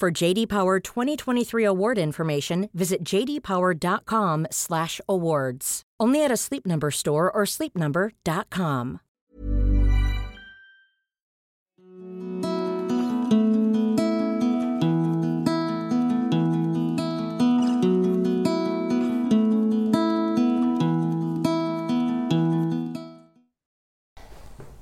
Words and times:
For 0.00 0.10
JD 0.10 0.48
Power 0.48 0.80
2023 0.80 1.62
award 1.64 1.98
information, 1.98 2.68
visit 2.74 3.04
jdpower.com/awards. 3.04 5.82
Only 6.00 6.24
at 6.24 6.32
a 6.32 6.36
Sleep 6.36 6.66
Number 6.66 6.90
store 6.90 7.30
or 7.30 7.44
sleepnumber.com. 7.46 8.98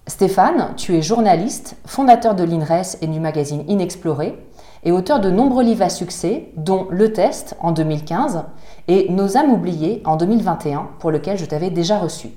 Stéphane, 0.07 0.75
tu 0.77 0.95
es 0.95 1.03
journaliste, 1.03 1.75
fondateur 1.85 2.37
de 2.37 2.45
l'INRES 2.45 2.97
et 3.03 3.09
du 3.09 3.19
magazine 3.19 3.65
Inexploré, 3.69 4.39
et 4.85 4.93
auteur 4.93 5.21
de 5.21 5.31
nombreux 5.31 5.63
livres 5.63 5.85
à 5.85 5.89
succès, 5.89 6.53
dont 6.57 6.87
Le 6.91 7.13
Test 7.13 7.57
en 7.61 7.73
2015 7.73 8.45
et 8.89 9.11
Nos 9.11 9.37
âmes 9.37 9.53
oubliées 9.53 10.03
en 10.05 10.17
2021, 10.17 10.89
pour 10.99 11.11
lequel 11.11 11.39
je 11.39 11.45
t'avais 11.45 11.71
déjà 11.71 11.99
reçu. 11.99 12.31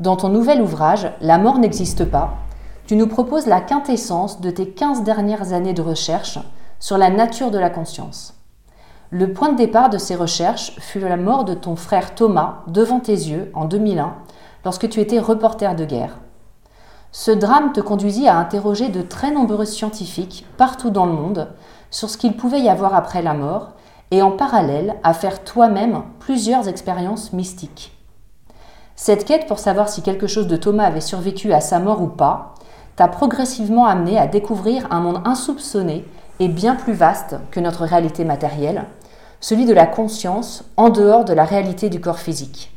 Dans 0.00 0.16
ton 0.16 0.28
nouvel 0.28 0.60
ouvrage 0.60 1.10
La 1.20 1.38
mort 1.38 1.58
n'existe 1.58 2.04
pas, 2.04 2.34
tu 2.86 2.96
nous 2.96 3.06
proposes 3.06 3.46
la 3.46 3.62
quintessence 3.62 4.40
de 4.40 4.50
tes 4.50 4.68
15 4.68 5.04
dernières 5.04 5.52
années 5.54 5.72
de 5.72 5.80
recherche 5.80 6.38
sur 6.80 6.98
la 6.98 7.08
nature 7.08 7.50
de 7.50 7.58
la 7.58 7.70
conscience. 7.70 8.34
Le 9.10 9.32
point 9.32 9.52
de 9.52 9.56
départ 9.56 9.88
de 9.88 9.96
ces 9.96 10.16
recherches 10.16 10.78
fut 10.80 10.98
la 10.98 11.16
mort 11.16 11.44
de 11.44 11.54
ton 11.54 11.76
frère 11.76 12.14
Thomas 12.14 12.62
devant 12.66 13.00
tes 13.00 13.12
yeux 13.12 13.50
en 13.54 13.64
2001, 13.64 14.14
lorsque 14.64 14.88
tu 14.88 15.00
étais 15.00 15.18
reporter 15.18 15.76
de 15.76 15.84
guerre. 15.84 16.18
Ce 17.16 17.30
drame 17.30 17.70
te 17.72 17.80
conduisit 17.80 18.26
à 18.26 18.38
interroger 18.38 18.88
de 18.88 19.00
très 19.00 19.30
nombreux 19.30 19.66
scientifiques 19.66 20.44
partout 20.56 20.90
dans 20.90 21.06
le 21.06 21.12
monde 21.12 21.46
sur 21.92 22.10
ce 22.10 22.18
qu'il 22.18 22.36
pouvait 22.36 22.58
y 22.58 22.68
avoir 22.68 22.92
après 22.92 23.22
la 23.22 23.34
mort 23.34 23.70
et 24.10 24.20
en 24.20 24.32
parallèle 24.32 24.96
à 25.04 25.14
faire 25.14 25.44
toi-même 25.44 26.02
plusieurs 26.18 26.66
expériences 26.66 27.32
mystiques. 27.32 27.96
Cette 28.96 29.24
quête 29.26 29.46
pour 29.46 29.60
savoir 29.60 29.88
si 29.88 30.02
quelque 30.02 30.26
chose 30.26 30.48
de 30.48 30.56
Thomas 30.56 30.86
avait 30.86 31.00
survécu 31.00 31.52
à 31.52 31.60
sa 31.60 31.78
mort 31.78 32.02
ou 32.02 32.08
pas 32.08 32.56
t'a 32.96 33.06
progressivement 33.06 33.86
amené 33.86 34.18
à 34.18 34.26
découvrir 34.26 34.88
un 34.90 34.98
monde 34.98 35.22
insoupçonné 35.24 36.04
et 36.40 36.48
bien 36.48 36.74
plus 36.74 36.94
vaste 36.94 37.36
que 37.52 37.60
notre 37.60 37.84
réalité 37.84 38.24
matérielle, 38.24 38.86
celui 39.38 39.66
de 39.66 39.72
la 39.72 39.86
conscience 39.86 40.64
en 40.76 40.88
dehors 40.88 41.24
de 41.24 41.32
la 41.32 41.44
réalité 41.44 41.90
du 41.90 42.00
corps 42.00 42.18
physique. 42.18 42.73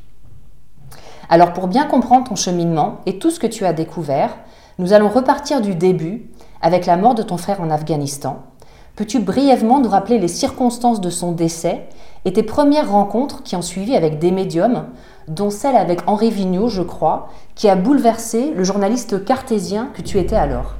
Alors 1.29 1.51
pour 1.53 1.67
bien 1.67 1.85
comprendre 1.85 2.29
ton 2.29 2.35
cheminement 2.35 2.99
et 3.05 3.19
tout 3.19 3.31
ce 3.31 3.39
que 3.39 3.47
tu 3.47 3.65
as 3.65 3.73
découvert, 3.73 4.37
nous 4.79 4.93
allons 4.93 5.09
repartir 5.09 5.61
du 5.61 5.75
début 5.75 6.29
avec 6.61 6.85
la 6.85 6.97
mort 6.97 7.15
de 7.15 7.23
ton 7.23 7.37
frère 7.37 7.61
en 7.61 7.69
Afghanistan. 7.69 8.43
Peux-tu 8.95 9.19
brièvement 9.19 9.79
nous 9.79 9.89
rappeler 9.89 10.19
les 10.19 10.27
circonstances 10.27 11.01
de 11.01 11.09
son 11.09 11.31
décès 11.31 11.87
et 12.25 12.33
tes 12.33 12.43
premières 12.43 12.89
rencontres 12.89 13.43
qui 13.43 13.55
ont 13.55 13.61
suivi 13.61 13.95
avec 13.95 14.19
des 14.19 14.31
médiums, 14.31 14.85
dont 15.27 15.49
celle 15.49 15.75
avec 15.75 16.01
Henri 16.07 16.31
Vigneault, 16.31 16.69
je 16.69 16.81
crois, 16.81 17.27
qui 17.55 17.69
a 17.69 17.75
bouleversé 17.75 18.53
le 18.55 18.63
journaliste 18.63 19.23
cartésien 19.23 19.89
que 19.93 20.01
tu 20.01 20.17
étais 20.17 20.35
alors? 20.35 20.75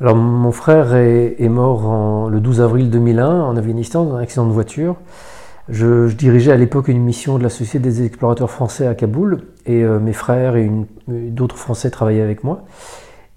Alors 0.00 0.16
mon 0.16 0.50
frère 0.50 0.94
est, 0.94 1.48
mort 1.48 2.30
le 2.30 2.40
12 2.40 2.62
avril 2.62 2.88
2001 2.88 3.42
en 3.42 3.56
Afghanistan 3.56 4.04
dans 4.04 4.16
un 4.16 4.22
accident 4.22 4.46
de 4.46 4.52
voiture. 4.52 4.96
Je, 5.70 6.12
dirigeais 6.12 6.52
à 6.52 6.56
l'époque 6.56 6.88
une 6.88 7.02
mission 7.02 7.38
de 7.38 7.42
la 7.42 7.48
Société 7.48 7.78
des 7.78 8.04
explorateurs 8.04 8.50
français 8.50 8.86
à 8.86 8.94
Kaboul 8.94 9.42
et 9.66 9.84
euh, 9.84 10.00
mes 10.00 10.12
frères 10.12 10.56
et 10.56 10.70
d'autres 11.06 11.56
Français 11.56 11.90
travaillaient 11.90 12.22
avec 12.22 12.42
moi. 12.42 12.64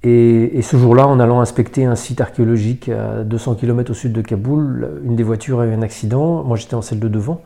Et, 0.05 0.61
ce 0.61 0.75
jour-là, 0.75 1.07
en 1.07 1.19
allant 1.19 1.39
inspecter 1.39 1.85
un 1.85 1.95
site 1.95 2.19
archéologique 2.19 2.89
à 2.89 3.23
200 3.23 3.55
km 3.55 3.91
au 3.91 3.93
sud 3.93 4.11
de 4.11 4.21
Kaboul, 4.21 5.01
une 5.05 5.15
des 5.15 5.23
voitures 5.23 5.61
a 5.61 5.65
eu 5.65 5.73
un 5.73 5.81
accident. 5.81 6.43
Moi, 6.43 6.57
j'étais 6.57 6.75
en 6.75 6.81
celle 6.81 6.99
de 6.99 7.07
devant. 7.07 7.41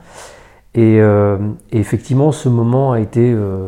Et, 0.74 1.00
euh, 1.00 1.38
effectivement, 1.72 2.32
ce 2.32 2.50
moment 2.50 2.94
a 2.94 3.00
été 3.00 3.32
euh, 3.32 3.68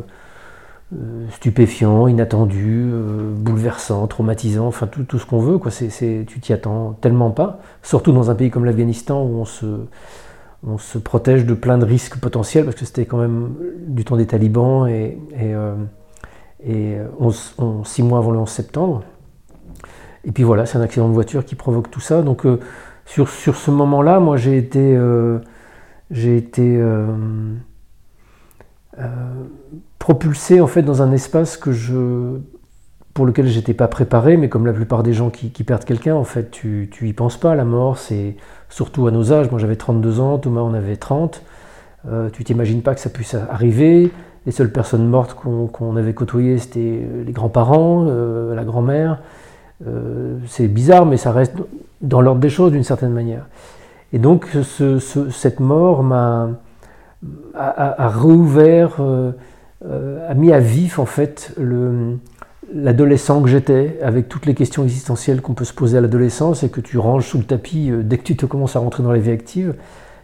stupéfiant, 1.34 2.08
inattendu, 2.08 2.90
bouleversant, 3.36 4.08
traumatisant, 4.08 4.66
enfin 4.66 4.88
tout, 4.88 5.20
ce 5.20 5.26
qu'on 5.26 5.40
veut. 5.40 5.60
Quoi. 5.60 5.72
tu 5.72 6.40
t'y 6.42 6.54
attends 6.54 6.98
tellement 7.00 7.30
pas, 7.30 7.60
surtout 7.84 8.12
dans 8.12 8.32
un 8.32 8.36
pays 8.36 8.50
comme 8.50 8.66
l'Afghanistan 8.66 9.22
où 9.22 9.40
on 9.40 9.46
se 9.46 9.66
on 10.66 10.78
se 10.78 10.98
protège 10.98 11.46
de 11.46 11.54
plein 11.54 11.78
de 11.78 11.86
risques 11.86 12.18
potentiels 12.18 12.66
parce 12.66 12.76
que 12.76 12.86
c'était 12.86 13.06
quand 13.06 13.18
même 13.18 13.56
du 13.88 14.04
temps 14.04 14.18
des 14.18 14.28
talibans 14.28 14.88
et, 14.88 15.18
et, 15.34 15.54
euh, 15.56 15.76
six 17.86 18.04
mois 18.04 18.20
avant 18.20 18.32
le 18.32 18.40
11 18.40 18.50
septembre. 18.50 19.04
Et 20.26 20.32
puis 20.32 20.44
voilà, 20.44 20.66
c'est 20.66 20.78
un 20.78 20.82
accident 20.82 21.08
de 21.08 21.14
voiture 21.14 21.46
qui 21.46 21.56
provoque 21.56 21.90
tout 21.90 22.02
ça. 22.02 22.22
Donc 22.22 22.46
euh, 22.46 22.60
sur, 23.06 23.30
ce 23.30 23.72
moment-là, 23.72 24.20
moi 24.20 24.36
j'ai 24.36 24.58
été, 24.58 24.96
euh, 24.98 25.40
j'ai 26.12 26.36
été 26.36 26.84
propulsé 29.98 30.60
en 30.60 30.68
fait 30.68 30.82
dans 30.82 31.02
un 31.02 31.12
espace 31.12 31.56
que 31.56 31.72
je 31.72 32.40
pour 33.20 33.26
lequel 33.26 33.48
j'étais 33.48 33.74
pas 33.74 33.90
préparé, 33.90 34.38
mais 34.38 34.48
comme 34.48 34.66
la 34.66 34.72
plupart 34.72 35.04
des 35.04 35.12
gens 35.12 35.30
qui, 35.30 35.50
perdent 35.66 35.84
quelqu'un, 35.84 36.16
en 36.16 36.24
fait, 36.24 36.52
tu, 36.52 36.88
tu 36.90 37.10
y 37.10 37.12
penses 37.12 37.36
pas. 37.36 37.54
La 37.54 37.66
mort, 37.66 37.98
c'est 37.98 38.38
surtout 38.70 39.08
à 39.08 39.12
nos 39.12 39.34
âges. 39.34 39.52
Moi, 39.52 39.60
j'avais 39.60 39.76
32 39.76 40.22
ans, 40.22 40.38
Thomas 40.38 40.62
en 40.62 40.74
avait 40.74 40.96
30. 40.96 41.42
Euh, 42.08 42.30
tu 42.32 42.46
t'imagines 42.46 42.82
pas 42.82 42.96
que 42.96 43.02
ça 43.02 43.10
puisse 43.10 43.34
arriver. 43.36 44.10
Les 44.46 44.54
seules 44.54 44.72
personnes 44.72 45.06
mortes 45.06 45.34
qu'on 45.34 45.98
avait 45.98 46.14
côtoyées, 46.14 46.60
c'était 46.60 47.02
les 47.26 47.34
grands-parents, 47.34 48.06
euh, 48.08 48.56
la 48.56 48.64
grand-mère. 48.64 49.20
Euh, 49.86 50.38
c'est 50.48 50.70
bizarre, 50.70 51.06
mais 51.06 51.18
ça 51.18 51.34
reste 51.34 51.56
dans 52.00 52.22
l'ordre 52.22 52.40
des 52.40 52.50
choses 52.50 52.72
d'une 52.72 52.86
certaine 52.86 53.12
manière. 53.12 53.48
Et 54.14 54.18
donc, 54.20 54.48
cette 55.30 55.60
mort 55.60 56.04
m'a 56.04 56.52
a, 57.54 58.02
a, 58.02 58.08
réouvert, 58.08 59.02
euh, 59.86 60.30
a 60.30 60.34
mis 60.36 60.54
à 60.54 60.60
vif 60.60 61.00
en 61.00 61.06
fait 61.06 61.54
le, 61.58 62.18
l'adolescent 62.74 63.42
que 63.42 63.50
j'étais, 63.50 64.00
avec 64.02 64.30
toutes 64.30 64.46
les 64.46 64.54
questions 64.54 64.84
existentielles 64.84 65.42
qu'on 65.42 65.54
peut 65.54 65.66
se 65.66 65.74
poser 65.74 65.98
à 65.98 66.02
l'adolescence 66.02 66.64
et 66.64 66.70
que 66.70 66.82
tu 66.82 66.98
ranges 66.98 67.26
sous 67.28 67.38
le 67.38 67.44
tapis 67.44 67.90
euh, 67.90 68.04
dès 68.04 68.18
que 68.18 68.24
tu 68.24 68.36
te 68.36 68.46
commences 68.46 68.76
à 68.76 68.80
rentrer 68.80 69.04
dans 69.04 69.12
la 69.12 69.20
vie 69.20 69.32
active. 69.32 69.76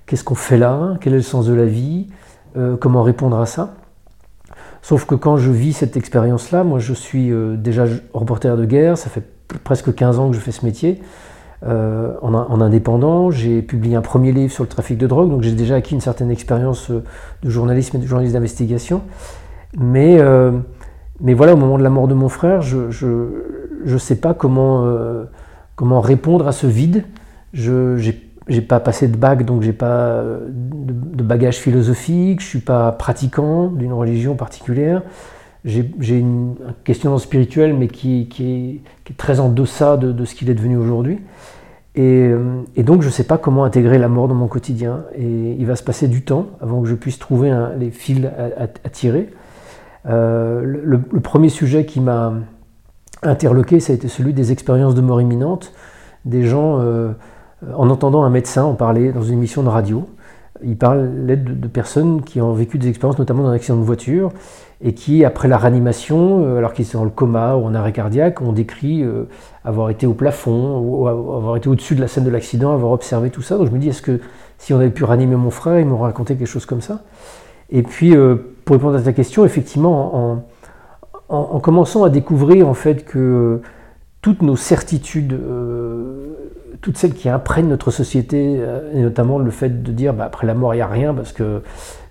Qu'est-ce 0.06 0.24
qu'on 0.24 0.36
fait 0.36 0.58
là? 0.58 0.98
Quel 1.02 1.14
est 1.14 1.18
le 1.18 1.22
sens 1.24 1.46
de 1.48 1.54
la 1.54 1.66
vie? 1.66 2.08
Euh, 2.58 2.78
Comment 2.78 3.04
répondre 3.04 3.40
à 3.40 3.46
ça? 3.46 3.76
Sauf 4.82 5.06
que 5.06 5.16
quand 5.16 5.38
je 5.38 5.50
vis 5.50 5.74
cette 5.74 5.98
expérience-là, 5.98 6.64
moi 6.64 6.78
je 6.80 6.94
suis 6.94 7.32
euh, 7.32 7.56
déjà 7.56 7.86
reporter 8.14 8.56
de 8.56 8.66
guerre, 8.66 8.98
ça 8.98 9.10
fait 9.10 9.24
presque 9.64 9.94
15 9.94 10.20
ans 10.20 10.30
que 10.30 10.36
je 10.36 10.42
fais 10.42 10.52
ce 10.52 10.66
métier. 10.66 11.02
en, 11.66 12.34
en, 12.34 12.62
indépendant. 12.62 13.32
J'ai 13.32 13.64
publié 13.64 13.96
un 13.96 14.02
premier 14.02 14.32
livre 14.32 14.54
sur 14.54 14.64
le 14.64 14.70
trafic 14.70 15.00
de 15.00 15.08
drogue, 15.08 15.32
donc 15.32 15.42
j'ai 15.42 15.54
déjà 15.54 15.76
acquis 15.76 15.96
une 15.96 16.02
certaine 16.02 16.30
expérience 16.30 16.92
de 16.92 17.50
journalisme 17.50 17.98
et 17.98 18.00
de 18.00 18.06
journalisme 18.06 18.34
d'investigation. 18.34 19.02
Mais, 19.78 20.20
mais 21.22 21.34
voilà, 21.34 21.54
au 21.54 21.58
moment 21.58 21.78
de 21.78 21.84
la 21.84 21.90
mort 21.90 22.08
de 22.08 22.14
mon 22.14 22.30
frère, 22.30 22.62
je 22.62 22.88
ne 23.86 23.98
sais 23.98 24.18
pas 24.18 24.34
comment, 24.34 24.86
comment 25.76 26.02
répondre 26.02 26.48
à 26.48 26.52
ce 26.52 26.68
vide. 26.68 27.06
Je 27.54 28.12
n'ai 28.50 28.62
pas 28.62 28.80
passé 28.80 29.08
de 29.08 29.16
bac, 29.16 29.46
donc 29.46 29.62
j'ai 29.62 29.74
pas 29.74 30.22
de, 30.50 30.94
de, 30.94 31.24
bagage 31.24 31.58
philosophique, 31.58 32.42
je 32.42 32.48
suis 32.48 32.60
pas 32.60 32.92
pratiquant 32.92 33.68
d'une 33.68 33.94
religion 33.94 34.36
particulière 34.36 35.02
j'ai 35.66 36.20
une 36.20 36.56
question 36.84 37.18
spirituelle, 37.18 37.74
mais 37.74 37.88
qui, 37.88 38.28
qui, 38.30 38.82
est, 39.10 39.18
très 39.18 39.40
en 39.40 39.50
deçà 39.50 39.98
de, 39.98 40.26
ce 40.26 40.36
qu'il 40.36 40.50
est 40.50 40.54
devenu 40.54 40.78
aujourd'hui. 40.78 41.20
Et, 41.96 42.30
donc, 42.78 43.02
je 43.02 43.08
ne 43.08 43.12
sais 43.12 43.24
pas 43.24 43.38
comment 43.38 43.64
intégrer 43.64 43.98
la 43.98 44.08
mort 44.08 44.28
dans 44.28 44.36
mon 44.36 44.48
quotidien. 44.48 45.06
Et 45.18 45.56
il 45.58 45.66
va 45.66 45.76
se 45.76 45.84
passer 45.84 46.08
du 46.08 46.22
temps 46.22 46.48
avant 46.62 46.82
que 46.82 46.88
je 46.88 46.96
puisse 46.96 47.18
trouver 47.18 47.52
les 47.80 47.90
fils 47.90 48.26
à, 48.26 48.90
tirer. 48.90 49.30
Euh, 50.08 50.62
le, 50.64 51.20
premier 51.20 51.50
sujet 51.50 51.86
qui 51.86 52.00
m'a 52.00 52.34
interloqué, 53.24 53.80
ça 53.80 53.94
a 53.94 53.96
été 53.96 54.08
celui 54.08 54.34
des 54.34 54.52
expériences 54.52 54.96
de 54.96 55.02
mort 55.02 55.22
imminente. 55.22 55.74
Des 56.26 56.44
gens, 56.44 56.80
euh, 56.80 57.12
en 57.76 57.90
entendant 57.90 58.24
un 58.24 58.30
médecin 58.30 58.64
en 58.64 58.74
parler 58.74 59.12
dans 59.12 59.24
une 59.24 59.34
émission 59.34 59.64
de 59.64 59.70
radio, 59.70 60.08
il 60.64 60.78
parlait 60.78 61.36
de, 61.36 61.54
de 61.54 61.68
personnes 61.68 62.22
qui 62.22 62.40
ont 62.40 62.54
vécu 62.54 62.78
des 62.78 62.88
expériences, 62.88 63.20
notamment 63.20 63.44
dans 63.44 63.50
un 63.50 63.54
accident 63.54 63.78
de 63.78 63.84
voiture, 63.84 64.32
et 64.82 64.94
qui, 64.94 65.26
après 65.26 65.48
la 65.48 65.58
réanimation, 65.58 66.44
euh, 66.46 66.58
alors 66.58 66.74
qu'ils 66.74 66.86
sont 66.86 67.00
dans 67.00 67.04
le 67.06 67.10
coma 67.10 67.56
ou 67.56 67.66
en 67.66 67.74
arrêt 67.74 67.92
cardiaque, 67.92 68.42
ont 68.42 68.54
décrit 68.54 69.04
avoir 69.64 69.90
été 69.90 70.06
au 70.06 70.14
plafond, 70.14 71.08
avoir 71.08 71.58
été 71.58 71.68
au-dessus 71.68 71.96
de 71.96 72.02
la 72.02 72.08
scène 72.08 72.26
de 72.26 72.30
l'accident, 72.30 72.74
avoir 72.74 72.92
observé 72.92 73.32
tout 73.32 73.42
ça. 73.42 73.58
Donc 73.58 73.68
je 73.68 73.72
me 73.72 73.80
dis, 73.80 73.90
est-ce 73.90 74.02
que 74.02 74.22
si 74.58 74.74
on 74.74 74.78
avait 74.78 74.90
pu 74.90 75.04
réanimer 75.04 75.36
mon 75.36 75.52
frère, 75.52 75.80
il 75.80 75.86
m'aurait 75.86 76.08
raconté 76.08 76.36
quelque 76.36 76.48
chose 76.48 76.66
comme 76.66 76.82
ça? 76.82 77.02
Et 77.70 77.84
puis, 77.84 78.16
euh, 78.16 78.36
pour 78.64 78.76
répondre 78.76 78.98
à 78.98 79.02
ta 79.02 79.14
question, 79.14 79.46
effectivement, 79.46 80.44
en, 81.30 81.60
commençant 81.60 82.04
à 82.04 82.10
découvrir 82.10 82.68
en 82.68 82.74
fait 82.74 83.06
que 83.06 83.62
toutes 84.22 84.42
nos 84.42 84.56
certitudes, 84.56 85.40
toutes 86.82 86.98
celles 86.98 87.14
qui 87.14 87.30
imprègnent 87.30 87.68
notre 87.68 87.92
société, 87.92 88.60
et 88.94 89.02
notamment 89.02 89.40
le 89.40 89.52
fait 89.52 89.84
de 89.84 89.92
dire 89.92 90.14
bah, 90.14 90.26
après 90.26 90.46
la 90.46 90.54
mort 90.54 90.74
il 90.74 90.78
n'y 90.78 90.84
a 90.84 90.88
rien 90.88 91.14
parce 91.14 91.32
que 91.32 91.62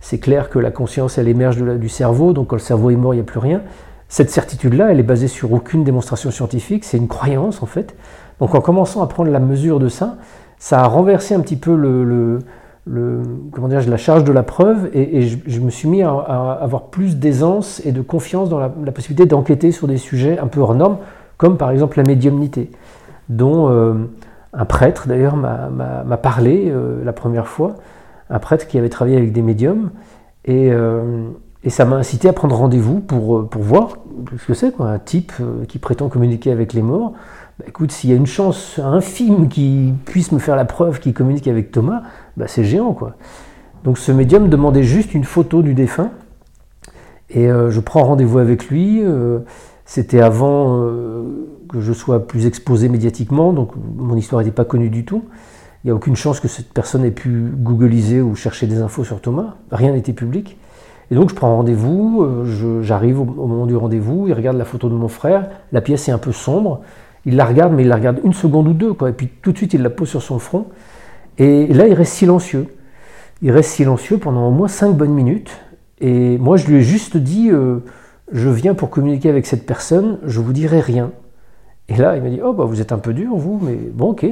c'est 0.00 0.18
clair 0.18 0.50
que 0.50 0.58
la 0.58 0.70
conscience, 0.70 1.16
elle 1.16 1.28
émerge 1.28 1.56
du 1.56 1.88
cerveau, 1.88 2.32
donc 2.32 2.48
quand 2.48 2.56
le 2.56 2.60
cerveau 2.60 2.90
est 2.90 2.96
mort, 2.96 3.14
il 3.14 3.16
n'y 3.16 3.22
a 3.22 3.24
plus 3.24 3.38
rien. 3.38 3.62
Cette 4.08 4.30
certitude-là, 4.30 4.92
elle 4.92 5.00
est 5.00 5.04
basée 5.04 5.28
sur 5.28 5.52
aucune 5.52 5.82
démonstration 5.82 6.30
scientifique, 6.30 6.84
c'est 6.84 6.98
une 6.98 7.08
croyance 7.08 7.62
en 7.62 7.66
fait. 7.66 7.96
Donc 8.38 8.54
en 8.54 8.60
commençant 8.60 9.02
à 9.02 9.06
prendre 9.06 9.30
la 9.30 9.40
mesure 9.40 9.80
de 9.80 9.88
ça, 9.88 10.18
ça 10.58 10.80
a 10.80 10.86
renversé 10.86 11.34
un 11.34 11.40
petit 11.40 11.56
peu 11.56 11.74
le, 11.74 12.38
comment 12.86 13.68
la 13.68 13.96
charge 13.96 14.24
de 14.24 14.32
la 14.32 14.42
preuve 14.42 14.90
et, 14.92 15.22
je, 15.22 15.60
me 15.60 15.70
suis 15.70 15.88
mis 15.88 16.02
à, 16.02 16.10
avoir 16.10 16.84
plus 16.84 17.16
d'aisance 17.16 17.80
et 17.84 17.92
de 17.92 18.02
confiance 18.02 18.50
dans 18.50 18.58
la, 18.58 18.68
possibilité 18.68 19.26
d'enquêter 19.26 19.72
sur 19.72 19.88
des 19.88 19.96
sujets 19.96 20.38
un 20.38 20.46
peu 20.46 20.60
hors 20.60 20.74
normes, 20.74 20.98
comme 21.38 21.56
par 21.56 21.70
exemple 21.70 21.96
la 21.96 22.04
médiumnité, 22.04 22.70
dont 23.30 23.68
euh, 23.70 23.94
un 24.52 24.64
prêtre 24.66 25.08
d'ailleurs 25.08 25.36
m'a 25.36 26.16
parlé 26.18 26.66
euh, 26.68 27.02
la 27.04 27.12
première 27.12 27.46
fois 27.46 27.76
un 28.30 28.38
prêtre 28.38 28.66
qui 28.66 28.78
avait 28.78 28.88
travaillé 28.88 29.16
avec 29.16 29.32
des 29.32 29.42
médiums, 29.42 29.90
et, 30.44 30.70
euh, 30.72 31.28
ça 31.68 31.86
m'a 31.86 31.96
incité 31.96 32.28
à 32.28 32.34
prendre 32.34 32.54
rendez-vous 32.54 33.00
pour, 33.00 33.48
pour 33.48 33.62
voir 33.62 33.96
ce 34.38 34.46
que 34.46 34.52
c'est, 34.52 34.78
un 34.80 34.98
type 34.98 35.32
qui 35.66 35.78
prétend 35.78 36.10
communiquer 36.10 36.52
avec 36.52 36.74
les 36.74 36.82
morts. 36.82 37.14
Bah, 37.58 37.64
écoute, 37.68 37.92
s'il 37.92 38.10
y 38.10 38.12
a 38.12 38.16
une 38.16 38.26
chance 38.26 38.80
infime 38.82 39.48
qui 39.48 39.94
puisse 40.04 40.32
me 40.32 40.38
faire 40.38 40.56
la 40.56 40.64
preuve 40.64 41.00
qu'il 41.00 41.14
communique 41.14 41.48
avec 41.48 41.70
Thomas, 41.70 42.02
bah, 42.36 42.46
c'est 42.48 42.64
géant, 42.64 42.92
quoi. 42.92 43.14
Donc 43.84 43.98
ce 43.98 44.12
médium 44.12 44.48
demandait 44.48 44.82
juste 44.82 45.14
une 45.14 45.24
photo 45.24 45.62
du 45.62 45.74
défunt, 45.74 46.10
et 47.28 47.48
je 47.48 47.80
prends 47.80 48.02
rendez-vous 48.04 48.38
avec 48.38 48.68
lui. 48.68 49.02
C'était 49.84 50.22
avant 50.22 50.82
que 51.68 51.80
je 51.80 51.92
sois 51.92 52.26
plus 52.26 52.46
exposé 52.46 52.88
médiatiquement, 52.88 53.52
donc 53.52 53.72
mon 53.98 54.16
histoire 54.16 54.40
n'était 54.40 54.54
pas 54.54 54.64
connue 54.64 54.88
du 54.88 55.04
tout. 55.04 55.24
Il 55.84 55.88
n'y 55.88 55.90
a 55.90 55.94
aucune 55.94 56.16
chance 56.16 56.40
que 56.40 56.48
cette 56.48 56.72
personne 56.72 57.04
ait 57.04 57.10
pu 57.10 57.50
googliser 57.54 58.22
ou 58.22 58.34
chercher 58.34 58.66
des 58.66 58.80
infos 58.80 59.04
sur 59.04 59.20
Thomas. 59.20 59.56
Rien 59.70 59.92
n'était 59.92 60.14
public. 60.14 60.56
Et 61.10 61.14
donc 61.14 61.28
je 61.28 61.34
prends 61.34 61.54
rendez-vous, 61.54 62.22
euh, 62.22 62.82
j'arrive 62.82 63.20
au, 63.20 63.24
moment 63.24 63.66
du 63.66 63.76
rendez-vous, 63.76 64.26
il 64.26 64.32
regarde 64.32 64.56
la 64.56 64.64
photo 64.64 64.88
de 64.88 64.94
mon 64.94 65.08
frère, 65.08 65.50
la 65.72 65.82
pièce 65.82 66.08
est 66.08 66.12
un 66.12 66.18
peu 66.18 66.32
sombre, 66.32 66.80
il 67.26 67.36
la 67.36 67.44
regarde, 67.44 67.72
mais 67.72 67.82
il 67.82 67.88
la 67.88 67.96
regarde 67.96 68.20
une 68.24 68.32
seconde 68.32 68.68
ou 68.68 68.72
deux, 68.72 68.94
et 69.08 69.12
puis 69.12 69.28
tout 69.42 69.52
de 69.52 69.56
suite 69.56 69.74
il 69.74 69.82
la 69.82 69.90
pose 69.90 70.08
sur 70.08 70.22
son 70.22 70.38
front, 70.38 70.66
et 71.38 71.66
là 71.68 71.86
il 71.86 71.94
reste 71.94 72.12
silencieux. 72.12 72.66
Il 73.42 73.50
reste 73.50 73.70
silencieux 73.70 74.18
pendant 74.18 74.48
au 74.48 74.50
moins 74.50 74.68
cinq 74.68 74.94
bonnes 74.96 75.12
minutes, 75.12 75.50
et 76.00 76.38
moi 76.38 76.56
je 76.56 76.66
lui 76.66 76.76
ai 76.76 76.82
juste 76.82 77.16
dit, 77.16 77.50
euh, 77.50 77.78
je 78.32 78.48
viens 78.48 78.74
pour 78.74 78.90
communiquer 78.90 79.28
avec 79.28 79.46
cette 79.46 79.66
personne, 79.66 80.18
je 80.24 80.40
vous 80.40 80.52
dirai 80.52 80.80
rien. 80.80 81.12
Et 81.88 81.96
là 81.96 82.16
il 82.16 82.22
m'a 82.22 82.30
dit, 82.30 82.40
oh 82.42 82.52
bah 82.52 82.64
vous 82.64 82.80
êtes 82.80 82.92
un 82.92 82.98
peu 82.98 83.12
dur 83.12 83.34
vous, 83.36 83.60
mais 83.62 83.74
bon 83.74 84.10
ok. 84.10 84.26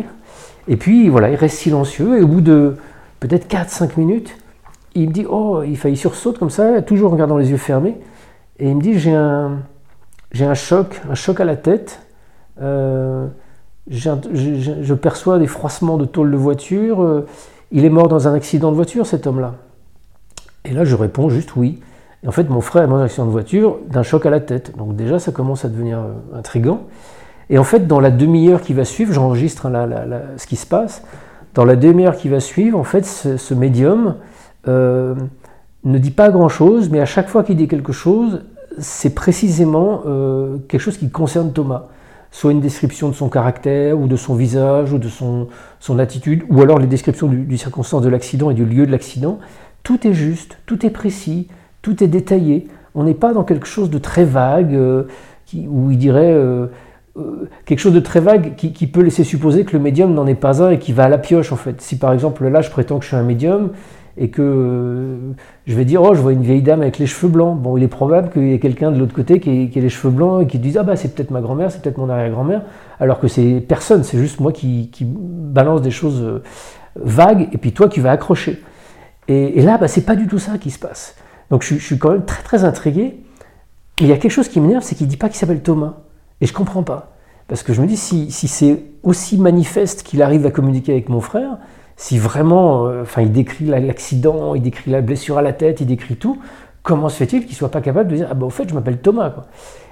Et 0.68 0.76
puis 0.76 1.08
voilà, 1.08 1.30
il 1.30 1.36
reste 1.36 1.58
silencieux 1.58 2.18
et 2.18 2.22
au 2.22 2.28
bout 2.28 2.40
de 2.40 2.76
peut-être 3.20 3.48
4-5 3.48 3.98
minutes, 3.98 4.36
il 4.94 5.08
me 5.08 5.12
dit 5.12 5.26
Oh, 5.28 5.62
il, 5.62 5.78
il 5.84 5.96
sursaute 5.96 6.38
comme 6.38 6.50
ça, 6.50 6.82
toujours 6.82 7.10
en 7.10 7.14
regardant 7.14 7.36
les 7.36 7.50
yeux 7.50 7.56
fermés. 7.56 7.96
Et 8.58 8.68
il 8.68 8.76
me 8.76 8.82
dit 8.82 8.98
J'ai 8.98 9.14
un, 9.14 9.60
j'ai 10.32 10.44
un 10.44 10.54
choc, 10.54 11.00
un 11.10 11.14
choc 11.14 11.40
à 11.40 11.44
la 11.44 11.56
tête. 11.56 12.00
Euh, 12.60 13.26
je, 13.90 14.94
perçois 14.94 15.38
des 15.38 15.46
froissements 15.46 15.96
de 15.96 16.04
tôle 16.04 16.30
de 16.30 16.36
voiture. 16.36 17.02
Euh, 17.02 17.26
il 17.70 17.84
est 17.84 17.90
mort 17.90 18.08
dans 18.08 18.28
un 18.28 18.34
accident 18.34 18.70
de 18.70 18.76
voiture, 18.76 19.06
cet 19.06 19.26
homme-là. 19.26 19.54
Et 20.64 20.72
là, 20.72 20.84
je 20.84 20.94
réponds 20.94 21.28
juste 21.28 21.56
oui. 21.56 21.80
Et 22.22 22.28
en 22.28 22.32
fait, 22.32 22.48
mon 22.48 22.60
frère 22.60 22.84
est 22.84 22.86
mort 22.86 22.98
dans 22.98 23.02
un 23.02 23.06
accident 23.06 23.26
de 23.26 23.32
voiture 23.32 23.78
d'un 23.88 24.02
choc 24.02 24.26
à 24.26 24.30
la 24.30 24.40
tête. 24.40 24.76
Donc 24.76 24.94
déjà, 24.94 25.18
ça 25.18 25.32
commence 25.32 25.64
à 25.64 25.68
devenir 25.68 25.98
euh, 25.98 26.38
intrigant. 26.38 26.82
Et 27.50 27.58
en 27.58 27.64
fait, 27.64 27.86
dans 27.86 28.00
la 28.00 28.10
demi-heure 28.10 28.60
qui 28.60 28.72
va 28.72 28.84
suivre, 28.84 29.12
j'enregistre 29.12 29.68
ce 30.36 30.46
qui 30.46 30.56
se 30.56 30.66
passe. 30.66 31.02
Dans 31.54 31.64
la 31.64 31.76
demi-heure 31.76 32.16
qui 32.16 32.28
va 32.28 32.40
suivre, 32.40 32.78
en 32.78 32.84
fait, 32.84 33.04
ce, 33.04 33.52
médium 33.52 34.14
ne 34.66 35.98
dit 35.98 36.12
pas 36.12 36.30
grand-chose, 36.30 36.88
mais 36.88 37.00
à 37.00 37.04
chaque 37.04 37.28
fois 37.28 37.42
qu'il 37.42 37.56
dit 37.56 37.68
quelque 37.68 37.92
chose, 37.92 38.44
c'est 38.78 39.14
précisément 39.14 40.02
quelque 40.66 40.80
chose 40.80 40.96
qui 40.96 41.10
concerne 41.10 41.52
Thomas. 41.52 41.88
Soit 42.32 42.50
une 42.50 42.60
description 42.60 43.08
de 43.08 43.14
son 43.14 43.28
caractère, 43.28 43.96
ou 43.96 44.08
de 44.08 44.16
son 44.16 44.34
visage, 44.34 44.92
ou 44.92 44.98
de 44.98 45.08
son, 45.08 45.46
son 45.78 46.00
attitude, 46.00 46.42
ou 46.48 46.60
alors 46.60 46.80
les 46.80 46.88
descriptions 46.88 47.28
du, 47.28 47.44
du 47.44 47.56
circonstance 47.56 48.02
de 48.02 48.08
l'accident 48.08 48.50
et 48.50 48.54
du 48.54 48.64
lieu 48.64 48.86
de 48.86 48.90
l'accident. 48.90 49.38
Tout 49.84 50.04
est 50.06 50.14
juste, 50.14 50.58
tout 50.66 50.84
est 50.84 50.90
précis, 50.90 51.46
tout 51.82 52.02
est 52.02 52.08
détaillé. 52.08 52.66
On 52.94 53.04
n'est 53.04 53.14
pas 53.14 53.32
dans 53.32 53.44
quelque 53.44 53.66
chose 53.66 53.90
de 53.90 53.98
très 53.98 54.24
vague, 54.24 54.74
euh, 54.74 55.04
qui, 55.46 55.68
il 55.90 55.98
dirait 55.98 56.32
euh, 56.32 56.66
quelque 57.66 57.78
chose 57.78 57.92
de 57.92 58.00
très 58.00 58.20
vague 58.20 58.54
qui, 58.56 58.86
peut 58.86 59.02
laisser 59.02 59.24
supposer 59.24 59.64
que 59.64 59.76
le 59.76 59.82
médium 59.82 60.14
n'en 60.14 60.26
est 60.26 60.34
pas 60.34 60.62
un 60.62 60.70
et 60.70 60.78
qui 60.78 60.92
va 60.92 61.04
à 61.04 61.08
la 61.08 61.18
pioche 61.18 61.52
en 61.52 61.56
fait. 61.56 61.80
Si 61.80 61.98
par 61.98 62.12
exemple 62.12 62.46
là 62.48 62.62
je 62.62 62.70
prétends 62.70 62.98
que 62.98 63.04
je 63.04 63.08
suis 63.08 63.16
un 63.16 63.22
médium 63.22 63.70
et 64.16 64.28
que 64.28 65.16
je 65.66 65.74
vais 65.74 65.84
dire 65.84 66.02
oh 66.02 66.14
je 66.14 66.20
vois 66.20 66.32
une 66.32 66.42
vieille 66.42 66.62
dame 66.62 66.82
avec 66.82 66.98
les 66.98 67.06
cheveux 67.06 67.28
blancs, 67.28 67.58
bon 67.58 67.76
il 67.76 67.82
est 67.82 67.88
probable 67.88 68.30
qu'il 68.30 68.48
y 68.48 68.54
ait 68.54 68.58
quelqu'un 68.58 68.90
de 68.90 68.98
l'autre 68.98 69.14
côté 69.14 69.40
qui 69.40 69.50
ait, 69.74 69.80
les 69.80 69.88
cheveux 69.88 70.12
blancs 70.12 70.42
et 70.42 70.46
qui 70.46 70.58
dise 70.58 70.76
ah 70.76 70.82
bah 70.82 70.96
c'est 70.96 71.14
peut-être 71.14 71.30
ma 71.30 71.40
grand-mère, 71.40 71.70
c'est 71.70 71.82
peut-être 71.82 71.98
mon 71.98 72.10
arrière-grand-mère, 72.10 72.62
alors 73.00 73.20
que 73.20 73.28
c'est 73.28 73.64
personne, 73.66 74.04
c'est 74.04 74.18
juste 74.18 74.40
moi 74.40 74.52
qui, 74.52 74.90
balance 75.02 75.82
des 75.82 75.90
choses 75.90 76.22
euh, 76.22 76.42
vagues 76.96 77.48
et 77.52 77.58
puis 77.58 77.72
toi 77.72 77.88
qui 77.88 78.00
vas 78.00 78.10
accrocher. 78.10 78.62
Et, 79.28 79.62
là 79.62 79.78
bah, 79.78 79.88
c'est 79.88 80.04
pas 80.04 80.16
du 80.16 80.26
tout 80.26 80.38
ça 80.38 80.58
qui 80.58 80.70
se 80.70 80.78
passe. 80.78 81.16
Donc 81.50 81.62
je, 81.62 81.74
suis 81.76 81.98
quand 81.98 82.10
même 82.10 82.24
très 82.24 82.42
très 82.42 82.64
intrigué. 82.64 83.20
Il 84.00 84.06
y 84.06 84.12
a 84.12 84.16
quelque 84.16 84.32
chose 84.32 84.48
qui 84.48 84.60
m'énerve, 84.60 84.82
c'est 84.82 84.94
qu'il 84.94 85.06
dit 85.06 85.16
pas 85.16 85.28
qu'il 85.28 85.36
s'appelle 85.36 85.62
Thomas. 85.62 85.94
Et 86.40 86.46
je 86.46 86.52
comprends 86.52 86.82
pas. 86.82 87.12
Parce 87.48 87.62
que 87.62 87.72
je 87.72 87.82
me 87.82 87.86
dis, 87.86 87.96
si, 87.96 88.30
c'est 88.30 88.82
aussi 89.02 89.36
manifeste 89.36 90.02
qu'il 90.02 90.22
arrive 90.22 90.46
à 90.46 90.50
communiquer 90.50 90.92
avec 90.92 91.08
mon 91.08 91.20
frère, 91.20 91.58
si 92.02 92.18
vraiment, 92.18 92.88
euh, 92.88 93.02
enfin, 93.02 93.22
il 93.22 93.30
décrit 93.30 93.64
l'accident, 93.64 94.56
il 94.56 94.62
décrit 94.62 94.90
la 94.90 95.02
blessure 95.02 95.38
à 95.38 95.42
la 95.42 95.52
tête, 95.52 95.80
il 95.80 95.86
décrit 95.86 96.16
tout, 96.16 96.36
comment 96.82 97.08
se 97.08 97.16
fait-il 97.16 97.46
qu'il 97.46 97.54
soit 97.54 97.70
pas 97.70 97.80
capable 97.80 98.10
de 98.10 98.16
dire, 98.16 98.26
ah 98.28 98.34
bah 98.34 98.44
au 98.44 98.50
fait, 98.50 98.68
je 98.68 98.74
m'appelle 98.74 98.98
Thomas. 98.98 99.32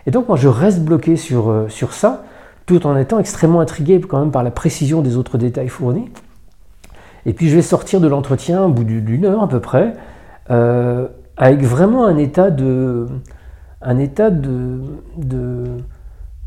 Et 0.07 0.11
donc 0.11 0.26
moi, 0.26 0.37
je 0.37 0.49
reste 0.49 0.81
bloqué 0.81 1.14
sur, 1.14 1.50
euh, 1.50 1.69
sur 1.69 1.93
ça, 1.93 2.25
tout 2.67 2.85
en 2.85 2.97
étant 2.97 3.21
extrêmement 3.21 3.61
intrigué 3.61 4.00
quand 4.00 4.19
même 4.19 4.33
par 4.33 4.43
la 4.43 4.50
précision 4.50 5.02
des 5.02 5.17
autres 5.17 5.38
détails 5.38 5.69
fournis. 5.69 6.11
Et 7.26 7.33
puis 7.33 7.49
je 7.49 7.55
vais 7.55 7.62
sortir 7.62 8.00
de 8.00 8.09
l'entretien 8.09 8.64
au 8.64 8.71
bout 8.71 8.83
d'une 8.83 9.25
heure 9.25 9.45
à 9.45 9.49
peu 9.49 9.61
près, 9.61 9.93
euh, 10.50 11.07
avec 11.37 11.62
vraiment 11.62 12.07
un 12.07 12.17
état 12.17 12.50
de, 12.50 13.07
un 13.83 13.99
état 13.99 14.31
de, 14.31 14.81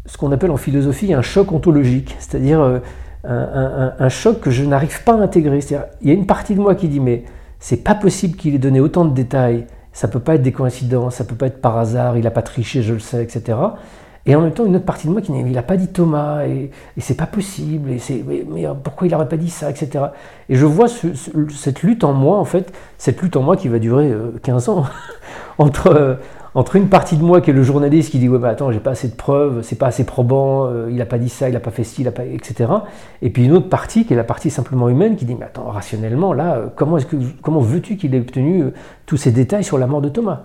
ce 0.08 0.18
qu'on 0.18 0.34
appelle 0.34 0.52
en 0.52 0.58
philosophie 0.58 1.14
un 1.14 1.22
choc 1.22 1.54
ontologique, 1.54 2.18
c'est-à-dire 2.20 2.82
un, 3.26 4.10
choc 4.10 4.42
que 4.42 4.52
je 4.52 4.64
n'arrive 4.64 5.04
pas 5.04 5.14
à 5.14 5.18
intégrer. 5.18 5.60
Il 6.02 6.08
y 6.08 6.12
a 6.12 6.14
une 6.14 6.26
partie 6.26 6.56
de 6.56 6.62
moi 6.62 6.76
qui 6.76 6.88
dit 6.88 7.00
mais 7.00 7.24
c'est 7.60 7.84
pas 7.84 7.96
possible 7.96 8.36
qu'il 8.36 8.56
ait 8.56 8.60
donné 8.60 8.80
autant 8.80 9.06
de 9.06 9.14
détails, 9.14 9.66
ça 9.94 10.08
peut 10.08 10.20
pas 10.20 10.36
être 10.36 10.42
des 10.42 10.52
coïncidences, 10.52 11.16
ça 11.16 11.24
peut 11.24 11.36
pas 11.36 11.48
être 11.48 11.62
par 11.62 11.78
hasard, 11.78 12.18
il 12.18 12.28
a 12.28 12.32
pas 12.32 12.42
triché, 12.42 12.82
je 12.82 12.94
le 12.94 13.00
sais, 13.00 13.24
etc. 13.24 13.58
Et 14.26 14.36
en 14.36 14.42
même 14.42 14.52
temps, 14.52 14.66
une 14.66 14.76
autre 14.76 14.86
partie 14.86 15.08
de 15.08 15.12
moi 15.12 15.22
qui 15.22 15.32
dit, 15.32 15.40
il 15.40 15.52
n'a 15.52 15.64
pas 15.64 15.76
dit 15.76 15.88
Thomas, 15.88 16.46
et, 16.46 16.72
c'est 16.98 17.18
pas 17.18 17.26
possible, 17.26 17.92
et 17.92 18.00
c'est, 18.00 18.24
mais, 18.26 18.66
pourquoi 18.84 19.08
il 19.08 19.12
n'aurait 19.12 19.28
pas 19.28 19.38
dit 19.38 19.50
ça, 19.50 19.70
etc. 19.70 20.06
Et 20.50 20.56
je 20.56 20.66
vois 20.66 20.88
cette 20.88 21.84
lutte 21.84 22.04
en 22.04 22.14
moi, 22.14 22.38
en 22.38 22.46
fait, 22.46 22.74
cette 22.98 23.22
lutte 23.22 23.36
en 23.36 23.42
moi 23.42 23.58
qui 23.58 23.68
va 23.68 23.80
durer 23.80 24.14
15 24.42 24.70
ans, 24.70 24.86
entre, 25.58 26.20
entre 26.56 26.76
une 26.76 26.88
partie 26.88 27.18
de 27.18 27.24
moi 27.24 27.42
qui 27.42 27.50
est 27.50 27.54
le 27.54 27.64
journaliste 27.64 28.12
qui 28.12 28.20
dit 28.20 28.30
ouais 28.30 28.38
mais 28.38 28.48
attends 28.48 28.72
j'ai 28.72 28.80
pas 28.80 28.92
assez 28.92 29.08
de 29.08 29.16
preuves, 29.16 29.62
c'est 29.64 29.78
pas 29.78 29.88
assez 29.88 30.04
probant, 30.04 30.68
euh, 30.68 30.90
il 30.92 31.02
a 31.02 31.06
pas 31.06 31.18
dit 31.18 31.30
ça, 31.30 31.50
il 31.50 31.56
a 31.56 31.60
pas 31.60 31.72
fait 31.72 31.84
ci, 31.84 32.06
etc. 32.06 32.72
Et 33.22 33.30
puis 33.30 33.46
une 33.46 33.54
autre 33.54 33.70
partie 33.70 34.06
qui 34.06 34.14
est 34.14 34.16
la 34.16 34.24
partie 34.24 34.50
simplement 34.50 34.90
humaine 34.90 35.16
qui 35.16 35.26
dit 35.26 35.36
mais 35.36 35.46
attends 35.46 35.70
rationnellement 35.70 36.34
là 36.34 36.56
euh, 36.56 36.68
comment 36.76 36.98
est-ce 36.98 37.08
que 37.08 37.16
comment 37.42 37.60
veux-tu 37.60 37.98
qu'il 37.98 38.14
ait 38.14 38.20
obtenu 38.20 38.62
euh, 38.62 38.74
tous 39.06 39.18
ces 39.18 39.32
détails 39.32 39.64
sur 39.64 39.78
la 39.78 39.88
mort 39.88 40.02
de 40.02 40.10
Thomas? 40.10 40.42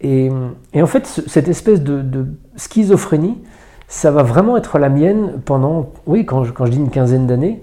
Et, 0.00 0.30
en 0.74 0.86
fait 0.86 1.06
cette 1.06 1.46
espèce 1.46 1.80
de, 1.80 2.26
schizophrénie 2.56 3.38
ça 3.86 4.10
va 4.10 4.24
vraiment 4.24 4.56
être 4.56 4.78
la 4.78 4.88
mienne 4.88 5.40
pendant 5.44 5.92
oui 6.06 6.26
quand 6.26 6.42
je, 6.42 6.52
quand 6.52 6.66
je 6.66 6.72
dis 6.72 6.78
une 6.78 6.90
quinzaine 6.90 7.28
d'années 7.28 7.62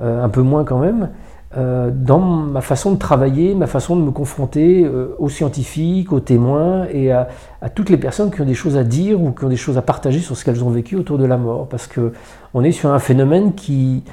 un 0.00 0.28
peu 0.28 0.40
moins 0.40 0.64
quand 0.64 0.78
même 0.78 1.10
euh, 1.56 1.90
dans 1.92 2.20
ma 2.20 2.60
façon 2.60 2.92
de 2.92 2.96
travailler, 2.96 3.56
ma 3.56 3.66
façon 3.66 3.96
de 3.96 4.02
me 4.02 4.12
confronter 4.12 4.84
euh, 4.84 5.16
aux 5.18 5.28
scientifiques, 5.28 6.12
aux 6.12 6.20
témoins 6.20 6.86
et 6.92 7.10
à, 7.10 7.28
toutes 7.74 7.90
les 7.90 7.96
personnes 7.96 8.30
qui 8.30 8.40
ont 8.40 8.44
des 8.46 8.54
choses 8.54 8.76
à 8.76 8.84
dire 8.84 9.20
ou 9.20 9.32
qui 9.32 9.44
ont 9.44 9.48
des 9.48 9.56
choses 9.56 9.76
à 9.76 9.82
partager 9.82 10.20
sur 10.20 10.36
ce 10.36 10.44
qu'elles 10.44 10.62
ont 10.62 10.70
vécu 10.70 10.94
autour 10.94 11.18
de 11.18 11.24
la 11.24 11.36
mort. 11.36 11.68
Parce 11.68 11.88
qu'on 11.88 12.62
est 12.62 12.70
sur 12.70 12.92
un 12.92 13.00
phénomène 13.00 13.54
qui, 13.54 14.04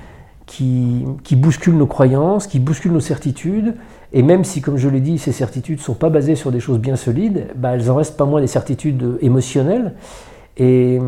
qui, 0.48 1.36
bouscule 1.36 1.76
nos 1.76 1.86
croyances, 1.86 2.48
qui 2.48 2.60
bouscule 2.60 2.92
nos 2.92 3.00
certitudes. 3.00 3.76
Et 4.14 4.24
même 4.24 4.44
si, 4.44 4.62
comme 4.62 4.78
je 4.78 4.90
l'ai 4.90 5.02
dit, 5.02 5.20
ces 5.20 5.32
certitudes 5.32 5.78
ne 5.78 5.84
sont 5.84 5.94
pas 5.94 6.10
basées 6.10 6.36
sur 6.36 6.52
des 6.52 6.60
choses 6.60 6.80
bien 6.80 6.96
solides, 6.96 7.50
bah, 7.56 7.76
elles 7.76 7.92
en 7.92 7.96
restent 7.96 8.18
pas 8.18 8.26
moins 8.26 8.42
des 8.42 8.48
certitudes 8.48 9.20
émotionnelles. 9.22 9.94
Et, 10.58 11.00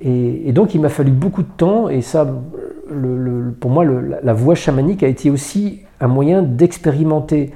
et, 0.00 0.52
donc 0.52 0.74
il 0.74 0.80
m'a 0.80 0.88
fallu 0.88 1.10
beaucoup 1.10 1.42
de 1.42 1.52
temps, 1.58 1.90
et 1.90 2.00
ça, 2.00 2.26
pour 3.60 3.70
moi, 3.70 3.84
la, 3.84 4.32
voie 4.32 4.54
chamanique 4.54 5.02
a 5.02 5.08
été 5.08 5.30
aussi 5.30 5.80
un 6.00 6.08
moyen 6.08 6.42
d'expérimenter 6.42 7.52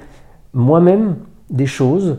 moi-même 0.52 1.16
des 1.50 1.66
choses 1.66 2.18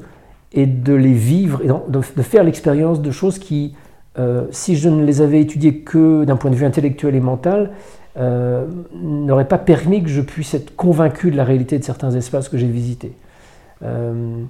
et 0.54 0.66
de 0.66 0.94
les 0.94 1.14
vivre, 1.14 1.62
de, 1.88 2.02
faire 2.02 2.44
l'expérience 2.44 3.02
de 3.02 3.12
choses 3.12 3.40
qui, 3.40 3.76
euh, 4.20 4.46
si 4.52 4.76
je 4.76 4.90
ne 4.90 5.06
les 5.06 5.22
avais 5.22 5.42
étudiées 5.42 5.80
que 5.80 6.24
d'un 6.26 6.36
point 6.36 6.52
de 6.52 6.56
vue 6.56 6.66
intellectuel 6.66 7.16
et 7.16 7.20
mental, 7.22 7.72
euh, 8.18 8.66
n'auraient 8.94 9.48
pas 9.48 9.58
permis 9.58 10.04
que 10.04 10.10
je 10.10 10.22
puisse 10.22 10.54
être 10.54 10.76
convaincu 10.76 11.32
de 11.32 11.38
la 11.38 11.46
réalité 11.46 11.80
de 11.80 11.84
certains 11.84 12.12
espaces 12.12 12.50
que 12.50 12.58
j'ai 12.58 12.68
visités. 12.68 13.14
Euh, 13.84 14.44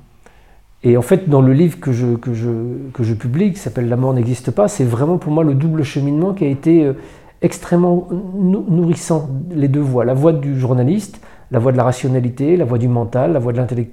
et 0.83 0.97
en 0.97 1.03
fait, 1.03 1.29
dans 1.29 1.41
le 1.41 1.53
livre 1.53 1.79
que 1.79 1.91
je, 1.91 2.15
que 2.15 2.33
je, 2.33 2.49
que 2.91 3.03
je 3.03 3.13
publie, 3.13 3.53
qui 3.53 3.59
s'appelle 3.59 3.87
La 3.87 3.97
mort 3.97 4.13
n'existe 4.13 4.49
pas, 4.49 4.67
c'est 4.67 4.83
vraiment 4.83 5.17
pour 5.17 5.31
moi 5.31 5.43
le 5.43 5.53
double 5.53 5.83
cheminement 5.83 6.33
qui 6.33 6.43
a 6.43 6.47
été 6.47 6.85
euh, 6.85 6.93
extrêmement 7.41 8.07
nourrissant, 8.11 9.29
les 9.49 9.67
deux 9.67 9.79
voies. 9.79 10.05
La 10.05 10.13
voie 10.13 10.33
du 10.33 10.59
journaliste, 10.59 11.21
la 11.49 11.59
voie 11.59 11.71
de 11.71 11.77
la 11.77 11.83
rationalité, 11.83 12.55
la 12.55 12.65
voie 12.65 12.77
du 12.77 12.87
mental, 12.87 13.33
la 13.33 13.39
voie 13.39 13.53
de, 13.53 13.61
de 13.61 13.85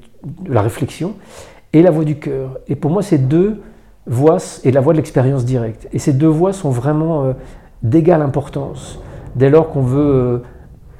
la 0.49 0.62
réflexion, 0.62 1.14
et 1.73 1.83
la 1.83 1.90
voie 1.90 2.05
du 2.05 2.19
cœur. 2.19 2.59
Et 2.69 2.76
pour 2.76 2.90
moi, 2.90 3.02
ces 3.02 3.19
deux 3.19 3.61
voies, 4.07 4.38
et 4.64 4.71
la 4.71 4.81
voie 4.81 4.93
de 4.93 4.99
l'expérience 4.99 5.45
directe. 5.45 5.88
Et 5.93 5.99
ces 5.99 6.12
deux 6.12 6.28
voies 6.28 6.52
sont 6.52 6.71
vraiment 6.71 7.25
euh, 7.25 7.33
d'égale 7.83 8.23
importance. 8.23 9.00
Dès 9.35 9.50
lors 9.50 9.71
qu'on 9.71 9.83
veut 9.83 10.14
euh, 10.14 10.38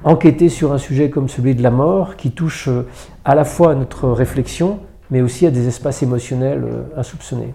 enquêter 0.03 0.49
sur 0.49 0.73
un 0.73 0.77
sujet 0.77 1.09
comme 1.09 1.29
celui 1.29 1.55
de 1.55 1.63
la 1.63 1.71
mort, 1.71 2.15
qui 2.15 2.31
touche 2.31 2.69
à 3.25 3.35
la 3.35 3.45
fois 3.45 3.71
à 3.71 3.75
notre 3.75 4.09
réflexion, 4.09 4.79
mais 5.11 5.21
aussi 5.21 5.45
à 5.45 5.51
des 5.51 5.67
espaces 5.67 6.03
émotionnels 6.03 6.63
euh, 6.63 6.99
insoupçonnés. 6.99 7.53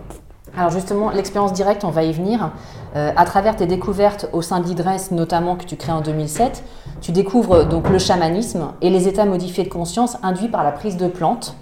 Alors 0.57 0.71
justement, 0.71 1.11
l'expérience 1.11 1.53
directe, 1.53 1.85
on 1.85 1.91
va 1.91 2.05
y 2.05 2.13
venir. 2.13 2.53
Euh, 2.95 3.11
à 3.17 3.25
travers 3.25 3.57
tes 3.57 3.67
découvertes 3.67 4.29
au 4.33 4.41
sein 4.41 4.61
d'IDRES, 4.61 5.11
notamment 5.11 5.57
que 5.57 5.65
tu 5.65 5.77
crées 5.77 5.93
en 5.93 6.01
2007, 6.01 6.63
tu 7.01 7.11
découvres 7.11 7.67
donc 7.67 7.89
le 7.89 7.99
chamanisme 7.99 8.69
et 8.81 8.89
les 8.89 9.09
états 9.09 9.25
modifiés 9.25 9.65
de 9.65 9.69
conscience 9.69 10.17
induits 10.23 10.49
par 10.49 10.63
la 10.63 10.71
prise 10.71 10.97
de 10.97 11.09
plantes. 11.09 11.57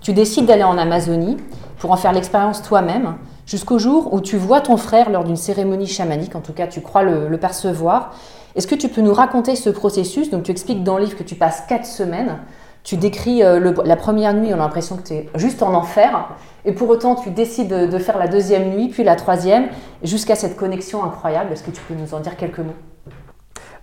Tu 0.00 0.12
décides 0.12 0.46
d'aller 0.46 0.62
en 0.62 0.78
Amazonie 0.78 1.38
pour 1.78 1.90
en 1.90 1.96
faire 1.96 2.12
l'expérience 2.12 2.62
toi-même, 2.62 3.16
jusqu'au 3.46 3.80
jour 3.80 4.12
où 4.12 4.20
tu 4.20 4.36
vois 4.36 4.60
ton 4.60 4.76
frère 4.76 5.10
lors 5.10 5.24
d'une 5.24 5.36
cérémonie 5.36 5.88
chamanique, 5.88 6.36
en 6.36 6.40
tout 6.40 6.52
cas 6.52 6.68
tu 6.68 6.80
crois 6.82 7.02
le, 7.02 7.28
le 7.28 7.38
percevoir. 7.38 8.14
Est-ce 8.54 8.68
que 8.68 8.76
tu 8.76 8.88
peux 8.88 9.00
nous 9.00 9.14
raconter 9.14 9.56
ce 9.56 9.70
processus? 9.70 10.30
Donc 10.30 10.44
tu 10.44 10.52
expliques 10.52 10.84
dans 10.84 10.98
le 10.98 11.04
livre 11.04 11.16
que 11.16 11.24
tu 11.24 11.34
passes 11.34 11.64
quatre 11.68 11.86
semaines 11.86 12.36
tu 12.82 12.96
décris 12.96 13.42
euh, 13.42 13.72
la 13.84 13.96
première 13.96 14.34
nuit, 14.34 14.48
on 14.52 14.54
a 14.54 14.58
l'impression 14.58 14.96
que 14.96 15.02
tu 15.02 15.14
es 15.14 15.28
juste 15.34 15.62
en 15.62 15.74
enfer, 15.74 16.28
et 16.64 16.72
pour 16.72 16.88
autant 16.88 17.14
tu 17.14 17.30
décides 17.30 17.68
de, 17.68 17.98
faire 17.98 18.18
la 18.18 18.28
deuxième 18.28 18.70
nuit, 18.70 18.88
puis 18.88 19.04
la 19.04 19.16
troisième, 19.16 19.64
jusqu'à 20.02 20.34
cette 20.34 20.56
connexion 20.56 21.04
incroyable. 21.04 21.52
Est-ce 21.52 21.62
que 21.62 21.70
tu 21.70 21.80
peux 21.82 21.94
nous 21.94 22.14
en 22.14 22.20
dire 22.20 22.36
quelques 22.36 22.58
mots? 22.58 22.74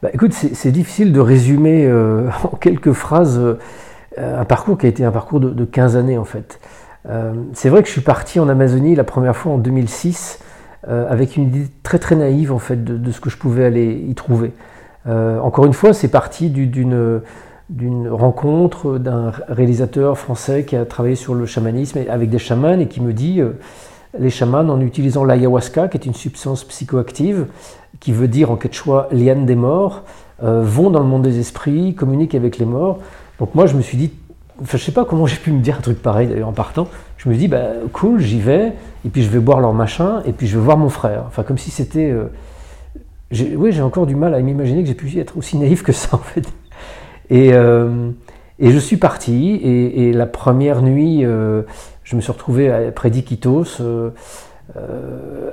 Bah, 0.01 0.09
Écoute, 0.13 0.33
c'est 0.33 0.71
difficile 0.71 1.11
de 1.11 1.19
résumer 1.19 1.85
euh, 1.85 2.29
en 2.43 2.55
quelques 2.55 2.93
phrases 2.93 3.39
euh, 3.39 3.57
un 4.17 4.45
parcours 4.45 4.77
qui 4.77 4.85
a 4.85 4.89
été 4.89 5.03
un 5.03 5.11
parcours 5.11 5.39
de, 5.39 5.65
15 5.65 5.95
années 5.95 6.17
en 6.17 6.25
fait. 6.25 6.59
c'est 7.53 7.69
vrai 7.69 7.83
que 7.83 7.87
je 7.87 7.93
suis 7.93 8.01
parti 8.01 8.39
en 8.39 8.49
Amazonie 8.49 8.95
la 8.95 9.03
première 9.03 9.35
fois 9.35 9.51
en 9.51 9.57
2006 9.59 10.39
avec 10.87 11.37
une 11.37 11.43
idée 11.43 11.67
très 11.83 11.99
très 11.99 12.15
naïve 12.15 12.51
en 12.51 12.57
fait 12.57 12.83
de, 12.83 13.11
ce 13.11 13.21
que 13.21 13.29
je 13.29 13.37
pouvais 13.37 13.63
aller 13.63 14.03
y 14.09 14.15
trouver. 14.15 14.53
encore 15.05 15.65
une 15.65 15.73
fois, 15.73 15.93
c'est 15.93 16.07
parti 16.07 16.49
d'une 16.49 17.21
d'une 17.69 18.07
rencontre 18.07 18.97
d'un 18.97 19.31
réalisateur 19.49 20.17
français 20.17 20.63
qui 20.63 20.75
a 20.75 20.85
travaillé 20.85 21.15
sur 21.15 21.35
le 21.35 21.45
chamanisme 21.45 21.99
avec 22.09 22.29
des 22.29 22.39
chamans 22.39 22.79
et 22.79 22.87
qui 22.87 23.01
me 23.01 23.11
dit 23.11 23.41
euh, 23.41 23.59
les 24.17 24.29
chamans 24.29 24.59
en 24.59 24.79
utilisant 24.79 25.25
l'ayahuasca, 25.25 25.89
qui 25.89 25.97
est 25.97 26.05
une 26.05 26.13
substance 26.13 26.63
psychoactive, 26.63 27.47
qui 27.99 28.13
veut 28.13 28.27
dire 28.27 28.51
en 28.51 28.55
quechua 28.55 29.09
liane 29.11 29.45
des 29.45 29.55
morts, 29.55 30.03
euh, 30.43 30.61
vont 30.63 30.89
dans 30.89 30.99
le 30.99 31.05
monde 31.05 31.23
des 31.23 31.39
esprits, 31.39 31.93
communiquent 31.93 32.35
avec 32.35 32.57
les 32.57 32.65
morts. 32.65 32.99
Donc 33.39 33.53
moi 33.53 33.65
je 33.65 33.75
me 33.75 33.81
suis 33.81 33.97
dit, 33.97 34.11
enfin 34.61 34.77
je 34.77 34.83
sais 34.83 34.93
pas 34.93 35.03
comment 35.03 35.25
j'ai 35.25 35.37
pu 35.37 35.51
me 35.51 35.61
dire 35.61 35.77
un 35.77 35.81
truc 35.81 36.01
pareil 36.01 36.27
d'ailleurs 36.27 36.47
en 36.47 36.53
partant, 36.53 36.87
je 37.17 37.27
me 37.27 37.35
dit 37.35 37.49
bah 37.49 37.65
cool, 37.91 38.21
j'y 38.21 38.39
vais, 38.39 38.73
et 39.05 39.09
puis 39.09 39.23
je 39.23 39.29
vais 39.29 39.39
boire 39.39 39.59
leur 39.59 39.73
machin, 39.73 40.21
et 40.25 40.31
puis 40.31 40.47
je 40.47 40.57
vais 40.57 40.63
voir 40.63 40.77
mon 40.77 40.89
frère. 40.89 41.23
Enfin 41.27 41.43
comme 41.43 41.57
si 41.57 41.69
c'était... 41.69 42.11
Euh, 42.11 42.27
oui 43.57 43.73
j'ai 43.73 43.81
encore 43.81 44.05
du 44.05 44.15
mal 44.15 44.33
à 44.33 44.39
m'imaginer 44.39 44.83
que 44.83 44.87
j'ai 44.87 44.95
pu 44.95 45.19
être 45.19 45.37
aussi 45.37 45.57
naïf 45.57 45.83
que 45.83 45.91
ça 45.91 46.15
en 46.15 46.19
fait. 46.19 46.47
Et, 47.29 47.53
euh, 47.53 48.11
et 48.59 48.71
je 48.71 48.79
suis 48.79 48.97
parti, 48.97 49.59
et, 49.63 50.13
la 50.13 50.25
première 50.25 50.81
nuit, 50.81 51.23
euh, 51.23 51.61
je 52.03 52.15
me 52.15 52.21
suis 52.21 52.31
retrouvé 52.31 52.91
près 52.95 53.09
d'Iquitos 53.09 53.81
euh, 53.81 54.09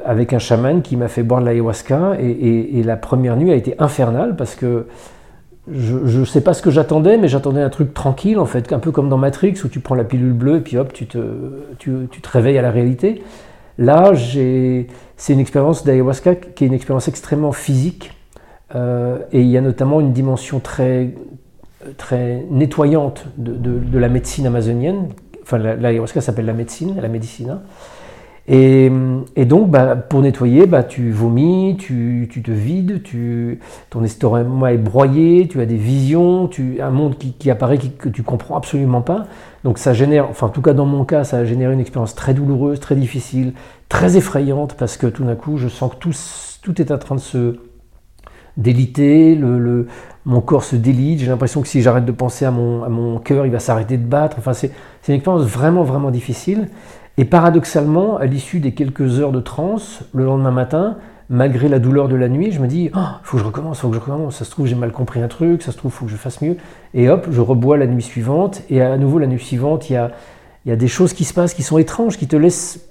avec 0.05 0.33
un 0.33 0.39
chaman 0.39 0.83
qui 0.83 0.97
m'a 0.97 1.09
fait 1.09 1.23
boire 1.23 1.41
de 1.41 1.47
l'ayahuasca, 1.47 2.17
et, 2.19 2.83
la 2.83 2.97
première 2.97 3.37
nuit 3.37 3.51
a 3.53 3.57
été 3.57 3.75
infernale 3.79 4.37
parce 4.37 4.55
que 4.55 4.87
je 5.71 6.19
ne 6.19 6.25
sais 6.25 6.43
pas 6.43 6.53
ce 6.53 6.63
que 6.63 6.71
j'attendais, 6.71 7.17
mais 7.17 7.29
j'attendais 7.29 7.63
un 7.63 7.71
truc 7.71 7.93
tranquille, 7.93 8.39
en 8.39 8.47
fait, 8.47 8.73
un 8.73 8.79
peu 8.79 8.91
comme 8.91 9.09
dans 9.09 9.19
Matrix, 9.19 9.55
où 9.65 9.69
tu 9.69 9.81
prends 9.81 9.95
la 9.95 10.05
pilule 10.05 10.33
bleue 10.33 10.57
et 10.57 10.61
puis 10.61 10.79
hop, 10.79 10.93
tu 10.93 11.07
te, 11.07 11.19
réveilles 12.33 12.59
à 12.59 12.63
la 12.63 12.71
réalité. 12.71 13.23
Là, 13.77 14.13
c'est 14.15 15.33
une 15.33 15.41
expérience 15.41 15.85
d'ayahuasca 15.85 16.37
qui 16.37 16.65
est 16.65 16.67
une 16.69 16.75
expérience 16.75 17.09
extrêmement 17.09 17.53
physique, 17.53 18.13
et 18.75 19.41
il 19.41 19.49
y 19.49 19.59
a 19.59 19.61
notamment 19.61 20.01
une 20.01 20.13
dimension 20.13 20.59
très, 20.61 21.11
très 21.97 22.45
nettoyante 22.51 23.27
de, 23.37 23.99
la 23.99 24.09
médecine 24.09 24.47
amazonienne. 24.47 25.09
Enfin, 25.43 25.59
l'ayahuasca 25.59 26.21
s'appelle 26.21 26.47
la 26.47 26.53
médecine, 26.53 26.95
la 27.01 27.09
médecine. 27.09 27.59
Et, 28.47 28.91
donc, 29.47 29.71
bah, 29.71 29.97
pour 29.97 30.21
nettoyer, 30.21 30.67
bah, 30.67 30.83
tu 30.83 31.11
vomis, 31.11 31.77
tu, 31.79 32.29
te 32.29 32.51
vides, 32.51 33.03
tu, 33.03 33.59
ton 33.89 34.05
estomac 34.05 34.73
est 34.73 34.79
broyé, 34.79 35.49
tu 35.49 35.61
as 35.61 35.67
des 35.67 35.77
visions, 35.77 36.47
tu, 36.49 36.81
un 36.83 36.91
monde 36.91 37.17
qui, 37.17 37.51
apparaît 37.51 37.79
que 37.79 38.09
tu 38.09 38.23
comprends 38.23 38.57
absolument 38.57 39.01
pas. 39.01 39.27
Donc 39.65 39.79
ça 39.79 39.95
génère, 39.95 40.29
enfin 40.29 40.49
en 40.49 40.51
tout 40.51 40.61
cas 40.61 40.75
dans 40.75 40.85
mon 40.85 41.07
cas, 41.07 41.25
ça 41.25 41.39
a 41.39 41.45
généré 41.47 41.73
une 41.73 41.81
expérience 41.81 42.15
très 42.15 42.35
douloureuse, 42.35 42.81
très 42.81 42.97
difficile, 42.97 43.55
très 43.89 44.19
effrayante, 44.19 44.75
parce 44.75 44.99
que 44.99 45.07
tout 45.07 45.25
d'un 45.25 45.37
coup, 45.37 45.57
je 45.57 45.69
sens 45.69 45.93
que 45.93 45.97
tout, 45.97 46.13
tout 46.63 46.83
est 46.83 46.91
en 46.91 46.99
train 46.99 47.15
de 47.15 47.21
se 47.21 47.57
déliter, 48.57 49.35
le, 49.35 49.87
mon 50.25 50.41
corps 50.41 50.65
se 50.65 50.77
délite, 50.77 51.21
j'ai 51.21 51.27
l'impression 51.27 51.61
que 51.63 51.69
si 51.69 51.83
j'arrête 51.83 52.05
de 52.05 52.13
penser 52.13 52.45
à 52.45 52.51
mon, 52.51 52.83
à 52.85 52.89
mon 52.89 53.19
cœur, 53.19 53.47
il 53.47 53.53
va 53.53 53.59
s'arrêter 53.59 53.97
de 53.97 54.07
battre. 54.07 54.37
Enfin, 54.39 54.53
c'est 54.53 54.73
une 55.09 55.15
expérience 55.15 55.45
vraiment, 55.45 55.83
vraiment 55.83 56.11
difficile. 56.11 56.69
Et 57.17 57.25
paradoxalement, 57.25 58.17
à 58.17 58.27
l'issue 58.27 58.61
des 58.61 58.73
quelques 58.73 59.21
heures 59.21 59.33
de 59.33 59.41
transe, 59.41 60.03
le 60.13 60.25
lendemain 60.25 60.51
matin, 60.51 60.97
malgré 61.29 61.69
la 61.69 61.79
douleur 61.79 62.09
de 62.09 62.17
la 62.17 62.29
nuit, 62.29 62.51
je 62.53 62.61
me 62.61 62.67
dis, 62.67 62.85
il 62.85 62.91
oh, 62.95 63.01
faut 63.23 63.37
que 63.37 63.43
je 63.43 63.47
recommence, 63.47 63.81
faut 63.81 63.89
que 63.89 63.95
je 63.95 64.01
recommence. 64.01 64.37
Ça 64.37 64.45
se 64.45 64.51
trouve, 64.51 64.67
j'ai 64.67 64.75
mal 64.75 64.93
compris 64.93 65.21
un 65.21 65.29
truc, 65.29 65.63
ça 65.63 65.73
se 65.73 65.77
trouve, 65.77 65.93
faut 65.93 66.07
que 66.07 66.11
je 66.11 66.17
fasse 66.17 66.41
mieux. 66.41 66.57
Et 66.93 67.09
hop, 67.09 67.29
je 67.31 67.41
rebois 67.41 67.77
la 67.77 67.87
nuit 67.87 68.03
suivante. 68.03 68.63
Et 68.71 68.81
à 68.81 68.97
nouveau, 68.97 69.19
la 69.19 69.27
nuit 69.27 69.39
suivante, 69.39 69.91
il 69.91 69.95
y 69.95 69.97
a, 69.97 70.11
il 70.65 70.71
y 70.71 70.73
a 70.73 70.77
des 70.77 70.89
choses 70.89 71.13
qui 71.13 71.25
se 71.25 71.35
passent 71.35 71.55
qui 71.55 71.63
sont 71.63 71.79
étranges, 71.79 72.17
qui 72.17 72.27
te 72.27 72.37
laissent 72.37 72.89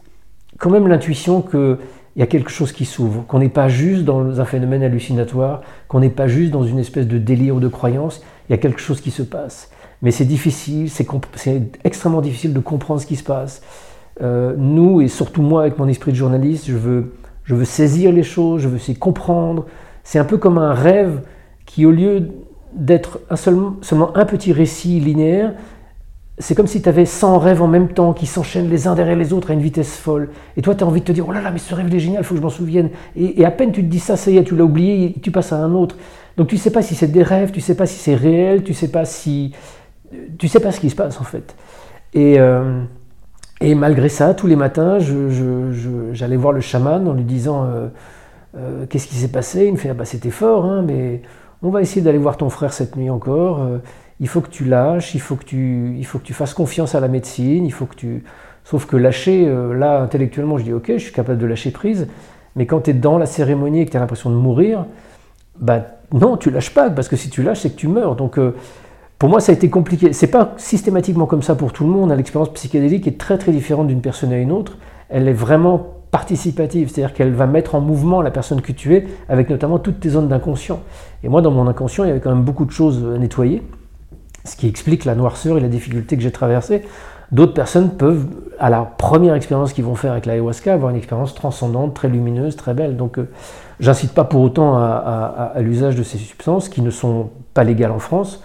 quand 0.57 0.69
même 0.69 0.87
l'intuition 0.87 1.41
que 1.41 1.79
il 2.15 2.19
y 2.19 2.23
a 2.23 2.27
quelque 2.27 2.51
chose 2.51 2.71
qui 2.71 2.85
s'ouvre, 2.85 3.25
qu'on 3.27 3.39
n'est 3.39 3.49
pas 3.49 3.67
juste 3.67 4.03
dans 4.03 4.39
un 4.39 4.45
phénomène 4.45 4.83
hallucinatoire, 4.83 5.61
qu'on 5.87 5.99
n'est 5.99 6.09
pas 6.09 6.27
juste 6.27 6.51
dans 6.51 6.63
une 6.63 6.79
espèce 6.79 7.07
de 7.07 7.17
délire 7.17 7.55
ou 7.55 7.59
de 7.59 7.67
croyance, 7.67 8.21
il 8.47 8.51
y 8.51 8.55
a 8.55 8.57
quelque 8.57 8.79
chose 8.79 9.01
qui 9.01 9.11
se 9.11 9.23
passe. 9.23 9.71
Mais 10.01 10.11
c'est 10.11 10.25
difficile, 10.25 10.89
c'est 10.89 11.07
extrêmement 11.83 12.21
difficile 12.21 12.53
de 12.53 12.59
comprendre 12.59 13.01
ce 13.01 13.07
qui 13.07 13.15
se 13.15 13.23
passe. 13.23 13.61
Euh, 14.21 14.53
nous, 14.57 15.01
et 15.01 15.07
surtout 15.07 15.41
moi 15.41 15.61
avec 15.61 15.79
mon 15.79 15.87
esprit 15.87 16.11
de 16.11 16.17
journaliste, 16.17 16.67
je 16.67 16.75
veux 17.55 17.65
saisir 17.65 18.11
les 18.11 18.23
choses, 18.23 18.61
je 18.61 18.67
veux 18.67 18.75
essayer 18.75 18.93
de 18.93 18.99
comprendre. 18.99 19.65
C'est 20.03 20.19
un 20.19 20.25
peu 20.25 20.37
comme 20.37 20.57
un 20.57 20.73
rêve 20.73 21.21
qui, 21.65 21.85
au 21.85 21.91
lieu 21.91 22.29
d'être 22.75 23.21
seulement 23.35 23.77
un 24.15 24.25
petit 24.25 24.51
récit 24.51 24.99
linéaire, 24.99 25.53
c'est 26.39 26.55
comme 26.55 26.67
si 26.67 26.81
tu 26.81 26.89
avais 26.89 27.05
100 27.05 27.37
rêves 27.37 27.61
en 27.61 27.67
même 27.67 27.89
temps 27.89 28.13
qui 28.13 28.25
s'enchaînent 28.25 28.69
les 28.69 28.87
uns 28.87 28.95
derrière 28.95 29.15
les 29.15 29.33
autres 29.33 29.51
à 29.51 29.53
une 29.53 29.61
vitesse 29.61 29.95
folle. 29.97 30.29
Et 30.57 30.61
toi, 30.61 30.73
tu 30.73 30.83
as 30.83 30.87
envie 30.87 31.01
de 31.01 31.05
te 31.05 31.11
dire, 31.11 31.25
oh 31.27 31.31
là 31.31 31.41
là, 31.41 31.51
mais 31.51 31.59
ce 31.59 31.75
rêve 31.75 31.85
il 31.87 31.95
est 31.95 31.99
génial, 31.99 32.21
il 32.21 32.25
faut 32.25 32.33
que 32.33 32.39
je 32.39 32.43
m'en 32.43 32.49
souvienne. 32.49 32.89
Et, 33.15 33.45
à 33.45 33.51
peine 33.51 33.71
tu 33.71 33.81
te 33.83 33.87
dis 33.87 33.99
ça, 33.99 34.17
ça 34.17 34.31
y 34.31 34.37
est, 34.37 34.43
tu 34.43 34.55
l'as 34.55 34.63
oublié, 34.63 35.13
tu 35.21 35.29
passes 35.29 35.53
à 35.53 35.57
un 35.57 35.73
autre. 35.73 35.95
Donc 36.37 36.47
tu 36.47 36.57
sais 36.57 36.71
pas 36.71 36.81
si 36.81 36.95
c'est 36.95 37.07
des 37.07 37.21
rêves, 37.21 37.51
tu 37.51 37.61
sais 37.61 37.75
pas 37.75 37.85
si 37.85 37.99
c'est 37.99 38.15
réel, 38.15 38.63
tu 38.63 38.73
sais 38.73 38.89
pas 38.89 39.05
si... 39.05 39.53
Tu 40.37 40.47
sais 40.47 40.59
pas 40.59 40.71
ce 40.71 40.79
qui 40.79 40.89
se 40.89 40.95
passe 40.95 41.19
en 41.19 41.23
fait. 41.23 41.55
Et, 42.13 42.39
euh, 42.39 42.83
et 43.61 43.75
malgré 43.75 44.09
ça, 44.09 44.33
tous 44.33 44.47
les 44.47 44.55
matins, 44.55 44.97
j'allais 46.11 46.35
voir 46.35 46.53
le 46.53 46.61
chaman 46.61 47.07
en 47.07 47.13
lui 47.13 47.23
disant, 47.23 47.65
euh, 47.65 47.87
euh, 48.55 48.85
qu'est-ce 48.87 49.07
qui 49.07 49.15
s'est 49.15 49.31
passé? 49.31 49.65
Il 49.65 49.73
me 49.73 49.77
fait, 49.77 49.89
ah 49.89 49.93
bah, 49.93 50.05
c'était 50.05 50.31
fort, 50.31 50.65
hein, 50.65 50.83
mais 50.85 51.21
on 51.61 51.69
va 51.69 51.81
essayer 51.81 52.01
d'aller 52.01 52.17
voir 52.17 52.37
ton 52.37 52.49
frère 52.49 52.73
cette 52.73 52.95
nuit 52.95 53.09
encore 53.09 53.65
il 54.19 54.27
faut 54.27 54.41
que 54.41 54.49
tu 54.49 54.65
lâches, 54.65 55.15
il 55.15 55.21
faut 55.21 55.35
que 55.35 55.45
tu, 55.45 55.95
il 55.97 56.05
faut 56.05 56.19
que 56.19 56.23
tu 56.23 56.33
fasses 56.33 56.53
confiance 56.53 56.95
à 56.95 56.99
la 56.99 57.07
médecine, 57.07 57.65
il 57.65 57.73
faut 57.73 57.85
que 57.85 57.95
tu... 57.95 58.23
Sauf 58.65 58.85
que 58.85 58.95
lâcher, 58.95 59.45
euh, 59.45 59.73
là, 59.73 60.01
intellectuellement, 60.01 60.57
je 60.57 60.63
dis 60.63 60.73
ok, 60.73 60.93
je 60.93 60.97
suis 60.97 61.11
capable 61.11 61.37
de 61.37 61.45
lâcher 61.45 61.71
prise, 61.71 62.07
mais 62.55 62.65
quand 62.65 62.81
tu 62.81 62.91
es 62.91 62.93
dans 62.93 63.17
la 63.17 63.25
cérémonie 63.25 63.81
et 63.81 63.85
que 63.85 63.91
tu 63.91 63.97
as 63.97 63.99
l'impression 63.99 64.29
de 64.29 64.35
mourir, 64.35 64.85
bah 65.59 65.85
non, 66.13 66.37
tu 66.37 66.49
lâches 66.49 66.73
pas, 66.73 66.89
parce 66.89 67.07
que 67.07 67.15
si 67.15 67.29
tu 67.29 67.43
lâches, 67.43 67.61
c'est 67.61 67.71
que 67.71 67.75
tu 67.75 67.87
meurs. 67.87 68.15
Donc 68.15 68.37
euh, 68.37 68.55
pour 69.19 69.29
moi, 69.29 69.39
ça 69.39 69.51
a 69.51 69.55
été 69.55 69.69
compliqué. 69.69 70.13
C'est 70.13 70.27
pas 70.27 70.53
systématiquement 70.57 71.25
comme 71.25 71.41
ça 71.41 71.55
pour 71.55 71.73
tout 71.73 71.83
le 71.83 71.89
monde. 71.89 72.11
Hein. 72.11 72.15
L'expérience 72.15 72.53
psychédélique 72.53 73.07
est 73.07 73.17
très 73.17 73.37
très 73.37 73.51
différente 73.51 73.87
d'une 73.87 74.01
personne 74.01 74.31
à 74.31 74.37
une 74.37 74.51
autre. 74.51 74.77
Elle 75.09 75.27
est 75.27 75.33
vraiment 75.33 75.87
participative, 76.11 76.89
c'est-à-dire 76.89 77.13
qu'elle 77.13 77.33
va 77.33 77.47
mettre 77.47 77.73
en 77.73 77.81
mouvement 77.81 78.21
la 78.21 78.31
personne 78.31 78.61
que 78.61 78.71
tu 78.71 78.95
es, 78.95 79.07
avec 79.27 79.49
notamment 79.49 79.79
toutes 79.79 79.99
tes 79.99 80.09
zones 80.09 80.27
d'inconscient. 80.27 80.79
Et 81.23 81.29
moi, 81.29 81.41
dans 81.41 81.51
mon 81.51 81.67
inconscient, 81.67 82.03
il 82.03 82.07
y 82.07 82.11
avait 82.11 82.19
quand 82.19 82.29
même 82.29 82.43
beaucoup 82.43 82.65
de 82.65 82.71
choses 82.71 83.03
à 83.15 83.17
nettoyer 83.17 83.63
ce 84.45 84.55
qui 84.55 84.67
explique 84.67 85.05
la 85.05 85.15
noirceur 85.15 85.57
et 85.57 85.61
la 85.61 85.67
difficulté 85.67 86.17
que 86.17 86.23
j'ai 86.23 86.31
traversée. 86.31 86.83
D'autres 87.31 87.53
personnes 87.53 87.91
peuvent, 87.91 88.27
à 88.59 88.69
la 88.69 88.81
première 88.81 89.33
expérience 89.33 89.73
qu'ils 89.73 89.85
vont 89.85 89.95
faire 89.95 90.11
avec 90.11 90.25
l'ayahuasca, 90.25 90.73
avoir 90.73 90.91
une 90.91 90.97
expérience 90.97 91.33
transcendante, 91.33 91.95
très 91.95 92.07
lumineuse, 92.07 92.55
très 92.55 92.75
belle. 92.75 92.95
Donc, 92.95 93.17
euh, 93.17 93.27
j'incite 93.79 94.13
pas 94.13 94.23
pour 94.23 94.41
autant 94.41 94.77
à, 94.77 95.53
l'usage 95.59 95.95
de 95.95 96.03
ces 96.03 96.17
substances 96.17 96.69
qui 96.69 96.81
ne 96.81 96.91
sont 96.91 97.29
pas 97.55 97.63
légales 97.63 97.91
en 97.91 97.97
France, 97.97 98.43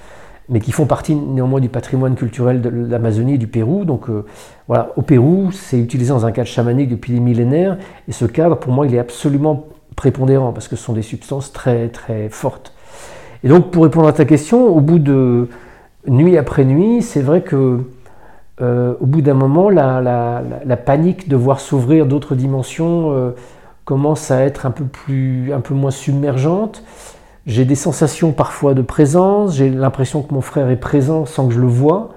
mais 0.49 0.61
qui 0.61 0.73
font 0.73 0.87
partie 0.87 1.15
néanmoins 1.15 1.61
du 1.61 1.69
patrimoine 1.69 2.15
culturel 2.15 2.63
de 2.63 2.71
l'Amazonie 2.71 3.35
et 3.35 3.39
du 3.39 3.47
Pérou. 3.47 3.85
Donc, 3.85 4.09
euh, 4.09 4.25
voilà, 4.69 4.93
au 4.97 5.03
Pérou, 5.03 5.51
c'est 5.53 5.79
utilisé 5.79 6.11
dans 6.11 6.25
un 6.25 6.33
cadre 6.33 6.49
chamanique 6.49 6.89
depuis 6.89 7.13
des 7.13 7.21
millénaires, 7.21 7.77
et 8.09 8.13
ce 8.13 8.25
cadre, 8.25 8.57
pour 8.57 8.73
moi, 8.73 8.87
il 8.87 8.95
est 8.95 8.99
absolument 8.99 9.67
prépondérant 9.97 10.53
parce 10.53 10.69
que 10.69 10.77
ce 10.77 10.85
sont 10.85 10.93
des 10.93 11.03
substances 11.03 11.53
très 11.53 11.89
très 11.89 12.29
fortes. 12.31 12.73
Et 13.45 13.49
donc, 13.49 13.71
pour 13.71 13.83
répondre 13.83 14.09
à 14.09 14.13
ta 14.13 14.25
question, 14.25 14.67
au 14.69 14.81
bout 14.81 14.99
de 14.99 15.49
nuit 16.09 16.37
après 16.37 16.65
nuit, 16.65 17.03
c'est 17.03 17.23
vrai 17.23 17.43
que 17.43 17.81
euh, 18.61 18.95
au 19.01 19.07
bout 19.07 19.23
d'un 19.23 19.35
moment, 19.35 19.71
la, 19.71 20.43
panique 20.85 21.29
de 21.29 21.37
voir 21.37 21.61
s'ouvrir 21.61 22.07
d'autres 22.07 22.35
dimensions 22.35 23.13
euh, 23.13 23.31
commence 23.85 24.31
à 24.31 24.43
être 24.43 24.67
un 24.67 24.71
peu, 24.71 24.85
plus, 24.85 25.53
un 25.53 25.61
peu 25.61 25.75
moins 25.75 25.91
submergente. 25.91 26.83
J'ai 27.47 27.65
des 27.65 27.77
sensations 27.77 28.33
parfois 28.33 28.75
de 28.75 28.83
présence, 28.83 29.55
j'ai 29.55 29.71
l'impression 29.71 30.23
que 30.23 30.35
mon 30.35 30.41
frère 30.41 30.69
est 30.71 30.77
présent 30.77 31.25
sans 31.25 31.49
que 31.49 31.55
je 31.55 31.61
le 31.61 31.67
vois. 31.67 32.11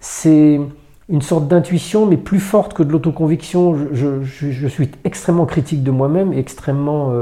C'est 0.00 0.60
une 1.08 1.22
sorte 1.22 1.48
d'intuition, 1.48 2.04
mais 2.04 2.16
plus 2.16 2.40
forte 2.40 2.74
que 2.74 2.82
de 2.82 2.92
l'autoconviction. 2.92 3.76
Je, 3.92 4.66
suis 4.66 4.90
extrêmement 5.04 5.46
critique 5.46 5.82
de 5.82 5.90
moi-même, 5.90 6.32
extrêmement 6.34 7.12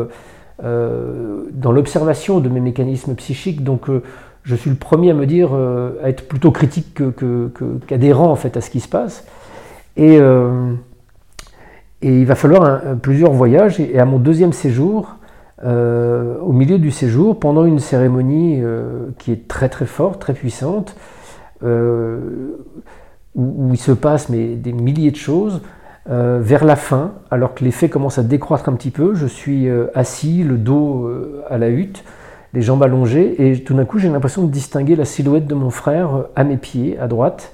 euh, 0.65 1.45
dans 1.53 1.71
l'observation 1.71 2.41
de 2.41 2.49
mes 2.49 2.61
mécanismes 2.61 3.15
psychiques. 3.15 3.63
Donc 3.63 3.89
je 4.45 4.55
suis 4.55 4.71
le 4.71 4.77
premier 4.77 5.11
à 5.11 5.15
me 5.15 5.27
dire, 5.27 5.51
euh, 5.55 5.93
à 6.03 6.11
être 6.11 6.29
plutôt 6.29 6.53
critique 6.53 7.01
qu'adhérent 7.87 8.31
en 8.31 8.37
fait 8.37 8.57
à 8.57 8.61
ce 8.61 8.71
qui 8.71 8.81
se 8.81 8.89
passe. 8.89 9.25
Et, 9.97 10.19
euh, 10.21 10.73
il 12.03 12.27
va 12.27 12.35
falloir 12.35 12.83
plusieurs 13.01 13.33
voyages. 13.33 13.81
Et, 13.81 13.99
à 13.99 14.05
mon 14.05 14.19
deuxième 14.19 14.53
séjour, 14.53 15.17
euh, 15.65 16.39
au 16.41 16.53
milieu 16.53 16.79
du 16.79 16.91
séjour, 16.91 17.41
pendant 17.41 17.65
une 17.65 17.79
cérémonie 17.79 18.63
qui 19.19 19.33
est 19.33 19.49
très 19.49 19.71
très 19.71 19.87
forte, 19.87 20.21
très 20.21 20.35
puissante, 20.35 20.97
où, 21.63 21.67
où, 23.35 23.71
il 23.73 23.79
se 23.79 23.93
passe 23.93 24.29
mais, 24.29 24.57
des 24.57 24.75
milliers 24.75 25.13
de 25.13 25.17
choses, 25.17 25.63
vers 26.07 26.67
la 26.67 26.77
fin, 26.77 27.13
alors 27.31 27.55
que 27.55 27.65
l'effet 27.65 27.89
commence 27.89 28.19
à 28.19 28.23
décroître 28.23 28.69
un 28.69 28.75
petit 28.75 28.91
peu, 28.91 29.15
je 29.15 29.25
suis 29.27 29.71
assis, 29.95 30.43
le 30.43 30.59
dos 30.59 31.11
à 31.49 31.57
la 31.57 31.71
hutte, 31.71 32.05
les 32.55 32.63
jambes 32.63 32.83
allongées, 32.83 33.51
et 33.51 33.63
tout 33.63 33.75
d'un 33.75 33.85
coup 33.85 33.99
j'ai 33.99 34.09
l'impression 34.09 34.45
de 34.45 34.51
distinguer 34.51 34.97
la 34.97 35.05
silhouette 35.05 35.47
de 35.47 35.55
mon 35.55 35.71
frère 35.71 36.15
euh, 36.15 36.23
à 36.37 36.45
mes 36.45 36.57
pieds, 36.57 36.99
à 36.99 37.09
droite, 37.09 37.53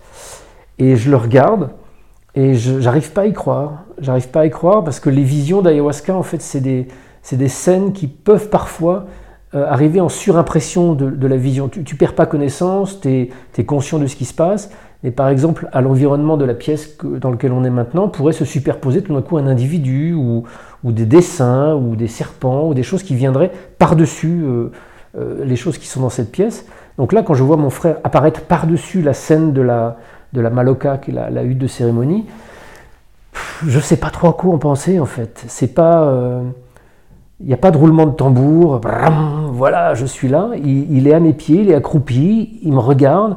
et 0.79 0.97
je 0.97 1.11
le 1.11 1.17
regarde, 1.17 1.71
et 2.35 2.55
j'arrive 2.55 3.11
pas 3.13 3.23
à 3.23 3.27
y 3.27 3.33
croire. 3.33 3.85
J'arrive 4.01 4.29
pas 4.29 4.41
à 4.41 4.47
y 4.47 4.51
croire 4.51 4.85
parce 4.85 5.01
que 5.01 5.11
les 5.11 5.25
visions 5.25 5.63
d'ayahuasca, 5.63 6.15
en 6.15 6.23
fait, 6.23 6.41
c'est 6.41 6.61
des, 6.61 6.87
des, 7.33 7.49
scènes 7.49 7.93
qui 7.93 8.07
peuvent 8.07 8.51
parfois 8.51 9.07
euh, 9.55 9.67
arriver 9.67 10.01
en 10.01 10.09
surimpression 10.09 10.95
de, 10.95 11.27
la 11.27 11.37
vision. 11.37 11.69
Tu, 11.69 11.83
tu 11.83 11.97
perds 11.97 12.15
pas 12.15 12.27
connaissance, 12.27 13.01
tu 13.01 13.09
es, 13.59 13.65
conscient 13.65 13.99
de 13.99 14.07
ce 14.07 14.15
qui 14.15 14.25
se 14.25 14.35
passe, 14.35 14.71
mais 15.03 15.11
par 15.11 15.29
exemple, 15.29 15.69
à 15.73 15.81
l'environnement 15.81 16.37
de 16.37 16.45
la 16.45 16.55
pièce 16.55 16.97
dans 17.03 17.31
laquelle 17.31 17.53
on 17.53 17.65
est 17.65 17.71
maintenant, 17.71 18.09
pourrait 18.09 18.33
se 18.33 18.45
superposer 18.45 19.03
tout 19.03 19.13
d'un 19.13 19.23
coup 19.23 19.37
un 19.37 19.47
individu, 19.47 20.15
ou, 20.15 20.45
ou, 20.85 20.93
des 20.93 21.07
dessins, 21.07 21.75
ou 21.75 21.97
des 21.97 22.09
serpents, 22.09 22.69
ou 22.69 22.75
des 22.75 22.85
choses 22.85 23.03
qui 23.03 23.17
viendraient 23.17 23.51
par-dessus. 23.79 24.45
Euh, 24.45 24.71
euh, 25.19 25.45
les 25.45 25.57
choses 25.57 25.79
qui 25.79 25.87
sont 25.87 26.01
dans 26.01 26.11
cette 26.11 26.31
pièce. 26.31 26.67
Donc 26.99 27.13
là, 27.13 27.23
quand 27.23 27.35
je 27.35 27.43
vois 27.43 27.57
mon 27.57 27.71
frère 27.71 27.97
apparaître 28.05 28.43
par-dessus 28.43 29.03
la 29.03 29.15
scène 29.15 29.53
de 29.53 29.61
la, 29.61 29.97
de 30.33 30.41
la 30.41 30.51
Maloka, 30.51 30.99
qui 30.99 31.11
est 31.11 31.15
la, 31.15 31.43
hutte 31.43 31.59
de 31.59 31.67
cérémonie, 31.67 32.27
je 33.67 33.77
ne 33.77 33.83
sais 33.83 33.97
pas 33.97 34.11
trop 34.11 34.29
à 34.29 34.33
quoi 34.35 34.55
en 34.55 34.59
penser 34.59 35.01
en 35.01 35.07
fait. 35.07 35.45
C'est 35.49 35.75
pas. 35.75 36.05
Euh, 36.05 36.43
il 37.41 37.47
n'y 37.47 37.55
a 37.55 37.57
pas 37.57 37.71
de 37.71 37.79
roulement 37.79 38.07
de 38.07 38.13
tambour, 38.13 38.81
voilà, 39.53 39.95
je 39.95 40.05
suis 40.05 40.29
là, 40.29 40.51
il, 40.63 41.09
est 41.09 41.15
à 41.15 41.21
mes 41.21 41.33
pieds, 41.33 41.63
il 41.63 41.71
est 41.71 41.75
accroupi, 41.75 42.61
il 42.63 42.73
me 42.73 42.79
regarde, 42.79 43.37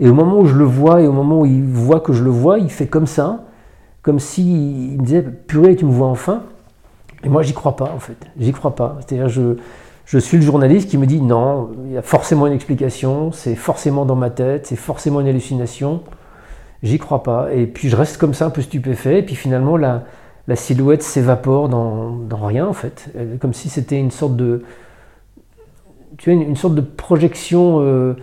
et 0.00 0.08
au 0.08 0.14
moment 0.14 0.38
où 0.38 0.46
je 0.46 0.56
le 0.56 0.64
vois 0.64 1.02
et 1.02 1.06
au 1.06 1.12
moment 1.12 1.40
où 1.40 1.46
il 1.46 1.62
voit 1.62 2.00
que 2.00 2.14
je 2.14 2.24
le 2.24 2.30
vois, 2.30 2.58
il 2.58 2.70
fait 2.70 2.86
comme 2.86 3.06
ça, 3.06 3.44
comme 4.00 4.18
s'il 4.18 4.98
me 4.98 5.04
disait 5.04 5.22
Purée, 5.22 5.76
tu 5.76 5.84
me 5.84 5.92
vois 5.92 6.08
enfin. 6.08 6.44
Et 7.24 7.28
moi, 7.28 7.42
j'y 7.42 7.52
crois 7.52 7.76
pas 7.76 7.92
en 7.94 7.98
fait, 7.98 8.16
j'y 8.38 8.52
crois 8.52 8.74
pas. 8.74 8.96
C'est-à-dire, 9.00 9.28
je, 9.28 9.56
je 10.04 10.18
suis 10.18 10.36
le 10.36 10.42
journaliste 10.42 10.90
qui 10.90 10.98
me 10.98 11.06
dit 11.06 11.20
non, 11.20 11.70
il 11.86 11.92
y 11.92 11.96
a 11.96 12.02
forcément 12.02 12.46
une 12.46 12.52
explication, 12.52 13.32
c'est 13.32 13.54
forcément 13.54 14.04
dans 14.04 14.16
ma 14.16 14.30
tête, 14.30 14.66
c'est 14.66 14.76
forcément 14.76 15.20
une 15.20 15.28
hallucination. 15.28 16.02
J'y 16.82 16.98
crois 16.98 17.22
pas. 17.22 17.52
Et 17.52 17.66
puis 17.66 17.88
je 17.88 17.96
reste 17.96 18.16
comme 18.16 18.34
ça 18.34 18.46
un 18.46 18.50
peu 18.50 18.62
stupéfait. 18.62 19.20
Et 19.20 19.22
puis 19.22 19.36
finalement, 19.36 19.76
la, 19.76 20.04
silhouette 20.54 21.02
s'évapore 21.02 21.68
dans, 21.68 22.26
rien 22.32 22.66
en 22.66 22.72
fait. 22.72 23.10
Comme 23.40 23.54
si 23.54 23.68
c'était 23.68 23.98
une 23.98 24.10
sorte 24.10 24.36
de. 24.36 24.64
Tu 26.18 26.30
vois, 26.30 26.42
une, 26.42 26.56
sorte 26.56 26.74
de 26.74 26.80
projection 26.80 27.78
euh, 27.80 28.16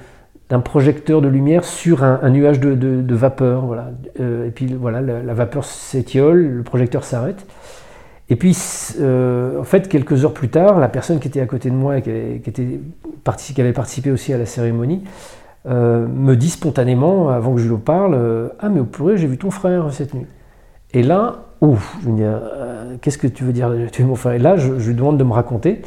d'un 0.50 0.60
projecteur 0.60 1.22
de 1.22 1.28
lumière 1.28 1.64
sur 1.64 2.04
un, 2.04 2.30
nuage 2.30 2.60
de, 2.60 3.16
vapeur. 3.16 3.66
Voilà. 3.66 3.92
Euh, 4.20 4.48
et 4.48 4.52
puis 4.52 4.74
voilà, 4.74 5.02
la 5.02 5.34
vapeur 5.34 5.64
s'étiole, 5.64 6.46
le 6.46 6.64
projecteur 6.64 7.06
s'arrête. 7.06 7.46
Et 8.30 8.36
puis, 8.36 8.56
euh, 9.00 9.60
en 9.60 9.64
fait, 9.64 9.88
quelques 9.88 10.24
heures 10.24 10.34
plus 10.34 10.50
tard, 10.50 10.80
la 10.80 10.88
personne 10.88 11.20
qui 11.20 11.28
était 11.28 11.42
à 11.42 11.48
côté 11.48 11.70
de 11.70 11.76
moi 11.76 11.98
et 11.98 12.02
qui, 12.02 13.62
avait 13.62 13.74
participé 13.74 14.12
aussi 14.12 14.34
à 14.34 14.38
la 14.38 14.46
cérémonie 14.46 15.04
euh, 15.68 16.08
me 16.08 16.36
dit 16.36 16.52
spontanément, 16.52 17.30
avant 17.30 17.56
que 17.56 17.60
je 17.60 17.68
lui 17.68 17.78
parle, 17.78 18.14
euh, 18.14 18.50
Ah, 18.60 18.70
mais 18.70 18.80
au 18.80 18.86
pluriel, 18.86 19.18
j'ai 19.18 19.28
vu 19.28 19.38
ton 19.38 19.50
frère 19.50 19.92
cette 19.92 20.14
nuit. 20.14 20.28
Et 20.94 21.02
là, 21.02 21.46
ouf, 21.62 21.98
je 22.04 22.10
me 22.10 22.18
dis 22.18 23.00
Qu'est-ce 23.02 23.18
que 23.18 23.28
tu 23.28 23.44
veux 23.44 23.54
dire 23.54 23.72
Tu 23.92 24.04
es 24.04 24.06
mon 24.06 24.16
frère? 24.16 24.34
Et 24.34 24.40
là, 24.40 24.58
je, 24.58 24.74
lui 24.74 24.96
demande 24.96 25.18
de 25.18 25.24
me 25.24 25.34
raconter. 25.34 25.82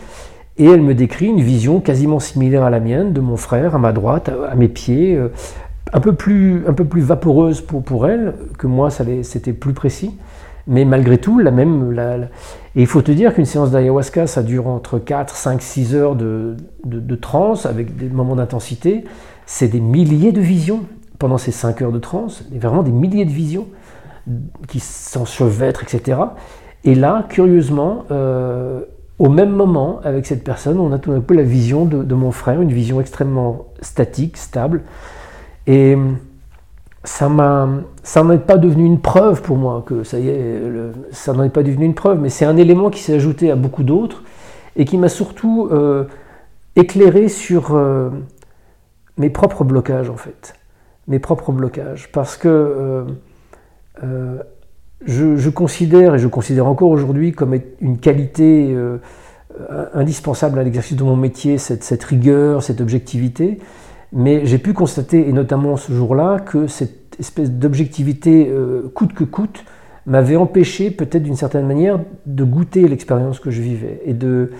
Et 0.58 0.66
elle 0.66 0.82
me 0.82 0.94
décrit 0.94 1.26
une 1.26 1.40
vision 1.40 1.80
quasiment 1.80 2.18
similaire 2.18 2.64
à 2.64 2.70
la 2.70 2.80
mienne 2.80 3.12
de 3.12 3.20
mon 3.20 3.36
frère 3.36 3.74
à 3.74 3.78
ma 3.78 3.92
droite, 3.92 4.30
à, 4.48 4.54
mes 4.54 4.68
pieds, 4.68 5.18
un, 5.92 6.00
peu 6.00 6.12
plus, 6.12 6.64
un 6.66 6.72
peu 6.72 6.84
plus 6.84 7.00
vaporeuse 7.00 7.60
pour, 7.60 7.82
pour 7.82 8.06
elle 8.06 8.34
que 8.58 8.66
moi, 8.66 8.90
c'était 8.90 9.52
plus 9.52 9.72
précis 9.72 10.12
mais 10.66 10.84
malgré 10.84 11.18
tout, 11.18 11.38
la 11.38 11.50
même. 11.50 11.96
Et 12.74 12.80
il 12.82 12.86
faut 12.86 13.02
te 13.02 13.12
dire 13.12 13.34
qu'une 13.34 13.44
séance 13.44 13.70
d'ayahuasca, 13.70 14.26
ça 14.26 14.42
dure 14.42 14.68
entre 14.68 14.98
4, 14.98 15.34
5, 15.34 15.60
6 15.60 15.94
heures 15.94 16.16
de, 16.16 16.56
de, 16.84 17.16
transe 17.16 17.66
avec 17.66 17.96
des 17.96 18.08
moments 18.08 18.36
d'intensité. 18.36 19.04
C'est 19.46 19.68
des 19.68 19.80
milliers 19.80 20.32
de 20.32 20.40
visions 20.40 20.80
pendant 21.18 21.38
ces 21.38 21.52
5 21.52 21.82
heures 21.82 21.92
de 21.92 21.98
transe, 21.98 22.44
vraiment 22.52 22.82
des 22.82 22.92
milliers 22.92 23.24
de 23.24 23.30
visions 23.30 23.66
qui 24.68 24.80
s'enchevêtrent, 24.80 25.82
etc. 25.82 26.18
Et 26.84 26.94
là, 26.94 27.26
curieusement, 27.28 28.04
euh, 28.10 28.80
au 29.18 29.28
même 29.28 29.50
moment, 29.50 30.00
avec 30.04 30.26
cette 30.26 30.44
personne, 30.44 30.78
on 30.78 30.92
a 30.92 30.98
tout 30.98 31.12
d'un 31.12 31.20
coup 31.20 31.34
la 31.34 31.42
vision 31.42 31.84
de, 31.84 32.02
de, 32.02 32.14
mon 32.14 32.30
frère, 32.30 32.60
une 32.60 32.72
vision 32.72 33.00
extrêmement 33.00 33.66
statique, 33.80 34.36
stable. 34.36 34.82
Et 35.66 35.96
ça 37.04 37.28
n'en 37.28 38.30
est 38.30 38.38
pas 38.38 38.58
devenu 38.58 38.84
une 38.84 39.00
preuve 39.00 39.42
pour 39.42 39.56
moi 39.56 39.82
que 39.84 40.04
ça 40.04 40.18
n'en 40.18 41.44
est 41.44 41.48
pas 41.50 41.62
devenu 41.62 41.84
une 41.84 41.94
preuve, 41.94 42.20
mais 42.20 42.28
c'est 42.28 42.44
un 42.44 42.56
élément 42.56 42.90
qui 42.90 43.00
s'est 43.00 43.14
ajouté 43.14 43.50
à 43.50 43.56
beaucoup 43.56 43.82
d'autres 43.82 44.22
et 44.76 44.84
qui 44.84 44.98
m'a 44.98 45.08
surtout 45.08 45.68
euh, 45.72 46.04
éclairé 46.76 47.28
sur 47.28 47.74
euh, 47.74 48.10
mes 49.18 49.30
propres 49.30 49.64
blocages 49.64 50.10
en 50.10 50.16
fait, 50.16 50.54
mes 51.08 51.18
propres 51.18 51.50
blocages, 51.50 52.10
parce 52.12 52.36
que 52.36 53.04
euh, 54.04 54.38
je, 55.04 55.50
considère 55.50 56.14
et 56.14 56.18
je 56.20 56.28
considère 56.28 56.68
encore 56.68 56.90
aujourd'hui 56.90 57.32
comme 57.32 57.58
une 57.80 57.98
qualité 57.98 58.76
indispensable 59.92 60.60
à 60.60 60.62
l'exercice 60.62 60.96
de 60.96 61.02
mon 61.02 61.16
métier, 61.16 61.58
cette 61.58 62.04
rigueur, 62.04 62.62
cette 62.62 62.80
objectivité. 62.80 63.58
Mais 64.12 64.44
j'ai 64.44 64.58
pu 64.58 64.72
constater, 64.74 65.28
et 65.28 65.32
notamment 65.32 65.76
ce 65.76 65.92
jour-là, 65.92 66.38
que 66.38 66.66
cette 66.66 67.16
espèce 67.18 67.50
d'objectivité 67.50 68.48
euh, 68.50 68.90
coûte 68.94 69.14
que 69.14 69.24
coûte 69.24 69.64
m'avait 70.06 70.36
empêché 70.36 70.90
peut-être 70.90 71.22
d'une 71.22 71.36
certaine 71.36 71.66
manière 71.66 72.00
de 72.26 72.44
goûter 72.44 72.86
l'expérience 72.88 73.40
que 73.40 73.50
je 73.50 73.62
vivais. 73.62 74.00
Et 74.04 74.14
de, 74.14 74.50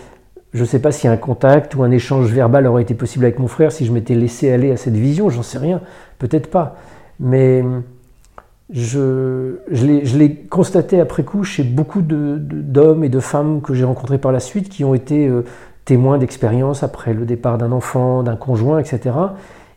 je 0.55 0.61
ne 0.61 0.67
sais 0.67 0.79
pas 0.79 0.93
si 0.93 1.09
un 1.09 1.17
contact 1.17 1.75
ou 1.75 1.83
un 1.83 1.91
échange 1.91 2.31
verbal 2.31 2.67
aurait 2.67 2.83
été 2.83 2.95
possible 2.95 3.25
avec 3.25 3.39
mon 3.39 3.49
frère 3.49 3.73
si 3.73 3.85
je 3.85 3.93
m'étais 3.93 4.15
laissé 4.15 4.51
aller 4.51 4.71
à 4.71 4.77
cette 4.77 4.95
vision, 4.95 5.31
j'en 5.31 5.43
sais 5.43 5.59
rien, 5.59 5.81
peut-être 6.19 6.49
pas. 6.49 6.77
Mais 7.19 7.65
je, 8.71 9.57
l'ai 9.71 10.35
constaté 10.35 11.01
après 11.01 11.25
coup 11.25 11.45
chez 11.45 11.63
beaucoup 11.63 12.03
d'hommes 12.03 13.05
et 13.05 13.09
de 13.09 13.21
femmes 13.21 13.61
que 13.61 13.75
j'ai 13.75 13.85
rencontrés 13.85 14.19
par 14.19 14.33
la 14.33 14.41
suite 14.41 14.69
qui 14.69 14.85
ont 14.85 14.95
été 14.95 15.27
euh, 15.27 15.45
témoins 15.85 16.19
d'expériences 16.19 16.83
après 16.83 17.15
le 17.15 17.25
départ 17.25 17.59
d'un 17.59 17.73
enfant, 17.73 18.23
d'un 18.23 18.37
conjoint, 18.37 18.79
etc., 18.79 19.15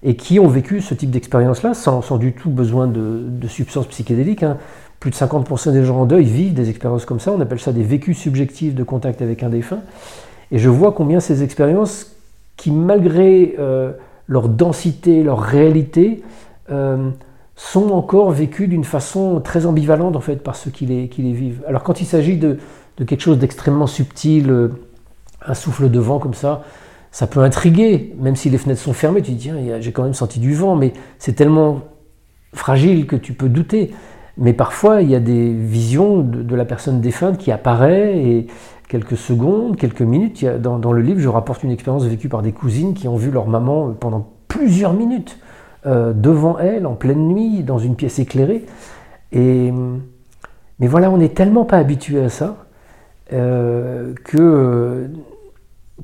et 0.03 0.15
qui 0.15 0.39
ont 0.39 0.47
vécu 0.47 0.81
ce 0.81 0.93
type 0.93 1.09
d'expérience-là 1.09 1.73
sans, 1.73 2.01
sans, 2.01 2.17
du 2.17 2.33
tout 2.33 2.51
besoin 2.51 2.85
de, 2.85 3.23
de 3.25 3.47
substances 3.47 3.87
psychédéliques. 3.87 4.43
Hein. 4.43 4.57
Plus 4.99 5.09
de 5.09 5.15
50% 5.15 5.71
des 5.71 5.83
gens 5.83 6.01
en 6.01 6.05
deuil 6.05 6.25
vivent 6.25 6.53
des 6.53 6.69
expériences 6.69 7.05
comme 7.05 7.19
ça, 7.19 7.31
on 7.31 7.39
appelle 7.41 7.59
ça 7.59 7.71
des 7.71 7.83
vécus 7.83 8.17
subjectifs 8.17 8.75
de 8.75 8.83
contact 8.83 9.21
avec 9.21 9.41
un 9.43 9.49
défunt. 9.49 9.79
Et 10.51 10.59
je 10.59 10.69
vois 10.69 10.91
combien 10.91 11.19
ces 11.19 11.43
expériences, 11.43 12.15
qui 12.55 12.71
malgré 12.71 13.55
euh, 13.59 13.91
leur 14.27 14.47
densité, 14.47 15.23
leur 15.23 15.39
réalité, 15.41 16.23
euh, 16.71 17.09
sont 17.55 17.91
encore 17.91 18.31
vécues 18.31 18.67
d'une 18.67 18.83
façon 18.83 19.39
très 19.39 19.65
ambivalente 19.65 20.15
en 20.15 20.21
fait 20.21 20.37
par 20.37 20.55
ceux 20.55 20.71
qui 20.71 20.85
les, 20.85 21.07
qui 21.07 21.21
les 21.21 21.33
vivent. 21.33 21.63
Alors 21.67 21.83
quand 21.83 22.01
il 22.01 22.05
s'agit 22.05 22.37
de, 22.37 22.57
de, 22.97 23.03
quelque 23.03 23.21
chose 23.21 23.39
d'extrêmement 23.39 23.87
subtil, 23.87 24.49
euh, 24.49 24.69
un 25.47 25.53
souffle 25.53 25.89
de 25.89 25.99
vent 25.99 26.19
comme 26.19 26.33
ça, 26.33 26.63
ça 27.11 27.27
peut 27.27 27.39
intriguer, 27.39 28.13
même 28.19 28.35
si 28.35 28.49
les 28.49 28.57
fenêtres 28.57 28.81
sont 28.81 28.93
fermées, 28.93 29.21
tu 29.21 29.31
te 29.31 29.37
dis, 29.37 29.51
j'ai 29.79 29.91
quand 29.93 30.03
même 30.03 30.13
senti 30.13 30.39
du 30.39 30.53
vent, 30.53 30.75
mais 30.75 30.91
c'est 31.17 31.33
tellement 31.33 31.81
fragile 32.53 33.07
que 33.07 33.15
tu 33.15 33.33
peux 33.33 33.47
douter. 33.47 33.93
Mais 34.37 34.51
parfois, 34.51 35.01
il 35.01 35.09
y 35.09 35.15
a 35.15 35.21
des 35.21 35.53
visions 35.53 36.19
de, 36.19 36.55
la 36.55 36.65
personne 36.65 36.99
défunte 36.99 37.37
qui 37.37 37.51
apparaît, 37.53 38.17
et 38.17 38.47
quelques 38.89 39.15
secondes, 39.15 39.77
quelques 39.77 40.01
minutes, 40.01 40.45
dans, 40.45 40.91
le 40.91 41.01
livre, 41.01 41.21
je 41.21 41.29
rapporte 41.29 41.63
une 41.63 41.71
expérience 41.71 42.03
vécue 42.03 42.27
par 42.27 42.41
des 42.41 42.51
cousines 42.51 42.93
qui 42.93 43.07
ont 43.07 43.15
vu 43.15 43.31
leur 43.31 43.47
maman 43.47 43.93
pendant 43.97 44.27
plusieurs 44.49 44.93
minutes 44.93 45.37
euh, 45.85 46.11
devant 46.11 46.57
elle, 46.59 46.85
en 46.85 46.95
pleine 46.95 47.27
nuit, 47.29 47.63
dans 47.63 47.77
une 47.77 47.95
pièce 47.95 48.19
éclairée. 48.19 48.65
Et, 49.31 49.71
mais 50.79 50.87
voilà, 50.87 51.09
on 51.09 51.17
n'est 51.17 51.29
tellement 51.29 51.63
pas 51.63 51.77
habitué 51.77 52.21
à 52.21 52.29
ça 52.29 52.57
euh, 53.31 54.13
que 54.25 55.09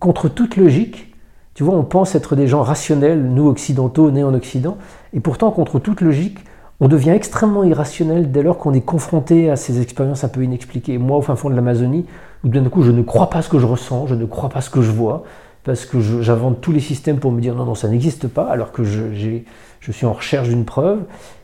contre 0.01 0.27
toute 0.27 0.57
logique, 0.57 1.13
tu 1.53 1.63
vois, 1.63 1.75
on 1.75 1.83
pense 1.83 2.15
être 2.15 2.35
des 2.35 2.47
gens 2.47 2.63
rationnels, 2.63 3.23
nous 3.23 3.47
occidentaux, 3.47 4.09
nés 4.09 4.23
en 4.23 4.33
Occident, 4.33 4.77
et 5.13 5.19
pourtant, 5.19 5.51
contre 5.51 5.79
toute 5.79 6.01
logique, 6.01 6.39
on 6.79 6.87
devient 6.87 7.11
extrêmement 7.11 7.63
irrationnel 7.63 8.31
dès 8.31 8.41
lors 8.41 8.57
qu'on 8.57 8.73
est 8.73 8.81
confronté 8.81 9.51
à 9.51 9.55
ces 9.55 9.79
expériences 9.79 10.23
un 10.23 10.29
peu 10.29 10.43
inexpliquées. 10.43 10.97
Moi, 10.97 11.17
au 11.17 11.21
fin 11.21 11.35
fond 11.35 11.51
de 11.51 11.55
l'Amazonie, 11.55 12.07
où 12.43 12.47
d'un 12.47 12.63
coup, 12.63 12.81
je 12.81 12.91
ne 12.91 13.03
crois 13.03 13.29
pas 13.29 13.43
ce 13.43 13.49
que 13.49 13.59
je 13.59 13.67
ressens, 13.67 14.07
je 14.07 14.15
ne 14.15 14.25
crois 14.25 14.49
pas 14.49 14.61
ce 14.61 14.71
que 14.71 14.81
je 14.81 14.89
vois, 14.89 15.23
parce 15.63 15.85
que 15.85 15.99
j'invente 15.99 16.61
tous 16.61 16.71
les 16.71 16.79
systèmes 16.79 17.19
pour 17.19 17.31
me 17.31 17.39
dire 17.39 17.53
non, 17.53 17.65
non, 17.65 17.75
ça 17.75 17.87
n'existe 17.87 18.27
pas, 18.27 18.45
alors 18.45 18.71
que 18.71 18.83
je, 18.83 19.03
suis 19.91 20.05
en 20.07 20.13
recherche 20.13 20.49
d'une 20.49 20.65
preuve. 20.65 21.01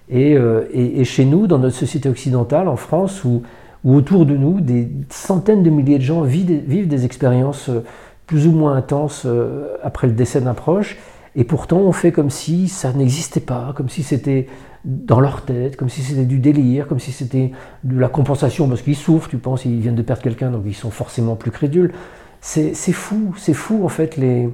Et, 0.09 0.35
euh, 0.35 0.67
et, 0.73 1.03
chez 1.03 1.25
nous, 1.25 1.45
dans 1.45 1.59
notre 1.59 1.75
société 1.75 2.09
occidentale, 2.09 2.67
en 2.67 2.77
France, 2.77 3.23
où, 3.23 3.43
autour 3.85 4.25
de 4.25 4.35
nous, 4.35 4.61
des 4.61 4.89
centaines 5.09 5.61
de 5.61 5.69
milliers 5.69 5.99
de 5.99 6.03
gens 6.03 6.21
vivent, 6.21 6.63
vivent 6.65 6.87
des 6.87 7.05
expériences 7.05 7.69
euh, 7.69 7.83
plus 8.27 8.45
ou 8.45 8.51
moins 8.51 8.75
intense 8.75 9.23
euh, 9.25 9.75
après 9.81 10.07
le 10.07 10.13
décès 10.13 10.41
d'un 10.41 10.53
proche, 10.53 10.97
et 11.35 11.43
pourtant 11.43 11.77
on 11.77 11.91
fait 11.91 12.11
comme 12.11 12.29
si 12.29 12.67
ça 12.67 12.93
n'existait 12.93 13.39
pas, 13.39 13.73
comme 13.75 13.89
si 13.89 14.03
c'était 14.03 14.47
dans 14.85 15.19
leur 15.19 15.43
tête, 15.43 15.75
comme 15.75 15.89
si 15.89 16.01
c'était 16.01 16.25
du 16.25 16.39
délire, 16.39 16.87
comme 16.87 16.99
si 16.99 17.11
c'était 17.11 17.51
de 17.83 17.99
la 17.99 18.09
compensation 18.09 18.67
parce 18.67 18.81
qu'ils 18.81 18.95
souffrent, 18.95 19.29
tu 19.29 19.37
penses, 19.37 19.65
ils 19.65 19.79
viennent 19.79 19.95
de 19.95 20.01
perdre 20.01 20.21
quelqu'un, 20.21 20.51
donc 20.51 20.63
ils 20.65 20.75
sont 20.75 20.91
forcément 20.91 21.35
plus 21.35 21.51
crédules. 21.51 21.93
C'est 22.39 22.73
fou, 22.93 23.33
c'est 23.37 23.53
fou 23.53 23.83
en 23.83 23.89
fait. 23.89 24.15
Les... 24.15 24.49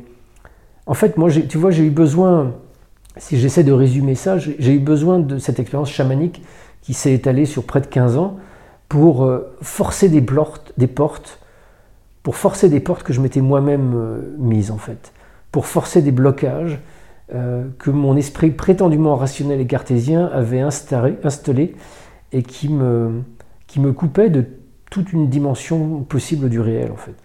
En 0.87 0.93
fait, 0.93 1.17
moi, 1.17 1.29
tu 1.29 1.57
vois, 1.57 1.69
j'ai 1.69 1.85
eu 1.85 1.91
besoin, 1.91 2.53
si 3.17 3.37
j'essaie 3.37 3.63
de 3.63 3.71
résumer 3.71 4.15
ça, 4.15 4.37
j'ai 4.37 4.73
eu 4.73 4.79
besoin 4.79 5.19
de 5.19 5.37
cette 5.37 5.59
expérience 5.59 5.91
chamanique 5.91 6.41
qui 6.81 6.93
s'est 6.93 7.13
étalée 7.13 7.45
sur 7.45 7.63
près 7.63 7.81
de 7.81 7.87
15 7.87 8.17
ans 8.17 8.37
pour 8.89 9.23
euh, 9.23 9.55
forcer 9.61 10.09
des 10.09 10.21
portes, 10.21 10.73
des 10.77 10.87
portes 10.87 11.39
pour 12.23 12.37
forcer 12.37 12.69
des 12.69 12.79
portes 12.79 13.03
que 13.03 13.13
je 13.13 13.21
m'étais 13.21 13.41
moi-même 13.41 13.93
euh, 13.95 14.35
mises 14.37 14.71
en 14.71 14.77
fait, 14.77 15.11
pour 15.51 15.65
forcer 15.65 16.01
des 16.01 16.11
blocages 16.11 16.79
euh, 17.33 17.67
que 17.77 17.89
mon 17.89 18.15
esprit 18.15 18.51
prétendument 18.51 19.15
rationnel 19.15 19.59
et 19.59 19.67
cartésien 19.67 20.25
avait 20.27 20.61
installé 20.61 21.75
et 22.31 22.43
qui 22.43 22.69
me, 22.69 23.21
qui 23.67 23.79
me 23.79 23.91
coupaient 23.91 24.29
de 24.29 24.45
toute 24.89 25.11
une 25.13 25.29
dimension 25.29 26.01
possible 26.03 26.49
du 26.49 26.59
réel 26.59 26.91
en 26.91 26.97
fait. 26.97 27.15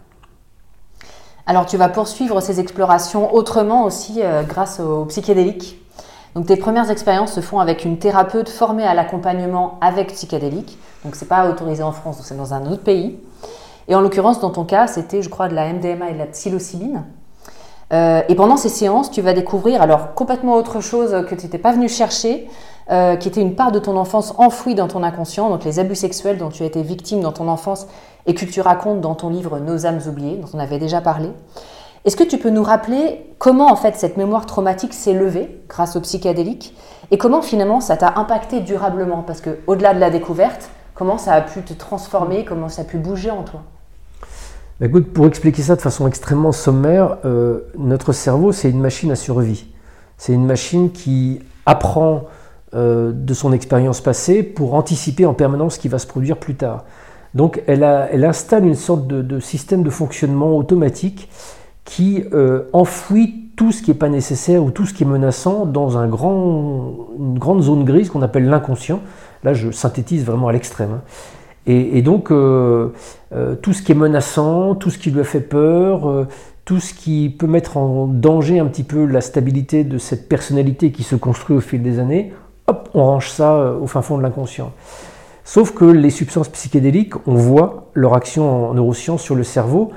Alors 1.47 1.65
tu 1.65 1.77
vas 1.77 1.89
poursuivre 1.89 2.41
ces 2.41 2.61
explorations 2.61 3.35
autrement 3.35 3.85
aussi 3.85 4.21
euh, 4.23 4.43
grâce 4.43 4.81
aux 4.81 5.05
psychédéliques. 5.07 5.81
Donc 6.35 6.47
tes 6.47 6.57
premières 6.57 6.91
expériences 6.91 7.33
se 7.33 7.41
font 7.41 7.59
avec 7.59 7.85
une 7.85 7.99
thérapeute 7.99 8.49
formée 8.49 8.85
à 8.85 8.95
l'accompagnement 8.95 9.79
avec 9.81 10.13
psychédéliques. 10.13 10.79
Donc 11.05 11.15
c'est 11.15 11.29
pas 11.29 11.49
autorisé 11.49 11.83
en 11.83 11.93
France, 11.93 12.21
c'est 12.23 12.37
dans 12.37 12.53
un 12.53 12.67
autre 12.67 12.83
pays. 12.83 13.19
Et 13.89 13.95
en 13.95 14.01
l'occurrence, 14.01 14.41
dans 14.41 14.51
ton 14.51 14.65
cas, 14.65 14.87
c'était, 14.87 15.23
je 15.23 15.29
crois, 15.29 15.49
de 15.49 15.55
la 15.55 15.73
MDMA 15.73 16.11
et 16.11 16.13
de 16.13 16.19
la 16.19 16.27
psilocybine. 16.27 17.05
Euh, 17.93 18.21
et 18.29 18.35
pendant 18.35 18.59
ces 18.59 18.69
séances, 18.69 19.11
tu 19.11 19.23
vas 19.23 19.33
découvrir 19.33 19.81
alors 19.81 20.15
complètement 20.15 20.55
autre 20.57 20.81
chose 20.81 21.25
que 21.27 21.35
tu 21.35 21.47
n'étais 21.47 21.59
pas 21.59 21.73
venu 21.73 21.89
chercher, 21.89 22.47
euh, 22.91 23.17
qui 23.17 23.29
était 23.29 23.41
une 23.41 23.55
part 23.55 23.73
de 23.73 23.79
ton 23.79 23.97
enfance 23.97 24.35
enfouie 24.37 24.75
dans 24.75 24.89
ton 24.89 25.03
inconscient, 25.03 25.49
donc 25.49 25.65
les 25.65 25.79
abus 25.79 25.95
sexuels 25.95 26.37
dont 26.37 26.51
tu 26.51 26.63
as 26.63 26.67
été 26.67 26.83
victime 26.83 27.21
dans 27.21 27.33
ton 27.33 27.49
enfance 27.49 27.87
et 28.27 28.35
que 28.35 28.45
tu 28.45 28.61
racontes 28.61 29.01
dans 29.01 29.15
ton 29.15 29.31
livre 29.31 29.59
Nos 29.59 29.87
âmes 29.87 30.01
oubliées, 30.07 30.37
dont 30.37 30.49
on 30.53 30.59
avait 30.59 30.79
déjà 30.79 31.01
parlé. 31.01 31.31
Est-ce 32.05 32.17
que 32.17 32.25
tu 32.25 32.39
peux 32.39 32.51
nous 32.51 32.63
rappeler 32.63 33.35
comment 33.39 33.71
en 33.71 33.77
fait 33.77 33.97
cette 33.97 34.17
mémoire 34.17 34.47
traumatique 34.47 34.95
s'est 34.95 35.15
levée 35.15 35.63
grâce 35.69 35.97
au 35.97 36.01
psychédélique 36.01 36.75
et 37.11 37.19
comment 37.19 37.43
finalement 37.43 37.81
ça 37.81 37.97
t'a 37.97 38.15
impacté 38.17 38.61
durablement? 38.61 39.23
Parce 39.23 39.41
que 39.41 39.59
au-delà 39.67 39.95
de 39.95 39.99
la 39.99 40.11
découverte, 40.11 40.71
comment 40.95 41.19
ça 41.19 41.33
a 41.33 41.41
pu 41.41 41.63
te 41.63 41.73
transformer, 41.73 42.45
comment 42.45 42.69
ça 42.69 42.83
a 42.83 42.85
pu 42.85 42.99
bouger 42.99 43.31
en 43.31 43.43
toi? 43.43 43.63
Bah, 44.81 44.87
écoute, 44.87 45.13
pour 45.13 45.27
expliquer 45.27 45.63
ça 45.63 45.75
de 45.75 45.81
façon 45.81 46.07
extrêmement 46.07 46.53
sommaire, 46.53 47.19
euh, 47.25 47.61
notre 47.77 48.13
cerveau, 48.13 48.53
c'est 48.53 48.71
une 48.71 48.81
machine 48.81 49.11
à 49.11 49.17
survie. 49.17 49.67
C'est 50.17 50.33
une 50.33 50.47
machine 50.47 50.93
qui 50.93 51.41
apprend 51.67 52.25
euh, 52.75 53.13
de 53.13 53.35
son 53.35 53.53
expérience 53.53 54.01
passée 54.01 54.43
pour 54.43 54.75
anticiper 54.75 55.27
en 55.27 55.35
permanence 55.35 55.75
ce 55.75 55.79
qui 55.81 55.89
va 55.89 55.99
se 55.99 56.07
produire 56.07 56.37
plus 56.37 56.55
tard. 56.55 56.85
Donc 57.35 57.63
elle, 57.67 57.83
installe 58.25 58.67
une 58.67 58.75
sorte 58.75 59.07
de, 59.07 59.41
système 59.41 59.83
de 59.83 59.91
fonctionnement 59.91 60.57
automatique 60.57 61.29
qui 61.85 62.25
euh, 62.33 62.65
enfouit 62.73 63.51
tout 63.57 63.73
ce 63.73 63.83
qui 63.83 63.91
n'est 63.91 63.97
pas 63.97 64.09
nécessaire 64.09 64.63
ou 64.63 64.71
tout 64.71 64.87
ce 64.87 64.95
qui 64.95 65.03
est 65.03 65.07
menaçant 65.07 65.67
dans 65.67 65.97
une 65.97 66.11
grande 66.11 67.63
zone 67.63 67.85
grise 67.85 68.11
qu'on 68.11 68.23
appelle 68.23 68.49
l'inconscient. 68.49 69.01
Là, 69.45 69.55
je 69.55 69.71
synthétise 69.71 70.25
vraiment 70.25 70.49
à 70.49 70.53
l'extrême. 70.53 70.91
Hein. 70.95 71.01
Et, 71.71 72.01
donc, 72.01 72.31
euh, 72.31 72.95
euh, 73.35 73.55
tout 73.55 73.75
ce 73.75 73.83
qui 73.83 73.93
est 73.93 73.95
menaçant, 73.95 74.75
tout 74.75 74.89
ce 74.89 74.97
qui 74.97 75.11
lui 75.11 75.21
a 75.21 75.25
fait 75.25 75.43
peur, 75.43 76.09
euh, 76.09 76.27
tout 76.65 76.81
ce 76.81 76.95
qui 76.95 77.29
peut 77.29 77.47
mettre 77.47 77.77
en 77.77 78.07
danger 78.07 78.59
un 78.59 78.65
petit 78.65 78.85
peu 78.85 79.05
la 79.05 79.21
stabilité 79.21 79.85
de 79.85 79.99
cette 79.99 80.31
personnalité 80.31 80.93
qui 80.93 81.03
se 81.03 81.15
construit 81.15 81.55
au 81.55 81.61
fil 81.61 81.83
des 81.83 81.99
années, 81.99 82.33
hop, 82.69 82.89
on 82.95 83.05
range 83.05 83.29
ça 83.31 83.75
au 83.75 83.87
fin 83.87 84.01
fond 84.01 84.17
de 84.17 84.23
l'inconscient. 84.23 84.73
Sauf 85.45 85.75
que 85.75 85.85
les 85.85 86.09
substances 86.09 86.49
psychédéliques, 86.49 87.15
on 87.27 87.35
voit 87.35 87.91
leur 87.93 88.15
action 88.15 88.71
en 88.71 88.75
neurosciences 88.75 89.23
sur 89.23 89.35
le 89.35 89.45
cerveau, 89.45 89.93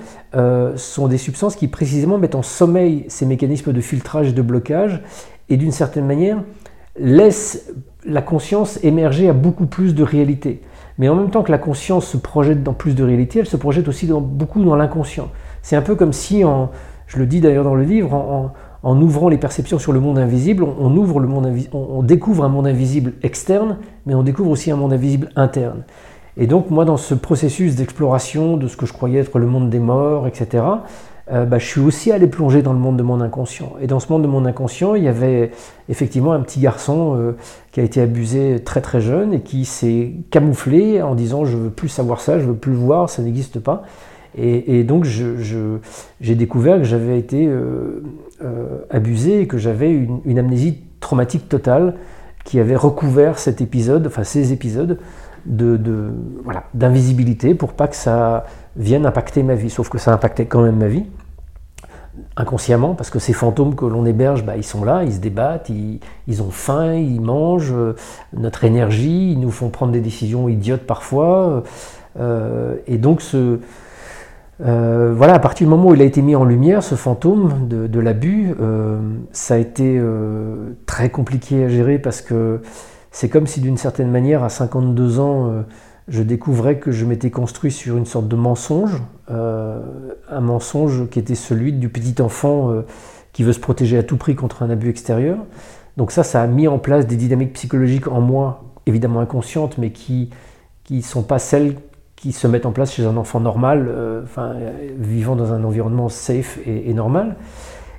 sont 0.75 1.07
des 1.10 1.17
substances 1.17 1.57
qui 1.57 1.67
précisément 1.67 2.17
mettent 2.17 2.36
en 2.36 2.41
sommeil 2.41 3.03
ces 3.10 3.25
mécanismes 3.25 3.73
de 3.73 3.81
filtrage 3.81 4.29
et 4.29 4.34
de 4.34 4.41
blocage, 4.41 5.01
et 5.49 5.57
d'une 5.57 5.73
certaine 5.73 6.05
manière 6.05 6.41
laissent 6.97 7.69
la 8.05 8.21
conscience 8.21 8.79
émerger 8.84 9.27
à 9.27 9.34
beaucoup 9.34 9.65
plus 9.65 9.93
de 9.93 10.03
réalité. 10.03 10.62
Mais 11.01 11.09
en 11.09 11.15
même 11.15 11.31
temps 11.31 11.41
que 11.41 11.51
la 11.51 11.57
conscience 11.57 12.05
se 12.05 12.15
projette 12.15 12.61
dans 12.61 12.73
plus 12.73 12.93
de 12.93 13.03
réalité, 13.03 13.39
elle 13.39 13.47
se 13.47 13.57
projette 13.57 13.87
aussi 13.87 14.07
beaucoup 14.07 14.63
dans 14.63 14.75
l'inconscient. 14.75 15.29
C'est 15.63 15.75
un 15.75 15.81
peu 15.81 15.95
comme 15.95 16.13
si, 16.13 16.43
en, 16.43 16.69
je 17.07 17.17
le 17.17 17.25
dis 17.25 17.41
d'ailleurs 17.41 17.63
dans 17.63 17.73
le 17.73 17.81
livre, 17.81 18.51
en 18.83 19.01
ouvrant 19.01 19.27
les 19.27 19.39
perceptions 19.39 19.79
sur 19.79 19.93
le 19.93 19.99
monde 19.99 20.19
invisible, 20.19 20.63
on, 20.63 20.95
on, 21.73 22.03
découvre 22.03 22.43
un 22.43 22.49
monde 22.49 22.67
invisible 22.67 23.13
externe, 23.23 23.77
mais 24.05 24.13
on 24.13 24.21
découvre 24.21 24.51
aussi 24.51 24.69
un 24.69 24.75
monde 24.75 24.93
invisible 24.93 25.29
interne. 25.35 25.85
Et 26.37 26.45
donc 26.45 26.69
moi, 26.69 26.85
dans 26.85 26.97
ce 26.97 27.15
processus 27.15 27.75
d'exploration 27.75 28.55
de 28.55 28.67
ce 28.67 28.77
que 28.77 28.85
je 28.85 28.93
croyais 28.93 29.21
être 29.21 29.39
le 29.39 29.47
monde 29.47 29.71
des 29.71 29.79
morts, 29.79 30.27
etc., 30.27 30.63
euh, 31.31 31.45
bah, 31.45 31.60
je 31.60 31.65
suis 31.65 31.81
aussi 31.81 32.12
allé 32.12 32.27
plonger 32.27 32.62
dans 32.62 32.73
le 32.73 32.79
monde 32.79 32.97
de 32.97 33.03
mon 33.03 33.21
inconscient. 33.21 33.73
Et 33.81 33.88
dans 33.88 33.99
ce 33.99 34.12
monde 34.12 34.23
de 34.23 34.27
mon 34.27 34.45
inconscient, 34.45 34.95
il 34.95 35.03
y 35.03 35.07
avait 35.07 35.51
effectivement 35.88 36.34
un 36.34 36.41
petit 36.41 36.60
garçon 36.60 37.15
euh, 37.15 37.34
qui 37.71 37.79
a 37.79 37.84
été 37.84 38.01
abusé 38.01 38.62
très 38.63 38.81
très 38.81 39.01
jeune 39.01 39.34
et 39.34 39.41
qui 39.41 39.65
s'est 39.65 40.13
camouflé 40.31 41.01
en 41.01 41.15
disant 41.15 41.45
je 41.45 41.57
veux 41.57 41.69
plus 41.69 41.89
savoir 41.89 42.21
ça, 42.21 42.39
je 42.39 42.45
veux 42.45 42.55
plus 42.55 42.71
le 42.71 42.79
voir, 42.79 43.10
ça 43.10 43.21
n'existe 43.21 43.60
pas. 43.60 43.84
Et, 44.38 44.86
donc 44.86 45.03
j'ai 45.03 46.36
découvert 46.36 46.77
que 46.77 46.86
j'avais 46.86 47.19
été 47.19 47.47
euh, 47.47 48.01
abusé 48.89 49.41
et 49.41 49.47
que 49.47 49.57
j'avais 49.57 49.91
une, 49.91 50.39
amnésie 50.39 50.77
traumatique 51.01 51.49
totale 51.49 51.95
qui 52.45 52.57
avait 52.57 52.77
recouvert 52.77 53.38
cet 53.38 53.60
épisode, 53.60 54.07
enfin 54.07 54.23
ces 54.23 54.53
épisodes 54.53 54.99
de, 55.45 55.77
d'invisibilité 56.73 57.55
pour 57.55 57.73
pas 57.73 57.89
que 57.89 57.95
ça 57.95 58.45
vienne 58.75 59.05
impacter 59.05 59.43
ma 59.43 59.55
vie. 59.55 59.69
Sauf 59.69 59.89
que 59.89 59.97
ça 59.97 60.13
impactait 60.13 60.45
quand 60.45 60.62
même 60.62 60.77
ma 60.77 60.88
vie 60.88 61.05
inconsciemment, 62.36 62.93
parce 62.93 63.10
que 63.10 63.19
ces 63.19 63.34
fantômes 63.34 63.75
que 63.75 63.86
l'on 63.86 64.05
héberge, 64.05 64.43
bah, 64.45 64.57
ils 64.57 64.63
sont 64.63 64.84
là, 64.84 65.03
ils 65.03 65.13
se 65.13 65.19
débattent, 65.19 65.69
ils, 65.69 66.41
ont 66.41 66.51
faim, 66.51 66.93
ils 66.93 67.21
mangent, 67.21 67.73
euh, 67.73 67.95
notre 68.34 68.63
énergie, 68.63 69.31
ils 69.31 69.39
nous 69.39 69.51
font 69.51 69.69
prendre 69.69 69.91
des 69.91 69.99
décisions 69.99 70.49
idiotes 70.49 70.86
parfois. 70.86 71.63
Euh, 72.19 72.75
et 72.88 72.97
donc, 72.97 73.21
ce, 73.21 73.60
euh, 74.65 75.13
voilà, 75.15 75.36
à 75.36 75.39
partir 75.39 75.67
du 75.67 75.71
moment 75.71 75.89
où 75.89 75.95
il 75.95 76.01
a 76.01 76.05
été 76.05 76.21
mis 76.21 76.36
en 76.36 76.43
lumière, 76.43 76.84
ce 76.84 76.95
fantôme 76.95 77.67
de, 77.67 77.99
l'abus, 77.99 78.55
ça 79.31 79.55
a 79.55 79.57
été 79.57 80.01
très 80.86 81.10
compliqué 81.10 81.65
à 81.65 81.69
gérer 81.69 81.99
parce 81.99 82.21
que 82.21 82.62
c'est 83.12 83.29
comme 83.29 83.47
si 83.47 83.60
d'une 83.60 83.77
certaine 83.77 84.10
manière, 84.10 84.43
à 84.43 84.49
52 84.49 85.19
ans, 85.19 85.63
je 86.12 86.24
découvrais 86.24 86.78
que 86.78 86.91
je 86.91 87.06
m'étais 87.06 87.32
construit 87.32 87.71
sur 87.71 87.95
une 87.95 88.06
sorte 88.06 88.28
de 88.28 88.36
mensonge, 88.36 89.02
euh, 89.32 89.80
un 90.30 90.41
mensonge 90.41 91.10
qui 91.10 91.19
était 91.19 91.36
celui 91.36 91.71
du 91.71 91.88
petit 91.88 92.21
enfant 92.21 92.69
euh, 92.69 92.82
qui 93.32 93.43
veut 93.43 93.54
se 93.54 93.62
protéger 93.62 93.97
à 93.97 94.04
tout 94.04 94.17
prix 94.17 94.36
contre 94.36 94.62
un 94.62 94.69
abus 94.69 94.89
extérieur. 94.89 95.38
Donc 95.95 96.12
ça, 96.12 96.24
ça 96.24 96.41
a 96.41 96.47
mis 96.47 96.67
en 96.67 96.80
place 96.80 97.08
des 97.08 97.15
dynamiques 97.15 97.54
psychologiques 97.54 98.10
en 98.10 98.19
moi, 98.19 98.65
évidemment 98.88 99.21
inconscientes, 99.21 99.78
mais 99.78 99.91
qui 99.91 100.30
ne 100.89 101.02
sont 101.02 101.24
pas 101.24 101.39
celles 101.39 101.76
qui 102.17 102.34
se 102.34 102.45
mettent 102.45 102.65
en 102.65 102.74
place 102.74 102.93
chez 102.93 103.06
un 103.06 103.15
enfant 103.15 103.39
normal, 103.39 103.88
euh, 103.89 104.21
enfin, 104.24 104.56
vivant 104.97 105.38
dans 105.38 105.54
un 105.54 105.63
environnement 105.63 106.10
safe 106.10 106.60
et, 106.65 106.89
et, 106.89 106.93
normal. 106.93 107.38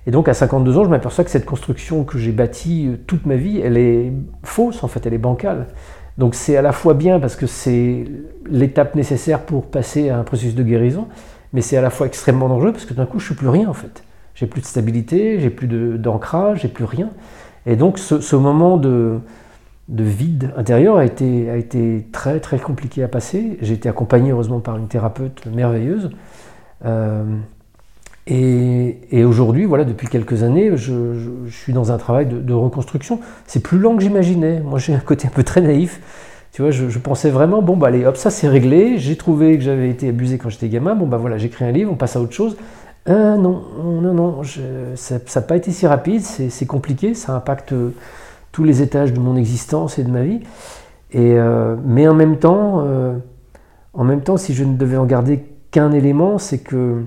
Et 0.07 0.11
donc 0.11 0.29
à 0.29 0.35
52 0.35 0.77
ans, 0.77 0.85
je 0.85 0.91
m'aperçois 0.91 1.25
que 1.25 1.31
cette 1.31 1.47
construction 1.47 2.05
que 2.05 2.19
j'ai 2.19 2.33
bâtie 2.33 2.91
toute 3.07 3.25
ma 3.25 3.37
vie, 3.37 3.59
elle 3.59 3.79
est 3.79 4.13
fausse 4.43 4.85
en 4.85 4.89
fait, 4.89 5.07
elle 5.07 5.15
est 5.15 5.19
bancale. 5.19 5.69
Donc 6.19 6.35
c'est 6.35 6.57
à 6.57 6.63
la 6.63 6.73
fois 6.73 6.95
bien 6.95 7.19
parce 7.21 7.37
que 7.37 7.47
c'est 7.47 8.05
l'étape 8.47 8.95
nécessaire 8.95 9.41
pour 9.41 9.67
passer 9.67 10.11
à 10.11 10.19
un 10.19 10.25
processus 10.25 10.55
de 10.55 10.63
guérison, 10.63 11.09
mais 11.53 11.63
c'est 11.63 11.77
à 11.77 11.83
la 11.83 11.91
fois 11.91 12.07
extrêmement 12.07 12.49
dangereux 12.49 12.73
parce 12.73 12.85
que 12.85 12.95
d'un 12.95 13.07
coup 13.07 13.19
je 13.19 13.27
suis 13.27 13.35
plus 13.35 13.49
rien 13.49 13.69
en 13.69 13.75
fait. 13.75 14.05
J'ai 14.35 14.47
plus 14.47 14.61
de 14.61 14.67
stabilité, 14.67 15.41
j'ai 15.41 15.51
plus 15.51 15.69
d'ancrage, 15.99 16.63
j'ai 16.63 16.69
plus 16.69 16.85
rien. 16.85 17.11
Et 17.67 17.77
donc 17.77 17.99
ce, 17.99 18.37
moment 18.37 18.77
de, 18.77 19.21
vide 19.89 20.53
intérieur 20.57 20.97
a 20.97 21.05
été, 21.05 22.07
très 22.13 22.41
très 22.41 22.59
compliqué 22.59 23.03
à 23.03 23.09
passer. 23.09 23.59
J'ai 23.61 23.75
été 23.75 23.89
accompagné 23.89 24.31
heureusement 24.31 24.61
par 24.61 24.77
une 24.77 24.89
thérapeute 24.89 25.47
merveilleuse. 25.47 26.11
Euh, 26.85 27.25
et, 28.27 29.25
aujourd'hui, 29.25 29.65
voilà, 29.65 29.85
depuis 29.85 30.07
quelques 30.07 30.43
années, 30.43 30.77
je, 30.77 30.93
suis 31.51 31.73
dans 31.73 31.93
un 31.93 31.99
travail 31.99 32.27
de, 32.27 32.53
reconstruction. 32.55 33.21
C'est 33.47 33.61
plus 33.61 33.79
lent 33.79 33.97
que 33.97 34.03
j'imaginais. 34.03 34.61
Moi, 34.61 34.79
j'ai 34.79 34.95
un 34.95 35.01
côté 35.01 35.27
un 35.27 35.31
peu 35.31 35.43
très 35.43 35.61
naïf. 35.61 36.01
Tu 36.53 36.63
vois, 36.63 36.71
je, 36.71 36.99
pensais 36.99 37.31
vraiment, 37.31 37.63
bon, 37.63 37.77
bah 37.77 37.89
allez, 37.89 38.05
hop, 38.05 38.17
ça 38.17 38.31
c'est 38.31 38.49
réglé. 38.49 38.99
J'ai 38.99 39.17
trouvé 39.17 39.57
que 39.57 39.65
j'avais 39.65 39.89
été 39.89 40.11
abusé 40.11 40.39
quand 40.39 40.51
j'étais 40.51 40.69
gamin. 40.69 40.95
Bon, 40.95 41.07
bah 41.07 41.17
voilà, 41.17 41.39
j'écris 41.39 41.65
un 41.65 41.73
livre, 41.73 41.91
on 41.91 41.97
passe 41.97 42.17
à 42.17 42.21
autre 42.21 42.35
chose. 42.35 42.57
Euh, 43.09 43.37
non, 43.37 43.63
non, 43.83 44.15
non, 44.15 44.43
ça 44.95 45.19
n'a 45.35 45.43
pas 45.43 45.57
été 45.57 45.71
si 45.73 45.87
rapide. 45.87 46.23
C'est 46.23 46.67
compliqué. 46.67 47.15
Ça 47.15 47.33
impacte 47.35 47.75
tous 48.53 48.65
les 48.65 48.83
étages 48.83 49.13
de 49.13 49.19
mon 49.19 49.37
existence 49.37 49.99
et 49.99 50.05
de 50.05 50.11
ma 50.11 50.23
vie. 50.23 50.41
Et, 51.13 51.35
euh, 51.37 51.77
mais 51.85 52.07
en 52.07 52.15
même 52.15 52.39
temps, 52.39 52.85
euh, 52.87 53.17
en 53.95 54.05
même 54.05 54.23
temps, 54.23 54.37
si 54.37 54.55
je 54.55 54.65
ne 54.65 54.77
devais 54.77 54.97
en 54.97 55.07
garder 55.07 55.45
qu'un 55.71 55.93
élément, 55.93 56.39
c'est 56.39 56.59
que 56.59 57.03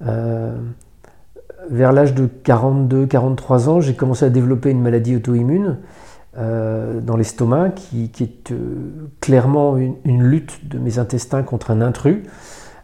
vers 0.00 1.92
l'âge 1.92 2.14
de 2.14 2.28
42-43 2.44 3.68
ans, 3.68 3.80
j'ai 3.80 3.94
commencé 3.94 4.24
à 4.24 4.30
développer 4.30 4.70
une 4.70 4.82
maladie 4.82 5.16
auto-immune 5.16 5.78
euh, 6.36 7.00
dans 7.00 7.16
l'estomac 7.16 7.70
qui, 7.70 8.10
est 8.20 8.50
euh, 8.50 8.56
clairement 9.20 9.76
une, 9.76 10.22
lutte 10.22 10.68
de 10.68 10.78
mes 10.78 10.98
intestins 10.98 11.42
contre 11.42 11.70
un 11.70 11.80
intrus. 11.80 12.22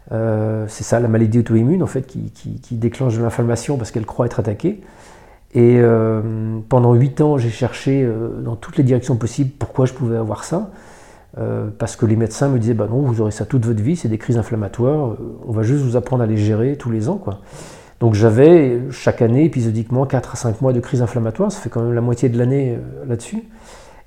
c'est 0.09 0.83
ça 0.83 0.99
la 0.99 1.07
maladie 1.07 1.39
auto-immune 1.39 1.83
en 1.83 1.87
fait 1.87 2.07
qui, 2.07 2.75
déclenche 2.75 3.17
de 3.17 3.23
l'inflammation 3.23 3.77
parce 3.77 3.91
qu'elle 3.91 4.05
croit 4.05 4.25
être 4.25 4.39
attaquée. 4.39 4.81
Et 5.53 5.81
pendant 6.69 6.93
8 6.93 7.21
ans, 7.21 7.37
j'ai 7.37 7.49
cherché 7.49 8.09
dans 8.41 8.55
toutes 8.55 8.77
les 8.77 8.85
directions 8.85 9.17
possibles 9.17 9.51
pourquoi 9.59 9.85
je 9.85 9.93
pouvais 9.93 10.15
avoir 10.15 10.45
ça. 10.45 10.71
Euh, 11.37 11.69
parce 11.77 11.95
que 11.95 12.05
les 12.05 12.17
médecins 12.17 12.49
me 12.49 12.59
disaient 12.59 12.73
bah 12.73 12.87
non, 12.89 13.01
vous 13.01 13.21
aurez 13.21 13.31
ça 13.31 13.45
toute 13.45 13.65
votre 13.65 13.81
vie, 13.81 13.95
c'est 13.95 14.09
des 14.09 14.17
crises 14.17 14.37
inflammatoires, 14.37 15.11
euh, 15.11 15.39
on 15.47 15.53
va 15.53 15.63
juste 15.63 15.81
vous 15.81 15.95
apprendre 15.95 16.23
à 16.23 16.25
les 16.25 16.35
gérer 16.35 16.75
tous 16.75 16.91
les 16.91 17.07
ans. 17.07 17.15
Quoi. 17.15 17.39
Donc 18.01 18.15
j'avais 18.15 18.81
chaque 18.91 19.21
année, 19.21 19.45
épisodiquement, 19.45 20.05
4 20.05 20.33
à 20.33 20.35
5 20.35 20.61
mois 20.61 20.73
de 20.73 20.81
crise 20.81 21.01
inflammatoire, 21.01 21.49
ça 21.51 21.61
fait 21.61 21.69
quand 21.69 21.83
même 21.83 21.93
la 21.93 22.01
moitié 22.01 22.27
de 22.27 22.37
l'année 22.37 22.75
euh, 22.75 23.05
là-dessus. 23.05 23.43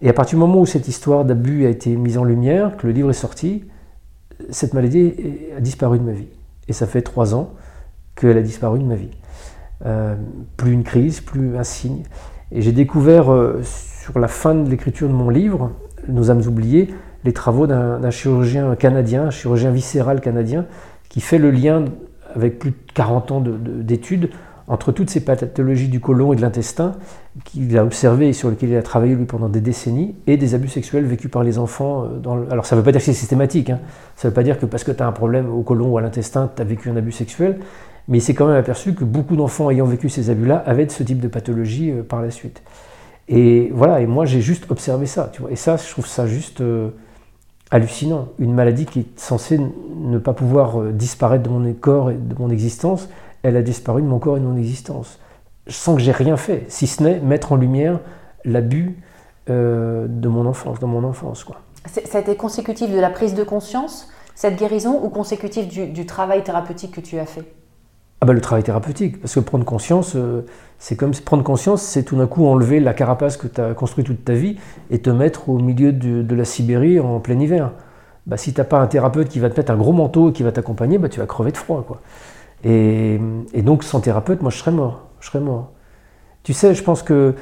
Et 0.02 0.10
à 0.10 0.12
partir 0.12 0.38
du 0.38 0.44
moment 0.44 0.60
où 0.60 0.66
cette 0.66 0.86
histoire 0.86 1.24
d'abus 1.24 1.64
a 1.64 1.70
été 1.70 1.96
mise 1.96 2.18
en 2.18 2.24
lumière, 2.24 2.76
que 2.76 2.86
le 2.86 2.92
livre 2.92 3.08
est 3.08 3.14
sorti, 3.14 3.64
cette 4.50 4.74
maladie 4.74 5.14
a 5.56 5.60
disparu 5.60 5.98
de 5.98 6.04
ma 6.04 6.12
vie. 6.12 6.28
Et 6.68 6.74
ça 6.74 6.86
fait 6.86 7.00
3 7.00 7.34
ans 7.34 7.54
qu'elle 8.14 8.36
a 8.36 8.42
disparu 8.42 8.80
de 8.80 8.84
ma 8.84 8.96
vie. 8.96 9.10
plus 10.56 10.72
une 10.72 10.82
crise, 10.82 11.20
plus 11.20 11.56
un 11.56 11.64
signe. 11.64 12.02
Et 12.52 12.60
j'ai 12.60 12.72
découvert 12.72 13.26
sur 13.62 14.18
la 14.18 14.28
fin 14.28 14.54
de 14.54 14.68
l'écriture 14.68 15.08
de 15.08 15.14
mon 15.14 15.30
livre, 15.30 15.70
Nos 16.08 16.30
âmes 16.30 16.42
oubliées, 16.46 16.92
les 17.24 17.32
travaux 17.32 17.66
d'un 17.66 18.10
chirurgien 18.10 18.74
canadien, 18.76 19.24
un 19.24 19.30
chirurgien 19.30 19.70
viscéral 19.70 20.20
canadien, 20.20 20.66
qui 21.08 21.20
fait 21.20 21.38
le 21.38 21.50
lien 21.50 21.84
avec 22.34 22.58
plus 22.58 22.70
de 22.70 22.76
40 22.94 23.32
ans 23.32 23.42
d'études 23.44 24.30
entre 24.66 24.92
toutes 24.92 25.10
ces 25.10 25.20
pathologies 25.20 25.88
du 25.88 26.00
côlon 26.00 26.32
et 26.32 26.36
de 26.36 26.40
l'intestin 26.40 26.92
qu'il 27.44 27.76
a 27.76 27.84
observé 27.84 28.28
et 28.28 28.32
sur 28.32 28.48
lesquelles 28.48 28.70
il 28.70 28.76
a 28.76 28.82
travaillé 28.82 29.14
lui 29.14 29.26
pendant 29.26 29.48
des 29.48 29.60
décennies, 29.60 30.14
et 30.26 30.36
des 30.36 30.54
abus 30.54 30.68
sexuels 30.68 31.04
vécus 31.04 31.30
par 31.30 31.44
les 31.44 31.58
enfants. 31.58 32.04
Euh, 32.26 32.50
Alors 32.50 32.64
ça 32.64 32.74
ne 32.74 32.80
veut 32.80 32.84
pas 32.84 32.92
dire 32.92 33.00
que 33.00 33.04
c'est 33.04 33.12
systématique, 33.12 33.70
hein. 33.70 33.80
ça 34.16 34.28
ne 34.28 34.30
veut 34.30 34.34
pas 34.34 34.42
dire 34.42 34.58
que 34.58 34.66
parce 34.66 34.84
que 34.84 34.92
tu 34.92 35.02
as 35.02 35.06
un 35.06 35.12
problème 35.12 35.52
au 35.52 35.62
côlon 35.62 35.88
ou 35.88 35.98
à 35.98 36.00
l'intestin, 36.00 36.50
tu 36.54 36.62
as 36.62 36.64
vécu 36.64 36.88
un 36.88 36.96
abus 36.96 37.12
sexuel, 37.12 37.58
mais 38.08 38.18
il 38.18 38.20
s'est 38.20 38.34
quand 38.34 38.46
même 38.46 38.56
aperçu 38.56 38.94
que 38.94 39.04
beaucoup 39.04 39.36
d'enfants 39.36 39.70
ayant 39.70 39.86
vécu 39.86 40.08
ces 40.08 40.30
abus-là 40.30 40.62
avaient 40.66 40.88
ce 40.88 41.02
type 41.02 41.20
de 41.20 41.28
pathologie 41.28 41.90
euh, 41.90 42.02
par 42.02 42.22
la 42.22 42.30
suite. 42.30 42.62
Et 43.28 43.70
voilà, 43.74 44.00
et 44.00 44.06
moi 44.06 44.24
j'ai 44.24 44.40
juste 44.40 44.70
observé 44.70 45.06
ça, 45.06 45.30
tu 45.32 45.42
vois. 45.42 45.50
Et 45.50 45.56
ça, 45.56 45.76
je 45.76 45.90
trouve 45.90 46.06
ça 46.06 46.26
juste... 46.26 46.62
Euh, 46.62 46.90
hallucinant. 47.74 48.28
Une 48.38 48.54
maladie 48.54 48.86
qui 48.86 49.00
est 49.00 49.18
censée 49.18 49.58
ne 49.58 50.18
pas 50.18 50.32
pouvoir 50.32 50.80
euh, 50.80 50.92
disparaître 50.92 51.42
de 51.42 51.48
mon 51.48 51.72
corps 51.74 52.12
et 52.12 52.14
de 52.14 52.34
mon 52.38 52.48
existence, 52.48 53.08
elle 53.42 53.56
a 53.56 53.62
disparu 53.62 54.00
de 54.00 54.06
mon 54.06 54.20
corps 54.20 54.36
et 54.36 54.40
de 54.40 54.44
mon 54.44 54.56
existence. 54.56 55.18
Sans 55.66 55.96
que 55.96 56.00
j'ai 56.00 56.12
rien 56.12 56.36
fait, 56.36 56.64
si 56.68 56.86
ce 56.86 57.02
n'est 57.02 57.18
mettre 57.18 57.50
en 57.52 57.56
lumière 57.56 57.98
l'abus 58.44 59.02
euh, 59.50 60.06
de 60.08 60.28
mon 60.28 60.46
enfance, 60.46 60.78
dans 60.78 60.86
mon 60.86 61.02
enfance. 61.02 61.42
Quoi. 61.42 61.56
Ça 61.86 62.18
a 62.18 62.20
été 62.20 62.36
consécutif 62.36 62.90
de 62.92 63.00
la 63.00 63.10
prise 63.10 63.34
de 63.34 63.42
conscience, 63.42 64.08
cette 64.36 64.56
guérison, 64.56 65.00
ou 65.02 65.08
consécutif 65.08 65.68
du 65.68 66.06
travail 66.06 66.44
thérapeutique 66.44 66.92
que 66.92 67.00
tu 67.00 67.18
as 67.18 67.26
fait? 67.26 67.44
Ah 68.24 68.26
bah, 68.26 68.32
le 68.32 68.40
travail 68.40 68.62
thérapeutique, 68.62 69.20
parce 69.20 69.34
que 69.34 69.40
prendre 69.40 69.66
conscience, 69.66 70.14
euh, 70.16 70.46
c'est 70.78 70.96
comme 70.96 71.12
prendre 71.12 71.42
conscience, 71.42 71.82
c'est 71.82 72.04
tout 72.04 72.16
d'un 72.16 72.26
coup 72.26 72.46
enlever 72.46 72.80
la 72.80 72.94
carapace 72.94 73.36
que 73.36 73.46
tu 73.46 73.60
as 73.60 73.74
construite 73.74 74.06
toute 74.06 74.24
ta 74.24 74.32
vie 74.32 74.56
et 74.90 74.98
te 75.00 75.10
mettre 75.10 75.50
au 75.50 75.58
milieu 75.58 75.92
de, 75.92 76.34
la 76.34 76.46
Sibérie 76.46 76.98
en 76.98 77.20
plein 77.20 77.38
hiver. 77.38 77.72
Bah, 78.26 78.38
si 78.38 78.54
tu 78.54 78.60
n'as 78.62 78.64
pas 78.64 78.78
un 78.78 78.86
thérapeute 78.86 79.28
qui 79.28 79.40
va 79.40 79.50
te 79.50 79.60
mettre 79.60 79.70
un 79.70 79.76
gros 79.76 79.92
manteau 79.92 80.30
et 80.30 80.32
qui 80.32 80.42
va 80.42 80.52
t'accompagner, 80.52 80.96
bah, 80.96 81.10
tu 81.10 81.20
vas 81.20 81.26
crever 81.26 81.52
de 81.52 81.58
froid. 81.58 81.84
Quoi. 81.86 82.00
Et, 82.64 83.20
donc 83.56 83.84
sans 83.84 84.00
thérapeute, 84.00 84.40
moi 84.40 84.50
je 84.50 84.56
serais 84.56 84.72
mort. 84.72 85.08
Je 85.20 85.26
serais 85.26 85.40
mort. 85.40 85.72
Tu 86.44 86.54
sais, 86.54 86.74
je 86.74 86.82
pense 86.82 87.02
que 87.02 87.34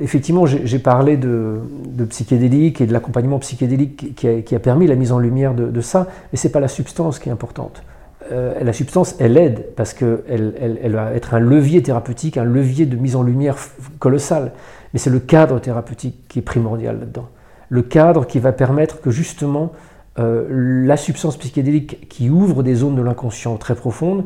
effectivement, 0.00 0.44
j'ai 0.44 0.78
parlé 0.80 1.16
de, 1.16 1.60
de, 1.86 2.04
psychédélique 2.04 2.82
et 2.82 2.86
de 2.86 2.92
l'accompagnement 2.92 3.38
psychédélique 3.38 4.14
qui 4.14 4.54
a, 4.54 4.58
permis 4.58 4.86
la 4.86 4.96
mise 4.96 5.12
en 5.12 5.18
lumière 5.18 5.54
de, 5.54 5.66
de 5.66 5.80
ça, 5.80 6.08
mais 6.30 6.36
c'est 6.36 6.52
pas 6.52 6.60
la 6.60 6.68
substance 6.68 7.18
qui 7.18 7.30
est 7.30 7.32
importante. 7.32 7.82
Euh, 8.30 8.62
la 8.62 8.72
substance, 8.72 9.16
elle 9.18 9.36
aide 9.36 9.66
parce 9.76 9.92
qu'elle 9.92 10.54
elle, 10.60 10.92
va 10.92 11.12
être 11.12 11.34
un 11.34 11.40
levier 11.40 11.82
thérapeutique, 11.82 12.36
un 12.36 12.44
levier 12.44 12.86
de 12.86 12.96
mise 12.96 13.16
en 13.16 13.22
lumière 13.22 13.56
colossal. 13.98 14.52
Mais 14.92 14.98
c'est 14.98 15.10
le 15.10 15.18
cadre 15.18 15.60
thérapeutique 15.60 16.28
qui 16.28 16.38
est 16.38 16.42
primordial 16.42 17.00
là-dedans. 17.00 17.28
Le 17.68 17.82
cadre 17.82 18.26
qui 18.26 18.38
va 18.38 18.52
permettre 18.52 19.00
que 19.00 19.10
justement 19.10 19.72
euh, 20.18 20.46
la 20.84 20.96
substance 20.96 21.36
psychédélique 21.36 22.08
qui 22.08 22.30
ouvre 22.30 22.62
des 22.62 22.74
zones 22.74 22.96
de 22.96 23.02
l'inconscient 23.02 23.56
très 23.56 23.74
profondes 23.74 24.24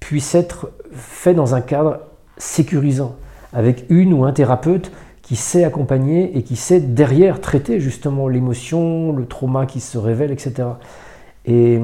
puisse 0.00 0.34
être 0.34 0.70
fait 0.92 1.34
dans 1.34 1.54
un 1.54 1.60
cadre 1.60 2.00
sécurisant, 2.36 3.16
avec 3.52 3.86
une 3.88 4.12
ou 4.12 4.24
un 4.24 4.32
thérapeute 4.32 4.92
qui 5.22 5.36
sait 5.36 5.64
accompagner 5.64 6.36
et 6.36 6.42
qui 6.42 6.56
sait 6.56 6.80
derrière 6.80 7.40
traiter 7.40 7.80
justement 7.80 8.28
l'émotion, 8.28 9.12
le 9.12 9.26
trauma 9.26 9.66
qui 9.66 9.80
se 9.80 9.96
révèle, 9.96 10.30
etc. 10.30 10.68
Et, 11.46 11.80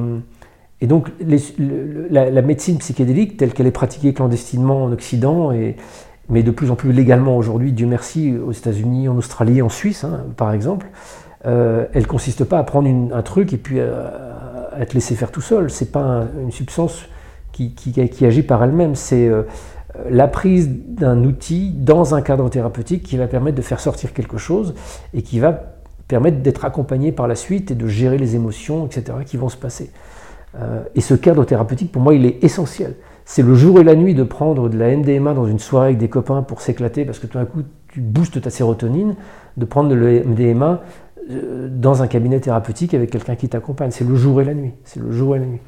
donc 0.87 1.11
la, 2.11 2.43
médecine 2.43 2.79
psychédélique 2.79 3.37
telle 3.37 3.53
qu'elle 3.53 3.67
est 3.67 3.73
pratiquée 3.73 4.15
clandestinement 4.15 4.85
en 4.85 4.93
Occident, 4.93 5.53
et, 5.53 5.77
mais 6.29 6.43
de 6.43 6.51
plus 6.51 6.71
en 6.71 6.77
plus 6.77 6.93
légalement 6.93 7.37
aujourd'hui, 7.37 7.73
Dieu 7.73 7.87
merci, 7.87 8.35
aux 8.37 8.53
États-Unis, 8.53 9.09
en 9.09 9.17
Australie, 9.17 9.61
en 9.63 9.69
Suisse 9.69 10.05
hein, 10.05 10.25
par 10.37 10.53
exemple, 10.53 10.87
euh, 11.47 11.87
elle 11.95 12.07
consiste 12.07 12.45
pas 12.45 12.59
à 12.59 12.65
prendre 12.65 12.89
un 13.15 13.23
truc 13.23 13.53
et 13.53 13.57
puis 13.57 13.81
à, 13.81 14.85
te 14.87 14.95
laisser 14.95 15.15
faire 15.15 15.31
tout 15.31 15.41
seul. 15.41 15.71
C'est 15.71 15.93
pas 15.93 16.27
une 16.41 16.53
substance 16.53 17.07
qui, 17.53 17.75
agit 18.23 18.43
par 18.43 18.63
elle-même. 18.63 18.95
C'est 18.95 19.29
euh, 19.29 19.43
la 20.09 20.29
prise 20.29 20.69
d'un 20.71 21.25
outil 21.25 21.73
dans 21.73 22.15
un 22.15 22.23
cadre 22.23 22.49
thérapeutique 22.49 23.03
qui 23.03 23.17
va 23.17 23.27
permettre 23.27 23.57
de 23.57 23.63
faire 23.63 23.81
sortir 23.81 24.13
quelque 24.13 24.39
chose 24.39 24.75
et 25.15 25.23
qui 25.23 25.41
va 25.41 25.53
permettre 26.09 26.39
d'être 26.39 26.65
accompagné 26.65 27.13
par 27.13 27.29
la 27.29 27.35
suite 27.35 27.71
et 27.71 27.75
de 27.75 27.87
gérer 27.87 28.19
les 28.19 28.35
émotions, 28.35 28.87
etc., 28.87 29.19
qui 29.25 29.37
vont 29.37 29.49
se 29.49 29.57
passer. 29.57 29.91
Euh, 30.59 30.83
et 30.95 31.01
ce 31.01 31.15
cadre 31.15 31.45
thérapeutique, 31.45 31.93
pour 31.93 32.03
moi, 32.03 32.15
il 32.15 32.27
est 32.27 32.43
essentiel. 32.43 32.95
C'est 33.25 33.43
le 33.43 33.55
jour 33.55 33.79
et 33.81 33.85
la 33.85 33.95
nuit 33.95 34.15
de 34.15 34.25
prendre 34.25 34.69
de 34.69 34.77
la 34.77 34.97
MDMA 34.97 35.35
dans 35.35 35.47
une 35.47 35.59
soirée 35.59 35.89
avec 35.89 35.99
des 35.99 36.09
copains 36.09 36.43
pour 36.43 36.61
s'éclater 36.61 37.05
parce 37.05 37.19
que 37.19 37.27
tout 37.27 37.39
d'un 37.39 37.45
coup, 37.45 37.63
tu 37.89 38.01
boostes 38.01 38.41
ta 38.41 38.51
sérotonine, 38.51 39.15
de 39.57 39.65
prendre 39.65 39.89
de 39.89 39.95
la 39.95 40.25
MDMA 40.25 40.83
euh, 41.31 41.69
dans 41.71 42.03
un 42.03 42.09
cabinet 42.09 42.41
thérapeutique 42.41 42.95
avec 42.95 43.11
quelqu'un 43.11 43.37
qui 43.37 43.49
t'accompagne. 43.49 43.91
C'est 43.93 44.09
le 44.09 44.17
jour 44.17 44.41
et 44.41 44.45
la 44.45 44.55
nuit. 44.55 44.73
C'est 44.85 45.01
le 45.01 45.13
jour 45.13 45.37
et 45.37 45.39
la 45.39 45.47
nuit. 45.47 45.61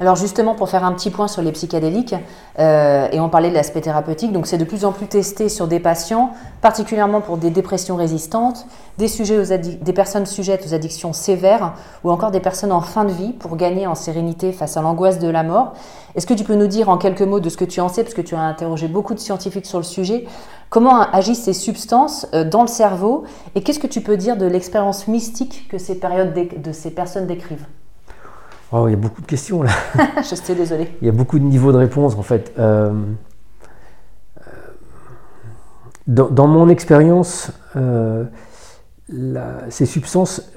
Alors 0.00 0.16
justement, 0.16 0.54
pour 0.54 0.70
faire 0.70 0.82
un 0.84 0.92
petit 0.92 1.10
point 1.10 1.28
sur 1.28 1.42
les 1.42 1.52
psychédéliques, 1.52 2.14
euh, 2.58 3.08
et 3.12 3.20
on 3.20 3.28
parlait 3.28 3.50
de 3.50 3.54
l'aspect 3.54 3.82
thérapeutique, 3.82 4.32
donc 4.32 4.46
c'est 4.46 4.56
de 4.56 4.64
plus 4.64 4.86
en 4.86 4.92
plus 4.92 5.06
testé 5.06 5.50
sur 5.50 5.68
des 5.68 5.78
patients, 5.78 6.30
particulièrement 6.62 7.20
pour 7.20 7.36
des 7.36 7.50
dépressions 7.50 7.96
résistantes, 7.96 8.66
des, 8.96 9.92
personnes 9.92 10.24
sujettes 10.26 10.64
aux 10.66 10.74
addictions 10.74 11.12
sévères, 11.12 11.74
ou 12.02 12.10
encore 12.10 12.30
des 12.30 12.40
personnes 12.40 12.72
en 12.72 12.80
fin 12.80 13.04
de 13.04 13.12
vie 13.12 13.32
pour 13.32 13.56
gagner 13.56 13.86
en 13.86 13.94
sérénité 13.94 14.52
face 14.52 14.78
à 14.78 14.82
l'angoisse 14.82 15.18
de 15.18 15.28
la 15.28 15.42
mort. 15.42 15.74
Est-ce 16.14 16.26
que 16.26 16.34
tu 16.34 16.44
peux 16.44 16.54
nous 16.54 16.66
dire 16.66 16.88
en 16.88 16.96
quelques 16.96 17.20
mots 17.20 17.40
de 17.40 17.50
ce 17.50 17.58
que 17.58 17.66
tu 17.66 17.80
en 17.80 17.88
sais, 17.88 18.02
parce 18.02 18.14
que 18.14 18.22
tu 18.22 18.34
as 18.34 18.40
interrogé 18.40 18.88
beaucoup 18.88 19.12
de 19.12 19.20
scientifiques 19.20 19.66
sur 19.66 19.78
le 19.78 19.84
sujet, 19.84 20.26
comment 20.70 21.00
agissent 21.12 21.42
ces 21.42 21.52
substances 21.52 22.26
euh, 22.32 22.42
dans 22.42 22.62
le 22.62 22.68
cerveau, 22.68 23.24
et 23.54 23.62
qu'est-ce 23.62 23.78
que 23.78 23.86
tu 23.86 24.00
peux 24.00 24.16
dire 24.16 24.38
de 24.38 24.46
l'expérience 24.46 25.08
mystique 25.08 25.68
que 25.68 25.76
de 25.76 26.72
ces 26.72 26.90
personnes 26.90 27.26
décrivent? 27.26 27.66
Oh, 28.72 28.86
il 28.86 28.92
y 28.92 28.94
a 28.94 28.96
beaucoup 28.96 29.20
de 29.20 29.26
questions 29.26 29.62
là. 29.62 29.70
je 30.18 30.34
suis 30.34 30.54
désolé. 30.54 30.88
Il 31.02 31.06
y 31.06 31.08
a 31.08 31.12
beaucoup 31.12 31.38
de 31.38 31.44
niveaux 31.44 31.72
de 31.72 31.78
réponse 31.78 32.14
en 32.14 32.22
fait. 32.22 32.52
Euh, 32.58 32.92
euh, 34.38 34.42
dans, 36.06 36.46
mon 36.46 36.68
expérience, 36.68 37.52
euh, 37.74 38.24
ces 39.68 39.86
substances 39.86 40.52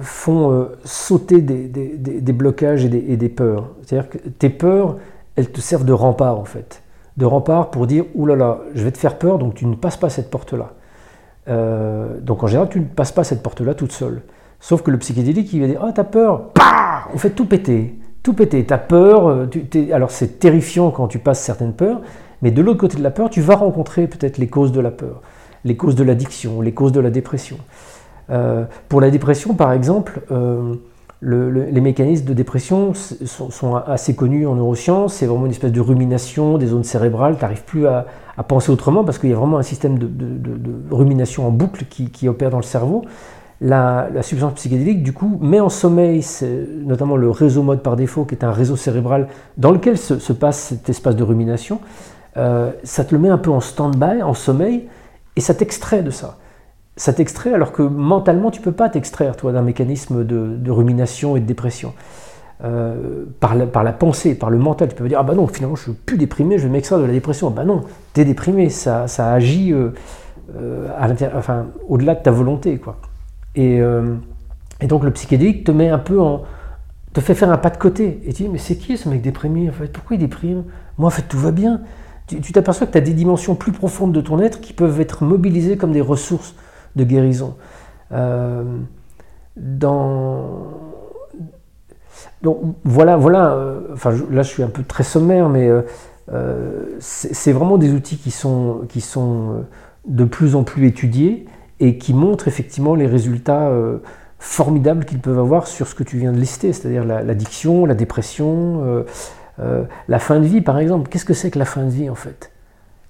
font 0.00 0.68
sauter 0.84 1.42
des, 1.42 2.32
blocages 2.32 2.84
et 2.86 2.88
des, 2.88 3.28
peurs. 3.28 3.68
C'est-à-dire 3.82 4.08
que 4.08 4.18
tes 4.18 4.48
peurs, 4.48 4.96
elles 5.36 5.50
te 5.50 5.60
servent 5.60 5.84
de 5.84 5.92
rempart 5.92 6.38
en 6.38 6.44
fait. 6.44 6.82
De 7.18 7.26
rempart 7.26 7.70
pour 7.70 7.86
dire, 7.86 8.04
oulala, 8.14 8.38
là 8.38 8.46
là, 8.46 8.60
je 8.74 8.84
vais 8.84 8.92
te 8.92 8.98
faire 8.98 9.18
peur, 9.18 9.38
donc 9.38 9.54
tu 9.54 9.66
ne 9.66 9.74
passes 9.74 9.96
pas 9.96 10.08
cette 10.08 10.30
porte-là. 10.30 10.72
donc 12.22 12.42
en 12.42 12.46
général, 12.46 12.70
tu 12.70 12.80
ne 12.80 12.86
passes 12.86 13.12
pas 13.12 13.24
cette 13.24 13.42
porte-là 13.42 13.74
toute 13.74 13.92
seule. 13.92 14.22
Sauf 14.60 14.82
que 14.82 14.90
le 14.90 14.98
psychédélique, 14.98 15.52
il 15.52 15.60
va 15.60 15.66
dire, 15.66 15.80
oh 15.84 15.90
t'as 15.94 16.04
peur, 16.04 16.50
on 17.14 17.18
fait 17.18 17.30
tout 17.30 17.46
péter, 17.46 17.98
tout 18.22 18.34
péter. 18.34 18.64
T'as 18.64 18.78
peur, 18.78 19.28
euh, 19.28 19.46
alors 19.92 20.10
c'est 20.10 20.38
terrifiant 20.38 20.90
quand 20.90 21.08
tu 21.08 21.18
passes 21.18 21.40
certaines 21.40 21.72
peurs, 21.72 22.00
mais 22.42 22.50
de 22.50 22.62
l'autre 22.62 22.80
côté 22.80 22.98
de 22.98 23.02
la 23.02 23.10
peur, 23.10 23.30
tu 23.30 23.40
vas 23.40 23.56
rencontrer 23.56 24.06
peut-être 24.06 24.38
les 24.38 24.48
causes 24.48 24.72
de 24.72 24.80
la 24.80 24.90
peur, 24.90 25.22
les 25.64 25.76
causes 25.76 25.94
de 25.94 26.04
l'addiction, 26.04 26.60
les 26.60 26.72
causes 26.72 26.92
de 26.92 27.00
la 27.00 27.10
dépression. 27.10 27.58
Euh, 28.30 28.64
pour 28.88 29.00
la 29.00 29.10
dépression, 29.10 29.54
par 29.54 29.72
exemple, 29.72 30.20
euh, 30.30 30.74
les 31.20 31.80
mécanismes 31.80 32.26
de 32.26 32.34
dépression 32.34 32.92
sont, 32.94 33.74
assez 33.74 34.14
connus 34.14 34.46
en 34.46 34.54
neurosciences. 34.54 35.14
C'est 35.14 35.26
vraiment 35.26 35.46
une 35.46 35.50
espèce 35.50 35.72
de 35.72 35.80
rumination 35.80 36.58
des 36.58 36.68
zones 36.68 36.84
cérébrales. 36.84 37.36
Tu 37.36 37.42
n'arrives 37.42 37.64
plus 37.64 37.86
à, 37.86 38.06
penser 38.46 38.70
autrement 38.70 39.02
parce 39.02 39.18
qu'il 39.18 39.30
y 39.30 39.32
a 39.32 39.36
vraiment 39.36 39.58
un 39.58 39.64
système 39.64 39.98
de, 39.98 40.08
rumination 40.92 41.48
en 41.48 41.50
boucle 41.50 41.86
qui, 41.86 42.28
opère 42.28 42.50
dans 42.50 42.58
le 42.58 42.62
cerveau 42.62 43.04
la, 43.60 44.08
substance 44.22 44.54
psychédélique, 44.54 45.02
du 45.02 45.12
coup, 45.12 45.38
met 45.40 45.60
en 45.60 45.68
sommeil 45.68 46.24
notamment 46.84 47.16
le 47.16 47.30
réseau 47.30 47.62
mode 47.62 47.82
par 47.82 47.96
défaut, 47.96 48.24
qui 48.24 48.34
est 48.34 48.44
un 48.44 48.52
réseau 48.52 48.76
cérébral 48.76 49.28
dans 49.56 49.72
lequel 49.72 49.98
se, 49.98 50.32
passe 50.32 50.58
cet 50.58 50.88
espace 50.88 51.16
de 51.16 51.24
rumination. 51.24 51.80
Euh, 52.36 52.70
ça 52.84 53.04
te 53.04 53.14
le 53.14 53.20
met 53.20 53.30
un 53.30 53.38
peu 53.38 53.50
en 53.50 53.60
stand-by, 53.60 54.22
en 54.22 54.34
sommeil, 54.34 54.88
et 55.34 55.40
ça 55.40 55.54
t'extrait 55.54 56.02
de 56.02 56.10
ça. 56.10 56.38
Ça 56.96 57.12
t'extrait 57.12 57.52
alors 57.52 57.72
que 57.72 57.82
mentalement, 57.82 58.50
tu 58.50 58.60
peux 58.60 58.72
pas 58.72 58.88
t'extraire, 58.88 59.36
toi, 59.36 59.52
d'un 59.52 59.62
mécanisme 59.62 60.24
de, 60.24 60.70
rumination 60.70 61.36
et 61.36 61.40
de 61.40 61.46
dépression. 61.46 61.94
Euh, 62.64 63.24
par, 63.38 63.54
la, 63.54 63.92
pensée, 63.92 64.34
par 64.34 64.50
le 64.50 64.58
mental, 64.58 64.88
tu 64.88 64.96
peux 64.96 65.08
dire 65.08 65.18
Ah 65.20 65.22
bah 65.24 65.34
non, 65.34 65.46
finalement, 65.46 65.76
je 65.76 65.82
suis 65.82 65.92
plus 65.92 66.18
déprimé, 66.18 66.58
je 66.58 66.64
vais 66.64 66.72
m'extraire 66.72 66.98
de 66.98 67.04
la 67.04 67.12
dépression. 67.12 67.50
Bah 67.50 67.64
non, 67.64 67.82
tu 68.14 68.20
es 68.20 68.24
déprimé, 68.24 68.68
ça, 68.68 69.06
ça 69.06 69.32
agit 69.32 69.72
euh, 69.72 69.90
au-delà 71.88 72.14
de 72.14 72.22
ta 72.22 72.32
volonté, 72.32 72.78
quoi. 72.78 72.96
Euh, 73.58 74.16
et, 74.80 74.86
donc 74.86 75.04
le 75.04 75.10
psychédélique 75.10 75.64
te 75.64 75.72
met 75.72 75.88
un 75.88 75.98
peu 75.98 76.20
en, 76.20 76.42
te 77.12 77.20
fait 77.20 77.34
faire 77.34 77.50
un 77.50 77.58
pas 77.58 77.70
de 77.70 77.76
côté. 77.76 78.20
Et 78.24 78.32
tu 78.32 78.44
dis, 78.44 78.48
mais 78.48 78.58
c'est 78.58 78.76
qui 78.76 78.96
ce 78.96 79.08
mec 79.08 79.22
déprimé 79.22 79.68
en 79.68 79.72
fait? 79.72 79.88
Pourquoi 79.88 80.16
il 80.16 80.20
déprime? 80.20 80.64
Moi, 80.96 81.08
en 81.08 81.10
fait, 81.10 81.22
tout 81.22 81.38
va 81.38 81.50
bien. 81.50 81.80
Tu 82.26 82.52
t'aperçois 82.52 82.86
que 82.86 82.92
tu 82.92 82.98
as 82.98 83.02
des 83.02 83.14
dimensions 83.14 83.54
plus 83.54 83.72
profondes 83.72 84.12
de 84.12 84.20
ton 84.20 84.38
être 84.38 84.60
qui 84.60 84.74
peuvent 84.74 85.00
être 85.00 85.24
mobilisées 85.24 85.78
comme 85.78 85.92
des 85.92 86.02
ressources 86.02 86.54
de 86.94 87.04
guérison. 87.04 87.56
Euh. 88.12 88.64
Donc 92.42 92.58
voilà, 92.84 93.16
voilà 93.16 93.52
euh, 93.52 93.80
enfin, 93.94 94.12
là 94.30 94.42
je 94.42 94.48
suis 94.48 94.62
un 94.62 94.68
peu 94.68 94.82
très 94.82 95.04
sommaire, 95.04 95.48
mais 95.48 95.70
c'est 97.00 97.52
vraiment 97.52 97.78
des 97.78 97.92
outils 97.92 98.18
qui 98.18 98.30
sont, 98.30 98.82
qui 98.90 99.00
sont 99.00 99.64
de 100.06 100.24
plus 100.24 100.54
en 100.54 100.64
plus 100.64 100.86
étudiés 100.86 101.46
et 101.80 101.98
qui 101.98 102.14
montrent 102.14 102.48
effectivement 102.48 102.94
les 102.94 103.06
résultats 103.06 103.68
euh, 103.68 103.98
formidables 104.38 105.04
qu'ils 105.04 105.20
peuvent 105.20 105.38
avoir 105.38 105.66
sur 105.66 105.86
ce 105.86 105.94
que 105.94 106.02
tu 106.02 106.18
viens 106.18 106.32
de 106.32 106.38
lister, 106.38 106.72
c'est-à-dire 106.72 107.04
l'addiction, 107.04 107.86
la, 107.86 107.94
dépression, 107.94 108.82
euh, 108.84 109.02
euh, 109.60 109.84
la 110.08 110.18
fin 110.18 110.40
de 110.40 110.46
vie 110.46 110.60
par 110.60 110.78
exemple. 110.78 111.08
Qu'est-ce 111.08 111.24
que 111.24 111.34
c'est 111.34 111.50
que 111.50 111.58
la 111.58 111.64
fin 111.64 111.84
de 111.84 111.90
vie 111.90 112.10
en 112.10 112.14
fait? 112.14 112.50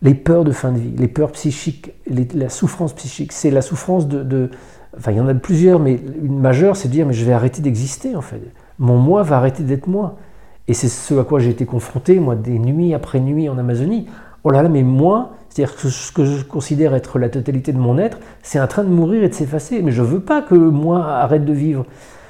Les 0.01 0.15
peurs 0.15 0.45
de 0.45 0.53
fin 0.53 0.71
de 0.71 0.79
vie, 0.79 0.95
les 0.97 1.09
peurs 1.09 1.33
psychiques, 1.33 1.93
la 2.35 2.49
souffrance 2.49 2.93
psychique, 2.93 3.33
c'est 3.33 3.51
la 3.51 3.63
souffrance 3.63 4.07
de, 4.07 4.51
Enfin, 4.97 5.13
il 5.13 5.19
y 5.19 5.21
en 5.21 5.29
a 5.29 5.35
plusieurs, 5.35 5.81
mais 5.81 6.01
une 6.23 6.41
majeure, 6.41 6.77
c'est 6.77 6.89
de 6.89 6.93
dire 6.93 7.07
mais 7.07 7.13
je 7.13 7.25
vais 7.25 7.33
arrêter 7.33 7.61
d'exister 7.61 8.17
en 8.17 8.23
fait. 8.23 8.41
Mon 8.79 8.97
moi 8.97 9.23
va 9.23 9.37
arrêter 9.37 9.63
d'être 9.63 9.87
moi. 9.87 10.17
Et 10.67 10.75
c'est 10.75 10.89
ce 10.89 11.15
à 11.19 11.25
quoi 11.25 11.41
j'ai 11.41 11.51
été 11.51 11.67
confronté, 11.67 12.21
moi, 12.21 12.37
des 12.37 12.59
nuits 12.59 12.95
après 12.95 13.21
nuits 13.21 13.49
en 13.49 13.59
Amazonie. 13.59 14.07
Oh 14.45 14.51
là 14.51 14.63
là, 14.63 14.69
mais 14.69 14.83
moi, 14.83 15.35
c'est-à-dire 15.49 15.77
que 15.77 15.89
ce 15.89 16.13
que 16.13 16.25
je 16.25 16.45
considère 16.45 16.95
être 16.95 17.19
la 17.19 17.29
totalité 17.29 17.73
de 17.73 17.79
mon 17.79 17.99
être, 17.99 18.19
c'est 18.43 18.61
en 18.61 18.67
train 18.67 18.85
de 18.85 18.89
mourir 18.89 19.25
et 19.25 19.29
de 19.29 19.35
s'effacer. 19.35 19.83
Mais 19.83 19.93
je 19.93 20.03
ne 20.03 20.07
veux 20.07 20.21
pas 20.21 20.43
que 20.43 20.55
moi 20.55 21.07
arrête 21.07 21.45
de 21.45 21.53
vivre. 21.53 21.87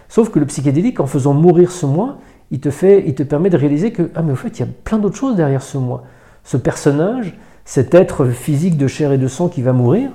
Sauf 0.08 0.30
que 0.30 0.38
le 0.38 0.46
psychédélique, 0.46 1.00
en 1.00 1.06
faisant 1.06 1.34
mourir 1.34 1.70
ce 1.70 1.86
moi, 1.86 2.18
il 2.50 2.60
te, 2.60 2.70
fait, 2.70 3.04
il 3.06 3.14
te 3.14 3.22
permet 3.22 3.50
de 3.50 3.56
réaliser 3.56 3.92
que, 3.92 4.10
ah 4.14 4.22
mais 4.22 4.32
au 4.32 4.36
fait, 4.36 4.58
il 4.58 4.60
y 4.60 4.62
a 4.62 4.68
plein 4.84 4.98
d'autres 4.98 5.16
choses 5.16 5.36
derrière 5.36 5.62
ce 5.62 5.76
moi. 5.76 6.04
Ce 6.44 6.56
personnage, 6.56 7.36
cet 7.64 7.94
être 7.94 8.26
physique 8.26 8.78
de 8.78 8.86
chair 8.86 9.12
et 9.12 9.18
de 9.18 9.28
sang 9.28 9.48
qui 9.48 9.60
va 9.60 9.72
mourir, 9.72 10.10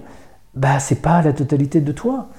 bah 0.56 0.80
c'est 0.80 1.02
pas 1.02 1.22
la 1.22 1.34
totalité 1.34 1.82
de 1.82 1.92
toi. 1.92 2.30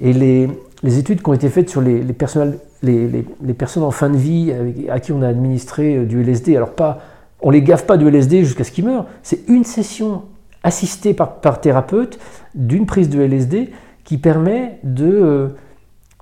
Et 0.00 0.12
les, 0.12 0.48
études 0.84 1.22
qui 1.22 1.28
ont 1.28 1.34
été 1.34 1.48
faites 1.48 1.68
sur 1.68 1.80
les, 1.80 2.02
les, 2.02 3.24
les, 3.42 3.54
personnes 3.54 3.82
en 3.82 3.90
fin 3.90 4.08
de 4.08 4.16
vie 4.16 4.52
à 4.88 5.00
qui 5.00 5.12
on 5.12 5.20
a 5.22 5.28
administré 5.28 5.96
euh, 5.96 6.06
du 6.06 6.22
LSD, 6.22 6.56
alors 6.56 6.70
pas 6.70 7.00
on 7.42 7.50
les 7.50 7.62
gaffe 7.62 7.86
pas 7.86 7.96
de 7.96 8.06
LSD 8.08 8.44
jusqu'à 8.44 8.64
ce 8.64 8.70
qu'ils 8.70 8.84
meurent. 8.84 9.06
C'est 9.22 9.48
une 9.48 9.64
session 9.64 10.24
assistée 10.62 11.14
par, 11.14 11.60
thérapeute 11.60 12.18
d'une 12.54 12.86
prise 12.86 13.08
de 13.08 13.20
LSD 13.20 13.70
qui 14.04 14.18
permet 14.18 14.78
de 14.82 15.06
euh, 15.06 15.48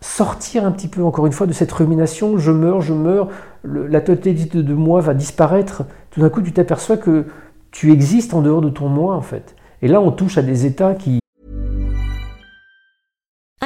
sortir 0.01 0.65
un 0.65 0.71
petit 0.71 0.89
peu, 0.89 1.03
encore 1.03 1.27
une 1.27 1.33
fois, 1.33 1.47
de 1.47 1.53
cette 1.53 1.73
rumination, 1.73 2.39
je 2.39 2.53
meurs, 2.53 2.81
je 2.81 2.93
meurs, 2.93 3.29
la 3.65 4.01
totalité 4.01 4.63
de 4.63 4.75
moi 4.75 5.01
va 5.01 5.15
disparaître. 5.15 5.85
Tout 6.11 6.21
d'un 6.21 6.29
coup, 6.29 6.43
tu 6.43 6.53
t'aperçois 6.53 6.97
que 6.97 7.27
tu 7.71 7.93
existes 7.93 8.35
en 8.35 8.43
dehors 8.43 8.61
de 8.61 8.69
ton 8.69 8.89
moi, 8.89 9.15
en 9.15 9.23
fait. 9.23 9.57
Et 9.83 9.89
là, 9.89 10.01
on 10.01 10.11
touche 10.11 10.39
à 10.39 10.43
des 10.43 10.67
états 10.67 10.95
qui... 10.95 11.19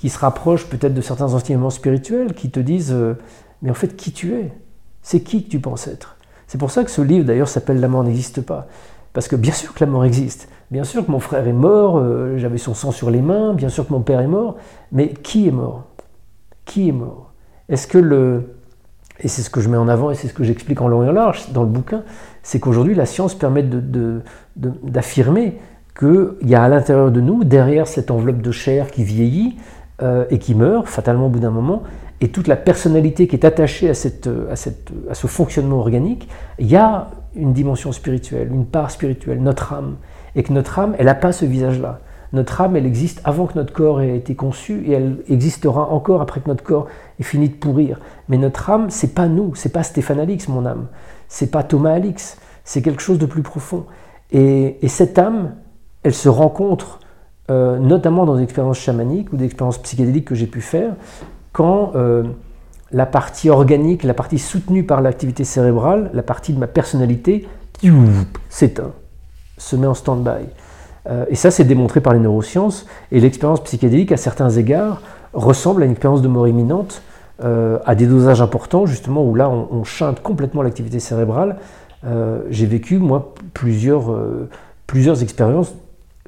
qui 0.00 0.08
se 0.08 0.18
rapprochent 0.18 0.66
peut-être 0.66 0.94
de 0.94 1.02
certains 1.02 1.34
enseignements 1.34 1.68
spirituels, 1.68 2.32
qui 2.32 2.50
te 2.50 2.58
disent 2.58 2.90
euh, 2.90 3.18
Mais 3.60 3.70
en 3.70 3.74
fait, 3.74 3.96
qui 3.96 4.12
tu 4.12 4.32
es? 4.32 4.50
C'est 5.02 5.20
qui 5.20 5.44
que 5.44 5.50
tu 5.50 5.60
penses 5.60 5.88
être? 5.88 6.16
C'est 6.46 6.56
pour 6.56 6.70
ça 6.70 6.84
que 6.84 6.90
ce 6.90 7.02
livre, 7.02 7.26
d'ailleurs, 7.26 7.48
s'appelle 7.48 7.80
La 7.80 7.88
mort 7.88 8.02
n'existe 8.02 8.40
pas. 8.40 8.66
Parce 9.12 9.28
que 9.28 9.36
bien 9.36 9.52
sûr 9.52 9.74
que 9.74 9.84
la 9.84 9.90
mort 9.90 10.06
existe. 10.06 10.48
Bien 10.70 10.84
sûr 10.84 11.04
que 11.04 11.10
mon 11.10 11.20
frère 11.20 11.46
est 11.46 11.52
mort, 11.52 11.98
euh, 11.98 12.38
j'avais 12.38 12.56
son 12.56 12.72
sang 12.72 12.92
sur 12.92 13.10
les 13.10 13.20
mains, 13.20 13.52
bien 13.52 13.68
sûr 13.68 13.86
que 13.86 13.92
mon 13.92 14.00
père 14.00 14.20
est 14.20 14.26
mort, 14.26 14.56
mais 14.90 15.08
qui 15.10 15.46
est 15.46 15.50
mort? 15.50 15.84
Qui 16.64 16.88
est 16.88 16.92
mort? 16.92 17.32
Est-ce 17.68 17.86
que 17.86 17.98
le. 17.98 18.54
Et 19.18 19.28
c'est 19.28 19.42
ce 19.42 19.50
que 19.50 19.60
je 19.60 19.68
mets 19.68 19.76
en 19.76 19.88
avant 19.88 20.10
et 20.10 20.14
c'est 20.14 20.28
ce 20.28 20.32
que 20.32 20.44
j'explique 20.44 20.80
en 20.80 20.88
long 20.88 21.04
et 21.04 21.08
en 21.10 21.12
large 21.12 21.52
dans 21.52 21.62
le 21.62 21.68
bouquin, 21.68 22.04
c'est 22.42 22.58
qu'aujourd'hui 22.58 22.94
la 22.94 23.04
science 23.04 23.34
permet 23.34 23.62
d'affirmer 24.56 25.58
qu'il 25.98 26.48
y 26.48 26.54
a 26.54 26.62
à 26.62 26.68
l'intérieur 26.70 27.10
de 27.10 27.20
nous, 27.20 27.44
derrière 27.44 27.86
cette 27.86 28.10
enveloppe 28.10 28.40
de 28.40 28.50
chair 28.50 28.90
qui 28.90 29.04
vieillit, 29.04 29.58
euh, 30.02 30.24
et 30.30 30.38
qui 30.38 30.54
meurt 30.54 30.86
fatalement 30.86 31.26
au 31.26 31.28
bout 31.28 31.40
d'un 31.40 31.50
moment, 31.50 31.82
et 32.20 32.28
toute 32.28 32.48
la 32.48 32.56
personnalité 32.56 33.26
qui 33.26 33.36
est 33.36 33.46
attachée 33.46 33.88
à, 33.88 33.94
cette, 33.94 34.28
à, 34.50 34.56
cette, 34.56 34.90
à 35.10 35.14
ce 35.14 35.26
fonctionnement 35.26 35.78
organique, 35.78 36.28
il 36.58 36.66
y 36.66 36.76
a 36.76 37.08
une 37.34 37.52
dimension 37.52 37.92
spirituelle, 37.92 38.50
une 38.52 38.66
part 38.66 38.90
spirituelle, 38.90 39.42
notre 39.42 39.72
âme, 39.72 39.96
et 40.36 40.42
que 40.42 40.52
notre 40.52 40.78
âme, 40.78 40.94
elle 40.98 41.06
n'a 41.06 41.14
pas 41.14 41.32
ce 41.32 41.44
visage-là. 41.44 42.00
Notre 42.32 42.60
âme, 42.60 42.76
elle 42.76 42.86
existe 42.86 43.20
avant 43.24 43.46
que 43.46 43.54
notre 43.58 43.72
corps 43.72 44.00
ait 44.00 44.16
été 44.16 44.34
conçu, 44.34 44.84
et 44.86 44.92
elle 44.92 45.18
existera 45.28 45.90
encore 45.90 46.20
après 46.20 46.40
que 46.40 46.48
notre 46.48 46.62
corps 46.62 46.86
ait 47.18 47.24
fini 47.24 47.48
de 47.48 47.54
pourrir. 47.54 47.98
Mais 48.28 48.36
notre 48.36 48.70
âme, 48.70 48.90
c'est 48.90 49.14
pas 49.14 49.26
nous, 49.26 49.54
c'est 49.54 49.72
pas 49.72 49.82
Stéphane 49.82 50.20
Alix, 50.20 50.46
mon 50.48 50.66
âme, 50.66 50.86
c'est 51.26 51.50
pas 51.50 51.62
Thomas 51.62 51.94
Alix, 51.94 52.38
c'est 52.64 52.82
quelque 52.82 53.02
chose 53.02 53.18
de 53.18 53.26
plus 53.26 53.42
profond. 53.42 53.86
Et, 54.30 54.84
et 54.84 54.88
cette 54.88 55.18
âme, 55.18 55.56
elle 56.02 56.14
se 56.14 56.28
rencontre 56.28 56.99
euh, 57.50 57.78
notamment 57.78 58.26
dans 58.26 58.36
des 58.36 58.44
expériences 58.44 58.78
chamaniques 58.78 59.32
ou 59.32 59.36
des 59.36 59.44
expériences 59.44 59.78
psychédéliques 59.78 60.26
que 60.26 60.36
j'ai 60.36 60.46
pu 60.46 60.60
faire, 60.60 60.92
quand 61.52 61.92
euh, 61.96 62.22
la 62.92 63.06
partie 63.06 63.50
organique, 63.50 64.04
la 64.04 64.14
partie 64.14 64.38
soutenue 64.38 64.84
par 64.84 65.00
l'activité 65.00 65.42
cérébrale, 65.42 66.10
la 66.14 66.22
partie 66.22 66.52
de 66.52 66.60
ma 66.60 66.68
personnalité, 66.68 67.48
s'éteint, 68.50 68.92
se 69.58 69.74
met 69.74 69.88
en 69.88 69.94
stand-by. 69.94 70.46
Euh, 71.08 71.24
et 71.28 71.34
ça, 71.34 71.50
c'est 71.50 71.64
démontré 71.64 72.00
par 72.00 72.12
les 72.12 72.20
neurosciences. 72.20 72.86
Et 73.10 73.18
l'expérience 73.18 73.64
psychédélique, 73.64 74.12
à 74.12 74.16
certains 74.16 74.50
égards, 74.50 75.02
ressemble 75.32 75.82
à 75.82 75.86
une 75.86 75.92
expérience 75.92 76.22
de 76.22 76.28
mort 76.28 76.46
imminente, 76.46 77.02
à 77.42 77.94
des 77.94 78.06
dosages 78.06 78.42
importants, 78.42 78.84
justement, 78.84 79.24
où 79.24 79.34
là, 79.34 79.48
on, 79.48 79.82
chante 79.82 80.20
complètement 80.20 80.60
l'activité 80.60 81.00
cérébrale. 81.00 81.56
j'ai 82.50 82.66
vécu, 82.66 82.98
moi, 82.98 83.32
plusieurs, 83.54 84.14
plusieurs 84.86 85.22
expériences 85.22 85.72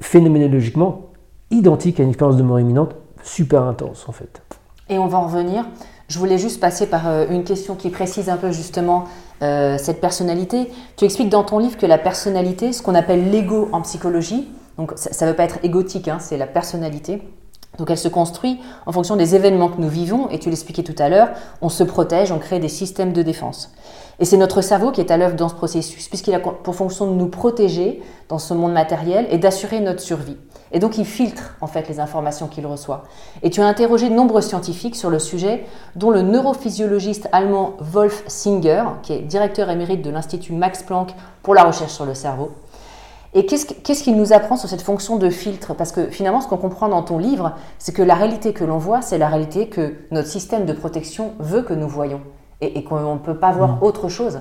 phénoménologiquement 0.01 1.12
identique 1.53 1.99
à 1.99 2.03
une 2.03 2.09
expérience 2.09 2.37
de 2.37 2.43
mort 2.43 2.59
imminente, 2.59 2.95
super 3.23 3.63
intense 3.63 4.05
en 4.07 4.11
fait. 4.11 4.41
Et 4.89 4.97
on 4.99 5.07
va 5.07 5.17
en 5.17 5.27
revenir. 5.27 5.65
Je 6.09 6.19
voulais 6.19 6.37
juste 6.37 6.59
passer 6.59 6.87
par 6.87 7.07
euh, 7.07 7.25
une 7.29 7.43
question 7.43 7.75
qui 7.75 7.89
précise 7.89 8.29
un 8.29 8.37
peu 8.37 8.51
justement 8.51 9.05
euh, 9.41 9.77
cette 9.77 10.01
personnalité. 10.01 10.69
Tu 10.97 11.05
expliques 11.05 11.29
dans 11.29 11.43
ton 11.43 11.59
livre 11.59 11.77
que 11.77 11.85
la 11.85 11.97
personnalité, 11.97 12.73
ce 12.73 12.81
qu'on 12.81 12.95
appelle 12.95 13.31
l'ego 13.31 13.69
en 13.71 13.81
psychologie, 13.81 14.47
donc 14.77 14.91
ça 14.95 15.25
ne 15.25 15.31
veut 15.31 15.35
pas 15.35 15.43
être 15.43 15.59
égotique, 15.63 16.07
hein, 16.07 16.17
c'est 16.19 16.37
la 16.37 16.47
personnalité. 16.47 17.21
Donc 17.77 17.89
elle 17.89 17.97
se 17.97 18.07
construit 18.07 18.59
en 18.85 18.91
fonction 18.91 19.15
des 19.15 19.33
événements 19.33 19.69
que 19.69 19.81
nous 19.81 19.89
vivons, 19.89 20.29
et 20.29 20.37
tu 20.37 20.49
l'expliquais 20.49 20.83
tout 20.83 20.95
à 20.99 21.09
l'heure, 21.09 21.29
on 21.61 21.69
se 21.69 21.83
protège, 21.83 22.31
on 22.31 22.37
crée 22.37 22.59
des 22.59 22.69
systèmes 22.69 23.13
de 23.13 23.23
défense. 23.23 23.73
Et 24.19 24.25
c'est 24.25 24.37
notre 24.37 24.61
cerveau 24.61 24.91
qui 24.91 25.01
est 25.01 25.09
à 25.09 25.17
l'œuvre 25.17 25.35
dans 25.35 25.49
ce 25.49 25.55
processus, 25.55 26.07
puisqu'il 26.07 26.35
a 26.35 26.39
pour 26.39 26.75
fonction 26.75 27.07
de 27.07 27.15
nous 27.15 27.27
protéger 27.27 28.03
dans 28.29 28.37
ce 28.37 28.53
monde 28.53 28.73
matériel 28.73 29.25
et 29.31 29.37
d'assurer 29.37 29.79
notre 29.79 30.01
survie. 30.01 30.37
Et 30.73 30.79
donc 30.79 30.97
il 30.97 31.05
filtre 31.05 31.55
en 31.61 31.67
fait 31.67 31.87
les 31.87 31.99
informations 31.99 32.47
qu'il 32.47 32.65
reçoit. 32.65 33.03
Et 33.43 33.51
tu 33.51 33.61
as 33.61 33.65
interrogé 33.65 34.09
de 34.09 34.15
nombreux 34.15 34.41
scientifiques 34.41 34.95
sur 34.95 35.11
le 35.11 35.19
sujet, 35.19 35.65
dont 35.95 36.09
le 36.09 36.23
neurophysiologiste 36.23 37.29
allemand 37.31 37.75
Wolf 37.79 38.23
Singer, 38.27 38.83
qui 39.03 39.13
est 39.13 39.19
directeur 39.19 39.69
émérite 39.69 40.01
de 40.01 40.09
l'Institut 40.09 40.53
Max 40.53 40.81
Planck 40.81 41.13
pour 41.43 41.53
la 41.53 41.63
recherche 41.63 41.91
sur 41.91 42.05
le 42.05 42.15
cerveau. 42.15 42.51
Et 43.35 43.45
qu'est-ce 43.47 44.03
qu'il 44.03 44.15
nous 44.15 44.31
apprend 44.31 44.57
sur 44.57 44.69
cette 44.69 44.83
fonction 44.83 45.17
de 45.17 45.29
filtre? 45.29 45.73
Parce 45.73 45.91
que 45.91 46.05
finalement, 46.07 46.41
ce 46.41 46.47
qu'on 46.47 46.57
comprend 46.57 46.87
dans 46.87 47.01
ton 47.01 47.17
livre, 47.17 47.53
c'est 47.79 47.91
que 47.91 48.03
la 48.03 48.13
réalité 48.13 48.53
que 48.53 48.63
l'on 48.63 48.77
voit, 48.77 49.01
c'est 49.01 49.17
la 49.17 49.27
réalité 49.27 49.69
que 49.69 49.93
notre 50.11 50.27
système 50.27 50.65
de 50.65 50.73
protection 50.73 51.33
veut 51.39 51.63
que 51.63 51.73
nous 51.73 51.87
voyons. 51.87 52.21
Et, 52.61 52.83
qu'on 52.83 53.15
ne 53.15 53.19
peut 53.19 53.37
pas 53.37 53.51
voir 53.51 53.71
mmh. 53.71 53.83
autre 53.83 54.07
chose. 54.07 54.39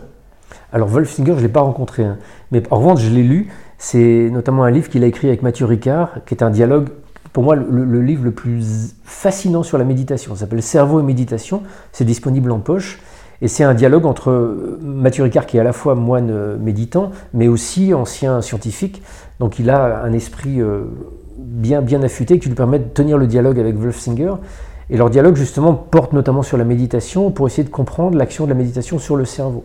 Alors 0.72 0.86
Wolf 0.88 1.10
Singer, 1.10 1.32
je 1.32 1.38
ne 1.38 1.42
l'ai 1.42 1.48
pas 1.48 1.62
rencontré, 1.62 2.04
hein. 2.04 2.18
mais 2.52 2.62
en 2.70 2.76
revanche, 2.76 3.00
je 3.00 3.10
l'ai 3.10 3.22
lu. 3.22 3.50
C'est 3.84 4.30
notamment 4.30 4.62
un 4.62 4.70
livre 4.70 4.88
qu'il 4.88 5.02
a 5.02 5.08
écrit 5.08 5.26
avec 5.26 5.42
Mathieu 5.42 5.66
Ricard, 5.66 6.20
qui 6.24 6.34
est 6.34 6.44
un 6.44 6.50
dialogue, 6.50 6.86
pour 7.32 7.42
moi, 7.42 7.56
le, 7.56 8.00
livre 8.00 8.22
le 8.22 8.30
plus 8.30 8.94
fascinant 9.02 9.64
sur 9.64 9.76
la 9.76 9.82
méditation. 9.82 10.36
Ça 10.36 10.42
s'appelle 10.42 10.62
Cerveau 10.62 11.00
et 11.00 11.02
méditation. 11.02 11.64
C'est 11.90 12.04
disponible 12.04 12.52
en 12.52 12.60
poche. 12.60 13.00
Et 13.42 13.48
c'est 13.48 13.64
un 13.64 13.74
dialogue 13.74 14.06
entre 14.06 14.78
Mathieu 14.80 15.24
Ricard, 15.24 15.46
qui 15.46 15.56
est 15.56 15.60
à 15.60 15.64
la 15.64 15.72
fois 15.72 15.96
moine 15.96 16.30
euh, 16.30 16.56
méditant, 16.58 17.10
mais 17.34 17.48
aussi 17.48 17.92
ancien 17.92 18.40
scientifique. 18.40 19.02
Donc 19.40 19.58
il 19.58 19.68
a 19.68 20.00
un 20.04 20.12
esprit 20.12 20.60
euh, 20.60 20.84
bien, 21.36 21.82
bien 21.82 22.04
affûté 22.04 22.38
qui 22.38 22.46
lui 22.50 22.54
permet 22.54 22.78
de 22.78 22.88
tenir 22.88 23.18
le 23.18 23.26
dialogue 23.26 23.58
avec 23.58 23.74
Wolfsinger. 23.76 24.34
Et 24.90 24.96
leur 24.96 25.10
dialogue, 25.10 25.34
justement, 25.34 25.74
porte 25.74 26.12
notamment 26.12 26.42
sur 26.42 26.56
la 26.56 26.64
méditation 26.64 27.32
pour 27.32 27.48
essayer 27.48 27.64
de 27.64 27.68
comprendre 27.68 28.16
l'action 28.16 28.44
de 28.44 28.50
la 28.50 28.54
méditation 28.54 29.00
sur 29.00 29.16
le 29.16 29.24
cerveau. 29.24 29.64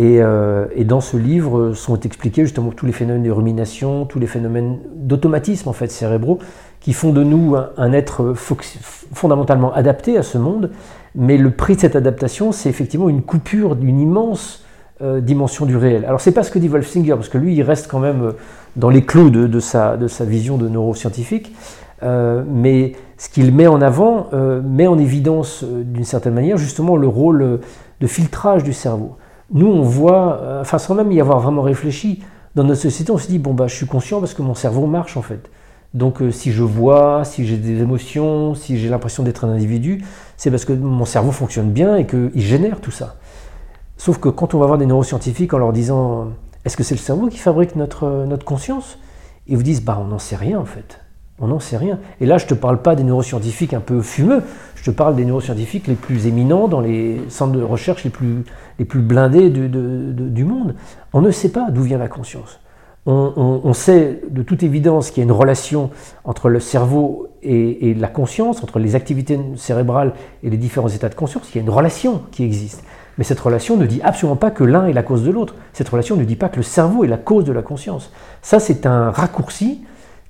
Euh, 0.00 0.66
et, 0.74 0.84
dans 0.84 1.00
ce 1.00 1.16
livre 1.16 1.72
sont 1.74 2.00
expliqués 2.00 2.42
justement 2.42 2.70
tous 2.70 2.86
les 2.86 2.92
phénomènes 2.92 3.22
de 3.22 3.30
rumination, 3.30 4.06
tous 4.06 4.18
les 4.18 4.26
phénomènes 4.26 4.78
d'automatisme 4.94 5.68
en 5.68 5.72
fait 5.72 5.88
cérébraux 5.88 6.38
qui 6.80 6.94
font 6.94 7.12
de 7.12 7.22
nous 7.22 7.56
un, 7.76 7.92
être 7.92 8.32
fondamentalement 8.34 9.72
adapté 9.74 10.16
à 10.16 10.22
ce 10.22 10.38
monde. 10.38 10.70
Mais 11.14 11.36
le 11.36 11.50
prix 11.50 11.76
de 11.76 11.80
cette 11.80 11.96
adaptation, 11.96 12.52
c'est 12.52 12.70
effectivement 12.70 13.10
une 13.10 13.22
coupure 13.22 13.76
d'une 13.76 14.00
immense 14.00 14.64
euh, 15.02 15.20
dimension 15.20 15.66
du 15.66 15.76
réel. 15.76 16.06
Alors 16.06 16.20
c'est 16.20 16.32
pas 16.32 16.44
ce 16.44 16.50
que 16.50 16.58
dit 16.58 16.68
Wolfsinger, 16.68 17.14
parce 17.16 17.28
que 17.28 17.36
lui, 17.36 17.54
il 17.54 17.62
reste 17.62 17.90
quand 17.90 17.98
même 17.98 18.22
euh, 18.22 18.32
dans 18.76 18.88
les 18.88 19.04
clous 19.04 19.28
de 19.28 19.60
sa, 19.60 19.98
vision 20.20 20.56
de 20.56 20.68
neuroscientifique. 20.68 21.54
mais 22.02 22.92
ce 23.18 23.28
qu'il 23.28 23.52
met 23.52 23.66
en 23.66 23.82
avant 23.82 24.30
met 24.64 24.86
en 24.86 24.96
évidence 24.96 25.64
d'une 25.64 26.04
certaine 26.04 26.34
manière 26.34 26.56
justement 26.56 26.96
le 26.96 27.08
rôle 27.08 27.60
de 28.00 28.06
filtrage 28.06 28.62
du 28.62 28.72
cerveau 28.72 29.16
nous, 29.52 29.66
on 29.66 29.82
voit, 29.82 30.38
euh, 30.40 30.60
enfin 30.60 30.78
sans 30.78 30.94
même 30.94 31.10
y 31.12 31.20
avoir 31.20 31.40
vraiment 31.40 31.62
réfléchi, 31.62 32.22
dans 32.54 32.64
notre 32.64 32.80
société, 32.80 33.10
on 33.12 33.18
se 33.18 33.28
dit, 33.28 33.38
bon, 33.38 33.54
bah, 33.54 33.66
je 33.66 33.74
suis 33.74 33.86
conscient 33.86 34.20
parce 34.20 34.34
que 34.34 34.42
mon 34.42 34.54
cerveau 34.54 34.86
marche 34.86 35.16
en 35.16 35.22
fait. 35.22 35.50
Donc 35.94 36.22
euh, 36.22 36.30
si 36.30 36.52
je 36.52 36.62
vois, 36.62 37.24
si 37.24 37.46
j'ai 37.46 37.56
des 37.56 37.80
émotions, 37.80 38.54
si 38.54 38.78
j'ai 38.78 38.88
l'impression 38.88 39.22
d'être 39.22 39.44
un 39.44 39.50
individu, 39.50 40.04
c'est 40.36 40.50
parce 40.50 40.64
que 40.64 40.72
mon 40.72 41.04
cerveau 41.04 41.32
fonctionne 41.32 41.70
bien 41.70 41.96
et 41.96 42.06
qu'il 42.06 42.40
génère 42.40 42.80
tout 42.80 42.92
ça. 42.92 43.16
Sauf 43.96 44.18
que 44.18 44.28
quand 44.28 44.54
on 44.54 44.58
va 44.58 44.66
voir 44.66 44.78
des 44.78 44.86
neuroscientifiques 44.86 45.52
en 45.52 45.58
leur 45.58 45.72
disant, 45.72 46.28
est-ce 46.64 46.76
que 46.76 46.84
c'est 46.84 46.94
le 46.94 47.00
cerveau 47.00 47.28
qui 47.28 47.38
fabrique 47.38 47.74
notre, 47.76 48.24
notre 48.26 48.44
conscience? 48.44 48.98
Ils 49.46 49.56
vous 49.56 49.62
disent, 49.62 49.82
bah 49.82 49.98
on 50.00 50.06
n'en 50.06 50.18
sait 50.18 50.36
rien 50.36 50.60
en 50.60 50.64
fait. 50.64 51.00
On 51.40 51.48
n'en 51.48 51.60
sait 51.60 51.78
rien. 51.78 51.98
Et 52.20 52.26
là, 52.26 52.36
je 52.36 52.44
ne 52.44 52.50
te 52.50 52.54
parle 52.54 52.82
pas 52.82 52.94
des 52.94 53.02
neuroscientifiques 53.02 53.72
un 53.72 53.80
peu 53.80 54.02
fumeux, 54.02 54.42
je 54.76 54.84
te 54.84 54.90
parle 54.90 55.16
des 55.16 55.24
neuroscientifiques 55.24 55.86
les 55.86 55.94
plus 55.94 56.26
éminents 56.26 56.68
dans 56.68 56.80
les 56.80 57.20
centres 57.28 57.52
de 57.52 57.62
recherche 57.62 58.04
les 58.04 58.10
plus, 58.10 58.44
les 58.78 58.84
plus 58.84 59.00
blindés 59.00 59.50
du, 59.50 60.44
monde. 60.44 60.74
On 61.12 61.20
ne 61.20 61.30
sait 61.30 61.50
pas 61.50 61.70
d'où 61.70 61.82
vient 61.82 61.98
la 61.98 62.08
conscience. 62.08 62.60
On, 63.06 63.72
sait 63.72 64.20
de 64.30 64.42
toute 64.42 64.62
évidence 64.62 65.10
qu'il 65.10 65.22
y 65.22 65.22
a 65.22 65.24
une 65.24 65.32
relation 65.32 65.90
entre 66.24 66.50
le 66.50 66.60
cerveau 66.60 67.28
et, 67.42 67.94
la 67.94 68.08
conscience, 68.08 68.62
entre 68.62 68.78
les 68.78 68.94
activités 68.94 69.40
cérébrales 69.56 70.12
et 70.42 70.50
les 70.50 70.58
différents 70.58 70.88
états 70.88 71.08
de 71.08 71.14
conscience. 71.14 71.48
Il 71.52 71.56
y 71.56 71.58
a 71.60 71.62
une 71.62 71.70
relation 71.70 72.22
qui 72.30 72.44
existe. 72.44 72.84
Mais 73.16 73.24
cette 73.24 73.40
relation 73.40 73.76
ne 73.76 73.86
dit 73.86 74.00
absolument 74.02 74.36
pas 74.36 74.50
que 74.50 74.64
l'un 74.64 74.86
est 74.86 74.92
la 74.92 75.02
cause 75.02 75.24
de 75.24 75.30
l'autre. 75.30 75.54
Cette 75.72 75.88
relation 75.88 76.16
ne 76.16 76.24
dit 76.24 76.36
pas 76.36 76.48
que 76.48 76.58
le 76.58 76.62
cerveau 76.62 77.04
est 77.04 77.08
la 77.08 77.16
cause 77.16 77.44
de 77.44 77.52
la 77.52 77.62
conscience. 77.62 78.12
Ça, 78.42 78.60
c'est 78.60 78.86
un 78.86 79.10
raccourci 79.10 79.80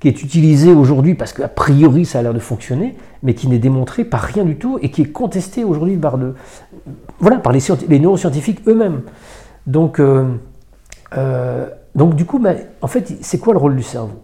qui 0.01 0.09
est 0.09 0.23
utilisé 0.23 0.73
aujourd'hui 0.73 1.15
parce 1.15 1.33
qu'a 1.33 1.49
priori 1.49 2.05
ça 2.05 2.19
a 2.19 2.23
l'air 2.23 2.35
de 2.35 2.39
fonctionner, 2.39 2.97
mais 3.23 3.35
qui 3.35 3.47
n'est 3.49 3.59
démontré 3.59 4.05
par 4.05 4.23
rien 4.23 4.45
du 4.45 4.57
tout 4.57 4.79
et 4.83 4.91
qui 4.91 5.03
est 5.03 5.13
contesté 5.13 5.63
aujourd'hui 5.63 5.97
par, 5.97 6.19
voilà, 7.21 7.37
par 7.37 7.53
les, 7.53 7.61
les 7.89 7.99
neuroscientifiques 7.99 8.67
eux-mêmes. 8.67 9.03
Donc, 9.67 10.01
donc 11.95 12.15
du 12.15 12.25
coup, 12.25 12.39
bah, 12.39 12.55
en 12.81 12.87
fait, 12.87 13.19
c'est 13.21 13.39
quoi 13.39 13.53
le 13.53 13.59
rôle 13.59 13.77
du 13.77 13.83
cerveau? 13.83 14.23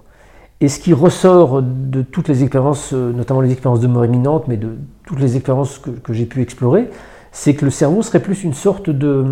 Et 0.63 0.69
ce 0.69 0.81
qui 0.81 0.95
ressort 0.95 1.61
de 1.63 2.01
toutes 2.01 2.29
les 2.29 2.43
expériences, 2.43 2.95
notamment 2.95 3.43
les 3.43 3.53
expériences 3.53 3.81
de 3.81 3.87
mort 3.87 4.07
imminente, 4.07 4.49
mais 4.49 4.57
de 4.57 4.79
toutes 5.07 5.21
les 5.21 5.37
expériences 5.37 5.79
que, 5.79 5.91
que 5.91 6.15
j'ai 6.15 6.25
pu 6.25 6.41
explorer, 6.41 6.89
c'est 7.33 7.55
que 7.55 7.67
le 7.67 7.71
cerveau 7.71 8.01
serait 8.01 8.21
plus 8.21 8.43
une 8.45 8.55
sorte 8.55 8.89
de 8.89 9.27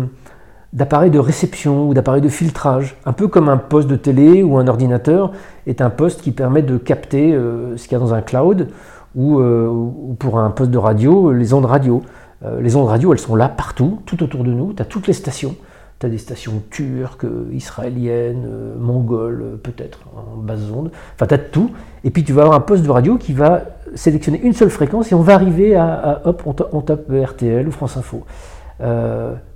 d'appareil 0.75 1.09
de 1.09 1.19
réception 1.19 1.87
ou 1.87 1.93
d'appareil 1.93 2.21
de 2.21 2.27
filtrage, 2.27 2.97
un 3.05 3.13
peu 3.13 3.29
comme 3.29 3.47
un 3.47 3.57
poste 3.57 3.87
de 3.87 3.95
télé 3.95 4.43
ou 4.43 4.57
un 4.57 4.67
ordinateur 4.67 5.31
est 5.65 5.81
un 5.81 5.89
poste 5.89 6.21
qui 6.21 6.31
permet 6.31 6.61
de 6.61 6.77
capter 6.77 7.33
euh, 7.33 7.77
ce 7.77 7.87
qu'il 7.87 7.93
y 7.93 7.95
a 7.95 7.99
dans 7.99 8.13
un 8.13 8.21
cloud 8.21 8.67
ou, 9.15 9.39
euh, 9.39 9.67
ou, 9.67 10.15
pour 10.19 10.37
un 10.37 10.49
poste 10.49 10.71
de 10.71 10.77
radio, 10.77 11.31
les 11.31 11.53
ondes 11.53 11.65
radio. 11.65 12.03
Euh, 12.43 12.59
les 12.59 12.75
ondes 12.75 12.89
radio, 12.89 13.13
elles 13.13 13.19
sont 13.19 13.35
là 13.35 13.47
partout, 13.47 14.01
tout 14.05 14.21
autour 14.21 14.43
de 14.43 14.51
nous, 14.51 14.73
tu 14.73 14.81
as 14.81 14.85
toutes 14.85 15.07
les 15.07 15.13
stations. 15.13 15.55
Tu 15.97 16.07
as 16.07 16.09
des 16.09 16.17
stations 16.17 16.61
turques, 16.69 17.25
israéliennes, 17.53 18.45
mongoles, 18.77 19.57
peut-être, 19.63 19.99
en 20.13 20.35
basse 20.35 20.59
onde. 20.75 20.91
Enfin, 21.13 21.25
tu 21.25 21.33
as 21.35 21.37
tout. 21.37 21.71
Et 22.03 22.09
puis, 22.09 22.25
tu 22.25 22.33
vas 22.33 22.41
avoir 22.41 22.57
un 22.57 22.61
poste 22.61 22.83
de 22.83 22.89
radio 22.89 23.17
qui 23.17 23.31
va 23.31 23.61
sélectionner 23.93 24.41
une 24.41 24.51
seule 24.51 24.69
fréquence 24.69 25.13
et 25.13 25.15
on 25.15 25.21
va 25.21 25.35
arriver 25.35 25.73
à, 25.73 26.21
hop, 26.25 26.43
on, 26.73 26.81
tape 26.81 27.09
RTL 27.09 27.65
ou 27.65 27.71
France 27.71 27.95
Info. 27.95 28.25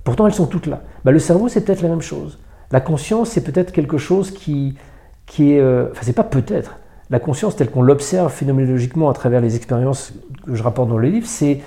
Pourtant, 0.02 0.26
elles 0.26 0.32
sont 0.32 0.46
toutes 0.46 0.66
là. 0.66 0.80
Bah, 1.04 1.12
le 1.12 1.18
cerveau, 1.18 1.48
c'est 1.48 1.62
peut-être 1.62 1.82
la 1.82 1.88
même 1.88 2.02
chose. 2.02 2.38
La 2.72 2.80
conscience, 2.80 3.30
c'est 3.30 3.42
peut-être 3.42 3.72
quelque 3.72 3.98
chose 3.98 4.30
qui, 4.30 4.74
qui 5.26 5.52
est... 5.52 5.60
Euh, 5.60 5.88
enfin, 5.90 6.02
c'est 6.02 6.12
pas 6.12 6.24
peut-être. 6.24 6.76
La 7.10 7.18
conscience, 7.18 7.56
telle 7.56 7.70
qu'on 7.70 7.82
l'observe 7.82 8.32
phénoménologiquement 8.32 9.10
à 9.10 9.14
travers 9.14 9.40
les 9.40 9.56
expériences 9.56 10.12
que 10.46 10.54
je 10.54 10.62
rapporte 10.62 10.88
dans 10.88 10.98
le 10.98 11.08
livre, 11.08 11.26
c'est 11.26 11.60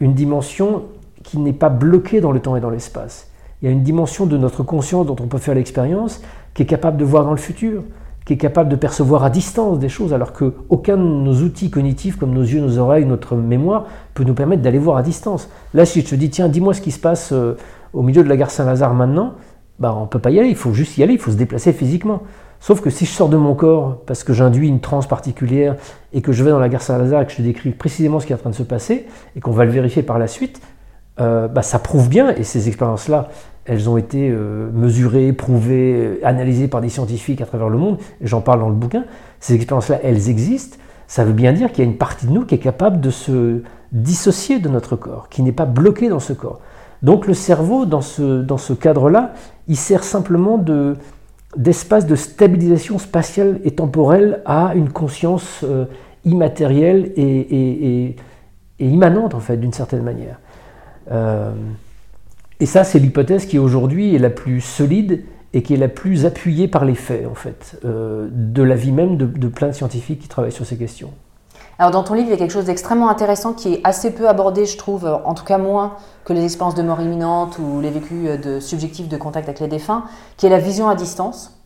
une 0.00 0.14
dimension 0.14 0.84
qui 1.22 1.38
n'est 1.38 1.52
pas 1.52 1.68
bloquée 1.68 2.20
dans 2.20 2.32
le 2.32 2.40
temps 2.40 2.56
et 2.56 2.60
dans 2.60 2.70
l'espace. 2.70 3.28
Il 3.60 3.66
y 3.66 3.68
a 3.68 3.70
une 3.70 3.82
dimension 3.82 4.26
de 4.26 4.36
notre 4.36 4.62
conscience 4.62 5.06
dont 5.06 5.16
on 5.20 5.26
peut 5.26 5.38
faire 5.38 5.54
l'expérience 5.54 6.20
qui 6.54 6.62
est 6.62 6.66
capable 6.66 6.96
de 6.96 7.04
voir 7.04 7.24
dans 7.24 7.30
le 7.30 7.36
futur, 7.36 7.84
qui 8.24 8.32
est 8.34 8.38
capable 8.38 8.68
de 8.68 8.76
percevoir 8.76 9.24
à 9.24 9.30
distance 9.30 9.78
des 9.78 9.88
choses, 9.88 10.12
alors 10.12 10.32
qu'aucun 10.32 10.96
de 10.96 11.02
nos 11.02 11.34
outils 11.42 11.70
cognitifs, 11.70 12.16
comme 12.16 12.32
nos 12.32 12.42
yeux, 12.42 12.60
nos 12.60 12.78
oreilles, 12.78 13.04
notre 13.04 13.36
mémoire, 13.36 13.86
peut 14.14 14.24
nous 14.24 14.34
permettre 14.34 14.62
d'aller 14.62 14.78
voir 14.78 14.96
à 14.96 15.02
distance. 15.02 15.48
Là, 15.74 15.84
si 15.84 16.00
je 16.00 16.08
te 16.08 16.14
dis, 16.14 16.30
tiens, 16.30 16.48
dis-moi 16.48 16.74
ce 16.74 16.80
qui 16.80 16.90
se 16.90 17.00
passe 17.00 17.30
euh, 17.32 17.56
au 17.92 18.02
milieu 18.02 18.22
de 18.22 18.28
la 18.28 18.36
gare 18.36 18.50
Saint-Lazare 18.50 18.94
maintenant, 18.94 19.34
bah, 19.78 19.94
on 19.96 20.02
ne 20.02 20.06
peut 20.06 20.18
pas 20.18 20.30
y 20.30 20.38
aller, 20.38 20.48
il 20.48 20.56
faut 20.56 20.72
juste 20.72 20.96
y 20.98 21.02
aller, 21.02 21.14
il 21.14 21.18
faut 21.18 21.30
se 21.30 21.36
déplacer 21.36 21.72
physiquement. 21.72 22.22
Sauf 22.60 22.80
que 22.80 22.90
si 22.90 23.06
je 23.06 23.10
sors 23.10 23.28
de 23.28 23.36
mon 23.36 23.54
corps 23.54 24.02
parce 24.06 24.22
que 24.22 24.32
j'induis 24.32 24.68
une 24.68 24.80
transe 24.80 25.08
particulière 25.08 25.76
et 26.12 26.22
que 26.22 26.30
je 26.30 26.44
vais 26.44 26.50
dans 26.50 26.60
la 26.60 26.68
gare 26.68 26.82
Saint-Lazare 26.82 27.22
et 27.22 27.26
que 27.26 27.32
je 27.32 27.38
te 27.38 27.42
décris 27.42 27.70
précisément 27.70 28.20
ce 28.20 28.26
qui 28.26 28.32
est 28.32 28.36
en 28.36 28.38
train 28.38 28.50
de 28.50 28.54
se 28.54 28.62
passer 28.62 29.06
et 29.34 29.40
qu'on 29.40 29.50
va 29.50 29.64
le 29.64 29.72
vérifier 29.72 30.02
par 30.02 30.18
la 30.18 30.28
suite, 30.28 30.60
euh, 31.20 31.48
bah, 31.48 31.62
ça 31.62 31.78
prouve 31.78 32.08
bien, 32.08 32.34
et 32.34 32.42
ces 32.42 32.68
expériences-là, 32.68 33.28
elles 33.64 33.90
ont 33.90 33.96
été 33.96 34.30
euh, 34.30 34.70
mesurées, 34.72 35.32
prouvées, 35.32 36.20
analysées 36.22 36.68
par 36.68 36.80
des 36.80 36.88
scientifiques 36.88 37.40
à 37.40 37.46
travers 37.46 37.68
le 37.68 37.78
monde, 37.78 37.98
j'en 38.22 38.40
parle 38.40 38.60
dans 38.60 38.68
le 38.68 38.74
bouquin, 38.74 39.04
ces 39.38 39.54
expériences-là, 39.54 39.98
elles 40.02 40.30
existent, 40.30 40.78
ça 41.06 41.24
veut 41.24 41.34
bien 41.34 41.52
dire 41.52 41.70
qu'il 41.70 41.84
y 41.84 41.86
a 41.86 41.90
une 41.90 41.98
partie 41.98 42.26
de 42.26 42.32
nous 42.32 42.46
qui 42.46 42.54
est 42.54 42.58
capable 42.58 43.00
de 43.00 43.10
se 43.10 43.62
dissocier 43.92 44.58
de 44.58 44.68
notre 44.70 44.96
corps, 44.96 45.28
qui 45.28 45.42
n'est 45.42 45.52
pas 45.52 45.66
bloqué 45.66 46.08
dans 46.08 46.20
ce 46.20 46.32
corps. 46.32 46.60
Donc 47.02 47.26
le 47.26 47.34
cerveau, 47.34 47.84
dans 47.84 48.00
ce, 48.00 48.72
cadre-là, 48.72 49.34
il 49.68 49.76
sert 49.76 50.04
simplement 50.04 50.58
de, 50.58 50.96
d'espace 51.56 52.06
de 52.06 52.14
stabilisation 52.14 52.98
spatiale 52.98 53.60
et 53.64 53.72
temporelle 53.72 54.40
à 54.44 54.72
une 54.74 54.90
conscience 54.90 55.60
euh, 55.64 55.86
immatérielle 56.24 57.12
et, 57.16 58.16
immanente, 58.78 59.34
en 59.34 59.40
fait, 59.40 59.56
d'une 59.56 59.72
certaine 59.72 60.02
manière. 60.02 60.38
Euh, 61.10 61.52
et 62.60 62.66
ça, 62.66 62.84
c'est 62.84 62.98
l'hypothèse 62.98 63.46
qui 63.46 63.58
aujourd'hui 63.58 64.14
est 64.14 64.18
la 64.20 64.30
plus 64.30 64.60
solide 64.60 65.24
et 65.52 65.62
qui 65.62 65.74
est 65.74 65.78
la 65.78 65.88
plus 65.88 66.24
appuyée 66.24 66.68
par 66.68 66.84
les 66.84 66.94
faits, 66.94 67.26
en 67.26 67.34
fait, 67.34 67.78
euh, 67.84 68.28
de 68.30 68.62
la 68.62 68.74
vie 68.74 68.92
même 68.92 69.16
de, 69.16 69.48
plein 69.48 69.68
de 69.68 69.72
scientifiques 69.72 70.20
qui 70.20 70.28
travaillent 70.28 70.52
sur 70.52 70.64
ces 70.64 70.76
questions. 70.76 71.10
Alors 71.82 71.90
dans 71.90 72.04
ton 72.04 72.14
livre, 72.14 72.28
il 72.28 72.30
y 72.30 72.34
a 72.34 72.36
quelque 72.36 72.52
chose 72.52 72.66
d'extrêmement 72.66 73.08
intéressant 73.08 73.54
qui 73.54 73.74
est 73.74 73.80
assez 73.82 74.12
peu 74.12 74.28
abordé, 74.28 74.66
je 74.66 74.78
trouve, 74.78 75.04
en 75.24 75.34
tout 75.34 75.42
cas 75.42 75.58
moins 75.58 75.96
que 76.24 76.32
les 76.32 76.44
expériences 76.44 76.76
de 76.76 76.82
mort 76.84 77.00
imminente 77.00 77.58
ou 77.58 77.80
les 77.80 77.90
vécus 77.90 78.40
de 78.40 78.60
subjectifs 78.60 79.08
de 79.08 79.16
contact 79.16 79.48
avec 79.48 79.58
les 79.58 79.66
défunts, 79.66 80.04
qui 80.36 80.46
est 80.46 80.48
la 80.48 80.60
vision 80.60 80.88
à 80.88 80.94
distance. 80.94 81.58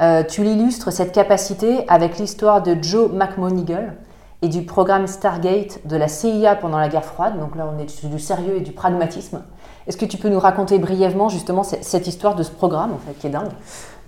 Euh, 0.00 0.24
tu 0.24 0.42
l'illustres 0.42 0.92
cette 0.92 1.12
capacité 1.12 1.84
avec 1.86 2.18
l'histoire 2.18 2.60
de 2.60 2.76
Joe 2.82 3.12
McMonigal 3.12 3.98
et 4.44 4.48
du 4.48 4.62
programme 4.62 5.06
Stargate 5.06 5.86
de 5.86 5.96
la 5.96 6.08
CIA 6.08 6.56
pendant 6.56 6.78
la 6.78 6.88
guerre 6.88 7.04
froide. 7.04 7.38
Donc 7.38 7.54
là, 7.54 7.72
on 7.72 7.80
est 7.80 7.88
sur 7.88 8.08
du 8.08 8.18
sérieux 8.18 8.56
et 8.56 8.62
du 8.62 8.72
pragmatisme. 8.72 9.42
Est-ce 9.86 9.96
que 9.96 10.06
tu 10.06 10.16
peux 10.16 10.28
nous 10.28 10.40
raconter 10.40 10.80
brièvement 10.80 11.28
justement 11.28 11.62
cette 11.62 12.08
histoire 12.08 12.34
de 12.34 12.42
ce 12.42 12.50
programme 12.50 12.90
en 12.92 12.98
fait, 12.98 13.12
qui 13.16 13.28
est 13.28 13.30
dingue? 13.30 13.52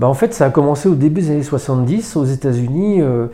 Bah 0.00 0.08
En 0.08 0.14
fait, 0.14 0.34
ça 0.34 0.46
a 0.46 0.50
commencé 0.50 0.88
au 0.88 0.96
début 0.96 1.20
des 1.20 1.30
années 1.30 1.42
70 1.44 2.16
aux 2.16 2.24
États-Unis. 2.24 3.00
Euh, 3.00 3.28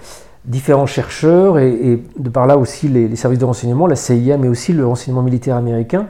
différents 0.45 0.86
chercheurs 0.86 1.59
et, 1.59 2.03
de 2.18 2.28
par 2.30 2.47
là 2.47 2.57
aussi 2.57 2.88
les, 2.88 3.14
services 3.16 3.38
de 3.38 3.45
renseignement, 3.45 3.86
la 3.86 3.97
CIA, 3.97 4.36
mais 4.38 4.49
aussi 4.49 4.72
le 4.72 4.86
renseignement 4.86 5.22
militaire 5.22 5.57
américain, 5.57 6.07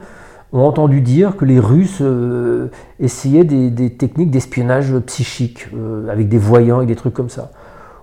ont 0.52 0.62
entendu 0.62 1.00
dire 1.00 1.36
que 1.36 1.44
les 1.44 1.60
Russes 1.60 1.98
euh, 2.00 2.68
essayaient 2.98 3.44
des, 3.44 3.90
techniques 3.90 4.30
d'espionnage 4.30 4.96
psychique 5.06 5.68
euh, 5.74 6.08
avec 6.10 6.28
des 6.28 6.38
voyants 6.38 6.80
et 6.80 6.86
des 6.86 6.96
trucs 6.96 7.14
comme 7.14 7.30
ça. 7.30 7.50